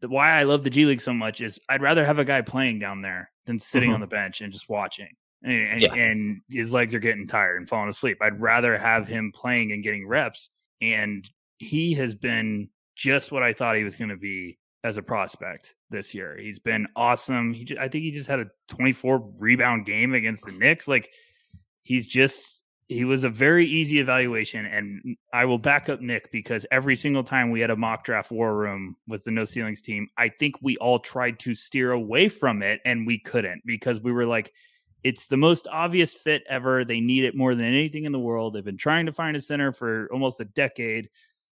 the, 0.00 0.08
why 0.08 0.32
I 0.32 0.42
love 0.42 0.62
the 0.62 0.70
G 0.70 0.84
League 0.84 1.00
so 1.00 1.12
much 1.12 1.40
is 1.40 1.58
I'd 1.68 1.82
rather 1.82 2.04
have 2.04 2.18
a 2.18 2.24
guy 2.24 2.42
playing 2.42 2.78
down 2.78 3.02
there 3.02 3.30
than 3.46 3.58
sitting 3.58 3.88
mm-hmm. 3.88 3.94
on 3.94 4.00
the 4.00 4.06
bench 4.06 4.40
and 4.40 4.52
just 4.52 4.68
watching. 4.68 5.08
And, 5.42 5.68
and, 5.68 5.80
yeah. 5.80 5.94
and, 5.94 6.40
his 6.50 6.72
legs 6.72 6.94
are 6.94 6.98
getting 6.98 7.26
tired 7.26 7.58
and 7.58 7.68
falling 7.68 7.88
asleep. 7.88 8.18
I'd 8.20 8.40
rather 8.40 8.76
have 8.76 9.06
him 9.06 9.32
playing 9.34 9.72
and 9.72 9.82
getting 9.82 10.06
reps. 10.06 10.50
And 10.80 11.28
he 11.58 11.94
has 11.94 12.14
been 12.14 12.68
just 12.96 13.32
what 13.32 13.42
I 13.42 13.52
thought 13.52 13.76
he 13.76 13.84
was 13.84 13.96
going 13.96 14.10
to 14.10 14.16
be 14.16 14.58
as 14.86 14.98
a 14.98 15.02
prospect 15.02 15.74
this 15.90 16.14
year. 16.14 16.38
He's 16.38 16.60
been 16.60 16.86
awesome. 16.94 17.52
He 17.52 17.64
just, 17.64 17.80
I 17.80 17.88
think 17.88 18.04
he 18.04 18.12
just 18.12 18.28
had 18.28 18.38
a 18.38 18.46
24 18.68 19.32
rebound 19.40 19.84
game 19.84 20.14
against 20.14 20.44
the 20.44 20.52
Knicks. 20.52 20.86
Like 20.86 21.12
he's 21.82 22.06
just 22.06 22.62
he 22.86 23.04
was 23.04 23.24
a 23.24 23.28
very 23.28 23.66
easy 23.66 23.98
evaluation 23.98 24.64
and 24.64 25.16
I 25.32 25.44
will 25.44 25.58
back 25.58 25.88
up 25.88 26.00
Nick 26.00 26.30
because 26.30 26.64
every 26.70 26.94
single 26.94 27.24
time 27.24 27.50
we 27.50 27.58
had 27.58 27.70
a 27.70 27.76
mock 27.76 28.04
draft 28.04 28.30
war 28.30 28.56
room 28.56 28.94
with 29.08 29.24
the 29.24 29.32
no 29.32 29.44
ceilings 29.44 29.80
team, 29.80 30.06
I 30.16 30.28
think 30.28 30.54
we 30.62 30.76
all 30.76 31.00
tried 31.00 31.40
to 31.40 31.56
steer 31.56 31.90
away 31.90 32.28
from 32.28 32.62
it 32.62 32.80
and 32.84 33.04
we 33.04 33.18
couldn't 33.18 33.62
because 33.66 34.00
we 34.00 34.12
were 34.12 34.24
like 34.24 34.52
it's 35.02 35.26
the 35.26 35.36
most 35.36 35.66
obvious 35.66 36.14
fit 36.14 36.44
ever. 36.48 36.84
They 36.84 37.00
need 37.00 37.24
it 37.24 37.36
more 37.36 37.56
than 37.56 37.66
anything 37.66 38.04
in 38.04 38.12
the 38.12 38.20
world. 38.20 38.54
They've 38.54 38.64
been 38.64 38.76
trying 38.76 39.06
to 39.06 39.12
find 39.12 39.36
a 39.36 39.40
center 39.40 39.72
for 39.72 40.08
almost 40.12 40.38
a 40.38 40.44
decade. 40.44 41.10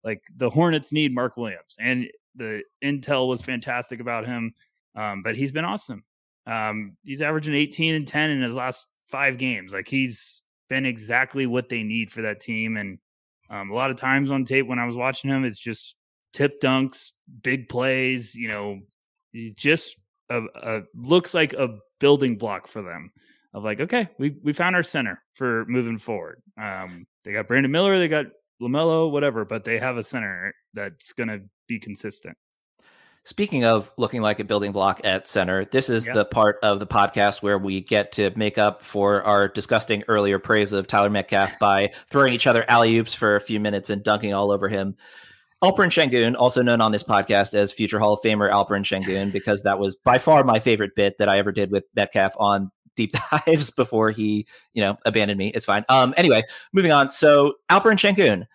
Like 0.07 0.23
the 0.37 0.49
Hornets 0.49 0.93
need 0.93 1.13
Mark 1.13 1.37
Williams. 1.37 1.77
And 1.81 2.07
the 2.37 2.63
intel 2.83 3.29
was 3.29 3.43
fantastic 3.43 4.01
about 4.01 4.25
him. 4.25 4.55
Um, 4.95 5.23
but 5.23 5.37
he's 5.37 5.51
been 5.51 5.65
awesome. 5.65 6.03
Um, 6.47 6.97
he's 7.05 7.23
averaging 7.23 7.55
18 7.55 7.95
and 7.95 8.07
10 8.07 8.31
in 8.31 8.41
his 8.41 8.55
last 8.55 8.87
five 9.09 9.37
games. 9.37 9.73
Like 9.73 9.89
he's 9.89 10.43
been 10.69 10.87
exactly 10.87 11.47
what 11.47 11.69
they 11.69 11.83
need 11.83 12.13
for 12.13 12.23
that 12.23 12.41
team. 12.41 12.77
And 12.77 12.99
um, 13.51 13.71
a 13.71 13.75
lot 13.75 13.91
of 13.91 13.97
times 13.97 14.31
on 14.31 14.45
tape 14.45 14.69
when 14.69 14.79
I 14.79 14.87
was 14.87 14.97
watching 14.97 15.29
him, 15.29 15.45
it's 15.45 15.59
just 15.59 15.97
tip 16.33 16.61
dunks, 16.61 17.13
big 17.43 17.69
plays. 17.69 18.33
You 18.33 18.49
know, 18.49 18.81
just 19.57 19.97
a, 20.31 20.43
a 20.55 20.83
looks 20.95 21.35
like 21.35 21.53
a 21.55 21.79
building 21.99 22.39
block 22.39 22.69
for 22.69 22.83
them. 22.83 23.11
Of 23.55 23.65
like, 23.65 23.81
okay, 23.81 24.09
we 24.19 24.37
we 24.43 24.53
found 24.53 24.77
our 24.77 24.83
center 24.83 25.23
for 25.33 25.65
moving 25.67 25.99
forward. 25.99 26.43
Um, 26.61 27.07
they 27.25 27.33
got 27.33 27.49
Brandon 27.49 27.73
Miller, 27.73 27.99
they 27.99 28.09
got 28.09 28.27
LaMelo, 28.61 29.11
whatever, 29.11 29.45
but 29.45 29.65
they 29.65 29.79
have 29.79 29.97
a 29.97 30.03
center 30.03 30.55
that's 30.75 31.13
going 31.13 31.29
to 31.29 31.41
be 31.69 31.79
consistent. 31.79 32.37
Speaking 33.25 33.65
of 33.65 33.91
looking 33.99 34.23
like 34.23 34.39
a 34.39 34.45
building 34.45 34.71
block 34.71 35.01
at 35.03 35.27
center, 35.27 35.65
this 35.65 35.89
is 35.89 36.05
the 36.05 36.25
part 36.25 36.59
of 36.63 36.79
the 36.79 36.87
podcast 36.87 37.43
where 37.43 37.59
we 37.59 37.81
get 37.81 38.13
to 38.13 38.31
make 38.37 38.57
up 38.57 38.83
for 38.83 39.25
our 39.25 39.49
disgusting 39.49 40.05
earlier 40.07 40.39
praise 40.39 40.73
of 40.73 40.87
Tyler 40.87 41.11
Metcalf 41.11 41.59
by 41.61 41.91
throwing 42.09 42.33
each 42.33 42.47
other 42.47 42.65
alley 42.69 42.97
oops 42.97 43.15
for 43.15 43.35
a 43.35 43.41
few 43.41 43.59
minutes 43.59 43.91
and 43.91 44.05
dunking 44.05 44.33
all 44.33 44.53
over 44.53 44.69
him. 44.69 44.97
Alperen 45.61 45.89
Sengun, 45.89 46.37
also 46.39 46.63
known 46.63 46.81
on 46.81 46.93
this 46.93 47.03
podcast 47.03 47.53
as 47.55 47.73
future 47.73 47.99
Hall 47.99 48.13
of 48.13 48.21
Famer 48.21 48.49
Alperen 48.49 48.85
Sengun, 48.85 49.33
because 49.33 49.63
that 49.63 49.81
was 49.81 49.97
by 49.97 50.19
far 50.19 50.45
my 50.45 50.61
favorite 50.61 50.95
bit 50.95 51.19
that 51.19 51.29
I 51.29 51.39
ever 51.39 51.51
did 51.51 51.73
with 51.73 51.83
Metcalf 51.97 52.35
on 52.39 52.71
deep 52.97 53.13
dives 53.47 53.71
before 53.71 54.11
he, 54.11 54.47
you 54.75 54.83
know, 54.83 54.97
abandoned 55.05 55.39
me. 55.39 55.49
It's 55.49 55.67
fine. 55.67 55.85
Um, 55.89 56.15
anyway, 56.17 56.43
moving 56.73 56.93
on. 56.93 57.11
So 57.11 57.55
Alperen 57.71 57.99
Sengun, 57.99 58.47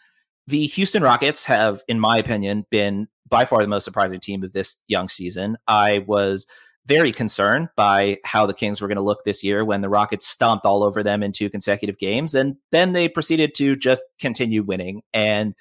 the 0.47 0.67
Houston 0.67 1.03
Rockets 1.03 1.43
have, 1.45 1.83
in 1.87 1.99
my 1.99 2.17
opinion, 2.17 2.65
been 2.69 3.07
by 3.29 3.45
far 3.45 3.61
the 3.61 3.67
most 3.67 3.85
surprising 3.85 4.19
team 4.19 4.43
of 4.43 4.53
this 4.53 4.77
young 4.87 5.07
season. 5.07 5.57
I 5.67 5.99
was 5.99 6.45
very 6.87 7.11
concerned 7.11 7.69
by 7.75 8.17
how 8.25 8.45
the 8.45 8.53
Kings 8.53 8.81
were 8.81 8.87
going 8.87 8.97
to 8.97 9.03
look 9.03 9.23
this 9.23 9.43
year 9.43 9.63
when 9.63 9.81
the 9.81 9.89
Rockets 9.89 10.27
stomped 10.27 10.65
all 10.65 10.83
over 10.83 11.03
them 11.03 11.23
in 11.23 11.31
two 11.31 11.49
consecutive 11.49 11.97
games. 11.97 12.33
And 12.33 12.57
then 12.71 12.93
they 12.93 13.07
proceeded 13.07 13.53
to 13.55 13.75
just 13.75 14.01
continue 14.19 14.63
winning. 14.63 15.01
And 15.13 15.53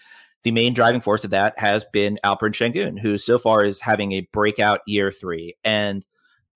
the 0.42 0.50
main 0.50 0.72
driving 0.72 1.02
force 1.02 1.24
of 1.24 1.30
that 1.30 1.58
has 1.58 1.84
been 1.92 2.18
Alperen 2.24 2.52
Sengun, 2.52 2.98
who 2.98 3.18
so 3.18 3.38
far 3.38 3.62
is 3.62 3.80
having 3.80 4.12
a 4.12 4.26
breakout 4.32 4.80
year 4.86 5.12
three. 5.12 5.54
And 5.62 6.04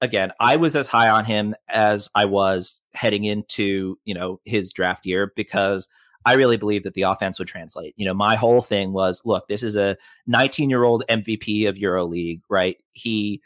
again, 0.05 0.32
I 0.38 0.57
was 0.57 0.76
as 0.76 0.86
high 0.86 1.09
on 1.09 1.24
him 1.24 1.55
as 1.68 2.09
I 2.14 2.26
was 2.26 2.80
heading 2.94 3.24
into, 3.24 3.98
you 4.05 4.14
know, 4.14 4.40
his 4.44 4.72
draft 4.72 5.07
year 5.07 5.32
because– 5.34 5.88
I 6.26 6.34
really 6.34 6.57
believe 6.57 6.84
that 6.84 6.94
the 6.94 7.02
offense 7.02 7.38
would 7.38 7.48
translate. 7.48 7.94
You 7.96 8.07
know, 8.07 8.14
my 8.14 8.36
whole 8.36 8.61
thing 8.61 8.92
was 8.92 9.22
look, 9.24 9.46
this 9.48 9.62
is 9.62 9.76
a 9.76 9.96
19 10.26 10.70
year 10.70 10.84
old 10.84 11.05
MVP 11.09 11.68
of 11.68 11.76
EuroLeague, 11.76 12.40
right? 12.48 12.76
He 12.92 13.42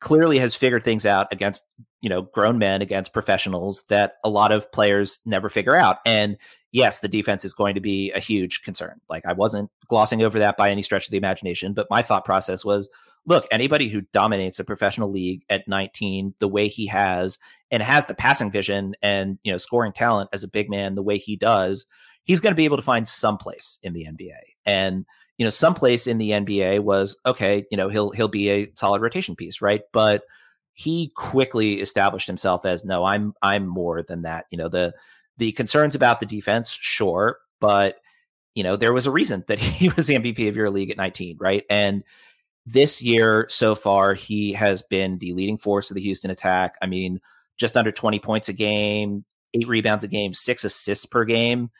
clearly 0.00 0.38
has 0.38 0.54
figured 0.54 0.82
things 0.82 1.06
out 1.06 1.26
against, 1.32 1.62
you 2.00 2.08
know, 2.08 2.22
grown 2.22 2.58
men, 2.58 2.82
against 2.82 3.12
professionals 3.12 3.82
that 3.88 4.14
a 4.24 4.28
lot 4.28 4.52
of 4.52 4.70
players 4.72 5.20
never 5.24 5.48
figure 5.48 5.76
out. 5.76 5.98
And 6.06 6.36
yes, 6.70 7.00
the 7.00 7.08
defense 7.08 7.44
is 7.44 7.54
going 7.54 7.74
to 7.74 7.80
be 7.80 8.12
a 8.12 8.20
huge 8.20 8.62
concern. 8.62 9.00
Like 9.08 9.26
I 9.26 9.32
wasn't 9.32 9.70
glossing 9.88 10.22
over 10.22 10.38
that 10.38 10.56
by 10.56 10.70
any 10.70 10.82
stretch 10.82 11.06
of 11.06 11.10
the 11.10 11.16
imagination, 11.16 11.74
but 11.74 11.88
my 11.90 12.02
thought 12.02 12.24
process 12.24 12.64
was 12.64 12.88
look, 13.26 13.46
anybody 13.50 13.88
who 13.88 14.02
dominates 14.12 14.58
a 14.58 14.64
professional 14.64 15.10
league 15.10 15.44
at 15.48 15.68
19 15.68 16.34
the 16.38 16.48
way 16.48 16.68
he 16.68 16.86
has 16.86 17.38
and 17.70 17.82
has 17.82 18.06
the 18.06 18.14
passing 18.14 18.50
vision 18.50 18.94
and, 19.02 19.38
you 19.44 19.52
know, 19.52 19.58
scoring 19.58 19.92
talent 19.92 20.30
as 20.32 20.42
a 20.42 20.48
big 20.48 20.68
man 20.68 20.94
the 20.94 21.02
way 21.02 21.18
he 21.18 21.36
does, 21.36 21.86
he's 22.24 22.40
going 22.40 22.52
to 22.52 22.56
be 22.56 22.64
able 22.64 22.76
to 22.76 22.82
find 22.82 23.06
some 23.06 23.38
place 23.38 23.78
in 23.82 23.92
the 23.92 24.06
NBA. 24.06 24.38
And 24.66 25.04
you 25.38 25.46
know, 25.46 25.50
some 25.50 25.74
place 25.74 26.06
in 26.06 26.18
the 26.18 26.30
NBA 26.30 26.80
was 26.80 27.18
okay. 27.26 27.64
You 27.70 27.76
know, 27.76 27.88
he'll 27.88 28.10
he'll 28.10 28.28
be 28.28 28.50
a 28.50 28.72
solid 28.76 29.02
rotation 29.02 29.34
piece, 29.34 29.60
right? 29.60 29.82
But 29.92 30.22
he 30.74 31.10
quickly 31.16 31.80
established 31.80 32.26
himself 32.26 32.64
as 32.64 32.84
no, 32.84 33.04
I'm 33.04 33.34
I'm 33.42 33.66
more 33.66 34.02
than 34.02 34.22
that. 34.22 34.44
You 34.50 34.58
know, 34.58 34.68
the 34.68 34.94
the 35.38 35.52
concerns 35.52 35.94
about 35.94 36.20
the 36.20 36.26
defense, 36.26 36.70
sure, 36.70 37.38
but 37.60 37.96
you 38.54 38.62
know, 38.62 38.76
there 38.76 38.92
was 38.92 39.06
a 39.06 39.10
reason 39.10 39.44
that 39.48 39.58
he 39.60 39.88
was 39.88 40.06
the 40.06 40.14
MVP 40.14 40.48
of 40.48 40.54
EuroLeague 40.54 40.90
at 40.90 40.96
19, 40.96 41.38
right? 41.40 41.64
And 41.70 42.04
this 42.66 43.02
year 43.02 43.46
so 43.48 43.74
far, 43.74 44.14
he 44.14 44.52
has 44.52 44.82
been 44.82 45.18
the 45.18 45.32
leading 45.32 45.58
force 45.58 45.90
of 45.90 45.96
the 45.96 46.02
Houston 46.02 46.30
attack. 46.30 46.76
I 46.80 46.86
mean, 46.86 47.20
just 47.56 47.76
under 47.76 47.92
20 47.92 48.18
points 48.20 48.48
a 48.48 48.52
game, 48.52 49.24
eight 49.54 49.68
rebounds 49.68 50.04
a 50.04 50.08
game, 50.08 50.32
six 50.32 50.64
assists 50.64 51.06
per 51.06 51.24
game. 51.24 51.70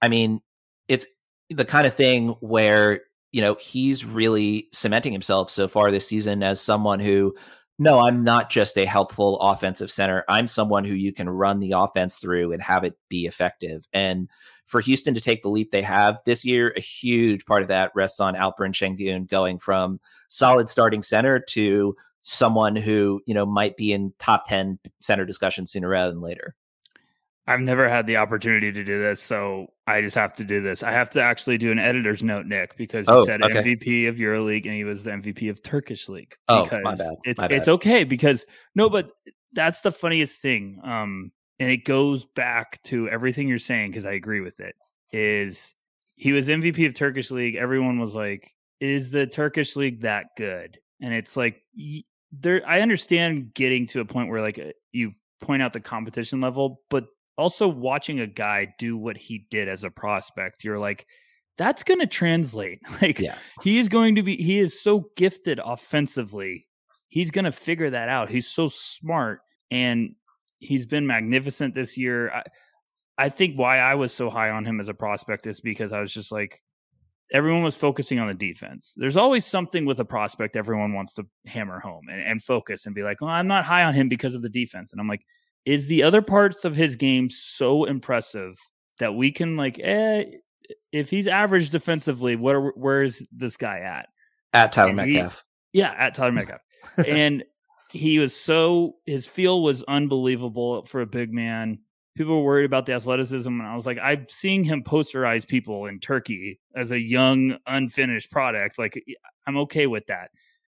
I 0.00 0.08
mean, 0.08 0.40
it's 0.88 1.06
the 1.48 1.64
kind 1.64 1.86
of 1.86 1.94
thing 1.94 2.30
where, 2.40 3.02
you 3.30 3.40
know, 3.40 3.56
he's 3.60 4.04
really 4.04 4.68
cementing 4.72 5.12
himself 5.12 5.50
so 5.50 5.68
far 5.68 5.90
this 5.90 6.08
season 6.08 6.42
as 6.42 6.60
someone 6.60 7.00
who, 7.00 7.34
no, 7.78 7.98
I'm 7.98 8.24
not 8.24 8.50
just 8.50 8.76
a 8.76 8.84
helpful 8.84 9.40
offensive 9.40 9.90
center. 9.90 10.24
I'm 10.28 10.46
someone 10.46 10.84
who 10.84 10.94
you 10.94 11.12
can 11.12 11.28
run 11.28 11.60
the 11.60 11.72
offense 11.72 12.18
through 12.18 12.52
and 12.52 12.62
have 12.62 12.84
it 12.84 12.94
be 13.08 13.26
effective. 13.26 13.86
And 13.92 14.28
for 14.66 14.80
Houston 14.80 15.14
to 15.14 15.20
take 15.20 15.42
the 15.42 15.48
leap 15.48 15.70
they 15.70 15.82
have 15.82 16.18
this 16.24 16.44
year, 16.44 16.72
a 16.76 16.80
huge 16.80 17.44
part 17.46 17.62
of 17.62 17.68
that 17.68 17.92
rests 17.94 18.20
on 18.20 18.34
Alperen 18.34 18.72
Shengun 18.72 19.28
going 19.28 19.58
from 19.58 20.00
solid 20.32 20.68
starting 20.68 21.02
center 21.02 21.38
to 21.38 21.94
someone 22.22 22.76
who, 22.76 23.20
you 23.26 23.34
know, 23.34 23.44
might 23.44 23.76
be 23.76 23.92
in 23.92 24.12
top 24.18 24.46
10 24.46 24.78
center 25.00 25.24
discussion 25.24 25.66
sooner 25.66 25.88
rather 25.88 26.12
than 26.12 26.20
later. 26.20 26.54
I've 27.46 27.60
never 27.60 27.88
had 27.88 28.06
the 28.06 28.18
opportunity 28.18 28.70
to 28.70 28.84
do 28.84 29.00
this, 29.00 29.20
so 29.20 29.66
I 29.88 30.00
just 30.00 30.14
have 30.14 30.32
to 30.34 30.44
do 30.44 30.62
this. 30.62 30.84
I 30.84 30.92
have 30.92 31.10
to 31.10 31.22
actually 31.22 31.58
do 31.58 31.72
an 31.72 31.78
editor's 31.80 32.22
note, 32.22 32.46
Nick, 32.46 32.76
because 32.76 33.06
you 33.08 33.14
oh, 33.14 33.24
said 33.24 33.42
okay. 33.42 33.74
MVP 33.74 34.08
of 34.08 34.16
EuroLeague 34.16 34.64
and 34.64 34.74
he 34.74 34.84
was 34.84 35.02
the 35.02 35.10
MVP 35.10 35.50
of 35.50 35.60
Turkish 35.60 36.08
League. 36.08 36.36
Oh, 36.48 36.62
because 36.62 36.82
my 36.84 36.94
bad. 36.94 37.14
It's 37.24 37.40
my 37.40 37.48
bad. 37.48 37.56
it's 37.56 37.68
okay 37.68 38.04
because 38.04 38.46
no, 38.76 38.88
but 38.88 39.10
that's 39.52 39.80
the 39.80 39.90
funniest 39.90 40.40
thing. 40.40 40.78
Um, 40.84 41.32
and 41.58 41.68
it 41.68 41.84
goes 41.84 42.24
back 42.24 42.80
to 42.84 43.08
everything 43.08 43.48
you're 43.48 43.58
saying 43.58 43.90
because 43.90 44.06
I 44.06 44.12
agree 44.12 44.40
with 44.40 44.60
it. 44.60 44.76
Is 45.10 45.74
he 46.14 46.32
was 46.32 46.46
MVP 46.46 46.86
of 46.86 46.94
Turkish 46.94 47.32
League? 47.32 47.56
Everyone 47.56 47.98
was 47.98 48.14
like, 48.14 48.54
"Is 48.82 49.10
the 49.10 49.26
Turkish 49.26 49.76
League 49.76 50.00
that 50.02 50.26
good?" 50.36 50.78
And 51.00 51.14
it's 51.14 51.36
like, 51.36 51.62
there. 52.32 52.62
I 52.66 52.80
understand 52.80 53.54
getting 53.54 53.86
to 53.88 54.00
a 54.00 54.04
point 54.04 54.28
where 54.28 54.40
like 54.40 54.58
uh, 54.58 54.72
you 54.92 55.12
point 55.40 55.62
out 55.62 55.72
the 55.72 55.80
competition 55.80 56.40
level, 56.40 56.80
but 56.90 57.06
also 57.36 57.68
watching 57.68 58.20
a 58.20 58.26
guy 58.26 58.74
do 58.78 58.96
what 58.96 59.16
he 59.16 59.46
did 59.50 59.68
as 59.68 59.84
a 59.84 59.90
prospect, 59.90 60.64
you're 60.64 60.78
like, 60.78 61.06
that's 61.58 61.82
going 61.82 62.00
to 62.00 62.06
translate. 62.06 62.80
Like, 63.02 63.18
yeah. 63.18 63.36
he 63.62 63.78
is 63.78 63.88
going 63.88 64.14
to 64.14 64.22
be, 64.22 64.36
he 64.36 64.58
is 64.58 64.80
so 64.80 65.10
gifted 65.16 65.60
offensively. 65.62 66.66
He's 67.08 67.30
going 67.30 67.44
to 67.44 67.52
figure 67.52 67.90
that 67.90 68.08
out. 68.08 68.30
He's 68.30 68.48
so 68.48 68.68
smart 68.68 69.40
and 69.70 70.14
he's 70.60 70.86
been 70.86 71.06
magnificent 71.06 71.74
this 71.74 71.98
year. 71.98 72.30
I, 72.30 72.42
I 73.18 73.28
think 73.28 73.58
why 73.58 73.78
I 73.78 73.94
was 73.94 74.12
so 74.12 74.30
high 74.30 74.50
on 74.50 74.64
him 74.64 74.80
as 74.80 74.88
a 74.88 74.94
prospect 74.94 75.46
is 75.46 75.60
because 75.60 75.92
I 75.92 76.00
was 76.00 76.12
just 76.12 76.32
like, 76.32 76.62
everyone 77.32 77.62
was 77.62 77.76
focusing 77.76 78.18
on 78.18 78.28
the 78.28 78.34
defense. 78.34 78.94
There's 78.96 79.16
always 79.16 79.44
something 79.44 79.84
with 79.84 79.98
a 80.00 80.04
prospect 80.04 80.54
everyone 80.54 80.92
wants 80.92 81.14
to 81.14 81.26
hammer 81.46 81.80
home 81.80 82.06
and, 82.10 82.20
and 82.20 82.42
focus 82.42 82.86
and 82.86 82.94
be 82.94 83.02
like, 83.02 83.20
well, 83.20 83.30
I'm 83.30 83.48
not 83.48 83.64
high 83.64 83.84
on 83.84 83.94
him 83.94 84.08
because 84.08 84.34
of 84.34 84.42
the 84.42 84.48
defense. 84.48 84.92
And 84.92 85.00
I'm 85.00 85.08
like, 85.08 85.24
is 85.64 85.86
the 85.86 86.02
other 86.02 86.22
parts 86.22 86.64
of 86.64 86.74
his 86.74 86.96
game 86.96 87.30
so 87.30 87.84
impressive 87.84 88.58
that 88.98 89.14
we 89.14 89.32
can 89.32 89.56
like 89.56 89.80
eh, 89.82 90.24
if 90.92 91.10
he's 91.10 91.26
average 91.26 91.70
defensively 91.70 92.36
where 92.36 92.68
where 92.70 93.02
is 93.02 93.26
this 93.32 93.56
guy 93.56 93.80
at 93.80 94.08
at 94.52 94.72
tyler 94.72 94.88
and 94.88 94.96
metcalf 94.96 95.44
he, 95.72 95.80
yeah 95.80 95.94
at 95.96 96.14
tyler 96.14 96.32
metcalf 96.32 96.60
and 97.06 97.44
he 97.90 98.18
was 98.18 98.34
so 98.34 98.96
his 99.06 99.26
feel 99.26 99.62
was 99.62 99.82
unbelievable 99.84 100.84
for 100.86 101.00
a 101.00 101.06
big 101.06 101.32
man 101.32 101.78
people 102.14 102.38
were 102.38 102.44
worried 102.44 102.64
about 102.64 102.86
the 102.86 102.92
athleticism 102.92 103.48
and 103.48 103.66
i 103.66 103.74
was 103.74 103.86
like 103.86 103.98
i'm 104.02 104.26
seeing 104.28 104.64
him 104.64 104.82
posterize 104.82 105.46
people 105.46 105.86
in 105.86 105.98
turkey 105.98 106.60
as 106.76 106.90
a 106.90 107.00
young 107.00 107.56
unfinished 107.66 108.30
product 108.30 108.78
like 108.78 109.02
i'm 109.46 109.56
okay 109.56 109.86
with 109.86 110.06
that 110.06 110.30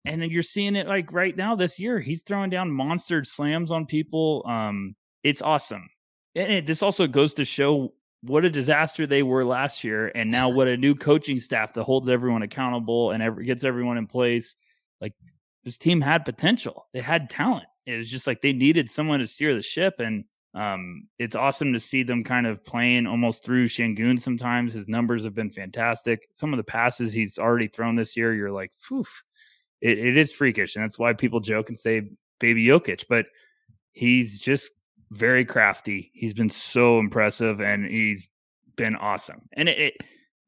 and 0.07 0.23
you're 0.31 0.43
seeing 0.43 0.77
it 0.77 0.87
like 0.87 1.13
right 1.13 1.37
now 1.37 1.57
this 1.57 1.81
year. 1.81 2.01
He's 2.01 2.23
throwing 2.23 2.49
down 2.49 2.71
monster 2.71 3.25
slams 3.25 3.73
on 3.73 3.87
people. 3.87 4.45
Um, 4.47 4.95
it's 5.23 5.43
awesome. 5.43 5.89
And 6.35 6.53
it, 6.53 6.67
this 6.67 6.83
also 6.83 7.07
goes 7.07 7.35
to 7.35 7.45
show 7.45 7.93
what 8.23 8.45
a 8.45 8.51
disaster 8.51 9.07
they 9.07 9.23
were 9.23 9.45
last 9.45 9.85
year, 9.85 10.11
and 10.15 10.31
now 10.31 10.49
what 10.49 10.69
a 10.69 10.77
new 10.77 10.95
coaching 10.95 11.39
staff 11.39 11.73
that 11.75 11.85
holds 11.85 12.09
everyone 12.09 12.43
accountable 12.43 13.11
and 13.11 13.23
ever 13.23 13.43
gets 13.43 13.65
everyone 13.65 13.99
in 13.99 14.07
place. 14.07 14.55
Like 15.01 15.13
this 15.65 15.77
team 15.77 16.01
had 16.01 16.25
potential. 16.25 16.87
They 16.93 17.01
had 17.01 17.29
talent. 17.29 17.67
It 17.85 17.97
was 17.97 18.09
just 18.09 18.27
like 18.27 18.41
they 18.41 18.53
needed 18.53 18.91
someone 18.91 19.21
to 19.21 19.27
steer 19.27 19.55
the 19.55 19.63
ship, 19.63 19.95
and 19.99 20.25
um, 20.57 21.07
it's 21.19 21.37
awesome 21.37 21.75
to 21.75 21.79
see 21.79 22.03
them 22.03 22.25
kind 22.25 22.47
of 22.47 22.65
playing 22.65 23.07
almost 23.07 23.45
through 23.45 23.69
Sengun. 23.69 24.19
Sometimes 24.19 24.73
his 24.73 24.89
numbers 24.89 25.23
have 25.25 25.35
been 25.35 25.51
fantastic. 25.51 26.31
Some 26.33 26.55
of 26.55 26.57
the 26.57 26.65
passes 26.65 27.13
he's 27.13 27.39
already 27.39 27.69
thrown 27.69 27.95
this 27.95 28.17
year, 28.17 28.35
you're 28.35 28.51
like, 28.51 28.73
phew, 28.75 29.05
it, 29.83 29.99
it 29.99 30.17
is 30.17 30.33
freakish, 30.33 30.75
and 30.75 30.83
that's 30.83 30.99
why 30.99 31.13
people 31.13 31.41
joke 31.41 31.69
and 31.69 31.79
say 31.79 32.09
baby 32.41 32.67
Jokic. 32.67 33.05
But 33.07 33.27
he's 33.93 34.41
just 34.41 34.73
very 35.13 35.45
crafty. 35.45 36.11
He's 36.15 36.33
been 36.33 36.49
so 36.49 36.99
impressive, 36.99 37.61
and 37.61 37.85
he's 37.85 38.31
been 38.77 38.97
awesome. 38.97 39.43
And 39.53 39.69
it, 39.69 39.79
it 39.79 39.95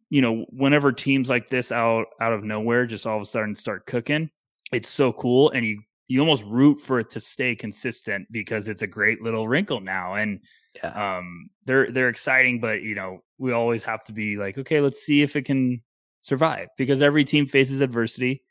you 0.08 0.22
know, 0.22 0.46
whenever 0.48 0.90
teams 0.90 1.28
like 1.28 1.50
this 1.50 1.70
out 1.70 2.06
out 2.18 2.32
of 2.32 2.44
nowhere 2.44 2.86
just 2.86 3.06
all 3.06 3.16
of 3.16 3.22
a 3.22 3.26
sudden 3.26 3.54
start 3.54 3.84
cooking, 3.84 4.30
it's 4.72 4.88
so 4.88 5.12
cool. 5.12 5.50
And 5.50 5.66
you 5.66 5.82
you 6.08 6.20
almost 6.20 6.44
root 6.44 6.80
for 6.80 6.98
it 6.98 7.10
to 7.10 7.20
stay 7.20 7.54
consistent 7.54 8.26
because 8.32 8.66
it's 8.66 8.82
a 8.82 8.86
great 8.86 9.22
little 9.22 9.46
wrinkle 9.46 9.80
now. 9.80 10.14
And 10.14 10.40
yeah. 10.82 11.18
um, 11.18 11.50
they're 11.66 11.90
they're 11.90 12.08
exciting, 12.08 12.60
but 12.60 12.82
you 12.82 12.94
know 12.94 13.18
we 13.38 13.52
always 13.52 13.84
have 13.84 14.04
to 14.06 14.12
be 14.12 14.36
like, 14.36 14.58
okay, 14.58 14.80
let's 14.80 15.02
see 15.02 15.22
if 15.22 15.36
it 15.36 15.44
can 15.44 15.82
survive 16.22 16.68
because 16.76 17.02
every 17.02 17.24
team 17.24 17.46
faces 17.46 17.80
adversity, 17.80 18.42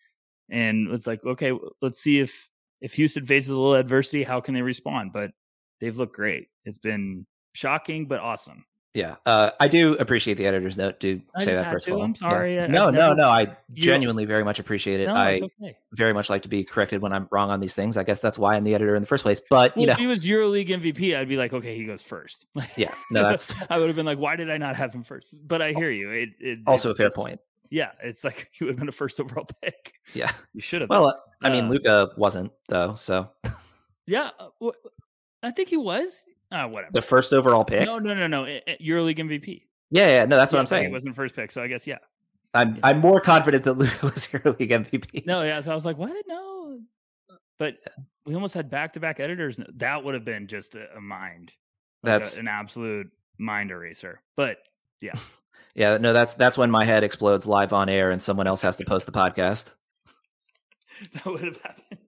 and 0.50 0.90
it's 0.92 1.08
like, 1.08 1.26
okay, 1.26 1.52
let's 1.82 2.00
see 2.00 2.20
if 2.20 2.48
if 2.80 2.94
Houston 2.94 3.26
faces 3.26 3.50
a 3.50 3.56
little 3.56 3.74
adversity, 3.74 4.24
how 4.24 4.40
can 4.40 4.54
they 4.54 4.62
respond? 4.62 5.12
But 5.12 5.32
they've 5.80 5.98
looked 5.98 6.16
great. 6.16 6.48
It's 6.64 6.78
been 6.78 7.26
shocking 7.54 8.08
but 8.08 8.20
awesome. 8.20 8.66
Yeah, 8.98 9.18
uh, 9.28 9.52
I 9.60 9.68
do 9.68 9.94
appreciate 9.98 10.40
the 10.40 10.48
editor's 10.48 10.76
note. 10.76 11.00
Do 11.00 11.22
say 11.42 11.54
that 11.54 11.70
first 11.70 11.86
to. 11.86 11.92
of 11.92 11.98
all. 12.00 12.04
I'm 12.04 12.16
sorry. 12.16 12.56
Yeah. 12.56 12.66
no, 12.66 12.90
never, 12.90 13.14
no, 13.14 13.22
no. 13.22 13.30
I 13.30 13.56
genuinely 13.74 14.26
very 14.26 14.44
much 14.44 14.58
appreciate 14.58 15.02
it. 15.02 15.06
No, 15.06 15.14
I 15.14 15.40
okay. 15.62 15.78
very 15.92 16.16
much 16.16 16.32
like 16.32 16.42
to 16.42 16.50
be 16.50 16.64
corrected 16.64 17.04
when 17.04 17.14
I'm 17.14 17.28
wrong 17.30 17.52
on 17.52 17.60
these 17.60 17.76
things. 17.76 17.96
I 17.96 18.02
guess 18.02 18.22
that's 18.22 18.40
why 18.40 18.56
I'm 18.56 18.64
the 18.64 18.74
editor 18.74 18.96
in 18.96 19.04
the 19.04 19.08
first 19.08 19.22
place. 19.22 19.40
But 19.40 19.76
well, 19.76 19.82
you 19.82 19.86
know, 19.86 19.94
if 19.94 20.00
he 20.00 20.08
was 20.08 20.26
EuroLeague 20.26 20.70
MVP, 20.70 21.16
I'd 21.16 21.30
be 21.30 21.38
like, 21.38 21.54
okay, 21.54 21.78
he 21.78 21.84
goes 21.84 22.02
first. 22.02 22.48
yeah, 22.76 22.92
no, 23.12 23.22
that's. 23.22 23.54
I 23.70 23.78
would 23.78 23.86
have 23.86 23.96
been 23.96 24.08
like, 24.08 24.18
why 24.18 24.36
did 24.36 24.50
I 24.50 24.58
not 24.58 24.76
have 24.76 24.96
him 24.96 25.04
first? 25.04 25.48
But 25.48 25.62
I 25.62 25.74
hear 25.74 25.92
you. 25.92 26.10
It, 26.10 26.30
it 26.40 26.60
also 26.66 26.90
a 26.90 26.96
fair 26.96 27.12
point. 27.12 27.40
Yeah, 27.70 27.92
it's 28.02 28.24
like 28.24 28.50
you 28.60 28.66
would 28.66 28.72
have 28.72 28.80
been 28.80 28.90
a 28.90 28.92
first 28.92 29.20
overall 29.20 29.46
pick. 29.62 29.94
Yeah, 30.16 30.32
you 30.56 30.62
should 30.62 30.82
have. 30.82 30.90
Well, 30.90 31.22
I 31.44 31.52
mean, 31.52 31.70
Luka 31.70 32.10
wasn't 32.18 32.52
though, 32.68 32.96
so. 32.96 33.30
Yeah, 34.08 34.32
uh, 34.40 34.72
I 35.44 35.52
think 35.52 35.70
he 35.70 35.78
was. 35.78 36.26
Uh, 36.52 36.68
whatever. 36.68 36.92
The 36.94 37.02
first 37.02 37.34
overall 37.34 37.66
pick? 37.66 37.86
No, 37.86 38.00
no, 38.00 38.14
no, 38.14 38.28
no. 38.28 38.44
EuroLeague 38.46 39.18
MVP. 39.18 39.64
Yeah, 39.90 40.10
yeah, 40.10 40.26
no, 40.26 40.38
that's 40.38 40.52
yeah, 40.52 40.58
what 40.58 40.62
I'm 40.62 40.68
saying. 40.68 40.86
It 40.86 40.92
wasn't 40.92 41.16
first 41.16 41.36
pick, 41.36 41.52
so 41.52 41.62
I 41.62 41.68
guess 41.68 41.88
yeah. 41.88 41.98
I'm 42.54 42.76
yeah. 42.76 42.82
I'm 42.84 43.00
more 43.00 43.22
confident 43.22 43.64
that 43.66 43.74
Luka 43.78 44.06
was 44.06 44.28
EuroLeague 44.28 44.70
MVP. 44.70 45.26
No, 45.26 45.44
yeah, 45.44 45.62
so 45.62 45.72
I 45.72 45.76
was 45.76 45.86
like, 45.86 45.98
what? 45.98 46.12
No, 46.28 46.80
but 47.60 47.76
we 48.26 48.36
almost 48.36 48.54
had 48.54 48.70
back 48.70 48.94
to 48.94 49.00
back 49.00 49.20
editors. 49.20 49.60
That 49.76 50.04
would 50.04 50.14
have 50.14 50.26
been 50.26 50.48
just 50.48 50.76
a, 50.76 50.96
a 50.96 51.02
mind. 51.02 51.52
Like 52.04 52.14
that's 52.22 52.38
a, 52.38 52.42
an 52.42 52.48
absolute 52.48 53.10
mind 53.38 53.72
eraser. 53.72 54.22
But 54.36 54.58
yeah, 55.02 55.14
yeah, 55.76 55.98
no, 55.98 56.14
that's 56.14 56.34
that's 56.34 56.58
when 56.58 56.72
my 56.72 56.86
head 56.86 57.04
explodes 57.04 57.48
live 57.48 57.74
on 57.74 57.90
air, 57.90 58.12
and 58.12 58.22
someone 58.22 58.48
else 58.48 58.62
has 58.62 58.76
to 58.78 58.86
post 58.86 59.06
the 59.06 59.12
podcast. 59.12 59.72
that 61.14 61.26
would 61.26 61.44
have 61.44 61.62
happened. 61.62 62.00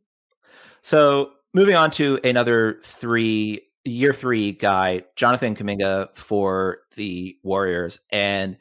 So 0.81 1.31
moving 1.53 1.75
on 1.75 1.91
to 1.91 2.19
another 2.23 2.79
three 2.83 3.61
year 3.85 4.13
three 4.13 4.51
guy, 4.51 5.03
Jonathan 5.15 5.55
Kuminga 5.55 6.15
for 6.15 6.79
the 6.95 7.37
Warriors. 7.43 7.99
And 8.11 8.57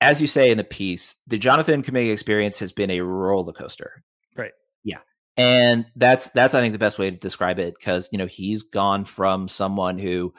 as 0.00 0.20
you 0.20 0.26
say 0.26 0.50
in 0.50 0.58
the 0.58 0.64
piece, 0.64 1.16
the 1.26 1.38
Jonathan 1.38 1.82
Kuminga 1.82 2.12
experience 2.12 2.58
has 2.58 2.72
been 2.72 2.90
a 2.90 3.00
roller 3.00 3.52
coaster. 3.52 4.02
Right. 4.36 4.52
Yeah. 4.84 4.98
And 5.36 5.86
that's 5.96 6.30
that's 6.30 6.54
I 6.54 6.60
think 6.60 6.72
the 6.72 6.78
best 6.78 6.98
way 6.98 7.10
to 7.10 7.16
describe 7.16 7.58
it 7.58 7.74
because 7.78 8.08
you 8.12 8.18
know 8.18 8.26
he's 8.26 8.62
gone 8.62 9.04
from 9.04 9.48
someone 9.48 9.98
who 9.98 10.34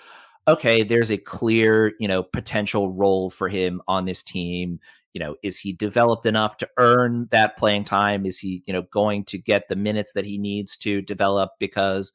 okay, 0.48 0.84
there's 0.84 1.12
a 1.12 1.18
clear, 1.18 1.94
you 2.00 2.08
know, 2.08 2.24
potential 2.24 2.92
role 2.92 3.30
for 3.30 3.48
him 3.48 3.82
on 3.88 4.06
this 4.06 4.24
team. 4.24 4.80
You 5.14 5.20
know, 5.20 5.36
is 5.44 5.60
he 5.60 5.74
developed 5.74 6.26
enough 6.26 6.58
to 6.58 6.70
earn 6.78 7.28
that 7.32 7.56
playing 7.56 7.86
time? 7.86 8.26
Is 8.26 8.40
he, 8.40 8.64
you 8.66 8.74
know, 8.74 8.82
going 8.82 9.26
to 9.26 9.38
get 9.38 9.70
the 9.70 9.76
minutes 9.76 10.14
that 10.14 10.26
he 10.26 10.38
needs 10.38 10.76
to 10.78 11.02
develop 11.02 11.52
because 11.60 12.12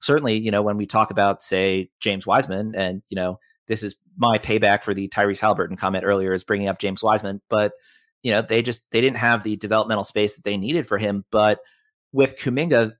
certainly, 0.00 0.36
you 0.36 0.50
know, 0.50 0.62
when 0.62 0.76
we 0.76 0.86
talk 0.86 1.10
about, 1.10 1.42
say, 1.42 1.90
James 2.00 2.26
Wiseman, 2.26 2.74
and, 2.74 3.02
you 3.08 3.16
know, 3.16 3.38
this 3.68 3.82
is 3.82 3.96
my 4.16 4.38
payback 4.38 4.82
for 4.82 4.94
the 4.94 5.08
Tyrese 5.08 5.40
Haliburton 5.40 5.78
comment 5.78 6.04
earlier 6.04 6.32
is 6.32 6.44
bringing 6.44 6.68
up 6.68 6.78
James 6.78 7.02
Wiseman, 7.02 7.40
but, 7.48 7.72
you 8.22 8.32
know, 8.32 8.42
they 8.42 8.62
just, 8.62 8.82
they 8.90 9.00
didn't 9.00 9.18
have 9.18 9.42
the 9.42 9.56
developmental 9.56 10.04
space 10.04 10.34
that 10.34 10.44
they 10.44 10.56
needed 10.56 10.86
for 10.86 10.98
him. 10.98 11.24
But 11.30 11.60
with 12.12 12.36
Kuminga, 12.36 12.92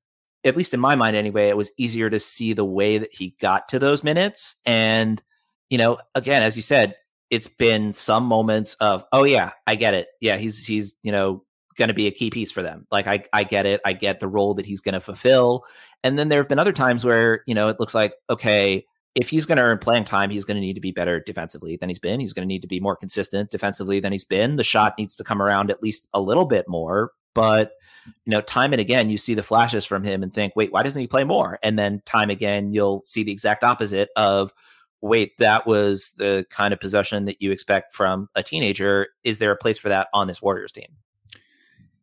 at 0.44 0.56
least 0.56 0.72
in 0.72 0.80
my 0.80 0.96
mind 0.96 1.16
anyway, 1.16 1.48
it 1.48 1.56
was 1.56 1.72
easier 1.76 2.08
to 2.08 2.18
see 2.18 2.52
the 2.52 2.64
way 2.64 2.98
that 2.98 3.12
he 3.12 3.34
got 3.40 3.68
to 3.70 3.78
those 3.78 4.02
minutes. 4.02 4.56
And, 4.64 5.22
you 5.68 5.76
know, 5.78 5.98
again, 6.14 6.42
as 6.42 6.56
you 6.56 6.62
said, 6.62 6.94
it's 7.28 7.48
been 7.48 7.92
some 7.92 8.24
moments 8.24 8.74
of, 8.74 9.04
oh 9.12 9.24
yeah, 9.24 9.50
I 9.66 9.76
get 9.76 9.94
it. 9.94 10.08
Yeah, 10.20 10.36
he's 10.36 10.66
he's, 10.66 10.96
you 11.02 11.12
know, 11.12 11.44
gonna 11.76 11.94
be 11.94 12.08
a 12.08 12.10
key 12.10 12.30
piece 12.30 12.50
for 12.50 12.62
them. 12.62 12.86
Like 12.90 13.06
I 13.06 13.24
I 13.32 13.44
get 13.44 13.66
it. 13.66 13.80
I 13.84 13.92
get 13.92 14.18
the 14.18 14.28
role 14.28 14.54
that 14.54 14.66
he's 14.66 14.80
gonna 14.80 15.00
fulfill. 15.00 15.64
And 16.02 16.18
then 16.18 16.28
there 16.28 16.40
have 16.40 16.48
been 16.48 16.58
other 16.58 16.72
times 16.72 17.04
where, 17.04 17.42
you 17.46 17.54
know, 17.54 17.68
it 17.68 17.78
looks 17.78 17.94
like, 17.94 18.14
okay, 18.28 18.86
if 19.14 19.28
he's 19.28 19.46
going 19.46 19.58
to 19.58 19.64
earn 19.64 19.78
playing 19.78 20.04
time, 20.04 20.30
he's 20.30 20.44
going 20.44 20.56
to 20.56 20.60
need 20.60 20.74
to 20.74 20.80
be 20.80 20.92
better 20.92 21.20
defensively 21.20 21.76
than 21.76 21.88
he's 21.88 21.98
been. 21.98 22.20
He's 22.20 22.32
going 22.32 22.46
to 22.46 22.52
need 22.52 22.62
to 22.62 22.68
be 22.68 22.80
more 22.80 22.96
consistent 22.96 23.50
defensively 23.50 24.00
than 24.00 24.12
he's 24.12 24.24
been. 24.24 24.56
The 24.56 24.64
shot 24.64 24.94
needs 24.98 25.16
to 25.16 25.24
come 25.24 25.42
around 25.42 25.70
at 25.70 25.82
least 25.82 26.08
a 26.14 26.20
little 26.20 26.46
bit 26.46 26.66
more. 26.68 27.12
But, 27.34 27.72
you 28.06 28.30
know, 28.30 28.40
time 28.40 28.72
and 28.72 28.80
again, 28.80 29.08
you 29.08 29.18
see 29.18 29.34
the 29.34 29.42
flashes 29.42 29.84
from 29.84 30.04
him 30.04 30.22
and 30.22 30.32
think, 30.32 30.54
wait, 30.56 30.72
why 30.72 30.82
doesn't 30.82 31.00
he 31.00 31.06
play 31.06 31.24
more? 31.24 31.58
And 31.62 31.78
then 31.78 32.02
time 32.06 32.30
again, 32.30 32.72
you'll 32.72 33.02
see 33.04 33.22
the 33.22 33.32
exact 33.32 33.62
opposite 33.62 34.10
of, 34.16 34.52
wait, 35.00 35.36
that 35.38 35.66
was 35.66 36.12
the 36.16 36.46
kind 36.50 36.72
of 36.72 36.80
possession 36.80 37.24
that 37.26 37.40
you 37.40 37.52
expect 37.52 37.94
from 37.94 38.28
a 38.34 38.42
teenager. 38.42 39.08
Is 39.24 39.38
there 39.38 39.52
a 39.52 39.56
place 39.56 39.78
for 39.78 39.88
that 39.88 40.08
on 40.12 40.26
this 40.28 40.42
Warriors 40.42 40.72
team? 40.72 40.88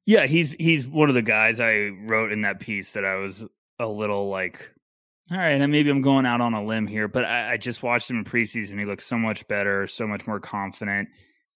Yeah, 0.05 0.25
he's 0.25 0.53
he's 0.53 0.87
one 0.87 1.09
of 1.09 1.15
the 1.15 1.21
guys 1.21 1.59
I 1.59 1.89
wrote 2.05 2.31
in 2.31 2.41
that 2.43 2.61
piece 2.61 2.93
that 2.93 3.03
I 3.03 3.15
was 3.15 3.45
a 3.79 3.87
little 3.87 4.29
like, 4.29 4.69
all 5.31 5.37
right, 5.37 5.59
and 5.59 5.71
maybe 5.71 5.89
I'm 5.89 6.01
going 6.01 6.25
out 6.25 6.41
on 6.41 6.53
a 6.53 6.63
limb 6.63 6.87
here, 6.87 7.07
but 7.07 7.25
I, 7.25 7.53
I 7.53 7.57
just 7.57 7.83
watched 7.83 8.09
him 8.09 8.17
in 8.17 8.23
preseason. 8.23 8.79
He 8.79 8.85
looks 8.85 9.05
so 9.05 9.17
much 9.17 9.47
better, 9.47 9.87
so 9.87 10.07
much 10.07 10.25
more 10.25 10.39
confident. 10.39 11.09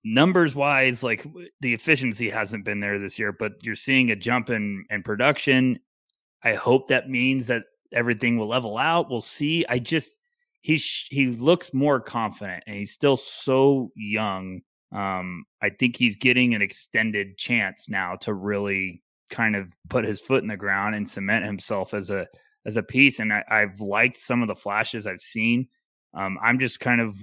Numbers 0.03 0.55
wise, 0.55 1.03
like 1.03 1.25
the 1.61 1.73
efficiency 1.73 2.29
hasn't 2.29 2.65
been 2.65 2.79
there 2.79 2.99
this 2.99 3.19
year, 3.19 3.31
but 3.31 3.53
you're 3.61 3.75
seeing 3.75 4.11
a 4.11 4.15
jump 4.15 4.49
in, 4.49 4.85
in 4.89 5.03
production. 5.03 5.79
I 6.43 6.55
hope 6.55 6.87
that 6.87 7.09
means 7.09 7.47
that 7.47 7.63
everything 7.93 8.37
will 8.37 8.47
level 8.47 8.77
out. 8.77 9.09
We'll 9.09 9.21
see. 9.21 9.65
I 9.69 9.79
just 9.79 10.15
he's 10.61 11.05
he 11.09 11.27
looks 11.27 11.73
more 11.73 11.99
confident 11.99 12.63
and 12.67 12.75
he's 12.75 12.91
still 12.91 13.17
so 13.17 13.91
young. 13.95 14.61
Um, 14.91 15.45
I 15.61 15.69
think 15.69 15.95
he's 15.95 16.17
getting 16.17 16.53
an 16.53 16.61
extended 16.61 17.37
chance 17.37 17.87
now 17.87 18.15
to 18.21 18.33
really 18.33 19.01
kind 19.31 19.55
of 19.55 19.73
put 19.89 20.05
his 20.05 20.21
foot 20.21 20.43
in 20.43 20.49
the 20.49 20.57
ground 20.57 20.93
and 20.93 21.09
cement 21.09 21.45
himself 21.45 21.93
as 21.95 22.11
a 22.11 22.27
as 22.65 22.77
a 22.77 22.83
piece. 22.83 23.19
And 23.19 23.33
I, 23.33 23.43
have 23.47 23.79
liked 23.79 24.17
some 24.17 24.43
of 24.43 24.47
the 24.47 24.55
flashes 24.55 25.07
I've 25.07 25.21
seen. 25.21 25.67
Um, 26.13 26.37
I'm 26.43 26.59
just 26.59 26.79
kind 26.79 27.01
of 27.01 27.15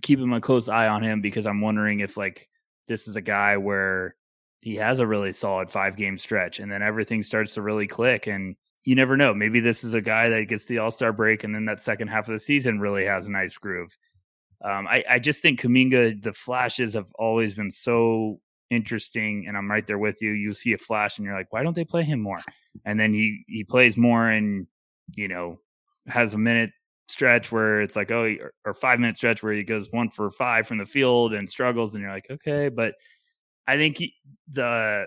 keeping 0.00 0.28
my 0.28 0.40
close 0.40 0.68
eye 0.68 0.88
on 0.88 1.02
him 1.02 1.20
because 1.20 1.46
I'm 1.46 1.60
wondering 1.60 2.00
if 2.00 2.16
like 2.16 2.48
this 2.88 3.08
is 3.08 3.16
a 3.16 3.20
guy 3.20 3.56
where 3.56 4.14
he 4.62 4.76
has 4.76 5.00
a 5.00 5.06
really 5.06 5.32
solid 5.32 5.70
five 5.70 5.96
game 5.96 6.16
stretch 6.16 6.60
and 6.60 6.70
then 6.70 6.82
everything 6.82 7.22
starts 7.22 7.54
to 7.54 7.62
really 7.62 7.86
click 7.86 8.26
and 8.26 8.56
you 8.84 8.94
never 8.94 9.16
know. 9.16 9.34
Maybe 9.34 9.60
this 9.60 9.84
is 9.84 9.94
a 9.94 10.00
guy 10.00 10.28
that 10.28 10.48
gets 10.48 10.66
the 10.66 10.78
All 10.78 10.90
Star 10.90 11.12
break 11.12 11.44
and 11.44 11.54
then 11.54 11.64
that 11.66 11.80
second 11.80 12.08
half 12.08 12.28
of 12.28 12.32
the 12.32 12.40
season 12.40 12.80
really 12.80 13.04
has 13.04 13.26
a 13.26 13.32
nice 13.32 13.54
groove. 13.54 13.96
Um, 14.64 14.86
I, 14.86 15.04
I 15.10 15.18
just 15.18 15.42
think 15.42 15.60
Kuminga, 15.60 16.22
the 16.22 16.32
flashes 16.32 16.94
have 16.94 17.12
always 17.18 17.52
been 17.52 17.70
so 17.70 18.40
interesting 18.70 19.46
and 19.46 19.56
I'm 19.56 19.70
right 19.70 19.86
there 19.86 19.98
with 19.98 20.20
you. 20.22 20.32
You 20.32 20.52
see 20.52 20.72
a 20.72 20.78
flash 20.78 21.18
and 21.18 21.24
you're 21.24 21.36
like, 21.36 21.52
why 21.52 21.62
don't 21.62 21.74
they 21.74 21.84
play 21.84 22.02
him 22.02 22.20
more? 22.20 22.40
And 22.84 22.98
then 22.98 23.12
he 23.12 23.44
he 23.48 23.64
plays 23.64 23.96
more 23.96 24.28
and 24.28 24.66
you 25.14 25.28
know 25.28 25.58
has 26.06 26.34
a 26.34 26.38
minute 26.38 26.70
stretch 27.08 27.52
where 27.52 27.80
it's 27.82 27.94
like 27.94 28.10
oh 28.10 28.34
or 28.64 28.74
five 28.74 28.98
minute 28.98 29.16
stretch 29.16 29.42
where 29.42 29.52
he 29.52 29.62
goes 29.62 29.92
one 29.92 30.10
for 30.10 30.30
five 30.30 30.66
from 30.66 30.78
the 30.78 30.84
field 30.84 31.34
and 31.34 31.48
struggles 31.48 31.94
and 31.94 32.02
you're 32.02 32.12
like 32.12 32.26
okay 32.30 32.68
but 32.68 32.94
I 33.68 33.76
think 33.76 33.98
he, 33.98 34.14
the 34.48 35.06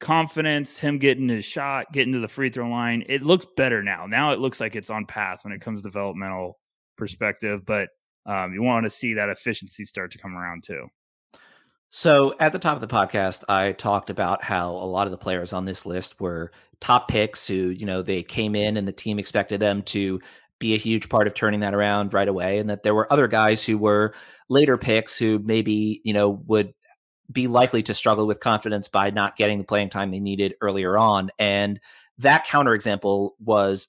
confidence 0.00 0.78
him 0.78 0.98
getting 0.98 1.28
his 1.28 1.44
shot 1.44 1.86
getting 1.92 2.12
to 2.12 2.20
the 2.20 2.28
free 2.28 2.50
throw 2.50 2.68
line 2.68 3.02
it 3.08 3.22
looks 3.22 3.46
better 3.56 3.82
now 3.82 4.06
now 4.06 4.30
it 4.32 4.38
looks 4.38 4.60
like 4.60 4.76
it's 4.76 4.90
on 4.90 5.06
path 5.06 5.40
when 5.42 5.52
it 5.52 5.60
comes 5.60 5.82
developmental 5.82 6.58
perspective 6.96 7.64
but 7.64 7.88
um, 8.26 8.52
you 8.52 8.62
want 8.62 8.84
to 8.84 8.90
see 8.90 9.14
that 9.14 9.30
efficiency 9.30 9.84
start 9.84 10.12
to 10.12 10.18
come 10.18 10.36
around 10.36 10.62
too 10.62 10.86
so 11.90 12.34
at 12.38 12.52
the 12.52 12.58
top 12.58 12.80
of 12.80 12.86
the 12.86 12.94
podcast, 12.94 13.44
I 13.48 13.72
talked 13.72 14.10
about 14.10 14.42
how 14.42 14.70
a 14.72 14.84
lot 14.84 15.06
of 15.06 15.10
the 15.10 15.18
players 15.18 15.52
on 15.52 15.64
this 15.64 15.86
list 15.86 16.20
were 16.20 16.52
top 16.80 17.08
picks 17.08 17.46
who, 17.46 17.70
you 17.70 17.86
know, 17.86 18.02
they 18.02 18.22
came 18.22 18.54
in 18.54 18.76
and 18.76 18.86
the 18.86 18.92
team 18.92 19.18
expected 19.18 19.60
them 19.60 19.82
to 19.82 20.20
be 20.58 20.74
a 20.74 20.78
huge 20.78 21.08
part 21.08 21.26
of 21.26 21.34
turning 21.34 21.60
that 21.60 21.74
around 21.74 22.12
right 22.12 22.28
away. 22.28 22.58
And 22.58 22.68
that 22.70 22.82
there 22.82 22.94
were 22.94 23.10
other 23.12 23.28
guys 23.28 23.64
who 23.64 23.78
were 23.78 24.14
later 24.48 24.76
picks 24.76 25.16
who 25.16 25.38
maybe, 25.38 26.00
you 26.04 26.12
know, 26.12 26.30
would 26.46 26.74
be 27.30 27.46
likely 27.46 27.82
to 27.84 27.94
struggle 27.94 28.26
with 28.26 28.40
confidence 28.40 28.88
by 28.88 29.10
not 29.10 29.36
getting 29.36 29.58
the 29.58 29.64
playing 29.64 29.90
time 29.90 30.10
they 30.10 30.20
needed 30.20 30.54
earlier 30.60 30.96
on. 30.96 31.30
And 31.38 31.80
that 32.18 32.46
counterexample 32.46 33.32
was 33.38 33.88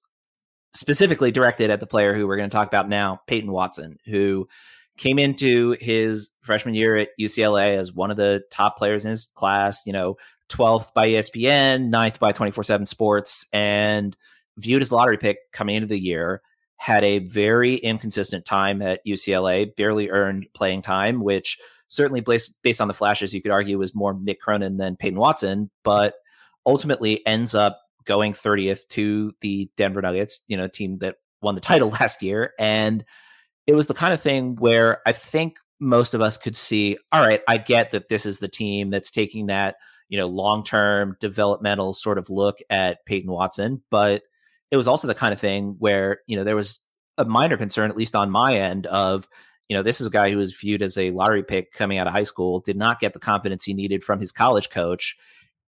specifically 0.76 1.32
directed 1.32 1.70
at 1.70 1.80
the 1.80 1.88
player 1.88 2.14
who 2.14 2.28
we're 2.28 2.38
going 2.38 2.50
to 2.50 2.56
talk 2.56 2.68
about 2.68 2.90
now, 2.90 3.22
Peyton 3.28 3.52
Watson, 3.52 3.98
who 4.06 4.48
came 5.00 5.18
into 5.18 5.76
his 5.80 6.30
freshman 6.42 6.76
year 6.76 6.98
at 6.98 7.10
UCLA 7.20 7.78
as 7.78 7.94
one 7.94 8.12
of 8.12 8.18
the 8.18 8.44
top 8.52 8.78
players 8.78 9.06
in 9.06 9.12
his 9.12 9.28
class, 9.34 9.82
you 9.86 9.94
know, 9.94 10.18
12th 10.50 10.94
by 10.94 11.08
ESPN, 11.08 11.90
9th 11.90 12.20
by 12.20 12.32
24 12.32 12.64
7 12.64 12.86
Sports, 12.86 13.46
and 13.54 14.16
viewed 14.58 14.82
as 14.82 14.92
a 14.92 14.96
lottery 14.96 15.18
pick 15.18 15.38
coming 15.54 15.76
into 15.76 15.88
the 15.88 16.00
year. 16.00 16.42
Had 16.78 17.04
a 17.04 17.20
very 17.20 17.76
inconsistent 17.76 18.46
time 18.46 18.82
at 18.82 19.06
UCLA, 19.06 19.76
barely 19.76 20.10
earned 20.10 20.48
playing 20.54 20.82
time, 20.82 21.22
which 21.22 21.58
certainly 21.88 22.22
based, 22.22 22.54
based 22.62 22.80
on 22.80 22.88
the 22.88 22.94
flashes, 22.94 23.34
you 23.34 23.42
could 23.42 23.52
argue 23.52 23.78
was 23.78 23.96
more 23.96 24.14
Mick 24.14 24.40
Cronin 24.40 24.78
than 24.78 24.96
Peyton 24.96 25.20
Watson, 25.20 25.70
but 25.84 26.16
ultimately 26.66 27.26
ends 27.26 27.54
up 27.54 27.82
going 28.06 28.34
30th 28.34 28.88
to 28.90 29.34
the 29.42 29.70
Denver 29.76 30.02
Nuggets, 30.02 30.42
you 30.48 30.56
know, 30.56 30.68
team 30.68 31.00
that 31.00 31.16
won 31.42 31.56
the 31.56 31.62
title 31.62 31.90
last 32.00 32.22
year. 32.22 32.54
And 32.58 33.04
it 33.70 33.76
was 33.76 33.86
the 33.86 33.94
kind 33.94 34.16
of 34.16 34.20
thing 34.20 34.56
where 34.56 35.00
I 35.06 35.12
think 35.12 35.60
most 35.80 36.16
of 36.16 36.22
us 36.22 36.40
could 36.40 36.58
see, 36.58 36.98
all 37.12 37.22
right, 37.22 37.42
I 37.48 37.60
get 37.60 37.92
that 37.92 38.10
this 38.10 38.26
is 38.26 38.40
the 38.40 38.48
team 38.48 38.90
that's 38.90 39.12
taking 39.12 39.46
that, 39.46 39.76
you 40.08 40.18
know, 40.18 40.26
long 40.26 40.64
term 40.64 41.16
developmental 41.20 41.94
sort 41.94 42.18
of 42.18 42.32
look 42.32 42.58
at 42.72 43.06
Peyton 43.06 43.32
Watson. 43.32 43.84
But 43.92 44.24
it 44.72 44.76
was 44.78 44.88
also 44.88 45.06
the 45.06 45.14
kind 45.14 45.34
of 45.34 45.40
thing 45.40 45.76
where, 45.78 46.22
you 46.26 46.36
know, 46.36 46.44
there 46.44 46.56
was 46.56 46.80
a 47.20 47.26
minor 47.26 47.58
concern, 47.58 47.92
at 47.92 47.96
least 47.96 48.16
on 48.16 48.32
my 48.32 48.56
end, 48.56 48.88
of, 48.88 49.28
you 49.68 49.78
know, 49.78 49.84
this 49.84 50.02
is 50.02 50.08
a 50.08 50.12
guy 50.12 50.32
who 50.32 50.38
was 50.38 50.58
viewed 50.58 50.82
as 50.82 50.98
a 50.98 51.12
lottery 51.12 51.44
pick 51.44 51.72
coming 51.72 52.00
out 52.00 52.08
of 52.08 52.14
high 52.14 52.24
school, 52.24 52.62
did 52.62 52.76
not 52.76 53.00
get 53.00 53.14
the 53.14 53.20
confidence 53.20 53.66
he 53.66 53.76
needed 53.76 54.04
from 54.04 54.20
his 54.20 54.32
college 54.32 54.72
coach, 54.72 55.16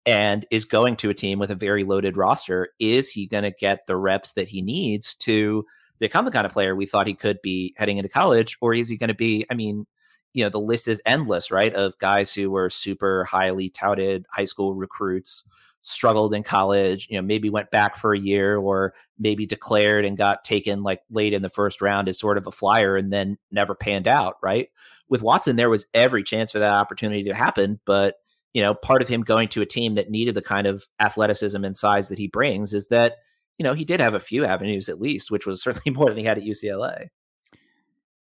and 0.06 0.46
is 0.50 0.64
going 0.64 0.96
to 0.96 1.10
a 1.10 1.14
team 1.14 1.38
with 1.38 1.50
a 1.50 1.54
very 1.54 1.84
loaded 1.84 2.16
roster. 2.16 2.68
Is 2.78 3.10
he 3.10 3.26
going 3.26 3.44
to 3.44 3.50
get 3.50 3.86
the 3.86 3.96
reps 3.96 4.32
that 4.32 4.48
he 4.48 4.62
needs 4.62 5.14
to 5.16 5.66
become 6.00 6.24
the 6.24 6.30
kind 6.32 6.46
of 6.46 6.52
player 6.52 6.74
we 6.74 6.86
thought 6.86 7.06
he 7.06 7.14
could 7.14 7.38
be 7.42 7.74
heading 7.76 7.98
into 7.98 8.08
college? 8.08 8.56
Or 8.60 8.74
is 8.74 8.88
he 8.88 8.96
going 8.96 9.08
to 9.08 9.14
be, 9.14 9.46
I 9.50 9.54
mean, 9.54 9.86
you 10.32 10.44
know 10.44 10.50
the 10.50 10.58
list 10.58 10.88
is 10.88 11.02
endless 11.04 11.50
right 11.50 11.74
of 11.74 11.98
guys 11.98 12.32
who 12.32 12.50
were 12.50 12.70
super 12.70 13.24
highly 13.24 13.68
touted 13.68 14.26
high 14.30 14.44
school 14.44 14.74
recruits 14.74 15.44
struggled 15.82 16.34
in 16.34 16.42
college 16.42 17.08
you 17.10 17.16
know 17.16 17.22
maybe 17.22 17.48
went 17.48 17.70
back 17.70 17.96
for 17.96 18.12
a 18.12 18.18
year 18.18 18.56
or 18.56 18.94
maybe 19.18 19.46
declared 19.46 20.04
and 20.04 20.18
got 20.18 20.44
taken 20.44 20.82
like 20.82 21.00
late 21.10 21.32
in 21.32 21.42
the 21.42 21.48
first 21.48 21.80
round 21.80 22.08
as 22.08 22.18
sort 22.18 22.36
of 22.36 22.46
a 22.46 22.52
flyer 22.52 22.96
and 22.96 23.12
then 23.12 23.38
never 23.50 23.74
panned 23.74 24.06
out 24.06 24.36
right 24.42 24.68
with 25.08 25.22
watson 25.22 25.56
there 25.56 25.70
was 25.70 25.86
every 25.94 26.22
chance 26.22 26.52
for 26.52 26.58
that 26.58 26.72
opportunity 26.72 27.24
to 27.24 27.34
happen 27.34 27.80
but 27.86 28.16
you 28.52 28.62
know 28.62 28.74
part 28.74 29.00
of 29.00 29.08
him 29.08 29.22
going 29.22 29.48
to 29.48 29.62
a 29.62 29.66
team 29.66 29.94
that 29.94 30.10
needed 30.10 30.34
the 30.34 30.42
kind 30.42 30.66
of 30.66 30.86
athleticism 31.00 31.64
and 31.64 31.76
size 31.76 32.10
that 32.10 32.18
he 32.18 32.28
brings 32.28 32.74
is 32.74 32.88
that 32.88 33.16
you 33.60 33.64
know 33.64 33.74
he 33.74 33.84
did 33.84 34.00
have 34.00 34.14
a 34.14 34.20
few 34.20 34.44
avenues 34.44 34.88
at 34.88 35.00
least 35.00 35.30
which 35.30 35.46
was 35.46 35.62
certainly 35.62 35.90
more 35.96 36.08
than 36.08 36.18
he 36.18 36.24
had 36.24 36.38
at 36.38 36.44
ucla 36.44 37.06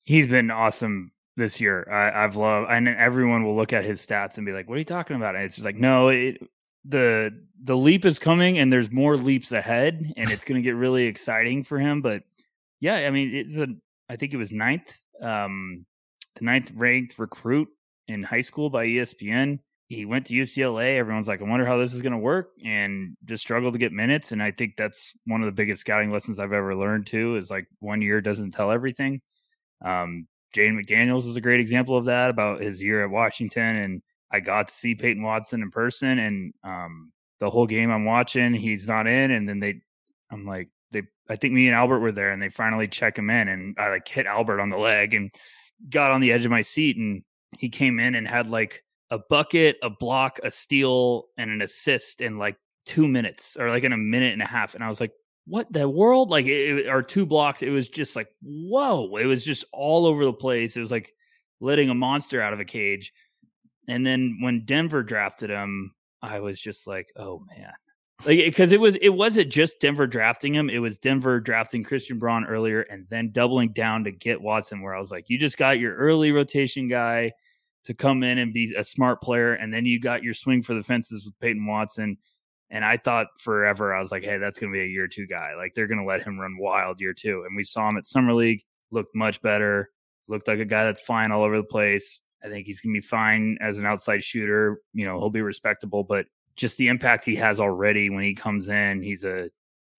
he's 0.03 0.26
been 0.26 0.51
awesome 0.51 1.12
this 1.37 1.61
year. 1.61 1.87
I, 1.93 2.22
have 2.22 2.37
loved, 2.37 2.70
and 2.70 2.89
everyone 2.89 3.45
will 3.45 3.55
look 3.55 3.72
at 3.72 3.84
his 3.84 4.05
stats 4.05 4.37
and 4.37 4.47
be 4.47 4.53
like, 4.53 4.68
"What 4.68 4.76
are 4.76 4.78
you 4.78 4.84
talking 4.84 5.16
about?" 5.16 5.34
And 5.37 5.45
it's 5.45 5.57
just 5.57 5.64
like, 5.64 5.76
no, 5.76 6.09
it, 6.09 6.39
the 6.84 7.39
the 7.62 7.76
leap 7.76 8.05
is 8.05 8.18
coming, 8.18 8.59
and 8.59 8.72
there's 8.72 8.91
more 8.91 9.16
leaps 9.16 9.53
ahead, 9.53 10.12
and 10.16 10.30
it's 10.30 10.45
going 10.45 10.61
to 10.61 10.64
get 10.64 10.76
really 10.76 11.05
exciting 11.05 11.62
for 11.62 11.78
him. 11.78 12.01
But 12.01 12.22
yeah, 12.80 12.95
I 12.95 13.11
mean, 13.11 13.34
it's 13.34 13.57
a, 13.57 13.68
I 14.09 14.16
think 14.16 14.32
it 14.32 14.39
was 14.39 14.53
ninth, 14.53 14.99
um, 15.20 15.84
the 16.37 16.45
ninth 16.45 16.72
ranked 16.74 17.18
recruit 17.18 17.68
in 18.09 18.22
high 18.22 18.41
school 18.41 18.70
by 18.70 18.87
ESPN. 18.87 19.59
He 19.89 20.05
went 20.05 20.26
to 20.26 20.34
UCLA. 20.34 20.97
Everyone's 20.97 21.28
like, 21.28 21.41
I 21.41 21.45
wonder 21.45 21.64
how 21.64 21.76
this 21.76 21.95
is 21.95 22.03
going 22.03 22.12
to 22.12 22.18
work, 22.18 22.51
and 22.64 23.16
just 23.24 23.43
struggled 23.43 23.74
to 23.74 23.78
get 23.78 23.93
minutes. 23.93 24.32
And 24.32 24.43
I 24.43 24.51
think 24.51 24.76
that's 24.76 25.12
one 25.26 25.43
of 25.43 25.47
the 25.47 25.53
biggest 25.53 25.82
scouting 25.82 26.11
lessons 26.11 26.41
I've 26.41 26.53
ever 26.53 26.74
learned 26.74 27.07
too. 27.07 27.37
Is 27.37 27.51
like 27.51 27.66
one 27.78 28.03
year 28.03 28.20
doesn't 28.20 28.51
tell 28.53 28.70
everything. 28.70 29.20
Um, 29.84 30.26
McDaniels 30.57 31.26
is 31.26 31.37
a 31.37 31.41
great 31.41 31.61
example 31.61 31.97
of 31.97 32.07
that 32.07 32.30
about 32.30 32.61
his 32.61 32.82
year 32.82 33.05
at 33.05 33.11
Washington. 33.11 33.76
And 33.76 34.03
I 34.30 34.41
got 34.41 34.68
to 34.68 34.74
see 34.74 34.95
Peyton 34.95 35.22
Watson 35.22 35.62
in 35.62 35.70
person 35.70 36.18
and 36.18 36.55
um, 36.64 37.12
the 37.41 37.51
whole 37.51 37.66
game 37.66 37.91
I'm 37.91 38.05
watching, 38.05 38.55
he's 38.55 38.89
not 38.89 39.07
in. 39.07 39.30
And 39.30 39.49
then 39.49 39.61
they, 39.61 39.80
I'm 40.30 40.47
like, 40.47 40.68
they, 40.93 41.03
I 41.28 41.37
think 41.37 41.55
me 41.55 41.66
and 41.66 41.76
Albert 41.76 42.01
were 42.01 42.12
there 42.12 42.30
and 42.30 42.41
they 42.41 42.49
finally 42.49 42.89
check 42.89 43.18
him 43.18 43.30
in. 43.30 43.49
And 43.49 43.76
I 43.78 43.91
like 43.91 44.09
hit 44.09 44.26
Albert 44.26 44.61
on 44.61 44.70
the 44.70 44.78
leg 44.78 45.14
and 45.14 45.30
got 45.91 46.12
on 46.12 46.20
the 46.20 46.32
edge 46.32 46.45
of 46.45 46.51
my 46.51 46.62
seat. 46.62 46.97
And 46.97 47.22
he 47.59 47.68
came 47.68 48.01
in 48.01 48.14
and 48.14 48.26
had 48.26 48.49
like 48.49 48.82
a 49.11 49.18
bucket, 49.30 49.76
a 49.82 49.90
block, 49.90 50.38
a 50.42 50.50
steal, 50.50 51.26
and 51.36 51.50
an 51.50 51.62
assist 51.62 52.20
in 52.20 52.38
like 52.38 52.57
two 52.84 53.07
minutes 53.09 53.57
or 53.59 53.68
like 53.70 53.84
in 53.84 53.92
a 53.92 53.96
minute 53.96 54.32
and 54.32 54.42
a 54.42 54.46
half. 54.46 54.74
And 54.74 54.82
I 54.82 54.88
was 54.88 55.00
like, 55.00 55.12
what 55.46 55.72
the 55.72 55.88
world? 55.88 56.30
Like, 56.30 56.46
it, 56.46 56.88
or 56.88 57.02
two 57.02 57.26
blocks. 57.26 57.62
It 57.62 57.70
was 57.70 57.88
just 57.88 58.16
like, 58.16 58.28
whoa. 58.42 59.16
It 59.16 59.26
was 59.26 59.44
just 59.44 59.64
all 59.72 60.07
over 60.07 60.24
the 60.24 60.32
place. 60.32 60.76
It 60.76 60.80
was 60.80 60.90
like 60.90 61.12
letting 61.61 61.90
a 61.90 61.94
monster 61.94 62.40
out 62.40 62.52
of 62.52 62.61
a 62.61 62.64
cage. 62.64 63.12
And 63.88 64.04
then 64.04 64.38
when 64.40 64.64
Denver 64.64 65.02
drafted 65.02 65.50
him, 65.50 65.92
I 66.22 66.40
was 66.40 66.61
just 66.61 66.86
like, 66.86 67.09
oh 67.16 67.44
man. 67.57 67.72
Like 68.24 68.38
because 68.38 68.72
it 68.72 68.80
was 68.80 68.96
it 68.96 69.11
wasn't 69.11 69.52
just 69.52 69.78
Denver 69.78 70.07
drafting 70.07 70.54
him, 70.54 70.70
it 70.70 70.78
was 70.78 70.98
Denver 70.98 71.38
drafting 71.38 71.84
Christian 71.84 72.18
Braun 72.18 72.46
earlier 72.46 72.80
and 72.82 73.07
then 73.11 73.30
doubling 73.30 73.72
down 73.72 74.04
to 74.04 74.11
get 74.11 74.40
Watson, 74.40 74.80
where 74.80 74.94
I 74.94 74.98
was 74.98 75.11
like, 75.12 75.28
you 75.28 75.38
just 75.38 75.59
got 75.59 75.78
your 75.78 75.94
early 75.94 76.32
rotation 76.32 76.88
guy 76.88 77.32
to 77.87 77.95
come 77.95 78.22
in 78.22 78.39
and 78.39 78.53
be 78.53 78.74
a 78.76 78.84
smart 78.84 79.20
player, 79.20 79.55
and 79.55 79.72
then 79.72 79.87
you 79.87 79.99
got 79.99 80.22
your 80.22 80.34
swing 80.34 80.62
for 80.62 80.74
the 80.74 80.82
fences 80.82 81.24
with 81.24 81.39
Peyton 81.41 81.66
Watson 81.66 82.18
and 82.70 82.84
I 82.84 82.97
thought 82.97 83.28
forever, 83.39 83.95
I 83.95 84.01
was 84.01 84.11
like, 84.11 84.24
hey, 84.24 84.39
that's 84.39 84.59
going 84.59 84.72
to 84.72 84.76
be 84.76 84.84
a 84.84 84.89
year 84.89 85.07
two 85.07 85.26
guy. 85.26 85.55
Like 85.57 85.74
they're 85.74 85.87
going 85.87 86.01
to 86.01 86.07
let 86.07 86.22
him 86.22 86.39
run 86.39 86.59
wild 86.59 87.01
year 87.01 87.14
two. 87.14 87.45
And 87.47 87.57
we 87.57 87.62
saw 87.62 87.89
him 87.89 87.97
at 87.97 88.07
Summer 88.07 88.34
League, 88.34 88.64
looked 88.91 89.14
much 89.14 89.41
better, 89.41 89.91
looked 90.26 90.49
like 90.49 90.59
a 90.59 90.64
guy 90.64 90.84
that's 90.84 91.01
fine 91.01 91.30
all 91.30 91.45
over 91.45 91.57
the 91.57 91.64
place. 91.64 92.20
I 92.43 92.49
think 92.49 92.66
he's 92.66 92.80
going 92.80 92.95
to 92.95 93.01
be 93.01 93.07
fine 93.07 93.57
as 93.61 93.78
an 93.78 93.87
outside 93.87 94.22
shooter. 94.22 94.80
You 94.95 95.07
know, 95.07 95.18
he'll 95.18 95.30
be 95.30 95.43
respectable, 95.43 96.03
but 96.03 96.26
just 96.57 96.76
the 96.76 96.89
impact 96.89 97.24
he 97.24 97.37
has 97.37 97.61
already 97.61 98.11
when 98.11 98.24
he 98.24 98.34
comes 98.34 98.68
in, 98.68 99.03
he's 99.03 99.24
a 99.24 99.51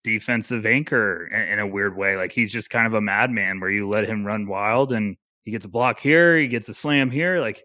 defensive 0.04 0.66
anchor 0.66 1.26
in, 1.28 1.58
a 1.58 1.66
weird 1.66 1.96
way. 1.96 2.16
Like 2.16 2.32
he's 2.32 2.52
just 2.52 2.70
kind 2.70 2.86
of 2.86 2.94
a 2.94 3.00
madman 3.00 3.60
where 3.60 3.70
you 3.70 3.88
let 3.88 4.06
him 4.06 4.24
run 4.24 4.46
wild 4.46 4.92
and 4.92 5.16
he 5.42 5.50
gets 5.50 5.64
a 5.64 5.70
block 5.70 5.98
here, 5.98 6.36
he 6.36 6.48
gets 6.48 6.68
a 6.68 6.74
slam 6.74 7.10
here. 7.10 7.40
Like 7.40 7.64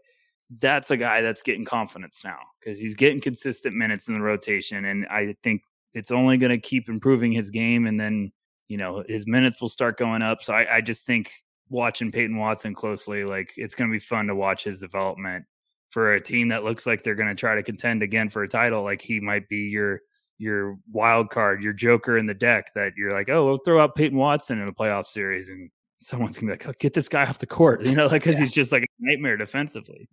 that's 0.59 0.91
a 0.91 0.97
guy 0.97 1.21
that's 1.21 1.41
getting 1.41 1.65
confidence 1.65 2.23
now 2.23 2.39
because 2.59 2.79
he's 2.79 2.95
getting 2.95 3.21
consistent 3.21 3.75
minutes 3.75 4.07
in 4.07 4.13
the 4.13 4.21
rotation. 4.21 4.85
And 4.85 5.05
I 5.07 5.35
think 5.43 5.63
it's 5.93 6.11
only 6.11 6.37
going 6.37 6.51
to 6.51 6.57
keep 6.57 6.89
improving 6.89 7.31
his 7.31 7.49
game. 7.49 7.87
And 7.87 7.99
then, 7.99 8.31
you 8.67 8.77
know, 8.77 9.03
his 9.07 9.27
minutes 9.27 9.61
will 9.61 9.69
start 9.69 9.97
going 9.97 10.21
up. 10.21 10.41
So 10.41 10.53
I, 10.53 10.77
I 10.77 10.81
just 10.81 11.05
think 11.05 11.31
watching 11.69 12.11
Peyton 12.11 12.37
Watson 12.37 12.73
closely, 12.73 13.23
like 13.23 13.53
it's 13.57 13.75
going 13.75 13.89
to 13.89 13.93
be 13.93 13.99
fun 13.99 14.27
to 14.27 14.35
watch 14.35 14.63
his 14.63 14.79
development 14.79 15.45
for 15.89 16.13
a 16.13 16.19
team 16.19 16.47
that 16.49 16.63
looks 16.63 16.85
like 16.85 17.03
they're 17.03 17.15
going 17.15 17.29
to 17.29 17.35
try 17.35 17.55
to 17.55 17.63
contend 17.63 18.03
again 18.03 18.29
for 18.29 18.43
a 18.43 18.47
title. 18.47 18.83
Like 18.83 19.01
he 19.01 19.19
might 19.19 19.47
be 19.47 19.69
your 19.69 20.01
your 20.39 20.77
wild 20.91 21.29
card, 21.29 21.63
your 21.63 21.73
joker 21.73 22.17
in 22.17 22.25
the 22.25 22.33
deck 22.33 22.73
that 22.75 22.93
you're 22.97 23.13
like, 23.13 23.29
oh, 23.29 23.45
we'll 23.45 23.57
throw 23.57 23.79
out 23.79 23.95
Peyton 23.95 24.17
Watson 24.17 24.59
in 24.59 24.67
a 24.67 24.73
playoff 24.73 25.05
series, 25.05 25.49
and 25.49 25.69
someone's 25.97 26.37
gonna 26.37 26.47
be 26.47 26.53
like, 26.53 26.67
oh, 26.67 26.73
get 26.79 26.93
this 26.93 27.07
guy 27.07 27.23
off 27.25 27.37
the 27.39 27.45
court, 27.45 27.83
you 27.85 27.95
know, 27.95 28.07
like 28.07 28.23
because 28.23 28.35
yeah. 28.35 28.41
he's 28.41 28.51
just 28.51 28.71
like 28.71 28.83
a 28.83 28.87
nightmare 28.99 29.37
defensively. 29.37 30.09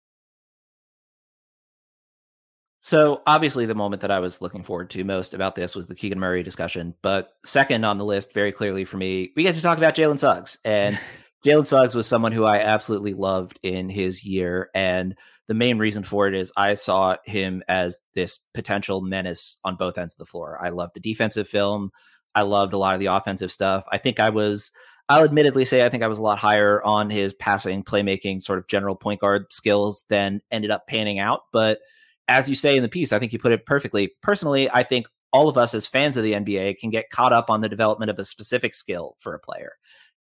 So 2.90 3.22
obviously, 3.24 3.66
the 3.66 3.74
moment 3.76 4.02
that 4.02 4.10
I 4.10 4.18
was 4.18 4.42
looking 4.42 4.64
forward 4.64 4.90
to 4.90 5.04
most 5.04 5.32
about 5.32 5.54
this 5.54 5.76
was 5.76 5.86
the 5.86 5.94
Keegan 5.94 6.18
Murray 6.18 6.42
discussion. 6.42 6.92
But 7.02 7.36
second 7.44 7.84
on 7.84 7.98
the 7.98 8.04
list, 8.04 8.34
very 8.34 8.50
clearly 8.50 8.84
for 8.84 8.96
me, 8.96 9.30
we 9.36 9.44
get 9.44 9.54
to 9.54 9.62
talk 9.62 9.78
about 9.78 9.94
Jalen 9.94 10.18
Suggs. 10.18 10.58
And 10.64 10.98
Jalen 11.46 11.66
Suggs 11.66 11.94
was 11.94 12.08
someone 12.08 12.32
who 12.32 12.42
I 12.42 12.58
absolutely 12.58 13.14
loved 13.14 13.60
in 13.62 13.88
his 13.88 14.24
year. 14.24 14.70
And 14.74 15.14
the 15.46 15.54
main 15.54 15.78
reason 15.78 16.02
for 16.02 16.26
it 16.26 16.34
is 16.34 16.52
I 16.56 16.74
saw 16.74 17.14
him 17.24 17.62
as 17.68 18.00
this 18.16 18.40
potential 18.54 19.02
menace 19.02 19.58
on 19.62 19.76
both 19.76 19.96
ends 19.96 20.14
of 20.14 20.18
the 20.18 20.24
floor. 20.24 20.58
I 20.60 20.70
loved 20.70 20.94
the 20.94 21.00
defensive 21.00 21.46
film. 21.46 21.92
I 22.34 22.42
loved 22.42 22.72
a 22.72 22.78
lot 22.78 22.94
of 22.94 23.00
the 23.00 23.06
offensive 23.06 23.52
stuff. 23.52 23.84
I 23.92 23.98
think 23.98 24.18
I 24.18 24.30
was, 24.30 24.72
I'll 25.08 25.22
admittedly 25.22 25.64
say, 25.64 25.86
I 25.86 25.90
think 25.90 26.02
I 26.02 26.08
was 26.08 26.18
a 26.18 26.24
lot 26.24 26.38
higher 26.40 26.82
on 26.82 27.08
his 27.08 27.34
passing, 27.34 27.84
playmaking, 27.84 28.42
sort 28.42 28.58
of 28.58 28.66
general 28.66 28.96
point 28.96 29.20
guard 29.20 29.46
skills 29.52 30.06
than 30.08 30.40
ended 30.50 30.72
up 30.72 30.88
panning 30.88 31.20
out. 31.20 31.42
But 31.52 31.78
as 32.30 32.48
you 32.48 32.54
say 32.54 32.76
in 32.76 32.82
the 32.82 32.88
piece, 32.88 33.12
I 33.12 33.18
think 33.18 33.32
you 33.32 33.38
put 33.38 33.52
it 33.52 33.66
perfectly. 33.66 34.12
Personally, 34.22 34.70
I 34.70 34.84
think 34.84 35.08
all 35.32 35.48
of 35.48 35.58
us 35.58 35.74
as 35.74 35.84
fans 35.84 36.16
of 36.16 36.22
the 36.22 36.32
NBA 36.32 36.78
can 36.78 36.90
get 36.90 37.10
caught 37.10 37.32
up 37.32 37.50
on 37.50 37.60
the 37.60 37.68
development 37.68 38.10
of 38.10 38.18
a 38.18 38.24
specific 38.24 38.72
skill 38.72 39.16
for 39.18 39.34
a 39.34 39.38
player. 39.38 39.72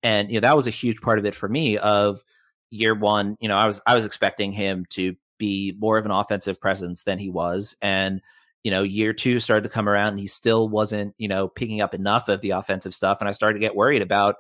And 0.03 0.31
you 0.31 0.35
know, 0.41 0.47
that 0.47 0.57
was 0.57 0.67
a 0.67 0.71
huge 0.71 1.01
part 1.01 1.19
of 1.19 1.27
it 1.27 1.35
for 1.35 1.49
me 1.49 1.77
of 1.79 2.23
year 2.71 2.95
1, 2.95 3.37
you 3.41 3.49
know, 3.49 3.57
I 3.57 3.67
was 3.67 3.83
I 3.87 3.95
was 3.95 4.07
expecting 4.07 4.53
him 4.53 4.87
to 4.91 5.15
be 5.39 5.77
more 5.79 5.99
of 5.99 6.05
an 6.05 6.11
offensive 6.11 6.61
presence 6.61 7.03
than 7.03 7.19
he 7.19 7.29
was 7.29 7.77
and 7.83 8.23
you 8.63 8.71
know, 8.71 8.83
year 8.83 9.13
2 9.13 9.39
started 9.39 9.63
to 9.63 9.73
come 9.73 9.89
around 9.89 10.09
and 10.09 10.21
he 10.21 10.27
still 10.27 10.69
wasn't, 10.69 11.15
you 11.19 11.29
know, 11.29 11.47
picking 11.47 11.81
up 11.81 11.95
enough 11.95 12.29
of 12.29 12.41
the 12.41 12.51
offensive 12.51 12.95
stuff 12.95 13.19
and 13.21 13.29
I 13.29 13.33
started 13.33 13.55
to 13.55 13.61
get 13.61 13.77
worried 13.77 14.03
about, 14.03 14.37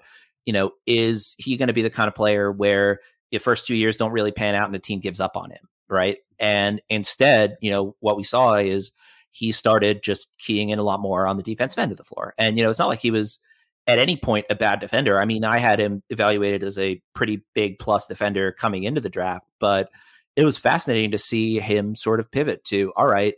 you 0.46 0.52
know, 0.52 0.70
is 0.86 1.34
he 1.38 1.56
going 1.56 1.68
to 1.68 1.74
be 1.74 1.82
the 1.82 1.90
kind 1.90 2.08
of 2.08 2.14
player 2.14 2.50
where 2.50 3.00
the 3.30 3.38
first 3.38 3.66
two 3.66 3.74
years 3.74 3.96
don't 3.96 4.12
really 4.12 4.32
pan 4.32 4.54
out 4.54 4.66
and 4.66 4.74
the 4.74 4.80
team 4.80 5.00
gives 5.00 5.20
up 5.20 5.36
on 5.36 5.50
him? 5.50 5.68
Right? 5.88 6.18
And 6.38 6.80
instead, 6.88 7.56
you 7.60 7.70
know, 7.70 7.96
what 8.00 8.16
we 8.16 8.24
saw 8.24 8.54
is 8.54 8.92
he 9.30 9.52
started 9.52 10.02
just 10.02 10.28
keying 10.38 10.70
in 10.70 10.78
a 10.78 10.82
lot 10.82 11.00
more 11.00 11.26
on 11.26 11.36
the 11.36 11.42
defensive 11.42 11.78
end 11.78 11.92
of 11.92 11.98
the 11.98 12.04
floor. 12.04 12.34
And, 12.38 12.56
you 12.56 12.64
know, 12.64 12.70
it's 12.70 12.78
not 12.78 12.88
like 12.88 13.00
he 13.00 13.10
was 13.10 13.38
at 13.86 13.98
any 13.98 14.16
point 14.16 14.46
a 14.50 14.54
bad 14.54 14.80
defender. 14.80 15.20
I 15.20 15.24
mean, 15.24 15.44
I 15.44 15.58
had 15.58 15.78
him 15.78 16.02
evaluated 16.10 16.62
as 16.62 16.78
a 16.78 17.00
pretty 17.14 17.42
big 17.54 17.78
plus 17.78 18.06
defender 18.06 18.52
coming 18.52 18.84
into 18.84 19.00
the 19.00 19.08
draft, 19.08 19.46
but 19.60 19.90
it 20.34 20.44
was 20.44 20.56
fascinating 20.56 21.12
to 21.12 21.18
see 21.18 21.60
him 21.60 21.94
sort 21.94 22.20
of 22.20 22.30
pivot 22.30 22.64
to, 22.64 22.92
all 22.96 23.06
right, 23.06 23.34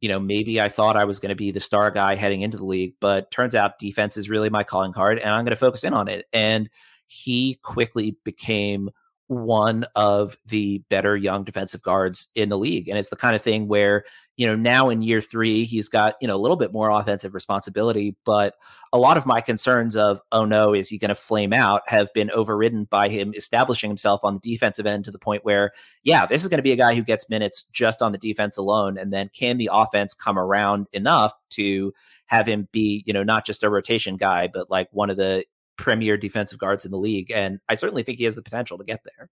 you 0.00 0.08
know, 0.08 0.20
maybe 0.20 0.60
I 0.60 0.68
thought 0.68 0.96
I 0.96 1.04
was 1.04 1.18
going 1.18 1.30
to 1.30 1.36
be 1.36 1.50
the 1.50 1.60
star 1.60 1.90
guy 1.90 2.14
heading 2.14 2.42
into 2.42 2.58
the 2.58 2.64
league, 2.64 2.94
but 3.00 3.30
turns 3.30 3.54
out 3.54 3.78
defense 3.78 4.16
is 4.16 4.28
really 4.28 4.50
my 4.50 4.62
calling 4.62 4.92
card 4.92 5.18
and 5.18 5.30
I'm 5.30 5.44
going 5.44 5.50
to 5.50 5.56
focus 5.56 5.84
in 5.84 5.94
on 5.94 6.08
it. 6.08 6.26
And 6.32 6.68
he 7.06 7.58
quickly 7.62 8.16
became 8.24 8.90
one 9.28 9.84
of 9.96 10.38
the 10.46 10.82
better 10.88 11.16
young 11.16 11.44
defensive 11.44 11.82
guards 11.82 12.28
in 12.34 12.48
the 12.48 12.58
league. 12.58 12.88
And 12.88 12.98
it's 12.98 13.08
the 13.08 13.16
kind 13.16 13.34
of 13.34 13.42
thing 13.42 13.66
where, 13.66 14.04
you 14.36 14.46
know, 14.46 14.54
now 14.54 14.88
in 14.88 15.02
year 15.02 15.20
three, 15.20 15.64
he's 15.64 15.88
got, 15.88 16.14
you 16.20 16.28
know, 16.28 16.36
a 16.36 16.38
little 16.38 16.56
bit 16.56 16.72
more 16.72 16.90
offensive 16.90 17.34
responsibility. 17.34 18.14
But 18.24 18.54
a 18.92 18.98
lot 18.98 19.16
of 19.16 19.26
my 19.26 19.40
concerns 19.40 19.96
of, 19.96 20.20
oh 20.30 20.44
no, 20.44 20.74
is 20.74 20.88
he 20.88 20.98
going 20.98 21.08
to 21.08 21.14
flame 21.14 21.52
out 21.52 21.82
have 21.86 22.12
been 22.14 22.30
overridden 22.30 22.84
by 22.84 23.08
him 23.08 23.32
establishing 23.34 23.90
himself 23.90 24.20
on 24.22 24.34
the 24.34 24.52
defensive 24.52 24.86
end 24.86 25.04
to 25.06 25.10
the 25.10 25.18
point 25.18 25.44
where, 25.44 25.72
yeah, 26.04 26.26
this 26.26 26.42
is 26.42 26.48
going 26.48 26.58
to 26.58 26.62
be 26.62 26.72
a 26.72 26.76
guy 26.76 26.94
who 26.94 27.02
gets 27.02 27.28
minutes 27.28 27.64
just 27.72 28.02
on 28.02 28.12
the 28.12 28.18
defense 28.18 28.56
alone. 28.56 28.96
And 28.96 29.12
then 29.12 29.30
can 29.34 29.58
the 29.58 29.70
offense 29.72 30.14
come 30.14 30.38
around 30.38 30.86
enough 30.92 31.32
to 31.50 31.92
have 32.26 32.46
him 32.46 32.68
be, 32.72 33.02
you 33.06 33.12
know, 33.12 33.22
not 33.22 33.46
just 33.46 33.64
a 33.64 33.70
rotation 33.70 34.16
guy, 34.16 34.48
but 34.52 34.70
like 34.70 34.88
one 34.92 35.10
of 35.10 35.16
the 35.16 35.44
premier 35.76 36.16
defensive 36.16 36.58
guards 36.58 36.84
in 36.84 36.90
the 36.90 36.98
league. 36.98 37.30
And 37.30 37.60
I 37.68 37.74
certainly 37.74 38.02
think 38.02 38.18
he 38.18 38.24
has 38.24 38.34
the 38.34 38.42
potential 38.42 38.78
to 38.78 38.84
get 38.84 39.04
there. 39.04 39.28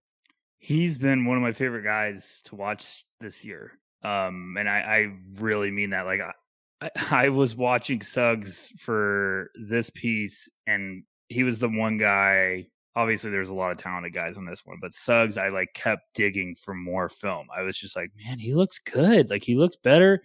He's 0.59 0.97
been 0.97 1.25
one 1.25 1.37
of 1.37 1.43
my 1.43 1.51
favorite 1.51 1.83
guys 1.83 2.41
to 2.45 2.55
watch 2.55 3.05
this 3.19 3.45
year. 3.45 3.77
Um, 4.03 4.55
and 4.57 4.69
I, 4.69 4.79
I 4.79 5.13
really 5.39 5.71
mean 5.71 5.91
that. 5.91 6.05
Like, 6.05 6.21
I, 6.21 6.89
I 7.11 7.29
was 7.29 7.55
watching 7.55 8.01
Suggs 8.01 8.71
for 8.77 9.51
this 9.55 9.89
piece, 9.89 10.49
and 10.67 11.03
he 11.29 11.43
was 11.43 11.59
the 11.59 11.69
one 11.69 11.97
guy. 11.97 12.67
Obviously, 12.95 13.29
there's 13.29 13.49
a 13.49 13.53
lot 13.53 13.71
of 13.71 13.77
talented 13.77 14.13
guys 14.13 14.37
on 14.37 14.45
this 14.45 14.65
one, 14.65 14.77
but 14.81 14.93
Suggs, 14.93 15.37
I 15.37 15.49
like 15.49 15.73
kept 15.73 16.13
digging 16.13 16.55
for 16.55 16.73
more 16.73 17.09
film. 17.09 17.47
I 17.55 17.61
was 17.61 17.77
just 17.77 17.95
like, 17.95 18.11
man, 18.25 18.39
he 18.39 18.53
looks 18.53 18.79
good. 18.79 19.29
Like, 19.29 19.43
he 19.43 19.55
looks 19.55 19.75
better 19.75 20.21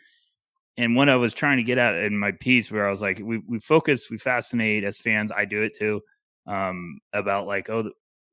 and 0.80 0.96
what 0.96 1.10
I 1.10 1.16
was 1.16 1.34
trying 1.34 1.58
to 1.58 1.62
get 1.62 1.76
at 1.76 1.94
in 1.94 2.18
my 2.18 2.32
piece, 2.32 2.72
where 2.72 2.86
I 2.86 2.90
was 2.90 3.02
like, 3.02 3.20
we 3.22 3.42
we 3.46 3.60
focus, 3.60 4.08
we 4.10 4.16
fascinate 4.16 4.82
as 4.82 4.98
fans. 4.98 5.30
I 5.30 5.44
do 5.44 5.60
it 5.60 5.76
too, 5.76 6.00
um, 6.46 6.98
about 7.12 7.46
like, 7.46 7.68
oh, 7.68 7.90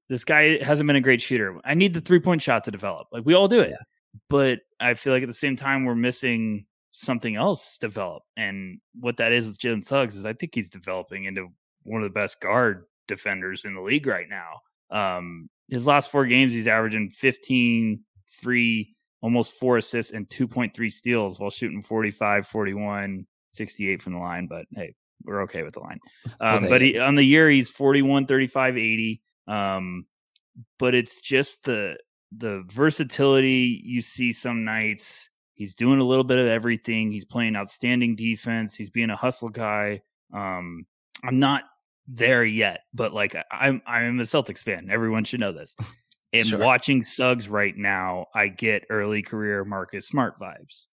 this 0.08 0.24
guy 0.24 0.64
hasn't 0.64 0.88
been 0.88 0.96
a 0.96 1.02
great 1.02 1.22
shooter. 1.22 1.60
I 1.66 1.74
need 1.74 1.94
the 1.94 2.00
three 2.00 2.22
point 2.22 2.42
shot 2.42 2.64
to 2.64 2.72
develop. 2.72 3.10
Like 3.12 3.26
we 3.26 3.34
all 3.34 3.50
do 3.50 3.60
it, 3.60 3.72
yeah. 3.72 3.84
but 4.30 4.60
I 4.80 4.94
feel 4.94 5.12
like 5.12 5.24
at 5.24 5.28
the 5.28 5.34
same 5.34 5.58
time 5.58 5.84
we're 5.84 5.96
missing 5.96 6.66
something 6.92 7.36
else 7.36 7.78
develop. 7.80 8.24
And 8.38 8.80
what 8.98 9.18
that 9.18 9.34
is 9.34 9.46
with 9.46 9.60
Jalen 9.60 9.86
Suggs 9.86 10.16
is 10.16 10.26
I 10.26 10.32
think 10.32 10.56
he's 10.56 10.70
developing 10.70 11.26
into 11.26 11.50
one 11.84 12.02
of 12.02 12.08
the 12.08 12.18
best 12.18 12.40
guard 12.40 12.86
defenders 13.10 13.66
in 13.66 13.76
the 13.76 13.82
league 13.82 14.08
right 14.08 14.28
now. 14.30 14.62
Um, 14.90 15.50
his 15.68 15.86
last 15.86 16.12
four 16.12 16.26
games, 16.26 16.54
he's 16.54 16.70
averaging 16.70 17.10
15, 17.10 18.00
3, 18.42 18.96
almost 19.28 19.52
four 19.60 19.76
assists 19.76 20.14
and 20.14 20.30
2.3 20.30 20.90
steals 20.90 21.38
while 21.38 21.50
shooting 21.50 21.82
45, 21.82 22.48
41, 22.48 23.28
68 23.52 24.02
from 24.02 24.14
the 24.14 24.20
line. 24.20 24.48
But 24.48 24.68
hey, 24.74 24.96
we're 25.26 25.42
okay 25.42 25.64
with 25.64 25.74
the 25.74 25.82
line. 25.82 26.00
Um, 26.40 26.70
but 26.70 26.82
he, 26.82 26.98
on 26.98 27.16
the 27.16 27.24
year, 27.24 27.50
he's 27.50 27.70
41, 27.70 28.26
35, 28.26 28.78
80. 28.78 29.22
Um, 29.50 30.06
but 30.80 30.96
it's 30.96 31.20
just 31.20 31.66
the 31.66 31.98
the 32.38 32.64
versatility 32.72 33.82
you 33.84 34.02
see 34.02 34.32
some 34.32 34.64
nights. 34.64 35.28
He's 35.56 35.76
doing 35.76 36.00
a 36.00 36.06
little 36.06 36.24
bit 36.24 36.40
of 36.40 36.48
everything. 36.48 37.12
He's 37.12 37.26
playing 37.26 37.58
outstanding 37.58 38.16
defense. 38.16 38.76
He's 38.76 38.90
being 38.90 39.10
a 39.10 39.16
hustle 39.18 39.50
guy. 39.50 40.04
Um, 40.34 40.86
I'm 41.22 41.40
not 41.40 41.64
there 42.08 42.46
yet, 42.46 42.82
but 42.94 43.14
like 43.14 43.36
I'm 43.52 43.82
I'm 43.86 44.22
a 44.22 44.24
Celtics 44.24 44.60
fan. 44.60 44.88
Everyone 44.90 45.26
should 45.26 45.42
know 45.42 45.52
this. 45.52 45.76
And 46.34 46.48
sure. 46.48 46.60
watching 46.60 47.02
Suggs 47.02 47.48
right 47.48 47.76
now, 47.76 48.26
I 48.36 48.50
get 48.50 48.86
early 48.90 49.22
career 49.22 49.64
Marcus 49.64 50.08
Smart 50.08 50.40
vibes. 50.40 50.88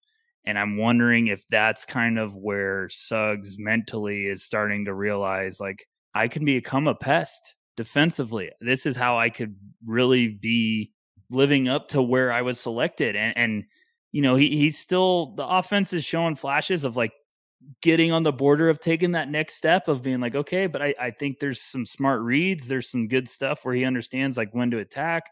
And 0.47 0.59
I'm 0.59 0.77
wondering 0.77 1.28
if 1.28 1.47
that's 1.48 1.85
kind 1.85 2.19
of 2.19 2.36
where 2.36 2.89
Suggs 2.89 3.56
mentally 3.59 4.27
is 4.27 4.44
starting 4.44 4.85
to 4.85 4.94
realize 4.94 5.59
like, 5.59 5.86
I 6.15 6.28
can 6.28 6.44
become 6.44 6.86
a 6.86 6.94
pest 6.94 7.56
defensively. 7.77 8.51
This 8.61 8.86
is 8.86 8.97
how 8.97 9.19
I 9.19 9.31
could 9.31 9.56
really 9.85 10.28
be 10.28 10.93
living 11.31 11.66
up 11.66 11.89
to 11.89 12.02
where 12.02 12.32
I 12.32 12.43
was 12.43 12.61
selected. 12.61 13.16
And, 13.16 13.36
and 13.36 13.65
you 14.12 14.23
know, 14.23 14.36
he, 14.36 14.56
he's 14.56 14.78
still, 14.78 15.35
the 15.35 15.47
offense 15.47 15.93
is 15.93 16.05
showing 16.05 16.36
flashes 16.36 16.85
of 16.85 16.97
like 16.97 17.12
getting 17.81 18.12
on 18.12 18.23
the 18.23 18.32
border 18.32 18.69
of 18.69 18.81
taking 18.81 19.12
that 19.12 19.31
next 19.31 19.55
step 19.55 19.89
of 19.89 20.03
being 20.03 20.20
like, 20.20 20.35
okay, 20.35 20.66
but 20.66 20.82
I, 20.82 20.95
I 21.01 21.11
think 21.11 21.39
there's 21.39 21.61
some 21.61 21.86
smart 21.86 22.23
reads. 22.23 22.66
There's 22.66 22.91
some 22.91 23.09
good 23.09 23.28
stuff 23.28 23.65
where 23.65 23.74
he 23.74 23.85
understands 23.85 24.36
like 24.36 24.55
when 24.55 24.70
to 24.70 24.78
attack. 24.78 25.31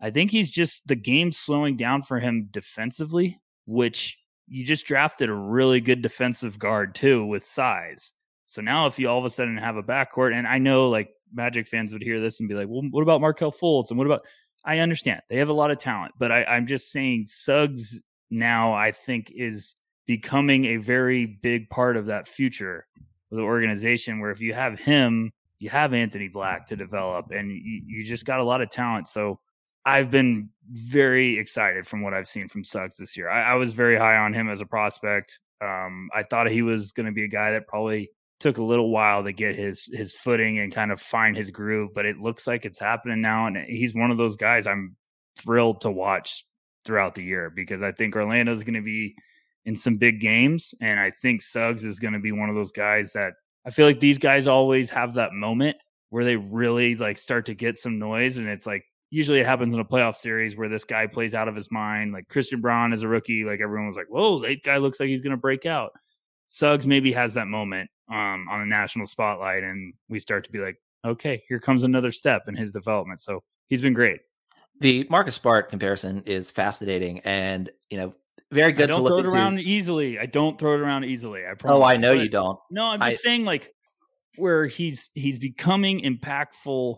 I 0.00 0.10
think 0.10 0.30
he's 0.30 0.50
just 0.50 0.86
the 0.86 0.96
game 0.96 1.32
slowing 1.32 1.76
down 1.76 2.02
for 2.02 2.20
him 2.20 2.48
defensively, 2.50 3.40
which 3.66 4.18
you 4.46 4.64
just 4.64 4.86
drafted 4.86 5.28
a 5.28 5.34
really 5.34 5.80
good 5.80 6.02
defensive 6.02 6.58
guard 6.58 6.94
too 6.94 7.24
with 7.26 7.44
size. 7.44 8.12
So 8.46 8.62
now 8.62 8.86
if 8.86 8.98
you 8.98 9.08
all 9.08 9.18
of 9.18 9.24
a 9.24 9.30
sudden 9.30 9.56
have 9.56 9.76
a 9.76 9.82
backcourt, 9.82 10.34
and 10.34 10.46
I 10.46 10.58
know 10.58 10.88
like 10.88 11.10
Magic 11.32 11.66
fans 11.66 11.92
would 11.92 12.02
hear 12.02 12.20
this 12.20 12.40
and 12.40 12.48
be 12.48 12.54
like, 12.54 12.68
well, 12.68 12.82
what 12.90 13.02
about 13.02 13.20
Markelle 13.20 13.52
Fultz? 13.52 13.90
And 13.90 13.98
what 13.98 14.06
about 14.06 14.24
I 14.64 14.78
understand 14.78 15.20
they 15.28 15.36
have 15.36 15.48
a 15.48 15.52
lot 15.52 15.70
of 15.70 15.78
talent, 15.78 16.14
but 16.18 16.32
I, 16.32 16.44
I'm 16.44 16.66
just 16.66 16.90
saying 16.90 17.26
Suggs 17.28 18.00
now 18.30 18.72
I 18.72 18.92
think 18.92 19.32
is 19.34 19.74
becoming 20.08 20.64
a 20.64 20.76
very 20.78 21.26
big 21.26 21.70
part 21.70 21.96
of 21.96 22.06
that 22.06 22.26
future 22.26 22.86
of 23.30 23.36
the 23.36 23.44
organization. 23.44 24.18
Where 24.18 24.32
if 24.32 24.40
you 24.40 24.54
have 24.54 24.80
him, 24.80 25.30
you 25.60 25.68
have 25.68 25.94
Anthony 25.94 26.26
Black 26.26 26.66
to 26.66 26.76
develop, 26.76 27.30
and 27.30 27.52
you, 27.52 27.82
you 27.86 28.04
just 28.04 28.24
got 28.24 28.40
a 28.40 28.44
lot 28.44 28.60
of 28.60 28.70
talent. 28.70 29.06
So 29.06 29.38
I've 29.84 30.10
been 30.10 30.48
very 30.66 31.38
excited 31.38 31.86
from 31.86 32.02
what 32.02 32.14
I've 32.14 32.26
seen 32.26 32.48
from 32.48 32.64
Suggs 32.64 32.96
this 32.96 33.16
year. 33.16 33.28
I, 33.28 33.52
I 33.52 33.54
was 33.54 33.74
very 33.74 33.96
high 33.96 34.16
on 34.16 34.32
him 34.32 34.48
as 34.48 34.60
a 34.60 34.66
prospect. 34.66 35.38
Um, 35.60 36.08
I 36.14 36.24
thought 36.24 36.50
he 36.50 36.62
was 36.62 36.90
going 36.90 37.06
to 37.06 37.12
be 37.12 37.24
a 37.24 37.28
guy 37.28 37.52
that 37.52 37.68
probably 37.68 38.10
took 38.40 38.58
a 38.58 38.64
little 38.64 38.90
while 38.90 39.24
to 39.24 39.32
get 39.32 39.56
his 39.56 39.90
his 39.92 40.14
footing 40.14 40.60
and 40.60 40.72
kind 40.72 40.90
of 40.90 41.00
find 41.00 41.36
his 41.36 41.50
groove, 41.50 41.90
but 41.94 42.06
it 42.06 42.18
looks 42.18 42.46
like 42.46 42.64
it's 42.64 42.78
happening 42.78 43.20
now. 43.20 43.46
And 43.46 43.56
he's 43.56 43.94
one 43.94 44.10
of 44.10 44.16
those 44.16 44.36
guys 44.36 44.66
I'm 44.66 44.96
thrilled 45.36 45.82
to 45.82 45.90
watch 45.90 46.46
throughout 46.84 47.14
the 47.14 47.24
year 47.24 47.50
because 47.50 47.82
I 47.82 47.92
think 47.92 48.16
Orlando 48.16 48.52
is 48.52 48.62
going 48.62 48.74
to 48.74 48.80
be 48.80 49.14
in 49.68 49.76
some 49.76 49.98
big 49.98 50.18
games. 50.18 50.74
And 50.80 50.98
I 50.98 51.10
think 51.10 51.42
Suggs 51.42 51.84
is 51.84 51.98
going 51.98 52.14
to 52.14 52.18
be 52.18 52.32
one 52.32 52.48
of 52.48 52.54
those 52.54 52.72
guys 52.72 53.12
that 53.12 53.34
I 53.66 53.70
feel 53.70 53.84
like 53.84 54.00
these 54.00 54.16
guys 54.16 54.48
always 54.48 54.88
have 54.88 55.12
that 55.14 55.34
moment 55.34 55.76
where 56.08 56.24
they 56.24 56.36
really 56.36 56.96
like 56.96 57.18
start 57.18 57.44
to 57.46 57.54
get 57.54 57.76
some 57.76 57.98
noise. 57.98 58.38
And 58.38 58.48
it's 58.48 58.64
like 58.64 58.82
usually 59.10 59.40
it 59.40 59.46
happens 59.46 59.74
in 59.74 59.80
a 59.80 59.84
playoff 59.84 60.14
series 60.14 60.56
where 60.56 60.70
this 60.70 60.84
guy 60.84 61.06
plays 61.06 61.34
out 61.34 61.48
of 61.48 61.54
his 61.54 61.70
mind. 61.70 62.14
Like 62.14 62.28
Christian 62.28 62.62
Braun 62.62 62.94
is 62.94 63.02
a 63.02 63.08
rookie. 63.08 63.44
Like 63.44 63.60
everyone 63.60 63.86
was 63.86 63.96
like, 63.96 64.06
whoa, 64.08 64.40
that 64.40 64.62
guy 64.62 64.78
looks 64.78 65.00
like 65.00 65.10
he's 65.10 65.20
going 65.22 65.32
to 65.32 65.36
break 65.36 65.66
out. 65.66 65.90
Suggs 66.46 66.86
maybe 66.86 67.12
has 67.12 67.34
that 67.34 67.46
moment 67.46 67.90
um, 68.10 68.46
on 68.50 68.62
a 68.62 68.66
national 68.66 69.06
spotlight. 69.06 69.64
And 69.64 69.92
we 70.08 70.18
start 70.18 70.44
to 70.44 70.50
be 70.50 70.60
like, 70.60 70.76
okay, 71.04 71.42
here 71.46 71.60
comes 71.60 71.84
another 71.84 72.10
step 72.10 72.44
in 72.48 72.56
his 72.56 72.72
development. 72.72 73.20
So 73.20 73.42
he's 73.66 73.82
been 73.82 73.92
great. 73.92 74.20
The 74.80 75.06
Marcus 75.10 75.34
Smart 75.34 75.68
comparison 75.68 76.22
is 76.24 76.50
fascinating. 76.50 77.18
And, 77.18 77.68
you 77.90 77.98
know, 77.98 78.14
very 78.50 78.72
good. 78.72 78.90
I 78.90 78.92
don't 78.94 79.06
throw 79.06 79.18
it 79.18 79.26
around 79.26 79.60
easily. 79.60 80.18
I 80.18 80.26
don't 80.26 80.58
throw 80.58 80.74
it 80.74 80.80
around 80.80 81.04
easily. 81.04 81.46
I 81.46 81.54
promise. 81.54 81.78
Oh, 81.78 81.82
I 81.82 81.96
know 81.96 82.12
but, 82.12 82.22
you 82.22 82.28
don't. 82.28 82.58
No, 82.70 82.86
I'm 82.86 83.00
just 83.00 83.26
I, 83.26 83.28
saying 83.28 83.44
like 83.44 83.72
where 84.36 84.66
he's 84.66 85.10
he's 85.14 85.38
becoming 85.38 86.00
impactful 86.00 86.96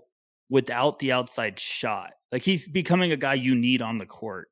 without 0.49 0.99
the 0.99 1.13
outside 1.13 1.59
shot. 1.59 2.13
Like 2.31 2.43
he's 2.43 2.69
becoming 2.69 3.13
a 3.13 3.17
guy 3.17 3.35
you 3.35 3.55
need 3.55 3.83
on 3.83 3.99
the 3.99 4.07
court, 4.07 4.49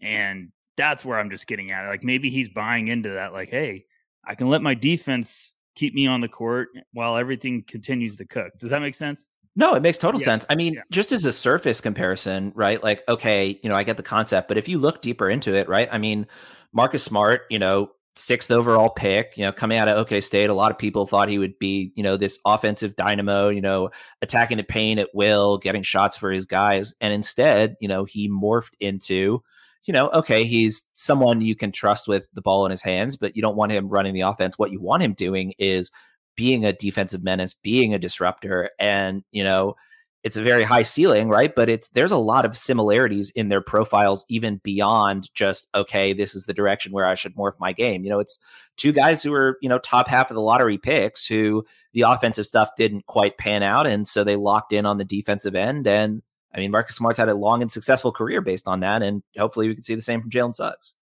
and 0.00 0.50
that's 0.76 1.04
where 1.04 1.18
I'm 1.18 1.30
just 1.30 1.46
getting 1.46 1.70
at. 1.70 1.86
Like 1.86 2.02
maybe 2.02 2.30
he's 2.30 2.48
buying 2.48 2.88
into 2.88 3.10
that. 3.10 3.32
Like, 3.32 3.50
hey, 3.50 3.84
I 4.24 4.34
can 4.34 4.48
let 4.48 4.62
my 4.62 4.74
defense 4.74 5.52
keep 5.74 5.94
me 5.94 6.06
on 6.06 6.20
the 6.20 6.28
court 6.28 6.68
while 6.92 7.16
everything 7.16 7.62
continues 7.66 8.16
to 8.16 8.24
cook. 8.24 8.52
Does 8.58 8.70
that 8.70 8.80
make 8.80 8.94
sense? 8.94 9.28
No, 9.58 9.74
it 9.74 9.82
makes 9.82 9.98
total 9.98 10.20
yeah. 10.20 10.24
sense. 10.24 10.46
I 10.48 10.54
mean, 10.54 10.74
yeah. 10.74 10.82
just 10.88 11.10
as 11.10 11.24
a 11.24 11.32
surface 11.32 11.80
comparison, 11.80 12.52
right? 12.54 12.80
Like, 12.80 13.02
okay, 13.08 13.58
you 13.60 13.68
know, 13.68 13.74
I 13.74 13.82
get 13.82 13.96
the 13.96 14.04
concept, 14.04 14.46
but 14.46 14.56
if 14.56 14.68
you 14.68 14.78
look 14.78 15.02
deeper 15.02 15.28
into 15.28 15.56
it, 15.56 15.68
right? 15.68 15.88
I 15.90 15.98
mean, 15.98 16.28
Marcus 16.72 17.02
Smart, 17.02 17.42
you 17.50 17.58
know, 17.58 17.90
sixth 18.14 18.52
overall 18.52 18.88
pick, 18.88 19.36
you 19.36 19.44
know, 19.44 19.50
coming 19.50 19.76
out 19.76 19.88
of 19.88 19.96
OK 19.96 20.20
State, 20.20 20.48
a 20.48 20.54
lot 20.54 20.70
of 20.70 20.78
people 20.78 21.06
thought 21.06 21.28
he 21.28 21.40
would 21.40 21.58
be, 21.58 21.92
you 21.96 22.04
know, 22.04 22.16
this 22.16 22.38
offensive 22.46 22.94
dynamo, 22.94 23.48
you 23.48 23.60
know, 23.60 23.90
attacking 24.22 24.58
the 24.58 24.62
paint 24.62 25.00
at 25.00 25.12
will, 25.12 25.58
getting 25.58 25.82
shots 25.82 26.16
for 26.16 26.30
his 26.30 26.46
guys. 26.46 26.94
And 27.00 27.12
instead, 27.12 27.74
you 27.80 27.88
know, 27.88 28.04
he 28.04 28.28
morphed 28.28 28.74
into, 28.78 29.42
you 29.86 29.92
know, 29.92 30.08
okay, 30.10 30.44
he's 30.44 30.84
someone 30.92 31.40
you 31.40 31.56
can 31.56 31.72
trust 31.72 32.06
with 32.06 32.28
the 32.32 32.42
ball 32.42 32.64
in 32.64 32.70
his 32.70 32.82
hands, 32.82 33.16
but 33.16 33.34
you 33.34 33.42
don't 33.42 33.56
want 33.56 33.72
him 33.72 33.88
running 33.88 34.14
the 34.14 34.20
offense. 34.20 34.56
What 34.56 34.70
you 34.70 34.80
want 34.80 35.02
him 35.02 35.14
doing 35.14 35.54
is 35.58 35.90
being 36.38 36.64
a 36.64 36.72
defensive 36.72 37.24
menace, 37.24 37.52
being 37.52 37.92
a 37.92 37.98
disruptor, 37.98 38.70
and 38.78 39.24
you 39.32 39.42
know, 39.42 39.74
it's 40.22 40.36
a 40.36 40.42
very 40.42 40.62
high 40.62 40.82
ceiling, 40.82 41.28
right? 41.28 41.52
But 41.52 41.68
it's 41.68 41.88
there's 41.88 42.12
a 42.12 42.16
lot 42.16 42.44
of 42.44 42.56
similarities 42.56 43.30
in 43.30 43.48
their 43.48 43.60
profiles, 43.60 44.24
even 44.28 44.60
beyond 44.62 45.34
just 45.34 45.66
okay, 45.74 46.12
this 46.12 46.36
is 46.36 46.46
the 46.46 46.54
direction 46.54 46.92
where 46.92 47.06
I 47.06 47.16
should 47.16 47.34
morph 47.34 47.58
my 47.58 47.72
game. 47.72 48.04
You 48.04 48.10
know, 48.10 48.20
it's 48.20 48.38
two 48.76 48.92
guys 48.92 49.20
who 49.20 49.34
are 49.34 49.58
you 49.60 49.68
know 49.68 49.80
top 49.80 50.06
half 50.06 50.30
of 50.30 50.36
the 50.36 50.40
lottery 50.40 50.78
picks 50.78 51.26
who 51.26 51.64
the 51.92 52.02
offensive 52.02 52.46
stuff 52.46 52.70
didn't 52.76 53.06
quite 53.06 53.36
pan 53.36 53.64
out, 53.64 53.88
and 53.88 54.06
so 54.06 54.22
they 54.22 54.36
locked 54.36 54.72
in 54.72 54.86
on 54.86 54.96
the 54.96 55.04
defensive 55.04 55.56
end. 55.56 55.88
And 55.88 56.22
I 56.54 56.60
mean, 56.60 56.70
Marcus 56.70 56.94
Smart's 56.94 57.18
had 57.18 57.28
a 57.28 57.34
long 57.34 57.62
and 57.62 57.72
successful 57.72 58.12
career 58.12 58.40
based 58.40 58.68
on 58.68 58.78
that, 58.80 59.02
and 59.02 59.24
hopefully 59.36 59.66
we 59.66 59.74
can 59.74 59.82
see 59.82 59.96
the 59.96 60.02
same 60.02 60.20
from 60.20 60.30
Jalen 60.30 60.54
Suggs. 60.54 60.94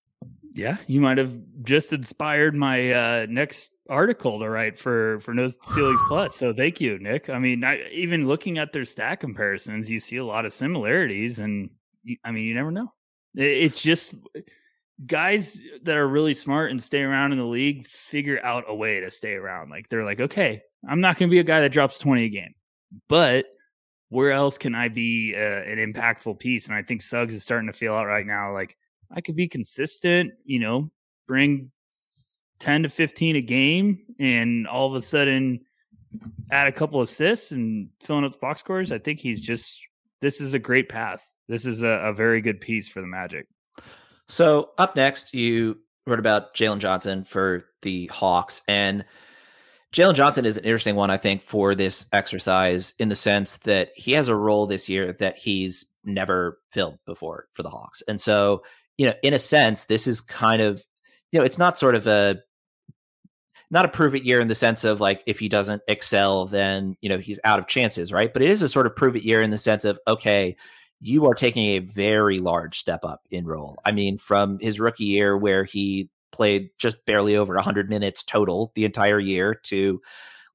Yeah, 0.56 0.78
you 0.86 1.02
might 1.02 1.18
have 1.18 1.38
just 1.64 1.92
inspired 1.92 2.54
my 2.54 2.90
uh, 2.90 3.26
next 3.28 3.70
article 3.90 4.38
to 4.40 4.48
write 4.48 4.78
for 4.78 5.20
for 5.20 5.34
No 5.34 5.48
Ceilings 5.48 6.00
Plus. 6.08 6.34
So 6.34 6.54
thank 6.54 6.80
you, 6.80 6.98
Nick. 6.98 7.28
I 7.28 7.38
mean, 7.38 7.62
I, 7.62 7.86
even 7.90 8.26
looking 8.26 8.56
at 8.56 8.72
their 8.72 8.86
stat 8.86 9.20
comparisons, 9.20 9.90
you 9.90 10.00
see 10.00 10.16
a 10.16 10.24
lot 10.24 10.46
of 10.46 10.54
similarities, 10.54 11.40
and 11.40 11.68
you, 12.04 12.16
I 12.24 12.30
mean, 12.30 12.44
you 12.44 12.54
never 12.54 12.70
know. 12.70 12.90
It, 13.34 13.44
it's 13.44 13.82
just 13.82 14.14
guys 15.04 15.60
that 15.82 15.98
are 15.98 16.08
really 16.08 16.32
smart 16.32 16.70
and 16.70 16.82
stay 16.82 17.02
around 17.02 17.32
in 17.32 17.38
the 17.38 17.44
league 17.44 17.86
figure 17.86 18.42
out 18.42 18.64
a 18.66 18.74
way 18.74 19.00
to 19.00 19.10
stay 19.10 19.34
around. 19.34 19.68
Like 19.68 19.90
they're 19.90 20.06
like, 20.06 20.20
okay, 20.20 20.62
I'm 20.88 21.02
not 21.02 21.18
going 21.18 21.28
to 21.28 21.34
be 21.34 21.38
a 21.38 21.44
guy 21.44 21.60
that 21.60 21.72
drops 21.72 21.98
20 21.98 22.24
a 22.24 22.28
game, 22.30 22.54
but 23.08 23.44
where 24.08 24.32
else 24.32 24.56
can 24.56 24.74
I 24.74 24.88
be 24.88 25.34
uh, 25.36 25.38
an 25.38 25.92
impactful 25.92 26.38
piece? 26.38 26.66
And 26.66 26.74
I 26.74 26.82
think 26.82 27.02
Suggs 27.02 27.34
is 27.34 27.42
starting 27.42 27.66
to 27.66 27.74
feel 27.74 27.92
out 27.92 28.06
right 28.06 28.26
now. 28.26 28.54
Like 28.54 28.78
I 29.10 29.20
could 29.20 29.36
be 29.36 29.48
consistent, 29.48 30.32
you 30.44 30.58
know, 30.58 30.90
bring 31.26 31.70
10 32.58 32.84
to 32.84 32.88
15 32.88 33.36
a 33.36 33.40
game 33.40 33.98
and 34.18 34.66
all 34.66 34.88
of 34.88 34.94
a 34.94 35.02
sudden 35.02 35.60
add 36.50 36.68
a 36.68 36.72
couple 36.72 37.00
assists 37.02 37.52
and 37.52 37.88
filling 38.00 38.24
up 38.24 38.32
the 38.32 38.38
box 38.38 38.60
scores. 38.60 38.92
I 38.92 38.98
think 38.98 39.20
he's 39.20 39.40
just, 39.40 39.80
this 40.20 40.40
is 40.40 40.54
a 40.54 40.58
great 40.58 40.88
path. 40.88 41.24
This 41.48 41.66
is 41.66 41.82
a, 41.82 41.88
a 41.88 42.12
very 42.12 42.40
good 42.40 42.60
piece 42.60 42.88
for 42.88 43.00
the 43.00 43.06
Magic. 43.06 43.46
So 44.28 44.70
up 44.78 44.96
next, 44.96 45.34
you 45.34 45.78
wrote 46.06 46.18
about 46.18 46.54
Jalen 46.54 46.78
Johnson 46.78 47.24
for 47.24 47.64
the 47.82 48.06
Hawks. 48.06 48.62
And 48.66 49.04
Jalen 49.92 50.14
Johnson 50.14 50.44
is 50.44 50.56
an 50.56 50.64
interesting 50.64 50.96
one, 50.96 51.10
I 51.10 51.16
think, 51.16 51.42
for 51.42 51.74
this 51.74 52.06
exercise 52.12 52.94
in 52.98 53.08
the 53.08 53.16
sense 53.16 53.58
that 53.58 53.90
he 53.94 54.12
has 54.12 54.28
a 54.28 54.36
role 54.36 54.66
this 54.66 54.88
year 54.88 55.12
that 55.14 55.38
he's 55.38 55.86
never 56.04 56.58
filled 56.70 56.98
before 57.06 57.48
for 57.52 57.62
the 57.62 57.70
Hawks. 57.70 58.02
And 58.08 58.20
so, 58.20 58.62
you 58.98 59.06
know, 59.06 59.14
in 59.22 59.34
a 59.34 59.38
sense, 59.38 59.84
this 59.84 60.06
is 60.06 60.20
kind 60.20 60.62
of, 60.62 60.84
you 61.32 61.38
know, 61.38 61.44
it's 61.44 61.58
not 61.58 61.78
sort 61.78 61.94
of 61.94 62.06
a 62.06 62.36
not 63.70 63.84
a 63.84 63.88
prove 63.88 64.14
it 64.14 64.24
year 64.24 64.40
in 64.40 64.48
the 64.48 64.54
sense 64.54 64.84
of 64.84 65.00
like 65.00 65.22
if 65.26 65.38
he 65.38 65.48
doesn't 65.48 65.82
excel, 65.88 66.46
then 66.46 66.96
you 67.00 67.08
know 67.08 67.18
he's 67.18 67.40
out 67.44 67.58
of 67.58 67.66
chances, 67.66 68.12
right? 68.12 68.32
But 68.32 68.42
it 68.42 68.50
is 68.50 68.62
a 68.62 68.68
sort 68.68 68.86
of 68.86 68.94
prove 68.94 69.16
it 69.16 69.24
year 69.24 69.42
in 69.42 69.50
the 69.50 69.58
sense 69.58 69.84
of 69.84 69.98
okay, 70.06 70.56
you 71.00 71.26
are 71.26 71.34
taking 71.34 71.66
a 71.70 71.80
very 71.80 72.38
large 72.38 72.78
step 72.78 73.04
up 73.04 73.22
in 73.30 73.44
role. 73.44 73.78
I 73.84 73.92
mean, 73.92 74.18
from 74.18 74.58
his 74.60 74.80
rookie 74.80 75.04
year 75.04 75.36
where 75.36 75.64
he 75.64 76.08
played 76.32 76.70
just 76.78 77.04
barely 77.06 77.36
over 77.36 77.54
100 77.54 77.88
minutes 77.88 78.22
total 78.22 78.72
the 78.74 78.84
entire 78.84 79.18
year 79.18 79.54
to 79.54 80.00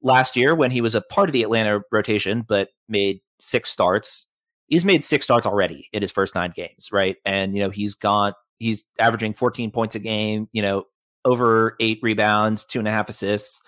last 0.02 0.36
year 0.36 0.54
when 0.54 0.70
he 0.70 0.80
was 0.80 0.94
a 0.94 1.00
part 1.00 1.28
of 1.28 1.32
the 1.32 1.42
Atlanta 1.42 1.82
rotation 1.90 2.42
but 2.46 2.68
made 2.88 3.20
six 3.40 3.70
starts. 3.70 4.26
He's 4.72 4.86
made 4.86 5.04
six 5.04 5.24
starts 5.24 5.46
already 5.46 5.88
in 5.92 6.00
his 6.00 6.10
first 6.10 6.34
nine 6.34 6.52
games, 6.56 6.88
right? 6.90 7.16
And 7.26 7.54
you 7.54 7.62
know, 7.62 7.68
he's 7.68 7.94
gone 7.94 8.32
he's 8.62 8.84
averaging 8.98 9.34
14 9.34 9.70
points 9.70 9.96
a 9.96 9.98
game, 9.98 10.48
you 10.52 10.62
know, 10.62 10.84
over 11.24 11.76
eight 11.80 11.98
rebounds, 12.00 12.64
two 12.64 12.78
and 12.78 12.88
a 12.88 12.92
half 12.92 13.08
assists. 13.08 13.60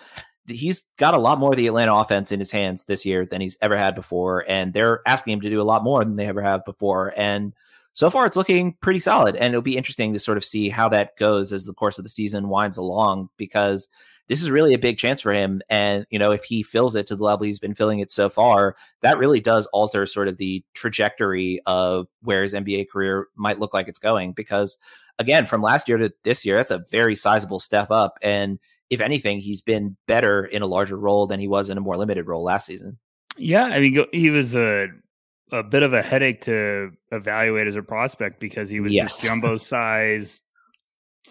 He's 0.47 0.85
got 0.99 1.15
a 1.15 1.19
lot 1.19 1.39
more 1.39 1.51
of 1.51 1.57
the 1.57 1.67
Atlanta 1.67 1.95
offense 1.95 2.31
in 2.31 2.39
his 2.39 2.53
hands 2.53 2.85
this 2.85 3.05
year 3.05 3.27
than 3.27 3.41
he's 3.41 3.59
ever 3.61 3.77
had 3.77 3.95
before. 3.95 4.45
And 4.49 4.73
they're 4.73 5.01
asking 5.07 5.33
him 5.35 5.41
to 5.41 5.51
do 5.51 5.61
a 5.61 5.65
lot 5.65 5.83
more 5.83 6.05
than 6.05 6.17
they 6.17 6.29
ever 6.29 6.43
have 6.43 6.65
before. 6.65 7.13
And 7.17 7.55
so 7.93 8.09
far, 8.11 8.27
it's 8.27 8.37
looking 8.37 8.75
pretty 8.81 9.01
solid. 9.01 9.37
And 9.37 9.53
it'll 9.53 9.63
be 9.63 9.77
interesting 9.77 10.13
to 10.13 10.19
sort 10.19 10.39
of 10.39 10.45
see 10.45 10.69
how 10.69 10.89
that 10.91 11.17
goes 11.17 11.53
as 11.53 11.65
the 11.65 11.75
course 11.75 11.99
of 11.99 12.05
the 12.05 12.11
season 12.11 12.49
winds 12.49 12.77
along 12.77 13.31
because 13.37 13.89
this 14.29 14.43
is 14.43 14.51
really 14.51 14.75
a 14.75 14.79
big 14.79 14.99
chance 14.99 15.21
for 15.21 15.33
him. 15.33 15.61
And, 15.69 16.07
you 16.11 16.19
know, 16.19 16.31
if 16.31 16.45
he 16.45 16.63
fills 16.63 16.97
it 16.97 17.07
to 17.09 17.17
the 17.17 17.25
level 17.25 17.45
he's 17.45 17.59
been 17.59 17.75
filling 17.75 17.99
it 17.99 18.11
so 18.11 18.29
far, 18.29 18.77
that 19.03 19.19
really 19.19 19.41
does 19.41 19.67
alter 19.67 20.07
sort 20.07 20.29
of 20.29 20.39
the 20.39 20.65
trajectory 20.75 21.61
of 21.67 22.09
where 22.23 22.43
his 22.43 22.55
NBA 22.55 22.89
career 22.89 23.29
might 23.37 23.59
look 23.59 23.75
like 23.75 23.89
it's 23.89 23.99
going 23.99 24.33
because 24.33 24.79
again, 25.19 25.47
from 25.47 25.63
last 25.63 25.89
year 25.89 25.99
to 25.99 26.13
this 26.23 26.45
year, 26.45 26.57
that's 26.57 26.71
a 26.71 26.85
very 26.91 27.15
sizable 27.15 27.61
step 27.61 27.91
up. 27.91 28.19
And 28.23 28.59
if 28.91 29.01
anything, 29.01 29.41
he's 29.41 29.61
been 29.61 29.97
better 30.07 30.45
in 30.45 30.63
a 30.63 30.67
larger 30.67 30.99
role 30.99 31.27
than 31.27 31.41
he 31.41 31.49
was 31.49 31.71
in 31.71 31.79
a 31.79 31.81
more 31.81 31.97
limited 31.97 32.27
role 32.27 32.43
last 32.43 32.67
season. 32.67 32.99
Yeah, 33.37 33.65
I 33.65 33.81
mean, 33.81 34.07
he 34.13 34.31
was 34.31 34.55
a 34.55 34.89
a 35.53 35.63
bit 35.63 35.83
of 35.83 35.93
a 35.93 36.03
headache 36.03 36.41
to 36.43 36.91
evaluate 37.13 37.67
as 37.67 37.77
a 37.77 37.83
prospect 37.83 38.41
because 38.41 38.71
he 38.71 38.81
was 38.81 38.93
yes. 38.93 39.21
just 39.21 39.25
jumbo 39.25 39.57
size 39.59 40.41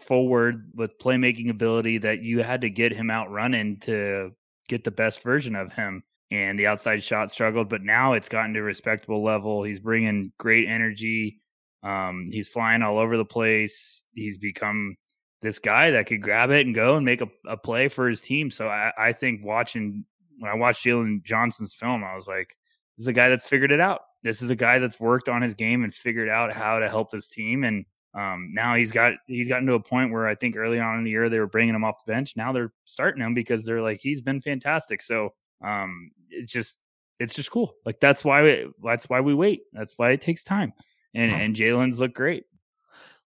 forward 0.04 0.72
with 0.76 0.98
playmaking 1.00 1.50
ability 1.50 2.00
that 2.00 2.22
you 2.22 2.44
had 2.44 2.62
to 2.62 2.70
get 2.70 2.94
him 2.94 3.10
out 3.10 3.32
running 3.32 3.80
to 3.82 4.32
get 4.68 4.84
the 4.84 4.92
best 4.92 5.22
version 5.24 5.56
of 5.56 5.74
him. 5.74 6.04
And 6.32 6.58
the 6.58 6.68
outside 6.68 7.04
shot 7.04 7.32
struggled, 7.32 7.70
but 7.70 7.84
now 7.84 8.14
it's 8.14 8.30
gotten 8.30 8.54
to 8.56 8.60
a 8.60 8.64
respectable 8.64 9.24
level. 9.24 9.64
He's 9.64 9.80
bringing 9.80 10.32
great 10.40 10.68
energy. 10.68 11.42
Um, 11.84 12.28
he's 12.32 12.48
flying 12.48 12.82
all 12.82 12.98
over 12.98 13.18
the 13.18 13.26
place. 13.26 14.04
He's 14.16 14.38
become 14.38 14.96
this 15.42 15.60
guy 15.60 15.92
that 15.92 16.08
could 16.08 16.22
grab 16.22 16.50
it 16.50 16.66
and 16.66 16.74
go 16.74 16.96
and 16.96 17.06
make 17.06 17.22
a, 17.22 17.28
a 17.48 17.58
play 17.58 17.88
for 17.88 18.10
his 18.10 18.22
team. 18.22 18.50
So 18.50 18.68
I, 18.68 18.92
I 18.98 19.14
think 19.14 19.46
watching 19.46 20.06
when 20.40 20.52
I 20.52 20.56
watched 20.56 20.86
Jalen 20.86 21.24
Johnson's 21.24 21.76
film, 21.76 22.04
I 22.04 22.16
was 22.16 22.28
like, 22.28 22.58
this 22.98 23.04
is 23.04 23.08
a 23.08 23.14
guy 23.14 23.30
that's 23.30 23.48
figured 23.48 23.72
it 23.72 23.80
out. 23.80 24.02
This 24.24 24.42
is 24.42 24.50
a 24.50 24.56
guy 24.56 24.80
that's 24.80 25.00
worked 25.00 25.30
on 25.30 25.42
his 25.42 25.54
game 25.54 25.84
and 25.84 25.94
figured 25.94 26.30
out 26.30 26.54
how 26.54 26.80
to 26.80 26.90
help 26.90 27.12
this 27.12 27.28
team. 27.28 27.64
And 27.64 27.86
um, 28.14 28.52
now 28.54 28.76
he's 28.76 28.92
got 28.92 29.14
he's 29.28 29.48
gotten 29.48 29.68
to 29.68 29.74
a 29.74 29.80
point 29.80 30.12
where 30.12 30.28
I 30.28 30.36
think 30.36 30.56
early 30.56 30.80
on 30.80 30.98
in 30.98 31.04
the 31.04 31.12
year 31.12 31.30
they 31.30 31.40
were 31.40 31.48
bringing 31.48 31.76
him 31.76 31.84
off 31.84 32.06
the 32.06 32.12
bench. 32.12 32.34
Now 32.36 32.52
they're 32.52 32.74
starting 32.86 33.24
him 33.24 33.34
because 33.34 33.66
they're 33.66 33.82
like 33.82 34.00
he's 34.02 34.22
been 34.22 34.42
fantastic. 34.42 35.02
So 35.02 35.34
um, 35.64 36.12
it's 36.30 36.52
just 36.52 36.84
it's 37.20 37.34
just 37.34 37.52
cool. 37.52 37.76
Like 37.86 38.00
that's 38.00 38.24
why 38.24 38.44
we, 38.44 38.68
that's 38.84 39.10
why 39.10 39.22
we 39.22 39.34
wait. 39.34 39.62
That's 39.74 39.98
why 39.98 40.12
it 40.12 40.22
takes 40.22 40.44
time 40.44 40.74
and 41.14 41.32
and 41.32 41.56
Jalen's 41.56 42.00
looked 42.00 42.16
great. 42.16 42.46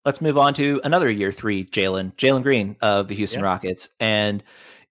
Let's 0.04 0.22
move 0.22 0.38
on 0.38 0.54
to 0.56 0.82
another 0.84 1.10
year 1.10 1.32
three 1.32 1.66
Jalen, 1.66 2.16
Jalen 2.16 2.44
Green 2.44 2.76
of 2.82 3.08
the 3.08 3.16
Houston 3.16 3.40
yeah. 3.40 3.46
Rockets, 3.46 3.90
and 4.00 4.44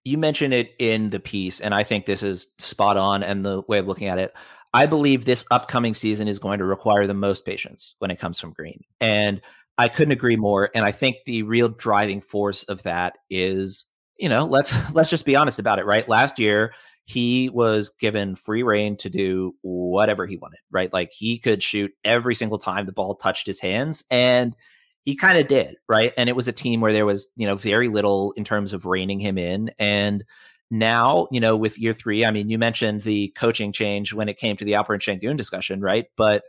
you 0.03 0.17
mentioned 0.17 0.53
it 0.53 0.73
in 0.77 1.09
the 1.09 1.19
piece, 1.19 1.61
and 1.61 1.73
I 1.73 1.83
think 1.83 2.05
this 2.05 2.23
is 2.23 2.47
spot 2.57 2.97
on 2.97 3.23
and 3.23 3.45
the 3.45 3.61
way 3.67 3.79
of 3.79 3.87
looking 3.87 4.07
at 4.07 4.19
it. 4.19 4.33
I 4.73 4.87
believe 4.87 5.23
this 5.23 5.45
upcoming 5.51 5.93
season 5.93 6.27
is 6.27 6.39
going 6.39 6.59
to 6.59 6.65
require 6.65 7.07
the 7.07 7.13
most 7.13 7.45
patience 7.45 7.95
when 7.99 8.11
it 8.11 8.19
comes 8.19 8.39
from 8.39 8.51
Green, 8.51 8.83
and 8.99 9.41
I 9.77 9.89
couldn't 9.89 10.13
agree 10.13 10.37
more. 10.37 10.69
And 10.73 10.85
I 10.85 10.91
think 10.91 11.17
the 11.25 11.43
real 11.43 11.67
driving 11.67 12.21
force 12.21 12.63
of 12.63 12.83
that 12.83 13.17
is, 13.29 13.85
you 14.17 14.29
know, 14.29 14.45
let's 14.45 14.73
let's 14.93 15.09
just 15.09 15.25
be 15.25 15.35
honest 15.35 15.59
about 15.59 15.79
it. 15.79 15.85
Right, 15.85 16.07
last 16.07 16.39
year 16.39 16.73
he 17.05 17.49
was 17.49 17.89
given 17.99 18.35
free 18.35 18.63
reign 18.63 18.97
to 18.97 19.09
do 19.09 19.53
whatever 19.61 20.25
he 20.25 20.37
wanted, 20.37 20.59
right? 20.71 20.91
Like 20.91 21.11
he 21.11 21.37
could 21.37 21.61
shoot 21.61 21.91
every 22.03 22.33
single 22.33 22.57
time 22.57 22.87
the 22.87 22.91
ball 22.91 23.15
touched 23.15 23.45
his 23.45 23.59
hands 23.59 24.03
and 24.09 24.55
he 25.03 25.15
kind 25.15 25.37
of 25.37 25.47
did, 25.47 25.75
right? 25.87 26.13
And 26.17 26.29
it 26.29 26.35
was 26.35 26.47
a 26.47 26.51
team 26.51 26.81
where 26.81 26.93
there 26.93 27.05
was, 27.05 27.27
you 27.35 27.45
know, 27.45 27.55
very 27.55 27.89
little 27.89 28.31
in 28.31 28.43
terms 28.43 28.73
of 28.73 28.87
reining 28.87 29.19
him 29.19 29.37
in 29.37 29.69
and 29.77 30.23
now, 30.71 31.27
you 31.31 31.39
know, 31.39 31.55
with 31.55 31.77
year 31.77 31.93
3, 31.93 32.25
I 32.25 32.31
mean, 32.31 32.49
you 32.49 32.57
mentioned 32.57 33.01
the 33.01 33.29
coaching 33.35 33.71
change 33.71 34.13
when 34.13 34.27
it 34.27 34.37
came 34.37 34.57
to 34.57 34.65
the 34.65 34.73
Alperen 34.73 34.99
Sengun 34.99 35.37
discussion, 35.37 35.79
right? 35.79 36.07
But 36.17 36.43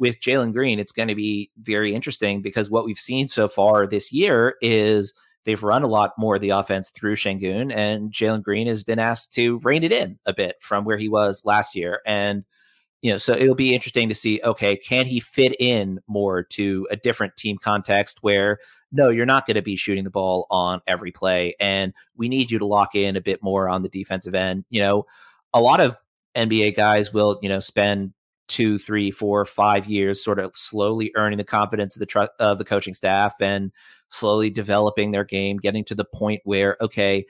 with 0.00 0.18
Jalen 0.20 0.54
Green, 0.54 0.80
it's 0.80 0.92
going 0.92 1.08
to 1.08 1.14
be 1.14 1.50
very 1.62 1.94
interesting 1.94 2.40
because 2.40 2.70
what 2.70 2.86
we've 2.86 2.98
seen 2.98 3.28
so 3.28 3.46
far 3.46 3.86
this 3.86 4.10
year 4.10 4.56
is 4.62 5.12
they've 5.44 5.62
run 5.62 5.82
a 5.82 5.88
lot 5.88 6.14
more 6.16 6.36
of 6.36 6.40
the 6.40 6.50
offense 6.50 6.90
through 6.90 7.16
Sengun, 7.16 7.70
and 7.72 8.10
Jalen 8.10 8.42
Green 8.42 8.66
has 8.66 8.82
been 8.82 8.98
asked 8.98 9.34
to 9.34 9.58
rein 9.58 9.84
it 9.84 9.92
in 9.92 10.18
a 10.24 10.32
bit 10.32 10.56
from 10.60 10.86
where 10.86 10.96
he 10.96 11.08
was 11.08 11.42
last 11.44 11.76
year. 11.76 12.00
And 12.06 12.44
you 13.02 13.10
know, 13.10 13.18
so 13.18 13.34
it'll 13.34 13.54
be 13.54 13.74
interesting 13.74 14.08
to 14.08 14.14
see. 14.14 14.40
Okay, 14.42 14.76
can 14.76 15.06
he 15.06 15.20
fit 15.20 15.54
in 15.60 16.00
more 16.06 16.42
to 16.44 16.88
a 16.90 16.96
different 16.96 17.36
team 17.36 17.58
context 17.58 18.18
where 18.22 18.58
no, 18.92 19.10
you're 19.10 19.26
not 19.26 19.46
going 19.46 19.54
to 19.54 19.62
be 19.62 19.76
shooting 19.76 20.04
the 20.04 20.10
ball 20.10 20.46
on 20.50 20.80
every 20.86 21.12
play, 21.12 21.54
and 21.60 21.92
we 22.16 22.28
need 22.28 22.50
you 22.50 22.58
to 22.58 22.66
lock 22.66 22.94
in 22.94 23.16
a 23.16 23.20
bit 23.20 23.42
more 23.42 23.68
on 23.68 23.82
the 23.82 23.88
defensive 23.90 24.34
end. 24.34 24.64
You 24.70 24.80
know, 24.80 25.06
a 25.52 25.60
lot 25.60 25.80
of 25.80 25.96
NBA 26.34 26.74
guys 26.74 27.12
will 27.12 27.38
you 27.42 27.48
know 27.50 27.60
spend 27.60 28.12
two, 28.50 28.78
three, 28.78 29.10
four, 29.10 29.44
five 29.46 29.86
years, 29.86 30.22
sort 30.22 30.38
of 30.38 30.54
slowly 30.54 31.12
earning 31.16 31.38
the 31.38 31.44
confidence 31.44 31.96
of 31.96 32.00
the 32.00 32.06
tr- 32.06 32.34
of 32.38 32.58
the 32.58 32.64
coaching 32.64 32.94
staff 32.94 33.34
and 33.40 33.72
slowly 34.10 34.50
developing 34.50 35.12
their 35.12 35.24
game, 35.24 35.56
getting 35.56 35.84
to 35.84 35.94
the 35.94 36.04
point 36.04 36.40
where 36.44 36.76
okay, 36.80 37.24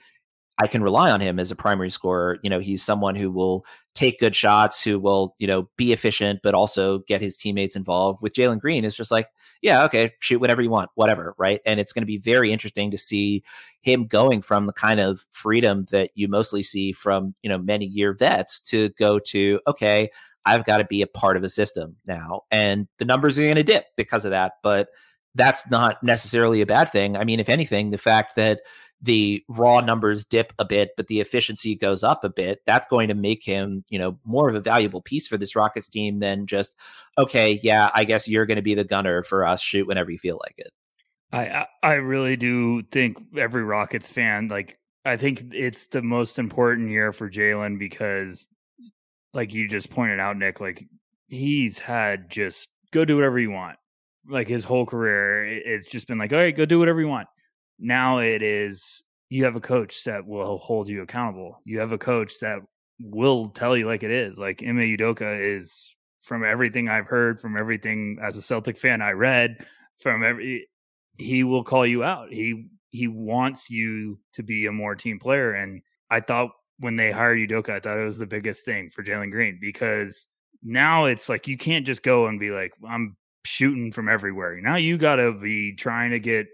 I 0.57 0.67
can 0.67 0.83
rely 0.83 1.11
on 1.11 1.21
him 1.21 1.39
as 1.39 1.51
a 1.51 1.55
primary 1.55 1.91
scorer. 1.91 2.39
You 2.43 2.49
know, 2.49 2.59
he's 2.59 2.83
someone 2.83 3.15
who 3.15 3.31
will 3.31 3.65
take 3.95 4.19
good 4.19 4.35
shots, 4.35 4.83
who 4.83 4.99
will 4.99 5.35
you 5.39 5.47
know 5.47 5.69
be 5.77 5.93
efficient, 5.93 6.41
but 6.43 6.55
also 6.55 6.99
get 6.99 7.21
his 7.21 7.37
teammates 7.37 7.75
involved. 7.75 8.21
With 8.21 8.33
Jalen 8.33 8.59
Green, 8.59 8.83
it's 8.83 8.97
just 8.97 9.11
like 9.11 9.27
yeah, 9.61 9.83
okay, 9.83 10.13
shoot 10.19 10.41
whatever 10.41 10.61
you 10.61 10.71
want, 10.71 10.89
whatever, 10.95 11.35
right? 11.37 11.61
And 11.65 11.79
it's 11.79 11.93
going 11.93 12.01
to 12.01 12.07
be 12.07 12.17
very 12.17 12.51
interesting 12.51 12.91
to 12.91 12.97
see 12.97 13.43
him 13.81 14.07
going 14.07 14.41
from 14.41 14.65
the 14.65 14.73
kind 14.73 14.99
of 14.99 15.25
freedom 15.31 15.85
that 15.91 16.09
you 16.15 16.27
mostly 16.27 16.63
see 16.63 16.91
from, 16.91 17.35
you 17.43 17.49
know, 17.49 17.59
many 17.59 17.85
year 17.85 18.13
vets 18.13 18.59
to 18.59 18.89
go 18.89 19.19
to, 19.19 19.59
okay, 19.67 20.09
I've 20.45 20.65
got 20.65 20.77
to 20.77 20.85
be 20.85 21.01
a 21.01 21.07
part 21.07 21.37
of 21.37 21.43
a 21.43 21.49
system 21.49 21.97
now. 22.05 22.41
And 22.51 22.87
the 22.97 23.05
numbers 23.05 23.37
are 23.37 23.43
going 23.43 23.55
to 23.55 23.63
dip 23.63 23.85
because 23.95 24.25
of 24.25 24.31
that. 24.31 24.53
But 24.63 24.89
that's 25.35 25.69
not 25.69 26.01
necessarily 26.03 26.61
a 26.61 26.65
bad 26.65 26.91
thing. 26.91 27.15
I 27.15 27.23
mean, 27.23 27.39
if 27.39 27.49
anything, 27.49 27.91
the 27.91 27.97
fact 27.97 28.35
that 28.35 28.61
the 29.01 29.43
raw 29.49 29.79
numbers 29.79 30.25
dip 30.25 30.53
a 30.59 30.65
bit, 30.65 30.91
but 30.95 31.07
the 31.07 31.21
efficiency 31.21 31.75
goes 31.75 32.03
up 32.03 32.23
a 32.23 32.29
bit, 32.29 32.59
that's 32.65 32.87
going 32.87 33.07
to 33.07 33.15
make 33.15 33.43
him, 33.43 33.83
you 33.89 33.97
know, 33.97 34.19
more 34.23 34.49
of 34.49 34.55
a 34.55 34.59
valuable 34.59 35.01
piece 35.01 35.27
for 35.27 35.37
this 35.37 35.55
Rockets 35.55 35.87
team 35.87 36.19
than 36.19 36.45
just, 36.45 36.75
okay, 37.17 37.59
yeah, 37.63 37.89
I 37.95 38.03
guess 38.03 38.27
you're 38.27 38.45
going 38.45 38.57
to 38.57 38.61
be 38.61 38.75
the 38.75 38.83
gunner 38.83 39.23
for 39.23 39.45
us, 39.45 39.61
shoot 39.61 39.87
whenever 39.87 40.11
you 40.11 40.19
feel 40.19 40.39
like 40.43 40.55
it. 40.57 40.71
I 41.33 41.65
I 41.81 41.93
really 41.93 42.35
do 42.35 42.81
think 42.81 43.17
every 43.37 43.63
Rockets 43.63 44.11
fan 44.11 44.49
like 44.49 44.77
I 45.05 45.17
think 45.17 45.53
it's 45.53 45.87
the 45.87 46.01
most 46.01 46.37
important 46.37 46.89
year 46.89 47.11
for 47.11 47.29
Jalen 47.29 47.79
because, 47.79 48.47
like 49.33 49.53
you 49.53 49.67
just 49.67 49.89
pointed 49.89 50.19
out, 50.19 50.37
Nick, 50.37 50.59
like 50.59 50.85
he's 51.27 51.79
had 51.79 52.29
just 52.29 52.67
go 52.91 53.05
do 53.05 53.15
whatever 53.15 53.39
you 53.39 53.51
want. 53.51 53.77
Like 54.29 54.47
his 54.47 54.63
whole 54.63 54.85
career, 54.85 55.45
it's 55.45 55.87
just 55.87 56.07
been 56.07 56.17
like, 56.17 56.31
all 56.31 56.39
right, 56.39 56.55
go 56.55 56.65
do 56.65 56.79
whatever 56.79 57.01
you 57.01 57.07
want. 57.07 57.27
Now 57.79 58.19
it 58.19 58.43
is 58.43 59.03
you 59.29 59.45
have 59.45 59.55
a 59.55 59.61
coach 59.61 60.03
that 60.03 60.27
will 60.27 60.57
hold 60.57 60.87
you 60.89 61.01
accountable. 61.01 61.61
You 61.65 61.79
have 61.79 61.93
a 61.93 61.97
coach 61.97 62.39
that 62.41 62.59
will 62.99 63.49
tell 63.49 63.75
you 63.75 63.87
like 63.87 64.03
it 64.03 64.11
is. 64.11 64.37
Like 64.37 64.61
Ime 64.61 64.77
Udoka 64.77 65.41
is 65.57 65.95
from 66.21 66.43
everything 66.43 66.89
I've 66.89 67.07
heard, 67.07 67.39
from 67.39 67.57
everything 67.57 68.17
as 68.21 68.37
a 68.37 68.41
Celtic 68.41 68.77
fan 68.77 69.01
I 69.01 69.11
read, 69.11 69.65
from 69.99 70.23
every 70.23 70.67
he 71.17 71.43
will 71.43 71.63
call 71.63 71.85
you 71.85 72.03
out. 72.03 72.31
He 72.31 72.67
he 72.89 73.07
wants 73.07 73.69
you 73.69 74.19
to 74.33 74.43
be 74.43 74.65
a 74.65 74.71
more 74.71 74.95
team 74.95 75.17
player. 75.17 75.53
And 75.53 75.81
I 76.09 76.19
thought 76.19 76.51
when 76.81 76.95
they 76.95 77.11
hired 77.11 77.39
Udoka, 77.39 77.69
I 77.69 77.79
thought 77.79 77.97
it 77.97 78.03
was 78.03 78.17
the 78.17 78.25
biggest 78.25 78.65
thing 78.65 78.89
for 78.89 79.03
Jalen 79.03 79.31
Green 79.31 79.57
because 79.61 80.27
now 80.63 81.05
it's 81.05 81.29
like 81.29 81.47
you 81.47 81.57
can't 81.57 81.85
just 81.85 82.03
go 82.03 82.27
and 82.27 82.39
be 82.39 82.51
like, 82.51 82.73
I'm 82.87 83.15
shooting 83.45 83.91
from 83.91 84.09
everywhere. 84.09 84.59
Now 84.61 84.75
you 84.75 84.97
got 84.97 85.15
to 85.15 85.33
be 85.33 85.73
trying 85.73 86.11
to 86.11 86.19
get 86.19 86.47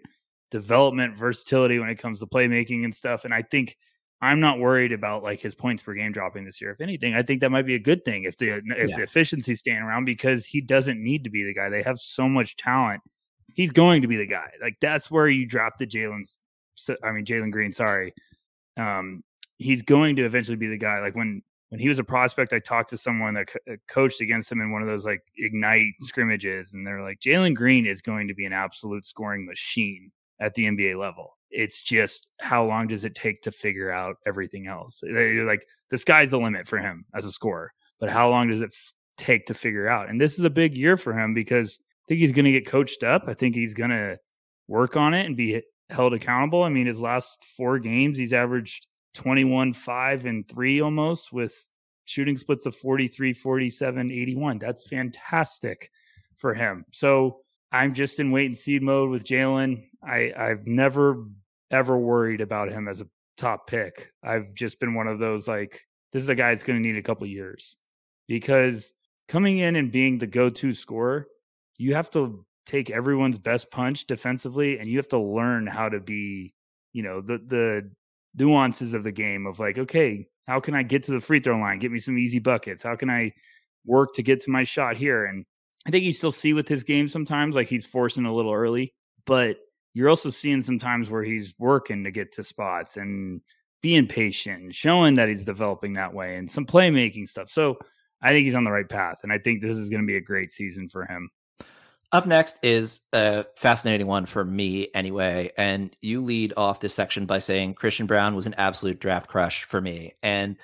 development, 0.52 1.18
versatility 1.18 1.80
when 1.80 1.90
it 1.90 1.96
comes 1.96 2.20
to 2.20 2.28
playmaking 2.28 2.84
and 2.84 2.94
stuff. 2.96 3.26
And 3.26 3.34
I 3.34 3.42
think 3.42 3.76
I'm 4.22 4.40
not 4.40 4.60
worried 4.60 4.94
about 4.94 5.24
like 5.24 5.42
his 5.42 5.56
points 5.56 5.84
per 5.84 5.94
game 5.94 6.12
dropping 6.12 6.46
this 6.46 6.62
year. 6.62 6.72
If 6.72 6.82
anything, 6.82 7.16
I 7.16 7.24
think 7.24 7.42
that 7.42 7.52
might 7.52 7.66
be 7.66 7.76
a 7.76 7.80
good 7.80 8.06
thing 8.06 8.24
if 8.24 8.38
the 8.38 8.62
if 8.78 8.90
yeah. 8.90 8.96
the 8.96 9.04
efficiency 9.04 9.56
staying 9.56 9.78
around 9.78 10.06
because 10.06 10.46
he 10.46 10.62
doesn't 10.62 11.04
need 11.04 11.24
to 11.24 11.30
be 11.30 11.44
the 11.44 11.54
guy. 11.54 11.70
They 11.70 11.84
have 11.84 12.00
so 12.00 12.30
much 12.30 12.56
talent 12.56 13.02
he's 13.58 13.72
going 13.72 14.04
to 14.04 14.08
be 14.08 14.16
the 14.16 14.28
guy. 14.28 14.52
Like 14.62 14.78
that's 14.80 15.12
where 15.12 15.28
you 15.28 15.46
drop 15.46 15.78
the 15.78 15.88
Jalen's. 15.88 16.40
I 17.04 17.12
mean 17.12 17.26
Jalen 17.26 17.52
Green. 17.52 17.72
Sorry, 17.72 18.14
um, 18.78 19.24
he's 19.58 19.82
going 19.82 20.16
to 20.16 20.26
eventually 20.26 20.58
be 20.58 20.68
the 20.68 20.78
guy. 20.78 21.00
Like 21.00 21.16
when 21.16 21.42
when 21.70 21.82
he 21.82 21.90
was 21.90 22.00
a 22.00 22.04
prospect, 22.04 22.54
I 22.54 22.60
talked 22.60 22.90
to 22.92 22.98
someone 22.98 23.34
that 23.34 23.48
co- 23.48 23.74
uh, 23.74 23.76
coached 23.90 24.22
against 24.22 24.52
him 24.52 24.62
in 24.62 24.72
one 24.72 24.82
of 24.82 24.88
those 24.88 25.06
like 25.06 25.22
ignite 25.38 25.94
scrimmages, 26.02 26.74
and 26.74 26.88
they're 26.88 27.04
like, 27.04 27.20
Jalen 27.20 27.56
Green 27.56 27.86
is 27.86 28.02
going 28.02 28.28
to 28.30 28.34
be 28.34 28.46
an 28.46 28.54
absolute 28.54 29.06
scoring 29.06 29.46
machine 29.46 30.12
at 30.40 30.54
the 30.54 30.66
NBA 30.66 30.98
level. 30.98 31.38
It's 31.50 31.82
just 31.82 32.28
how 32.40 32.66
long 32.66 32.88
does 32.88 33.04
it 33.04 33.16
take 33.16 33.42
to 33.42 33.52
figure 33.52 33.92
out 33.92 34.18
everything 34.26 34.68
else? 34.68 35.02
They're 35.02 35.46
like 35.46 35.66
the 35.90 35.98
sky's 35.98 36.30
the 36.30 36.40
limit 36.40 36.68
for 36.68 36.78
him 36.78 37.06
as 37.14 37.26
a 37.26 37.32
scorer, 37.32 37.74
but 38.00 38.10
how 38.10 38.30
long 38.30 38.50
does 38.50 38.62
it 38.62 38.72
f- 38.72 38.94
take 39.18 39.46
to 39.48 39.54
figure 39.54 39.88
out? 39.88 40.10
And 40.10 40.22
this 40.22 40.38
is 40.38 40.46
a 40.46 40.50
big 40.50 40.78
year 40.78 40.98
for 40.98 41.18
him 41.18 41.34
because 41.34 41.80
I 41.82 42.04
think 42.08 42.20
he's 42.20 42.34
going 42.34 42.46
to 42.46 42.52
get 42.52 42.68
coached 42.68 43.04
up. 43.04 43.24
I 43.28 43.34
think 43.34 43.56
he's 43.56 43.74
going 43.74 43.90
to 43.90 44.18
work 44.68 44.96
on 44.96 45.14
it 45.14 45.26
and 45.26 45.36
be 45.36 45.62
held 45.90 46.14
accountable. 46.14 46.64
I 46.64 46.70
mean, 46.70 46.86
his 46.86 47.02
last 47.02 47.38
four 47.56 47.80
games, 47.80 48.18
he's 48.18 48.34
averaged 48.34 48.88
21, 49.18 49.74
5, 49.74 50.26
and 50.26 50.48
3 50.48 50.82
almost 50.82 51.34
with 51.34 51.70
shooting 52.06 52.38
splits 52.38 52.66
of 52.66 52.76
43, 52.76 53.34
47, 53.34 54.12
81. 54.12 54.60
That's 54.60 54.88
fantastic 54.88 55.92
for 56.38 56.54
him. 56.54 56.86
So 56.92 57.42
I'm 57.72 57.94
just 57.94 58.20
in 58.20 58.32
wait 58.32 58.46
and 58.46 58.58
see 58.58 58.80
mode 58.80 59.10
with 59.10 59.26
Jalen. 59.26 59.84
I, 60.02 60.32
I've 60.38 60.66
never 60.66 61.26
ever 61.70 61.98
worried 61.98 62.40
about 62.40 62.72
him 62.72 62.88
as 62.88 63.02
a 63.02 63.08
top 63.36 63.68
pick. 63.68 64.12
I've 64.24 64.54
just 64.54 64.80
been 64.80 64.94
one 64.94 65.08
of 65.08 65.20
those 65.20 65.48
like, 65.48 65.82
this 66.14 66.24
is 66.24 66.30
a 66.30 66.36
guy 66.36 66.54
that's 66.54 66.64
going 66.64 66.82
to 66.82 66.88
need 66.88 66.98
a 66.98 67.04
couple 67.04 67.28
years 67.28 67.76
because 68.30 68.94
coming 69.28 69.58
in 69.58 69.76
and 69.76 69.92
being 69.92 70.18
the 70.18 70.28
go 70.28 70.50
to 70.50 70.74
scorer 70.74 71.28
you 71.78 71.94
have 71.94 72.10
to 72.12 72.46
take 72.66 72.90
everyone's 72.90 73.38
best 73.38 73.72
punch 73.72 74.06
defensively 74.08 74.80
and 74.80 74.88
you 74.88 74.98
have 74.98 75.08
to 75.08 75.20
learn 75.20 75.68
how 75.68 75.88
to 75.88 76.00
be, 76.00 76.54
you 76.94 77.04
know, 77.04 77.22
the 77.22 77.38
the 77.38 77.92
nuances 78.38 78.94
of 78.94 79.04
the 79.04 79.12
game 79.12 79.46
of 79.46 79.60
like, 79.60 79.78
okay, 79.78 80.28
how 80.48 80.60
can 80.60 80.76
I 80.76 80.84
get 80.84 81.04
to 81.04 81.12
the 81.12 81.20
free 81.20 81.40
throw 81.40 81.58
line? 81.58 81.80
Get 81.80 81.92
me 81.92 82.00
some 82.00 82.18
easy 82.18 82.40
buckets. 82.40 82.84
How 82.84 82.96
can 82.96 83.10
I 83.10 83.34
work 83.86 84.14
to 84.16 84.24
get 84.24 84.42
to 84.42 84.52
my 84.52 84.64
shot 84.64 84.98
here? 84.98 85.26
And 85.26 85.46
I 85.86 85.92
think 85.92 86.04
you 86.04 86.12
still 86.12 86.32
see 86.32 86.54
with 86.54 86.68
his 86.68 86.84
game 86.84 87.08
sometimes 87.08 87.56
like 87.56 87.68
he's 87.68 87.86
forcing 87.86 88.26
a 88.26 88.34
little 88.34 88.54
early, 88.54 88.94
but 89.26 89.58
you're 89.94 90.10
also 90.10 90.30
seeing 90.30 90.62
sometimes 90.62 91.10
where 91.10 91.24
he's 91.24 91.56
working 91.58 92.04
to 92.04 92.12
get 92.12 92.32
to 92.34 92.44
spots 92.44 92.98
and 92.98 93.42
being 93.82 94.08
patient, 94.08 94.76
showing 94.76 95.16
that 95.16 95.28
he's 95.28 95.46
developing 95.46 95.94
that 95.94 96.14
way 96.14 96.36
and 96.38 96.50
some 96.50 96.66
playmaking 96.66 97.28
stuff. 97.28 97.50
So 97.50 97.78
I 98.22 98.30
think 98.30 98.46
he's 98.46 98.56
on 98.56 98.64
the 98.64 98.72
right 98.72 98.88
path. 98.88 99.18
And 99.24 99.32
I 99.32 99.40
think 99.40 99.62
this 99.62 99.78
is 99.78 99.90
going 99.90 100.02
to 100.02 100.08
be 100.08 100.18
a 100.18 100.22
great 100.22 100.52
season 100.52 100.90
for 100.90 101.06
him. 101.06 101.30
Up 102.12 102.26
next 102.26 102.56
is 102.64 103.02
a 103.12 103.46
fascinating 103.58 104.08
one 104.08 104.26
for 104.26 104.46
me, 104.46 104.88
anyway. 104.94 105.52
And 105.58 105.96
you 106.02 106.24
lead 106.24 106.54
off 106.56 106.80
this 106.80 106.94
section 106.94 107.26
by 107.26 107.40
saying 107.40 107.74
Christian 107.74 108.08
Braun 108.08 108.36
was 108.36 108.48
an 108.48 108.56
absolute 108.58 109.00
draft 109.00 109.28
crush 109.28 109.64
for 109.64 109.82
me. 109.82 110.16
And 110.24 110.56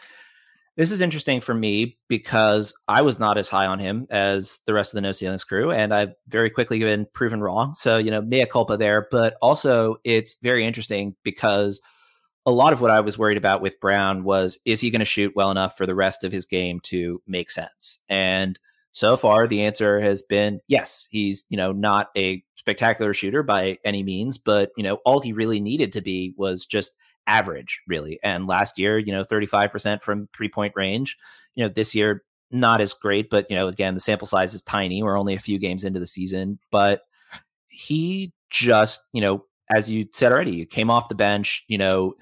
this 0.78 0.90
is 0.90 1.02
interesting 1.02 1.42
for 1.42 1.54
me 1.54 1.98
because 2.08 2.74
I 2.88 3.02
was 3.02 3.20
not 3.20 3.38
as 3.38 3.50
high 3.50 3.68
on 3.68 3.78
him 3.78 4.08
as 4.10 4.60
the 4.66 4.74
rest 4.74 4.94
of 4.94 4.96
the 4.96 5.02
No 5.02 5.12
Ceilings 5.12 5.44
crew, 5.44 5.70
and 5.72 5.94
I've 5.94 6.14
very 6.28 6.50
quickly 6.50 6.80
been 6.80 7.06
proven 7.14 7.42
wrong. 7.42 7.76
So, 7.76 7.98
you 7.98 8.10
know, 8.10 8.22
mea 8.22 8.46
culpa 8.46 8.78
there. 8.78 9.06
But 9.12 9.36
also, 9.42 9.98
it's 10.04 10.38
very 10.42 10.66
interesting 10.66 11.16
because 11.24 11.82
a 12.46 12.52
lot 12.52 12.74
of 12.74 12.82
what 12.82 12.90
I 12.90 13.02
was 13.02 13.18
worried 13.18 13.38
about 13.38 13.62
with 13.62 13.80
Braun 13.80 14.24
was 14.24 14.58
is 14.66 14.82
he 14.82 14.90
going 14.90 15.00
to 15.00 15.06
shoot 15.06 15.34
well 15.36 15.52
enough 15.52 15.78
for 15.78 15.86
the 15.86 15.96
rest 15.96 16.24
of 16.24 16.32
his 16.32 16.46
game 16.46 16.80
to 16.86 17.22
make 17.28 17.52
sense? 17.52 18.00
And 18.10 18.58
so 18.94 19.18
far 19.18 19.48
the 19.48 19.62
answer 19.62 20.00
has 20.00 20.22
been 20.22 20.62
yes 20.68 21.08
he's 21.12 21.44
you 21.50 21.58
know 21.58 21.72
not 21.72 22.08
a 22.16 22.44
spectacular 22.56 23.14
shooter 23.14 23.44
by 23.44 23.78
any 23.84 24.04
means 24.04 24.38
but 24.38 24.72
you 24.78 24.84
know 24.84 25.00
all 25.06 25.20
he 25.20 25.34
really 25.34 25.60
needed 25.60 25.92
to 25.92 26.02
be 26.02 26.34
was 26.38 26.66
just 26.66 26.96
average 27.28 27.82
really. 27.88 28.20
And 28.24 28.48
last 28.48 28.78
year 28.78 28.98
you 28.98 29.12
know 29.12 29.24
35% 29.24 30.02
from 30.02 30.30
three 30.36 30.50
point 30.50 30.74
range. 30.76 31.18
You 31.56 31.66
know 31.66 31.74
this 31.74 31.94
year 31.94 32.24
not 32.52 32.82
as 32.82 32.94
great 32.94 33.30
but 33.30 33.50
you 33.50 33.56
know 33.56 33.68
again 33.68 33.94
the 33.94 34.00
sample 34.00 34.28
size 34.28 34.54
is 34.54 34.62
tiny. 34.62 35.04
We're 35.04 35.20
only 35.20 35.36
a 35.36 35.40
few 35.40 35.60
games 35.60 35.84
into 35.84 36.00
the 36.00 36.08
season 36.08 36.60
but 36.72 37.02
he 37.68 38.34
just 38.50 39.02
you 39.14 39.22
know 39.22 39.46
as 39.74 39.90
you 39.90 40.08
said 40.14 40.32
already 40.32 40.66
came 40.66 40.90
off 40.90 41.10
the 41.10 41.16
bench 41.16 41.64
you 41.68 41.78
know 41.78 42.14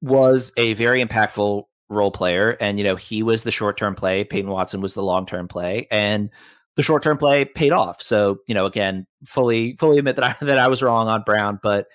was 0.00 0.52
a 0.56 0.72
very 0.74 1.04
impactful 1.04 1.64
role 1.88 2.10
player. 2.10 2.56
And, 2.60 2.78
you 2.78 2.84
know, 2.84 2.96
he 2.96 3.22
was 3.22 3.42
the 3.42 3.50
short 3.50 3.76
term 3.76 3.94
play. 3.94 4.24
Peyton 4.24 4.50
Watson 4.50 4.80
was 4.80 4.94
the 4.94 5.02
long 5.02 5.26
term 5.26 5.48
play. 5.48 5.86
And 5.90 6.30
the 6.76 6.82
short 6.82 7.02
term 7.02 7.16
play 7.16 7.44
paid 7.44 7.72
off. 7.72 8.02
So, 8.02 8.38
you 8.46 8.54
know, 8.54 8.66
again, 8.66 9.06
fully, 9.24 9.76
fully 9.76 9.98
admit 9.98 10.16
that 10.16 10.24
I, 10.24 10.36
that 10.44 10.58
I 10.58 10.68
was 10.68 10.82
wrong 10.82 11.08
on 11.08 11.22
Braun, 11.24 11.58
but 11.62 11.86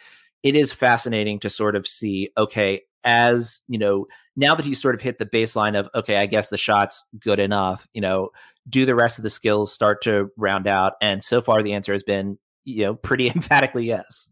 it 0.44 0.56
is 0.56 0.72
fascinating 0.72 1.40
to 1.40 1.50
sort 1.50 1.76
of 1.76 1.88
see, 1.88 2.30
okay, 2.38 2.82
as, 3.04 3.62
you 3.68 3.78
know, 3.78 4.08
now 4.36 4.56
that 4.56 4.66
he's 4.66 4.82
sort 4.82 4.96
of 4.96 5.02
hit 5.02 5.18
the 5.20 5.26
baseline 5.26 5.78
of, 5.78 5.90
okay, 5.94 6.18
I 6.18 6.26
guess 6.26 6.50
the 6.50 6.58
shot's 6.58 7.06
good 7.20 7.40
enough, 7.40 7.88
you 7.94 8.02
know, 8.02 8.30
do 8.70 8.86
the 8.86 8.96
rest 8.96 9.20
of 9.20 9.24
the 9.24 9.30
skills 9.30 9.74
start 9.74 10.02
to 10.04 10.32
round 10.38 10.68
out? 10.68 10.94
And 11.02 11.24
so 11.24 11.42
far 11.42 11.62
the 11.62 11.74
answer 11.74 11.92
has 11.92 12.04
been, 12.04 12.38
you 12.64 12.86
know, 12.86 12.96
pretty 12.96 13.28
emphatically 13.36 13.86
yes. 13.86 14.30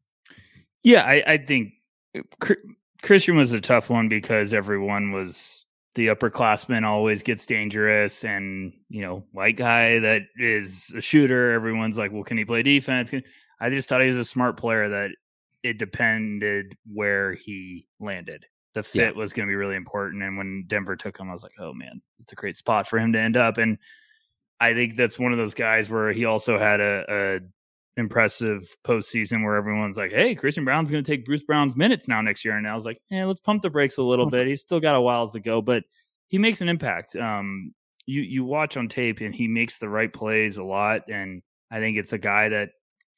Yeah, 0.84 1.04
I, 1.04 1.24
I 1.28 1.38
think 1.38 1.74
uh, 2.18 2.54
Christian 3.02 3.38
was 3.38 3.54
a 3.54 3.62
tough 3.62 3.90
one 3.90 4.10
because 4.10 4.54
everyone 4.54 5.12
was 5.12 5.66
the 5.96 6.08
upperclassman 6.08 6.86
always 6.86 7.24
gets 7.24 7.46
dangerous 7.46 8.24
and 8.24 8.74
you 8.90 9.02
know 9.02 9.24
white 9.32 9.58
guy 9.58 10.00
that 10.00 10.24
is 10.38 10.94
a 10.96 11.02
shooter 11.02 11.52
everyone's 11.52 11.98
like 11.98 12.12
well 12.12 12.24
can 12.24 12.38
he 12.38 12.46
play 12.46 12.64
defense? 12.64 13.14
I 13.62 13.70
just 13.70 13.90
thought 13.90 14.02
he 14.02 14.10
was 14.10 14.18
a 14.18 14.26
smart 14.26 14.58
player 14.58 14.90
that 14.90 15.12
it 15.64 15.78
depended 15.78 16.78
where 16.94 17.34
he 17.34 17.88
landed. 18.00 18.46
The 18.74 18.84
fit 18.84 19.16
yeah. 19.16 19.20
was 19.20 19.34
going 19.34 19.48
to 19.48 19.52
be 19.52 19.56
really 19.56 19.76
important 19.76 20.24
and 20.24 20.38
when 20.38 20.66
denver 20.68 20.96
took 20.96 21.18
him 21.18 21.30
i 21.30 21.34
was 21.34 21.44
like 21.44 21.56
oh 21.60 21.74
man 21.74 22.00
it's 22.20 22.32
a 22.32 22.36
great 22.36 22.58
spot 22.58 22.88
for 22.88 23.00
him 23.00 23.14
to 23.14 23.20
end 23.20 23.38
up. 23.38 23.58
And 23.58 23.78
i 24.60 24.74
think 24.74 24.96
that's 24.96 25.18
one 25.18 25.32
of 25.32 25.38
those 25.38 25.54
guys 25.54 25.90
where 25.90 26.12
he 26.12 26.26
also 26.26 26.60
had 26.60 26.80
a, 26.80 27.06
a 27.10 27.40
impressive 27.98 28.64
postseason 28.84 29.44
where 29.44 29.56
everyone's 29.56 29.98
like, 29.98 30.12
"Hey, 30.12 30.36
Christian 30.36 30.66
Braun's 30.66 30.92
going 30.92 31.04
to 31.04 31.12
take 31.12 31.26
Bruce 31.26 31.44
Brown's 31.44 31.76
minutes 31.76 32.08
now 32.08 32.22
next 32.22 32.46
year." 32.46 32.58
And 32.58 32.68
I 32.68 32.76
was 32.76 32.86
like, 32.86 33.00
"Yeah, 33.10 33.26
let's 33.26 33.42
pump 33.42 33.62
the 33.62 33.70
brakes 33.70 33.98
a 33.98 34.04
little 34.04 34.30
bit. 34.30 34.48
He's 34.48 34.62
still 34.62 34.80
got 34.80 34.96
a 34.96 35.02
while 35.02 35.30
to 35.30 35.40
go, 35.40 35.62
but 35.62 35.84
he 36.28 36.38
makes 36.38 36.62
an 36.62 36.70
impact." 36.70 37.16
Um, 37.16 37.74
you 38.06 38.22
you 38.22 38.44
watch 38.44 38.78
on 38.78 38.88
tape, 38.88 39.22
and 39.22 39.36
he 39.36 39.48
makes 39.48 39.80
the 39.80 39.90
right 39.90 40.12
plays 40.12 40.58
a 40.58 40.64
lot. 40.64 41.02
And 41.10 41.42
I 41.72 41.80
think 41.80 41.98
it's 41.98 42.14
a 42.14 42.18
guy 42.18 42.50
that 42.50 42.70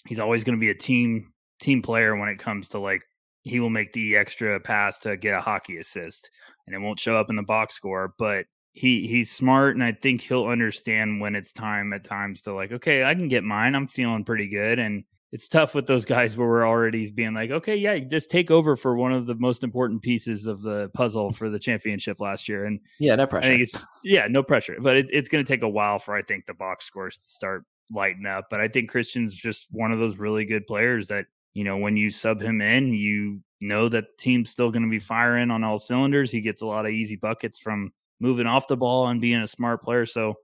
he's 0.07 0.19
always 0.19 0.43
going 0.43 0.57
to 0.57 0.61
be 0.61 0.69
a 0.69 0.75
team 0.75 1.31
team 1.59 1.81
player 1.81 2.15
when 2.15 2.29
it 2.29 2.39
comes 2.39 2.69
to 2.69 2.79
like 2.79 3.03
he 3.43 3.59
will 3.59 3.69
make 3.69 3.93
the 3.93 4.15
extra 4.15 4.59
pass 4.59 4.99
to 4.99 5.17
get 5.17 5.35
a 5.35 5.41
hockey 5.41 5.77
assist, 5.77 6.29
and 6.65 6.75
it 6.75 6.79
won't 6.79 6.99
show 6.99 7.15
up 7.15 7.29
in 7.29 7.35
the 7.35 7.43
box 7.43 7.75
score, 7.75 8.13
but 8.17 8.45
he 8.73 9.07
he's 9.07 9.31
smart 9.31 9.75
and 9.75 9.83
I 9.83 9.91
think 9.91 10.21
he'll 10.21 10.47
understand 10.47 11.19
when 11.19 11.35
it's 11.35 11.51
time 11.51 11.93
at 11.93 12.03
times 12.03 12.41
to 12.43 12.53
like, 12.53 12.71
okay, 12.71 13.03
I 13.03 13.15
can 13.15 13.27
get 13.27 13.43
mine. 13.43 13.75
I'm 13.75 13.87
feeling 13.87 14.23
pretty 14.23 14.47
good. 14.47 14.79
And 14.79 15.03
it's 15.31 15.47
tough 15.47 15.75
with 15.75 15.87
those 15.87 16.05
guys 16.15 16.37
where 16.37 16.47
we're 16.47 16.67
already 16.67 17.09
being 17.11 17.33
like, 17.33 17.51
okay, 17.51 17.75
yeah, 17.75 17.97
just 17.99 18.29
take 18.29 18.49
over 18.49 18.75
for 18.75 18.95
one 18.95 19.11
of 19.11 19.27
the 19.27 19.35
most 19.35 19.63
important 19.63 20.01
pieces 20.01 20.47
of 20.47 20.61
the 20.61 20.89
puzzle 20.93 21.31
for 21.31 21.49
the 21.49 21.59
championship 21.59 22.19
last 22.19 22.47
year. 22.47 22.65
And 22.65 22.79
yeah, 22.99 23.15
no 23.15 23.27
pressure. 23.27 23.45
I 23.45 23.49
think 23.49 23.61
it's 23.63 23.85
yeah, 24.03 24.27
no 24.29 24.43
pressure. 24.43 24.77
But 24.79 24.97
it, 24.97 25.09
it's 25.11 25.29
going 25.29 25.43
to 25.43 25.47
take 25.47 25.63
a 25.63 25.69
while 25.69 25.99
for 25.99 26.15
I 26.15 26.21
think 26.21 26.45
the 26.45 26.53
box 26.53 26.85
scores 26.85 27.17
to 27.17 27.25
start 27.25 27.65
lighting 27.91 28.25
up. 28.25 28.47
But 28.49 28.61
I 28.61 28.67
think 28.67 28.89
Christian's 28.89 29.33
just 29.33 29.67
one 29.71 29.91
of 29.91 29.99
those 29.99 30.17
really 30.17 30.45
good 30.45 30.65
players 30.65 31.07
that 31.07 31.25
you 31.53 31.63
know, 31.63 31.77
when 31.77 31.97
you 31.97 32.09
sub 32.09 32.41
him 32.41 32.61
in, 32.61 32.93
you 32.93 33.41
know 33.59 33.89
that 33.89 34.05
the 34.05 34.23
team's 34.23 34.49
still 34.49 34.71
going 34.71 34.83
to 34.83 34.89
be 34.89 34.99
firing 34.99 35.51
on 35.51 35.63
all 35.63 35.77
cylinders. 35.77 36.31
He 36.31 36.41
gets 36.41 36.61
a 36.61 36.65
lot 36.65 36.85
of 36.85 36.91
easy 36.91 37.15
buckets 37.15 37.59
from 37.59 37.91
moving 38.21 38.45
off 38.45 38.67
the 38.67 38.77
ball 38.77 39.07
and 39.07 39.19
being 39.19 39.41
a 39.41 39.47
smart 39.47 39.81
player. 39.81 40.05
So, 40.05 40.35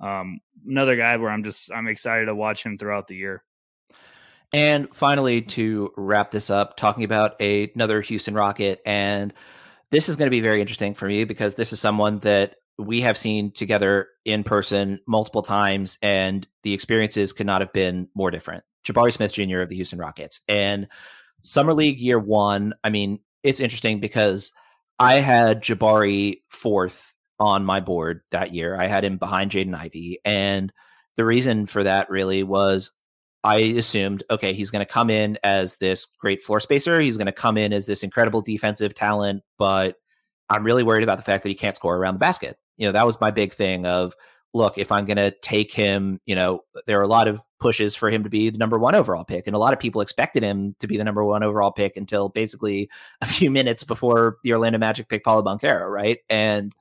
um, 0.00 0.40
another 0.66 0.96
guy 0.96 1.16
where 1.16 1.30
I'm 1.30 1.44
just 1.44 1.70
I'm 1.72 1.88
excited 1.88 2.26
to 2.26 2.34
watch 2.34 2.64
him 2.64 2.78
throughout 2.78 3.08
the 3.08 3.16
year. 3.16 3.42
And 4.52 4.94
finally, 4.94 5.42
to 5.42 5.92
wrap 5.96 6.30
this 6.30 6.48
up, 6.48 6.76
talking 6.76 7.04
about 7.04 7.34
a, 7.40 7.70
another 7.74 8.00
Houston 8.00 8.34
Rocket, 8.34 8.80
and 8.86 9.34
this 9.90 10.08
is 10.08 10.16
going 10.16 10.26
to 10.26 10.30
be 10.30 10.40
very 10.40 10.60
interesting 10.60 10.94
for 10.94 11.08
me 11.08 11.24
because 11.24 11.56
this 11.56 11.72
is 11.72 11.80
someone 11.80 12.20
that 12.20 12.56
we 12.78 13.00
have 13.02 13.18
seen 13.18 13.50
together 13.50 14.08
in 14.24 14.44
person 14.44 15.00
multiple 15.06 15.42
times, 15.42 15.98
and 16.02 16.46
the 16.62 16.72
experiences 16.72 17.32
could 17.32 17.46
not 17.46 17.60
have 17.62 17.72
been 17.72 18.08
more 18.14 18.30
different. 18.30 18.64
Jabari 18.84 19.12
Smith 19.12 19.32
Jr. 19.32 19.60
of 19.60 19.68
the 19.68 19.76
Houston 19.76 19.98
Rockets. 19.98 20.40
And 20.48 20.88
Summer 21.42 21.74
League 21.74 22.00
year 22.00 22.18
one, 22.18 22.74
I 22.84 22.90
mean, 22.90 23.20
it's 23.42 23.60
interesting 23.60 24.00
because 24.00 24.52
I 24.98 25.14
had 25.14 25.62
Jabari 25.62 26.42
fourth 26.48 27.13
on 27.38 27.64
my 27.64 27.80
board 27.80 28.20
that 28.30 28.52
year. 28.52 28.78
I 28.78 28.86
had 28.86 29.04
him 29.04 29.18
behind 29.18 29.50
Jaden 29.50 29.74
Ivey. 29.74 30.18
And 30.24 30.72
the 31.16 31.24
reason 31.24 31.66
for 31.66 31.82
that 31.82 32.10
really 32.10 32.42
was 32.42 32.90
I 33.42 33.56
assumed, 33.56 34.22
okay, 34.30 34.54
he's 34.54 34.70
going 34.70 34.84
to 34.84 34.90
come 34.90 35.10
in 35.10 35.38
as 35.42 35.76
this 35.76 36.06
great 36.06 36.42
floor 36.42 36.60
spacer. 36.60 37.00
He's 37.00 37.18
going 37.18 37.26
to 37.26 37.32
come 37.32 37.58
in 37.58 37.72
as 37.72 37.86
this 37.86 38.02
incredible 38.02 38.40
defensive 38.40 38.94
talent, 38.94 39.42
but 39.58 39.96
I'm 40.48 40.64
really 40.64 40.82
worried 40.82 41.02
about 41.02 41.18
the 41.18 41.24
fact 41.24 41.42
that 41.42 41.50
he 41.50 41.54
can't 41.54 41.76
score 41.76 41.96
around 41.96 42.14
the 42.14 42.20
basket. 42.20 42.56
You 42.76 42.88
know, 42.88 42.92
that 42.92 43.06
was 43.06 43.20
my 43.20 43.30
big 43.30 43.52
thing 43.52 43.86
of 43.86 44.14
look, 44.54 44.78
if 44.78 44.92
I'm 44.92 45.04
going 45.04 45.16
to 45.16 45.32
take 45.42 45.72
him, 45.72 46.20
you 46.26 46.36
know, 46.36 46.60
there 46.86 47.00
are 47.00 47.02
a 47.02 47.08
lot 47.08 47.26
of 47.26 47.40
pushes 47.58 47.96
for 47.96 48.08
him 48.08 48.22
to 48.22 48.30
be 48.30 48.50
the 48.50 48.58
number 48.58 48.78
one 48.78 48.94
overall 48.94 49.24
pick. 49.24 49.46
And 49.46 49.56
a 49.56 49.58
lot 49.58 49.72
of 49.72 49.80
people 49.80 50.00
expected 50.00 50.44
him 50.44 50.76
to 50.78 50.86
be 50.86 50.96
the 50.96 51.04
number 51.04 51.24
one 51.24 51.42
overall 51.42 51.72
pick 51.72 51.96
until 51.96 52.28
basically 52.28 52.88
a 53.20 53.26
few 53.26 53.50
minutes 53.50 53.82
before 53.82 54.38
the 54.44 54.52
Orlando 54.52 54.78
Magic 54.78 55.08
pick 55.08 55.24
Paolo 55.24 55.42
Banchero, 55.42 55.90
right? 55.90 56.18
And 56.30 56.72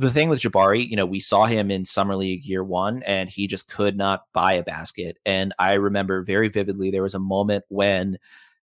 the 0.00 0.10
thing 0.10 0.28
with 0.28 0.40
Jabari, 0.40 0.88
you 0.88 0.96
know, 0.96 1.06
we 1.06 1.20
saw 1.20 1.44
him 1.44 1.70
in 1.70 1.84
Summer 1.84 2.16
League 2.16 2.44
year 2.44 2.64
one 2.64 3.02
and 3.02 3.28
he 3.28 3.46
just 3.46 3.70
could 3.70 3.96
not 3.96 4.24
buy 4.32 4.54
a 4.54 4.62
basket. 4.62 5.18
And 5.26 5.54
I 5.58 5.74
remember 5.74 6.22
very 6.22 6.48
vividly 6.48 6.90
there 6.90 7.02
was 7.02 7.14
a 7.14 7.20
moment 7.20 7.64
when 7.68 8.18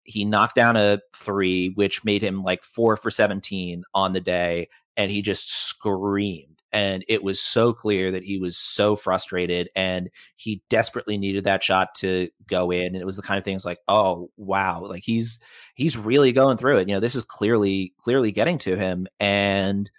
he 0.04 0.24
knocked 0.26 0.56
down 0.56 0.78
a 0.78 1.00
three, 1.14 1.70
which 1.70 2.06
made 2.06 2.24
him 2.24 2.44
like 2.44 2.64
four 2.64 2.96
for 2.96 3.12
17 3.12 3.84
on 3.94 4.14
the 4.14 4.22
day. 4.22 4.70
And 4.96 5.12
he 5.12 5.22
just 5.22 5.52
screamed 5.52 6.58
and 6.74 7.04
it 7.08 7.24
was 7.24 7.40
so 7.40 7.74
clear 7.74 8.12
that 8.12 8.24
he 8.24 8.38
was 8.38 8.58
so 8.58 8.96
frustrated 8.96 9.70
and 9.76 10.10
he 10.36 10.62
desperately 10.70 11.18
needed 11.18 11.44
that 11.46 11.64
shot 11.64 11.96
to 11.96 12.30
go 12.48 12.72
in 12.72 12.88
and 12.88 12.98
it 12.98 13.06
was 13.06 13.16
the 13.16 13.22
kind 13.22 13.38
of 13.38 13.44
things 13.44 13.66
like 13.66 13.80
oh 13.88 14.30
wow 14.38 14.84
like 14.84 15.04
he's 15.04 15.40
he's 15.76 15.98
really 15.98 16.32
going 16.32 16.58
through 16.58 16.78
it 16.78 16.88
you 16.88 16.94
know 16.94 17.00
this 17.00 17.16
is 17.16 17.24
clearly 17.24 17.94
clearly 17.98 18.32
getting 18.32 18.58
to 18.58 18.76
him 18.76 19.08
and 19.20 19.90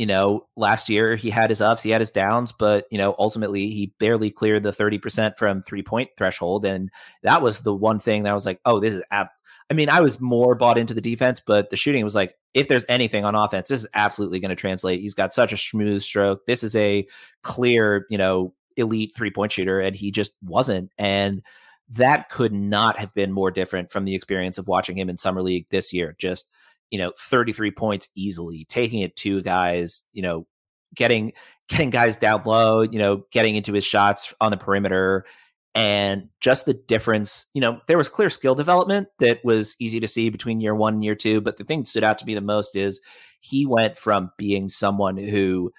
you 0.00 0.06
know 0.06 0.46
last 0.56 0.88
year 0.88 1.14
he 1.14 1.28
had 1.28 1.50
his 1.50 1.60
ups 1.60 1.82
he 1.82 1.90
had 1.90 2.00
his 2.00 2.10
downs 2.10 2.52
but 2.52 2.86
you 2.90 2.96
know 2.96 3.14
ultimately 3.18 3.66
he 3.66 3.92
barely 3.98 4.30
cleared 4.30 4.62
the 4.62 4.72
30% 4.72 5.36
from 5.36 5.60
three 5.60 5.82
point 5.82 6.08
threshold 6.16 6.64
and 6.64 6.90
that 7.22 7.42
was 7.42 7.58
the 7.58 7.74
one 7.74 8.00
thing 8.00 8.22
that 8.22 8.30
I 8.30 8.34
was 8.34 8.46
like 8.46 8.60
oh 8.64 8.80
this 8.80 8.94
is 8.94 9.02
ab- 9.10 9.28
I 9.70 9.72
mean, 9.72 9.88
I 9.88 10.00
was 10.00 10.20
more 10.20 10.56
bought 10.56 10.78
into 10.78 10.94
the 10.94 11.00
defense, 11.00 11.40
but 11.46 11.70
the 11.70 11.76
shooting 11.76 12.02
was 12.02 12.16
like, 12.16 12.34
if 12.54 12.66
there's 12.66 12.84
anything 12.88 13.24
on 13.24 13.36
offense, 13.36 13.68
this 13.68 13.84
is 13.84 13.88
absolutely 13.94 14.40
going 14.40 14.48
to 14.48 14.56
translate. 14.56 15.00
He's 15.00 15.14
got 15.14 15.32
such 15.32 15.52
a 15.52 15.56
smooth 15.56 16.02
stroke. 16.02 16.44
This 16.44 16.64
is 16.64 16.74
a 16.74 17.06
clear, 17.44 18.04
you 18.10 18.18
know, 18.18 18.52
elite 18.76 19.12
three 19.14 19.30
point 19.30 19.52
shooter, 19.52 19.78
and 19.78 19.94
he 19.94 20.10
just 20.10 20.32
wasn't. 20.42 20.90
And 20.98 21.42
that 21.90 22.30
could 22.30 22.52
not 22.52 22.98
have 22.98 23.14
been 23.14 23.30
more 23.30 23.52
different 23.52 23.92
from 23.92 24.04
the 24.04 24.16
experience 24.16 24.58
of 24.58 24.66
watching 24.66 24.98
him 24.98 25.08
in 25.08 25.18
summer 25.18 25.40
league 25.40 25.66
this 25.70 25.92
year. 25.92 26.16
Just 26.18 26.50
you 26.90 26.98
know, 26.98 27.12
33 27.18 27.70
points 27.70 28.08
easily, 28.14 28.66
taking 28.68 29.00
it 29.00 29.16
to 29.16 29.42
guys, 29.42 30.02
you 30.12 30.22
know, 30.22 30.46
getting 30.94 31.32
getting 31.68 31.90
guys 31.90 32.16
down 32.16 32.42
low, 32.44 32.82
you 32.82 32.98
know, 32.98 33.24
getting 33.32 33.56
into 33.56 33.72
his 33.72 33.84
shots 33.84 34.34
on 34.40 34.50
the 34.50 34.56
perimeter, 34.56 35.24
and 35.74 36.28
just 36.40 36.66
the 36.66 36.74
difference 36.74 37.46
you 37.54 37.60
know 37.60 37.80
there 37.86 37.96
was 37.96 38.08
clear 38.08 38.28
skill 38.28 38.54
development 38.54 39.08
that 39.20 39.38
was 39.44 39.76
easy 39.78 40.00
to 40.00 40.08
see 40.08 40.28
between 40.28 40.60
year 40.60 40.74
one 40.74 40.94
and 40.94 41.04
year 41.04 41.14
two 41.14 41.40
but 41.40 41.56
the 41.56 41.64
thing 41.64 41.80
that 41.80 41.86
stood 41.86 42.02
out 42.02 42.18
to 42.18 42.26
me 42.26 42.34
the 42.34 42.40
most 42.40 42.74
is 42.74 43.00
he 43.40 43.64
went 43.66 43.96
from 43.96 44.30
being 44.36 44.68
someone 44.68 45.16
who 45.16 45.72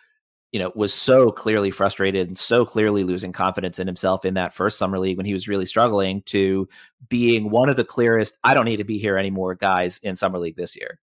you 0.51 0.59
know 0.59 0.71
was 0.75 0.93
so 0.93 1.31
clearly 1.31 1.71
frustrated 1.71 2.27
and 2.27 2.37
so 2.37 2.65
clearly 2.65 3.03
losing 3.03 3.31
confidence 3.31 3.79
in 3.79 3.87
himself 3.87 4.25
in 4.25 4.33
that 4.33 4.53
first 4.53 4.77
summer 4.77 4.99
league 4.99 5.17
when 5.17 5.25
he 5.25 5.33
was 5.33 5.47
really 5.47 5.65
struggling 5.65 6.21
to 6.23 6.67
being 7.09 7.49
one 7.49 7.69
of 7.69 7.77
the 7.77 7.85
clearest 7.85 8.37
i 8.43 8.53
don't 8.53 8.65
need 8.65 8.77
to 8.77 8.83
be 8.83 8.97
here 8.97 9.17
anymore 9.17 9.55
guys 9.55 9.99
in 10.03 10.15
summer 10.15 10.39
league 10.39 10.57
this 10.57 10.75
year 10.75 10.99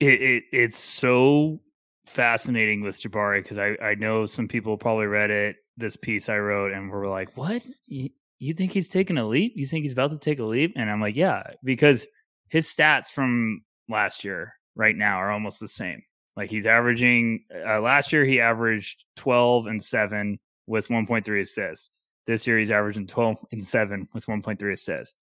it, 0.00 0.22
it 0.22 0.44
it's 0.52 0.78
so 0.78 1.60
fascinating 2.06 2.80
with 2.80 3.00
jabari 3.00 3.42
because 3.42 3.58
I, 3.58 3.76
I 3.82 3.94
know 3.94 4.26
some 4.26 4.48
people 4.48 4.76
probably 4.76 5.06
read 5.06 5.30
it 5.30 5.56
this 5.80 5.96
piece 5.96 6.28
I 6.28 6.38
wrote 6.38 6.72
and 6.72 6.90
we're 6.90 7.08
like, 7.08 7.36
what? 7.36 7.62
You, 7.86 8.10
you 8.38 8.54
think 8.54 8.72
he's 8.72 8.88
taking 8.88 9.18
a 9.18 9.26
leap? 9.26 9.54
You 9.56 9.66
think 9.66 9.82
he's 9.82 9.92
about 9.92 10.12
to 10.12 10.18
take 10.18 10.38
a 10.38 10.44
leap? 10.44 10.74
And 10.76 10.90
I'm 10.90 11.00
like, 11.00 11.16
yeah, 11.16 11.42
because 11.64 12.06
his 12.48 12.68
stats 12.68 13.08
from 13.08 13.62
last 13.88 14.24
year 14.24 14.54
right 14.76 14.96
now 14.96 15.16
are 15.16 15.30
almost 15.30 15.58
the 15.58 15.68
same. 15.68 16.02
Like 16.40 16.50
he's 16.50 16.64
averaging 16.64 17.44
uh, 17.54 17.82
last 17.82 18.14
year 18.14 18.24
he 18.24 18.40
averaged 18.40 19.04
12 19.16 19.66
and 19.66 19.84
7 19.84 20.38
with 20.66 20.88
1.3 20.88 21.40
assists. 21.42 21.90
This 22.26 22.46
year 22.46 22.58
he's 22.58 22.70
averaging 22.70 23.08
12 23.08 23.36
and 23.52 23.62
7 23.62 24.08
with 24.14 24.24
1.3 24.24 24.72
assists. 24.72 25.14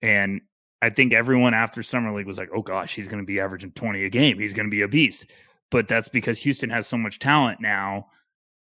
And 0.00 0.40
I 0.80 0.90
think 0.90 1.12
everyone 1.12 1.54
after 1.54 1.82
summer 1.82 2.14
league 2.14 2.28
was 2.28 2.38
like, 2.38 2.50
"Oh 2.54 2.62
gosh, 2.62 2.94
he's 2.94 3.08
going 3.08 3.20
to 3.20 3.26
be 3.26 3.40
averaging 3.40 3.72
20 3.72 4.04
a 4.04 4.08
game. 4.08 4.38
He's 4.38 4.52
going 4.52 4.66
to 4.66 4.70
be 4.70 4.82
a 4.82 4.86
beast." 4.86 5.26
But 5.72 5.88
that's 5.88 6.08
because 6.08 6.38
Houston 6.38 6.70
has 6.70 6.86
so 6.86 6.96
much 6.96 7.18
talent 7.18 7.60
now 7.60 8.06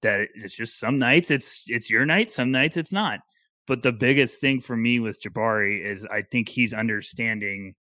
that 0.02 0.30
it's 0.34 0.56
just 0.56 0.80
some 0.80 0.98
nights 0.98 1.30
it's 1.30 1.62
it's 1.68 1.92
your 1.92 2.08
night, 2.08 2.32
some 2.32 2.50
nights 2.50 2.76
it's 2.76 2.92
not. 2.92 3.20
But 3.68 3.84
the 3.84 3.92
biggest 3.92 4.42
thing 4.42 4.62
for 4.62 4.76
me 4.76 5.00
with 5.00 5.22
Jabari 5.22 5.86
is 5.86 6.06
I 6.06 6.24
think 6.24 6.50
he's 6.50 6.74
understanding 6.74 7.76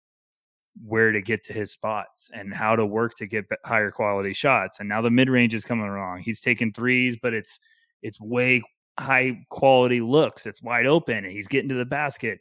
where 0.84 1.12
to 1.12 1.22
get 1.22 1.44
to 1.46 1.54
his 1.54 1.72
spots 1.72 2.30
and 2.34 2.54
how 2.54 2.76
to 2.76 2.86
work 2.86 3.16
to 3.16 3.28
get 3.28 3.46
higher 3.66 3.92
quality 3.92 4.34
shots. 4.34 4.80
And 4.80 4.90
now 4.90 5.02
the 5.02 5.12
mid 5.12 5.30
range 5.30 5.54
is 5.54 5.66
coming 5.66 5.88
along. 5.88 6.22
He's 6.22 6.42
taking 6.42 6.74
threes, 6.74 7.18
but 7.22 7.34
it's 7.34 7.60
it's 8.02 8.20
way 8.20 8.62
high 9.00 9.40
quality 9.50 10.02
looks. 10.02 10.46
It's 10.46 10.62
wide 10.62 10.86
open 10.86 11.24
and 11.24 11.32
he's 11.32 11.48
getting 11.48 11.70
to 11.70 11.76
the 11.76 11.86
basket. 11.86 12.40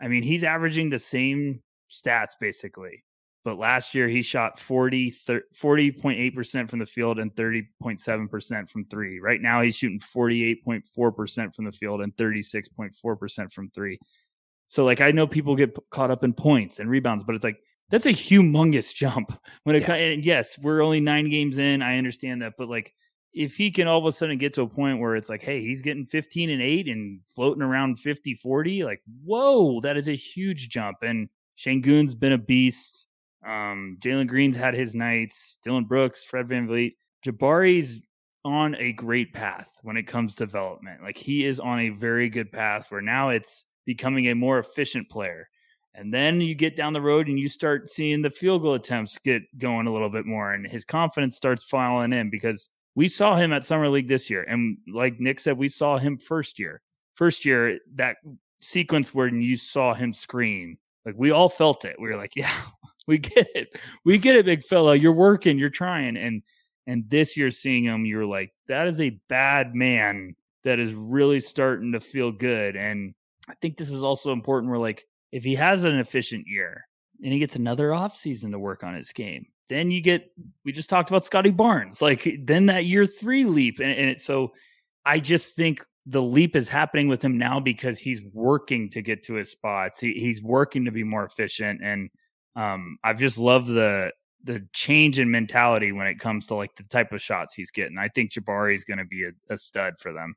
I 0.00 0.08
mean, 0.08 0.22
he's 0.22 0.44
averaging 0.44 0.90
the 0.90 0.98
same 0.98 1.62
stats 1.90 2.32
basically 2.40 3.04
but 3.44 3.58
last 3.58 3.94
year 3.94 4.08
he 4.08 4.22
shot 4.22 4.58
40 4.58 5.10
40.8% 5.12 6.70
from 6.70 6.78
the 6.78 6.86
field 6.86 7.18
and 7.18 7.34
30.7% 7.34 8.70
from 8.70 8.84
3. 8.86 9.20
Right 9.20 9.40
now 9.40 9.60
he's 9.60 9.76
shooting 9.76 10.00
48.4% 10.00 11.54
from 11.54 11.64
the 11.66 11.72
field 11.72 12.00
and 12.00 12.16
36.4% 12.16 13.52
from 13.52 13.70
3. 13.70 13.98
So 14.66 14.84
like 14.84 15.00
I 15.00 15.10
know 15.10 15.26
people 15.26 15.56
get 15.56 15.76
caught 15.90 16.10
up 16.10 16.24
in 16.24 16.32
points 16.32 16.80
and 16.80 16.90
rebounds, 16.90 17.24
but 17.24 17.34
it's 17.34 17.44
like 17.44 17.58
that's 17.90 18.06
a 18.06 18.10
humongous 18.10 18.94
jump 18.94 19.32
when 19.64 19.76
it 19.76 19.82
yeah. 19.82 19.94
and 19.94 20.24
yes, 20.24 20.58
we're 20.58 20.82
only 20.82 21.00
9 21.00 21.30
games 21.30 21.58
in, 21.58 21.82
I 21.82 21.98
understand 21.98 22.42
that, 22.42 22.54
but 22.58 22.68
like 22.68 22.94
if 23.32 23.56
he 23.56 23.70
can 23.70 23.88
all 23.88 23.98
of 23.98 24.06
a 24.06 24.12
sudden 24.12 24.38
get 24.38 24.54
to 24.54 24.62
a 24.62 24.68
point 24.68 25.00
where 25.00 25.16
it's 25.16 25.28
like, 25.28 25.42
hey, 25.42 25.60
he's 25.60 25.82
getting 25.82 26.04
15 26.04 26.50
and 26.50 26.62
8 26.62 26.86
and 26.86 27.20
floating 27.26 27.62
around 27.62 27.98
50 27.98 28.34
40, 28.34 28.84
like, 28.84 29.02
whoa, 29.24 29.80
that 29.80 29.96
is 29.96 30.08
a 30.08 30.14
huge 30.14 30.68
jump. 30.68 30.98
And 31.02 31.28
Sengun's 31.58 32.14
been 32.14 32.32
a 32.32 32.38
beast 32.38 33.04
um, 33.44 33.98
Jalen 34.02 34.26
Green's 34.26 34.56
had 34.56 34.74
his 34.74 34.94
nights. 34.94 35.58
Dillon 35.62 35.84
Brooks, 35.84 36.24
Fred 36.24 36.48
VanVleet. 36.48 36.94
Jabari's 37.22 38.00
on 38.44 38.74
a 38.76 38.92
great 38.92 39.32
path 39.32 39.70
when 39.82 39.96
it 39.96 40.06
comes 40.06 40.34
to 40.34 40.46
development. 40.46 41.02
Like 41.02 41.16
he 41.16 41.44
is 41.44 41.60
on 41.60 41.80
a 41.80 41.90
very 41.90 42.28
good 42.28 42.50
path 42.52 42.90
where 42.90 43.00
now 43.00 43.30
it's 43.30 43.64
becoming 43.84 44.28
a 44.28 44.34
more 44.34 44.58
efficient 44.58 45.08
player. 45.08 45.48
And 45.94 46.12
then 46.12 46.40
you 46.40 46.54
get 46.54 46.76
down 46.76 46.92
the 46.92 47.00
road 47.00 47.28
and 47.28 47.38
you 47.38 47.48
start 47.48 47.90
seeing 47.90 48.20
the 48.20 48.30
field 48.30 48.62
goal 48.62 48.74
attempts 48.74 49.18
get 49.18 49.42
going 49.58 49.86
a 49.86 49.92
little 49.92 50.10
bit 50.10 50.26
more, 50.26 50.52
and 50.52 50.66
his 50.66 50.84
confidence 50.84 51.36
starts 51.36 51.62
filing 51.62 52.12
in 52.12 52.30
because 52.30 52.68
we 52.96 53.08
saw 53.08 53.36
him 53.36 53.52
at 53.52 53.64
Summer 53.64 53.88
League 53.88 54.08
this 54.08 54.28
year. 54.28 54.42
And 54.44 54.76
like 54.92 55.20
Nick 55.20 55.40
said, 55.40 55.56
we 55.56 55.68
saw 55.68 55.98
him 55.98 56.18
first 56.18 56.58
year. 56.58 56.80
First 57.14 57.44
year, 57.44 57.78
that 57.94 58.16
sequence 58.60 59.14
where 59.14 59.28
you 59.28 59.56
saw 59.56 59.94
him 59.94 60.12
scream, 60.12 60.78
like 61.04 61.14
we 61.16 61.30
all 61.30 61.48
felt 61.48 61.84
it. 61.84 61.96
We 62.00 62.08
were 62.08 62.16
like, 62.16 62.32
yeah, 62.36 62.52
we 63.06 63.18
get 63.18 63.48
it. 63.54 63.78
We 64.04 64.18
get 64.18 64.36
it, 64.36 64.46
big 64.46 64.64
fella. 64.64 64.96
You're 64.96 65.12
working, 65.12 65.58
you're 65.58 65.70
trying. 65.70 66.16
And 66.16 66.42
and 66.86 67.08
this 67.08 67.36
year 67.36 67.50
seeing 67.50 67.84
him, 67.84 68.04
you're 68.04 68.26
like, 68.26 68.52
that 68.68 68.88
is 68.88 69.00
a 69.00 69.18
bad 69.28 69.74
man 69.74 70.34
that 70.64 70.78
is 70.78 70.92
really 70.92 71.40
starting 71.40 71.92
to 71.92 72.00
feel 72.00 72.30
good. 72.30 72.76
And 72.76 73.14
I 73.48 73.54
think 73.54 73.76
this 73.76 73.90
is 73.90 74.04
also 74.04 74.32
important. 74.32 74.70
We're 74.70 74.78
like, 74.78 75.04
if 75.32 75.44
he 75.44 75.54
has 75.56 75.84
an 75.84 75.98
efficient 75.98 76.46
year 76.46 76.86
and 77.22 77.32
he 77.32 77.38
gets 77.38 77.56
another 77.56 77.90
offseason 77.90 78.50
to 78.52 78.58
work 78.58 78.84
on 78.84 78.94
his 78.94 79.12
game, 79.12 79.46
then 79.68 79.90
you 79.90 80.00
get 80.00 80.30
we 80.64 80.72
just 80.72 80.88
talked 80.88 81.10
about 81.10 81.24
Scottie 81.24 81.50
Barnes. 81.50 82.02
Like 82.02 82.28
then 82.42 82.66
that 82.66 82.86
year 82.86 83.06
three 83.06 83.44
leap. 83.44 83.80
And, 83.80 83.90
and 83.90 84.10
it, 84.10 84.22
so 84.22 84.52
I 85.04 85.18
just 85.18 85.54
think 85.54 85.84
the 86.06 86.22
leap 86.22 86.54
is 86.54 86.68
happening 86.68 87.08
with 87.08 87.22
him 87.22 87.38
now 87.38 87.60
because 87.60 87.98
he's 87.98 88.22
working 88.32 88.90
to 88.90 89.02
get 89.02 89.22
to 89.24 89.34
his 89.34 89.50
spots. 89.50 90.00
He, 90.00 90.12
he's 90.14 90.42
working 90.42 90.84
to 90.84 90.90
be 90.90 91.02
more 91.02 91.24
efficient, 91.24 91.80
and 91.82 92.10
um, 92.56 92.98
I've 93.02 93.18
just 93.18 93.38
loved 93.38 93.68
the 93.68 94.12
the 94.44 94.66
change 94.74 95.18
in 95.18 95.30
mentality 95.30 95.90
when 95.92 96.06
it 96.06 96.18
comes 96.18 96.46
to 96.46 96.54
like 96.54 96.74
the 96.76 96.82
type 96.84 97.12
of 97.12 97.22
shots 97.22 97.54
he's 97.54 97.70
getting. 97.70 97.96
I 97.96 98.08
think 98.08 98.32
Jabari 98.32 98.74
is 98.74 98.84
going 98.84 98.98
to 98.98 99.06
be 99.06 99.24
a, 99.24 99.54
a, 99.54 99.56
stud 99.56 99.94
for 99.98 100.12
them. 100.12 100.34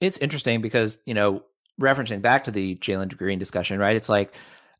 It's 0.00 0.18
interesting 0.18 0.60
because 0.60 0.98
you 1.04 1.14
know, 1.14 1.42
referencing 1.82 2.22
back 2.22 2.44
to 2.44 2.50
the 2.50 2.76
Jalen 2.76 3.16
Green 3.16 3.38
discussion, 3.38 3.78
right? 3.78 3.96
It's 3.96 4.08
like 4.08 4.32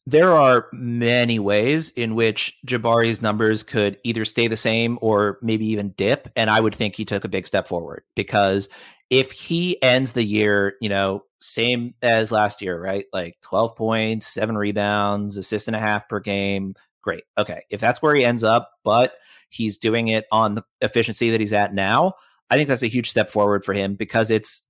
there 0.06 0.32
are 0.32 0.68
many 0.72 1.38
ways 1.38 1.90
in 1.90 2.14
which 2.14 2.58
Jabari's 2.66 3.22
numbers 3.22 3.62
could 3.62 3.98
either 4.02 4.24
stay 4.24 4.48
the 4.48 4.56
same 4.56 4.98
or 5.02 5.38
maybe 5.42 5.66
even 5.66 5.90
dip, 5.90 6.28
and 6.34 6.48
I 6.48 6.60
would 6.60 6.74
think 6.74 6.96
he 6.96 7.04
took 7.04 7.24
a 7.24 7.28
big 7.28 7.46
step 7.46 7.68
forward 7.68 8.02
because 8.16 8.68
if 9.10 9.30
he 9.30 9.80
ends 9.82 10.12
the 10.12 10.24
year, 10.24 10.76
you 10.80 10.88
know, 10.88 11.24
same 11.40 11.94
as 12.02 12.32
last 12.32 12.62
year, 12.62 12.80
right? 12.80 13.04
Like 13.12 13.36
12 13.42 13.76
points, 13.76 14.26
seven 14.26 14.56
rebounds, 14.56 15.36
assist 15.36 15.66
and 15.66 15.76
a 15.76 15.80
half 15.80 16.08
per 16.08 16.20
game, 16.20 16.74
great. 17.02 17.24
Okay. 17.36 17.62
If 17.68 17.80
that's 17.80 18.00
where 18.00 18.14
he 18.14 18.24
ends 18.24 18.42
up, 18.44 18.70
but 18.84 19.14
he's 19.50 19.76
doing 19.76 20.08
it 20.08 20.24
on 20.32 20.54
the 20.54 20.64
efficiency 20.80 21.30
that 21.30 21.40
he's 21.40 21.52
at 21.52 21.74
now, 21.74 22.14
I 22.48 22.56
think 22.56 22.68
that's 22.68 22.82
a 22.82 22.88
huge 22.88 23.10
step 23.10 23.28
forward 23.28 23.64
for 23.64 23.74
him 23.74 23.96
because 23.96 24.30
it's, 24.30 24.62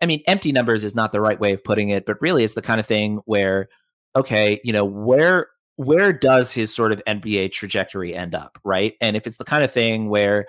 I 0.00 0.06
mean, 0.06 0.22
empty 0.26 0.52
numbers 0.52 0.84
is 0.84 0.94
not 0.94 1.12
the 1.12 1.20
right 1.20 1.40
way 1.40 1.52
of 1.52 1.64
putting 1.64 1.88
it, 1.88 2.06
but 2.06 2.20
really 2.20 2.44
it's 2.44 2.54
the 2.54 2.62
kind 2.62 2.80
of 2.80 2.86
thing 2.86 3.20
where, 3.24 3.68
okay, 4.14 4.60
you 4.64 4.72
know, 4.72 4.84
where, 4.84 5.48
where 5.76 6.12
does 6.12 6.52
his 6.52 6.74
sort 6.74 6.92
of 6.92 7.02
NBA 7.06 7.52
trajectory 7.52 8.14
end 8.14 8.34
up, 8.34 8.58
right? 8.64 8.94
And 9.00 9.16
if 9.16 9.26
it's 9.26 9.36
the 9.36 9.44
kind 9.44 9.64
of 9.64 9.72
thing 9.72 10.08
where, 10.08 10.46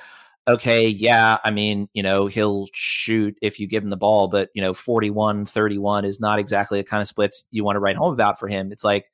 okay, 0.48 0.88
yeah, 0.88 1.38
I 1.44 1.52
mean, 1.52 1.90
you 1.94 2.04
know, 2.04 2.28
he'll 2.28 2.68
shoot 2.74 3.36
if 3.42 3.60
you 3.60 3.68
give 3.68 3.84
him 3.84 3.90
the 3.90 3.98
ball, 3.98 4.28
but, 4.28 4.50
you 4.54 4.62
know, 4.62 4.74
41 4.74 5.46
31 5.46 6.06
is 6.06 6.20
not 6.20 6.40
exactly 6.40 6.80
the 6.80 6.86
kind 6.86 7.02
of 7.02 7.08
splits 7.08 7.46
you 7.52 7.64
want 7.64 7.76
to 7.76 7.82
write 7.82 7.98
home 7.98 8.14
about 8.14 8.40
for 8.40 8.48
him. 8.48 8.72
It's 8.72 8.84
like, 8.84 9.06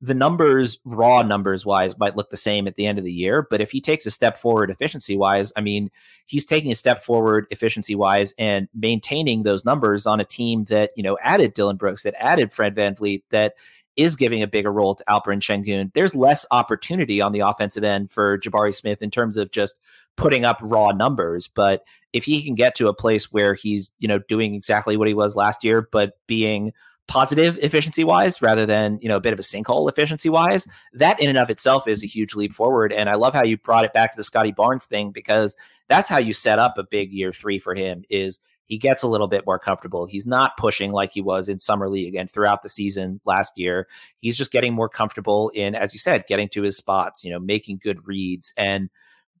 the 0.00 0.14
numbers, 0.14 0.78
raw 0.84 1.22
numbers 1.22 1.64
wise, 1.64 1.98
might 1.98 2.16
look 2.16 2.30
the 2.30 2.36
same 2.36 2.66
at 2.66 2.76
the 2.76 2.86
end 2.86 2.98
of 2.98 3.04
the 3.04 3.12
year. 3.12 3.46
But 3.48 3.60
if 3.60 3.70
he 3.70 3.80
takes 3.80 4.06
a 4.06 4.10
step 4.10 4.38
forward 4.38 4.70
efficiency 4.70 5.16
wise, 5.16 5.52
I 5.56 5.60
mean, 5.60 5.90
he's 6.26 6.44
taking 6.44 6.70
a 6.70 6.76
step 6.76 7.02
forward 7.02 7.46
efficiency 7.50 7.94
wise 7.94 8.34
and 8.38 8.68
maintaining 8.74 9.42
those 9.42 9.64
numbers 9.64 10.06
on 10.06 10.20
a 10.20 10.24
team 10.24 10.64
that, 10.66 10.90
you 10.96 11.02
know, 11.02 11.18
added 11.22 11.54
Dillon 11.54 11.76
Brooks, 11.76 12.02
that 12.02 12.14
added 12.22 12.52
Fred 12.52 12.74
Van 12.74 12.94
VanVleet, 12.94 13.22
that 13.30 13.54
is 13.96 14.16
giving 14.16 14.42
a 14.42 14.46
bigger 14.46 14.72
role 14.72 14.94
to 14.94 15.04
Alperen 15.08 15.40
Sengun. 15.40 15.92
There's 15.94 16.14
less 16.14 16.44
opportunity 16.50 17.20
on 17.20 17.32
the 17.32 17.40
offensive 17.40 17.84
end 17.84 18.10
for 18.10 18.38
Jabari 18.38 18.74
Smith 18.74 19.02
in 19.02 19.10
terms 19.10 19.36
of 19.36 19.52
just 19.52 19.76
putting 20.16 20.44
up 20.44 20.58
raw 20.62 20.90
numbers. 20.90 21.48
But 21.48 21.84
if 22.12 22.24
he 22.24 22.42
can 22.42 22.54
get 22.54 22.74
to 22.76 22.88
a 22.88 22.94
place 22.94 23.32
where 23.32 23.54
he's, 23.54 23.90
you 23.98 24.08
know, 24.08 24.18
doing 24.28 24.54
exactly 24.54 24.96
what 24.96 25.08
he 25.08 25.14
was 25.14 25.36
last 25.36 25.64
year, 25.64 25.88
but 25.92 26.18
being 26.26 26.72
positive 27.06 27.58
efficiency 27.58 28.02
wise 28.02 28.40
rather 28.40 28.64
than 28.64 28.98
you 29.00 29.08
know 29.08 29.16
a 29.16 29.20
bit 29.20 29.32
of 29.32 29.38
a 29.38 29.42
sinkhole 29.42 29.90
efficiency 29.90 30.30
wise 30.30 30.66
that 30.94 31.20
in 31.20 31.28
and 31.28 31.38
of 31.38 31.50
itself 31.50 31.86
is 31.86 32.02
a 32.02 32.06
huge 32.06 32.34
leap 32.34 32.52
forward. 32.54 32.92
And 32.92 33.10
i 33.10 33.14
love 33.14 33.34
how 33.34 33.44
you 33.44 33.58
brought 33.58 33.84
it 33.84 33.92
back 33.92 34.12
to 34.12 34.16
the 34.16 34.24
scottie 34.24 34.52
barnes 34.52 34.86
thing 34.86 35.10
because 35.10 35.56
that's 35.88 36.08
how 36.08 36.18
you 36.18 36.32
set 36.32 36.58
up 36.58 36.78
a 36.78 36.84
big 36.84 37.12
year 37.12 37.32
three 37.32 37.58
for 37.58 37.74
him 37.74 38.04
is 38.08 38.38
he 38.64 38.78
gets 38.78 39.02
a 39.02 39.08
little 39.08 39.26
bit 39.26 39.44
more 39.44 39.58
comfortable. 39.58 40.06
He's 40.06 40.24
not 40.24 40.56
pushing 40.56 40.90
like 40.90 41.12
he 41.12 41.20
was 41.20 41.48
in 41.48 41.58
summer 41.58 41.90
league 41.90 42.14
and 42.14 42.30
throughout 42.30 42.62
the 42.62 42.70
season 42.70 43.20
last 43.26 43.58
year. 43.58 43.86
He's 44.20 44.38
just 44.38 44.52
getting 44.52 44.72
more 44.72 44.88
comfortable 44.88 45.50
in 45.50 45.74
as 45.74 45.92
you 45.92 45.98
said 45.98 46.24
getting 46.26 46.48
to 46.50 46.62
his 46.62 46.76
spots 46.76 47.22
you 47.22 47.30
know 47.30 47.38
making 47.38 47.80
good 47.82 48.06
reads 48.06 48.54
and 48.56 48.88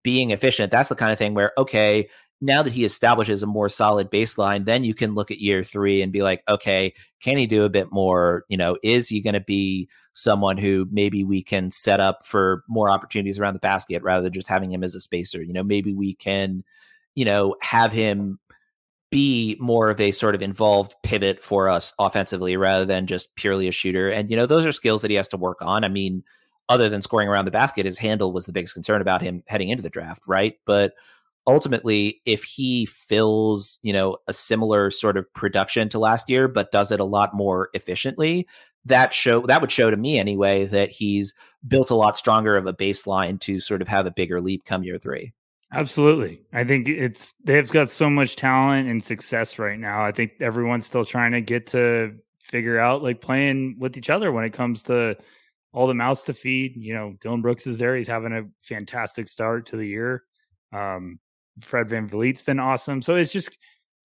being 0.02 0.30
efficient. 0.30 0.70
That's 0.70 0.90
the 0.90 0.94
kind 0.94 1.12
of 1.12 1.18
thing 1.18 1.34
where 1.34 1.52
okay 1.56 2.08
now 2.44 2.62
that 2.62 2.74
he 2.74 2.84
establishes 2.84 3.42
a 3.42 3.46
more 3.46 3.70
solid 3.70 4.10
baseline, 4.10 4.66
then 4.66 4.84
you 4.84 4.92
can 4.92 5.14
look 5.14 5.30
at 5.30 5.40
year 5.40 5.64
three 5.64 6.02
and 6.02 6.12
be 6.12 6.22
like, 6.22 6.42
okay, 6.46 6.92
can 7.22 7.38
he 7.38 7.46
do 7.46 7.64
a 7.64 7.70
bit 7.70 7.90
more? 7.90 8.44
You 8.48 8.58
know, 8.58 8.76
is 8.82 9.08
he 9.08 9.22
going 9.22 9.34
to 9.34 9.40
be 9.40 9.88
someone 10.12 10.58
who 10.58 10.86
maybe 10.92 11.24
we 11.24 11.42
can 11.42 11.70
set 11.70 12.00
up 12.00 12.24
for 12.24 12.62
more 12.68 12.90
opportunities 12.90 13.38
around 13.38 13.54
the 13.54 13.60
basket 13.60 14.02
rather 14.02 14.22
than 14.22 14.32
just 14.32 14.48
having 14.48 14.70
him 14.70 14.84
as 14.84 14.94
a 14.94 15.00
spacer? 15.00 15.42
You 15.42 15.54
know, 15.54 15.62
maybe 15.62 15.94
we 15.94 16.14
can, 16.14 16.64
you 17.14 17.24
know, 17.24 17.56
have 17.62 17.92
him 17.92 18.38
be 19.10 19.56
more 19.58 19.88
of 19.88 19.98
a 19.98 20.10
sort 20.10 20.34
of 20.34 20.42
involved 20.42 20.94
pivot 21.02 21.42
for 21.42 21.70
us 21.70 21.94
offensively 21.98 22.58
rather 22.58 22.84
than 22.84 23.06
just 23.06 23.34
purely 23.36 23.68
a 23.68 23.72
shooter. 23.72 24.10
And, 24.10 24.28
you 24.28 24.36
know, 24.36 24.44
those 24.44 24.66
are 24.66 24.72
skills 24.72 25.00
that 25.00 25.10
he 25.10 25.16
has 25.16 25.28
to 25.28 25.38
work 25.38 25.62
on. 25.62 25.82
I 25.82 25.88
mean, 25.88 26.22
other 26.68 26.90
than 26.90 27.00
scoring 27.00 27.28
around 27.28 27.46
the 27.46 27.50
basket, 27.50 27.86
his 27.86 27.96
handle 27.96 28.32
was 28.32 28.44
the 28.44 28.52
biggest 28.52 28.74
concern 28.74 29.00
about 29.00 29.22
him 29.22 29.42
heading 29.46 29.70
into 29.70 29.82
the 29.82 29.90
draft, 29.90 30.24
right? 30.26 30.58
But 30.66 30.92
ultimately 31.46 32.20
if 32.24 32.42
he 32.42 32.86
fills 32.86 33.78
you 33.82 33.92
know 33.92 34.16
a 34.28 34.32
similar 34.32 34.90
sort 34.90 35.16
of 35.16 35.32
production 35.34 35.88
to 35.88 35.98
last 35.98 36.28
year 36.28 36.48
but 36.48 36.72
does 36.72 36.90
it 36.90 37.00
a 37.00 37.04
lot 37.04 37.34
more 37.34 37.68
efficiently 37.74 38.46
that 38.84 39.14
show 39.14 39.40
that 39.46 39.60
would 39.60 39.72
show 39.72 39.90
to 39.90 39.96
me 39.96 40.18
anyway 40.18 40.64
that 40.66 40.90
he's 40.90 41.34
built 41.66 41.90
a 41.90 41.94
lot 41.94 42.16
stronger 42.16 42.56
of 42.56 42.66
a 42.66 42.74
baseline 42.74 43.40
to 43.40 43.60
sort 43.60 43.82
of 43.82 43.88
have 43.88 44.06
a 44.06 44.10
bigger 44.10 44.40
leap 44.40 44.64
come 44.64 44.82
year 44.82 44.98
three. 44.98 45.32
Absolutely. 45.72 46.40
I 46.52 46.64
think 46.64 46.88
it's 46.88 47.34
they've 47.42 47.68
got 47.70 47.90
so 47.90 48.08
much 48.08 48.36
talent 48.36 48.88
and 48.88 49.02
success 49.02 49.58
right 49.58 49.78
now. 49.78 50.04
I 50.04 50.12
think 50.12 50.32
everyone's 50.40 50.86
still 50.86 51.04
trying 51.04 51.32
to 51.32 51.40
get 51.40 51.66
to 51.68 52.14
figure 52.40 52.78
out 52.78 53.02
like 53.02 53.20
playing 53.20 53.76
with 53.78 53.96
each 53.96 54.10
other 54.10 54.30
when 54.30 54.44
it 54.44 54.52
comes 54.52 54.82
to 54.84 55.16
all 55.72 55.86
the 55.86 55.94
mouths 55.94 56.22
to 56.24 56.34
feed. 56.34 56.76
You 56.76 56.94
know 56.94 57.14
Dillon 57.20 57.42
brooks 57.42 57.66
is 57.66 57.78
there. 57.78 57.96
He's 57.96 58.06
having 58.06 58.32
a 58.32 58.44
fantastic 58.60 59.28
start 59.28 59.66
to 59.66 59.76
the 59.76 59.86
year. 59.86 60.22
Um, 60.72 61.18
Fred 61.60 61.88
Van 61.88 62.08
VanVleet's 62.08 62.42
been 62.42 62.60
awesome. 62.60 63.02
So 63.02 63.16
it's 63.16 63.32
just 63.32 63.56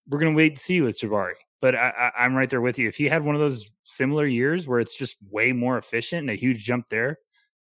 we're 0.08 0.20
gonna 0.20 0.36
wait 0.36 0.56
to 0.56 0.62
see 0.62 0.82
with 0.82 1.00
Jabari. 1.00 1.34
But 1.62 1.76
I, 1.76 2.12
I, 2.18 2.26
am 2.26 2.36
right 2.36 2.50
there 2.50 2.62
with 2.62 2.80
you. 2.80 2.88
If 2.88 2.96
he 2.96 3.06
had 3.06 3.24
one 3.24 3.36
of 3.36 3.42
those 3.42 3.70
similar 3.84 4.26
years 4.26 4.66
where 4.66 4.80
it's 4.80 4.96
just 4.96 5.18
way 5.30 5.52
more 5.52 5.78
efficient 5.78 6.22
and 6.22 6.30
a 6.30 6.36
huge 6.36 6.64
jump 6.64 6.88
there, 6.90 7.18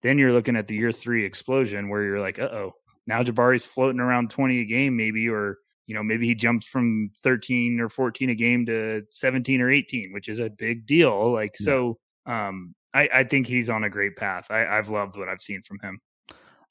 then 0.02 0.18
you're 0.18 0.32
looking 0.32 0.56
at 0.56 0.68
the 0.68 0.74
year 0.74 0.92
three 0.92 1.24
explosion 1.24 1.88
where 1.88 2.02
you're 2.02 2.20
like, 2.20 2.38
uh 2.38 2.50
oh, 2.52 2.72
now 3.06 3.22
Jabari's 3.22 3.64
floating 3.64 4.00
around 4.00 4.30
20 4.30 4.60
a 4.60 4.64
game, 4.66 4.94
maybe, 4.96 5.28
or 5.28 5.56
you 5.86 5.94
know, 5.94 6.02
maybe 6.02 6.26
he 6.26 6.34
jumps 6.34 6.66
from 6.66 7.10
13 7.22 7.80
or 7.80 7.88
14 7.88 8.28
a 8.28 8.34
game 8.34 8.66
to 8.66 9.02
17 9.10 9.62
or 9.62 9.70
18, 9.70 10.12
which 10.12 10.28
is 10.28 10.38
a 10.38 10.50
big 10.50 10.86
deal. 10.86 11.32
Like, 11.32 11.54
yeah. 11.58 11.64
so 11.64 11.98
um, 12.26 12.74
I, 12.94 13.08
I 13.12 13.24
think 13.24 13.46
he's 13.46 13.70
on 13.70 13.84
a 13.84 13.90
great 13.90 14.14
path. 14.14 14.50
I, 14.50 14.66
I've 14.66 14.90
loved 14.90 15.16
what 15.16 15.30
I've 15.30 15.40
seen 15.40 15.62
from 15.62 15.78
him. 15.80 15.98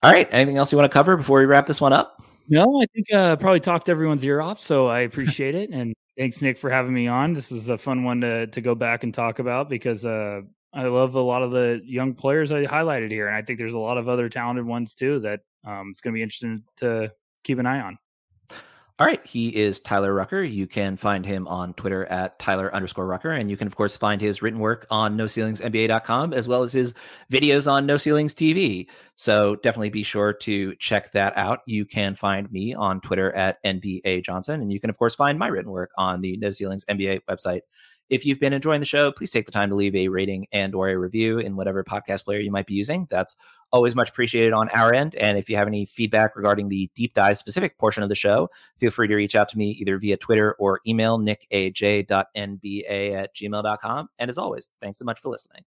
All 0.03 0.11
right. 0.11 0.27
Anything 0.31 0.57
else 0.57 0.71
you 0.71 0.77
want 0.77 0.89
to 0.89 0.93
cover 0.93 1.17
before 1.17 1.39
we 1.39 1.45
wrap 1.45 1.65
this 1.65 1.81
one 1.81 1.93
up? 1.93 2.21
No, 2.49 2.81
I 2.81 2.85
think 2.93 3.11
uh, 3.11 3.35
probably 3.35 3.59
talked 3.59 3.89
everyone's 3.89 4.23
ear 4.23 4.39
off, 4.41 4.59
so 4.59 4.87
I 4.87 5.01
appreciate 5.01 5.53
it. 5.55 5.69
And 5.71 5.93
thanks, 6.17 6.41
Nick, 6.41 6.57
for 6.57 6.69
having 6.69 6.93
me 6.93 7.07
on. 7.07 7.33
This 7.33 7.51
was 7.51 7.67
a 7.69 7.77
fun 7.77 8.03
one 8.03 8.21
to 8.21 8.47
to 8.47 8.61
go 8.61 8.73
back 8.75 9.03
and 9.03 9.13
talk 9.13 9.39
about 9.39 9.69
because 9.69 10.05
uh, 10.05 10.41
I 10.73 10.83
love 10.85 11.15
a 11.15 11.21
lot 11.21 11.43
of 11.43 11.51
the 11.51 11.81
young 11.83 12.13
players 12.13 12.51
I 12.51 12.65
highlighted 12.65 13.11
here, 13.11 13.27
and 13.27 13.35
I 13.35 13.41
think 13.41 13.59
there's 13.59 13.73
a 13.73 13.79
lot 13.79 13.97
of 13.97 14.07
other 14.07 14.29
talented 14.29 14.65
ones 14.65 14.93
too 14.93 15.19
that 15.21 15.41
um, 15.65 15.89
it's 15.91 15.99
going 16.01 16.13
to 16.13 16.17
be 16.17 16.23
interesting 16.23 16.63
to 16.77 17.11
keep 17.43 17.59
an 17.59 17.65
eye 17.65 17.81
on. 17.81 17.97
All 18.99 19.05
right. 19.05 19.23
He 19.27 19.55
is 19.55 19.79
Tyler 19.79 20.11
Rucker. 20.11 20.41
You 20.41 20.65
can 20.65 20.97
find 20.97 21.23
him 21.23 21.47
on 21.47 21.75
Twitter 21.75 22.05
at 22.07 22.39
Tyler 22.39 22.73
underscore 22.73 23.05
Rucker. 23.05 23.29
And 23.31 23.47
you 23.47 23.55
can, 23.55 23.67
of 23.67 23.75
course, 23.75 23.95
find 23.95 24.19
his 24.19 24.41
written 24.41 24.59
work 24.59 24.87
on 24.89 25.15
NoCeilingsNBA.com 25.15 26.33
as 26.33 26.47
well 26.47 26.63
as 26.63 26.73
his 26.73 26.95
videos 27.31 27.71
on 27.71 27.85
No 27.85 27.97
Ceilings 27.97 28.33
TV. 28.33 28.87
So 29.13 29.55
definitely 29.57 29.91
be 29.91 30.01
sure 30.01 30.33
to 30.33 30.73
check 30.77 31.11
that 31.11 31.37
out. 31.37 31.59
You 31.67 31.85
can 31.85 32.15
find 32.15 32.51
me 32.51 32.73
on 32.73 32.99
Twitter 33.01 33.31
at 33.33 33.63
NBA 33.63 34.23
Johnson. 34.23 34.61
And 34.61 34.73
you 34.73 34.79
can, 34.79 34.89
of 34.89 34.97
course, 34.97 35.13
find 35.13 35.37
my 35.37 35.47
written 35.47 35.71
work 35.71 35.91
on 35.95 36.21
the 36.21 36.35
No 36.37 36.49
Ceilings 36.49 36.83
NBA 36.85 37.21
website 37.29 37.61
if 38.09 38.25
you've 38.25 38.39
been 38.39 38.53
enjoying 38.53 38.79
the 38.79 38.85
show, 38.85 39.11
please 39.11 39.31
take 39.31 39.45
the 39.45 39.51
time 39.51 39.69
to 39.69 39.75
leave 39.75 39.95
a 39.95 40.07
rating 40.07 40.47
and 40.51 40.73
or 40.73 40.89
a 40.89 40.97
review 40.97 41.39
in 41.39 41.55
whatever 41.55 41.83
podcast 41.83 42.23
player 42.25 42.39
you 42.39 42.51
might 42.51 42.65
be 42.65 42.73
using. 42.73 43.07
That's 43.09 43.35
always 43.71 43.95
much 43.95 44.09
appreciated 44.09 44.53
on 44.53 44.69
our 44.69 44.93
end. 44.93 45.15
And 45.15 45.37
if 45.37 45.49
you 45.49 45.57
have 45.57 45.67
any 45.67 45.85
feedback 45.85 46.35
regarding 46.35 46.69
the 46.69 46.89
deep 46.95 47.13
dive 47.13 47.37
specific 47.37 47.77
portion 47.77 48.03
of 48.03 48.09
the 48.09 48.15
show, 48.15 48.49
feel 48.77 48.91
free 48.91 49.07
to 49.07 49.15
reach 49.15 49.35
out 49.35 49.49
to 49.49 49.57
me 49.57 49.71
either 49.71 49.97
via 49.97 50.17
Twitter 50.17 50.53
or 50.53 50.79
email 50.87 51.19
nickaj.nba 51.19 53.13
at 53.13 53.35
gmail.com. 53.35 54.09
And 54.19 54.29
as 54.29 54.37
always, 54.37 54.69
thanks 54.81 54.99
so 54.99 55.05
much 55.05 55.19
for 55.19 55.29
listening. 55.29 55.63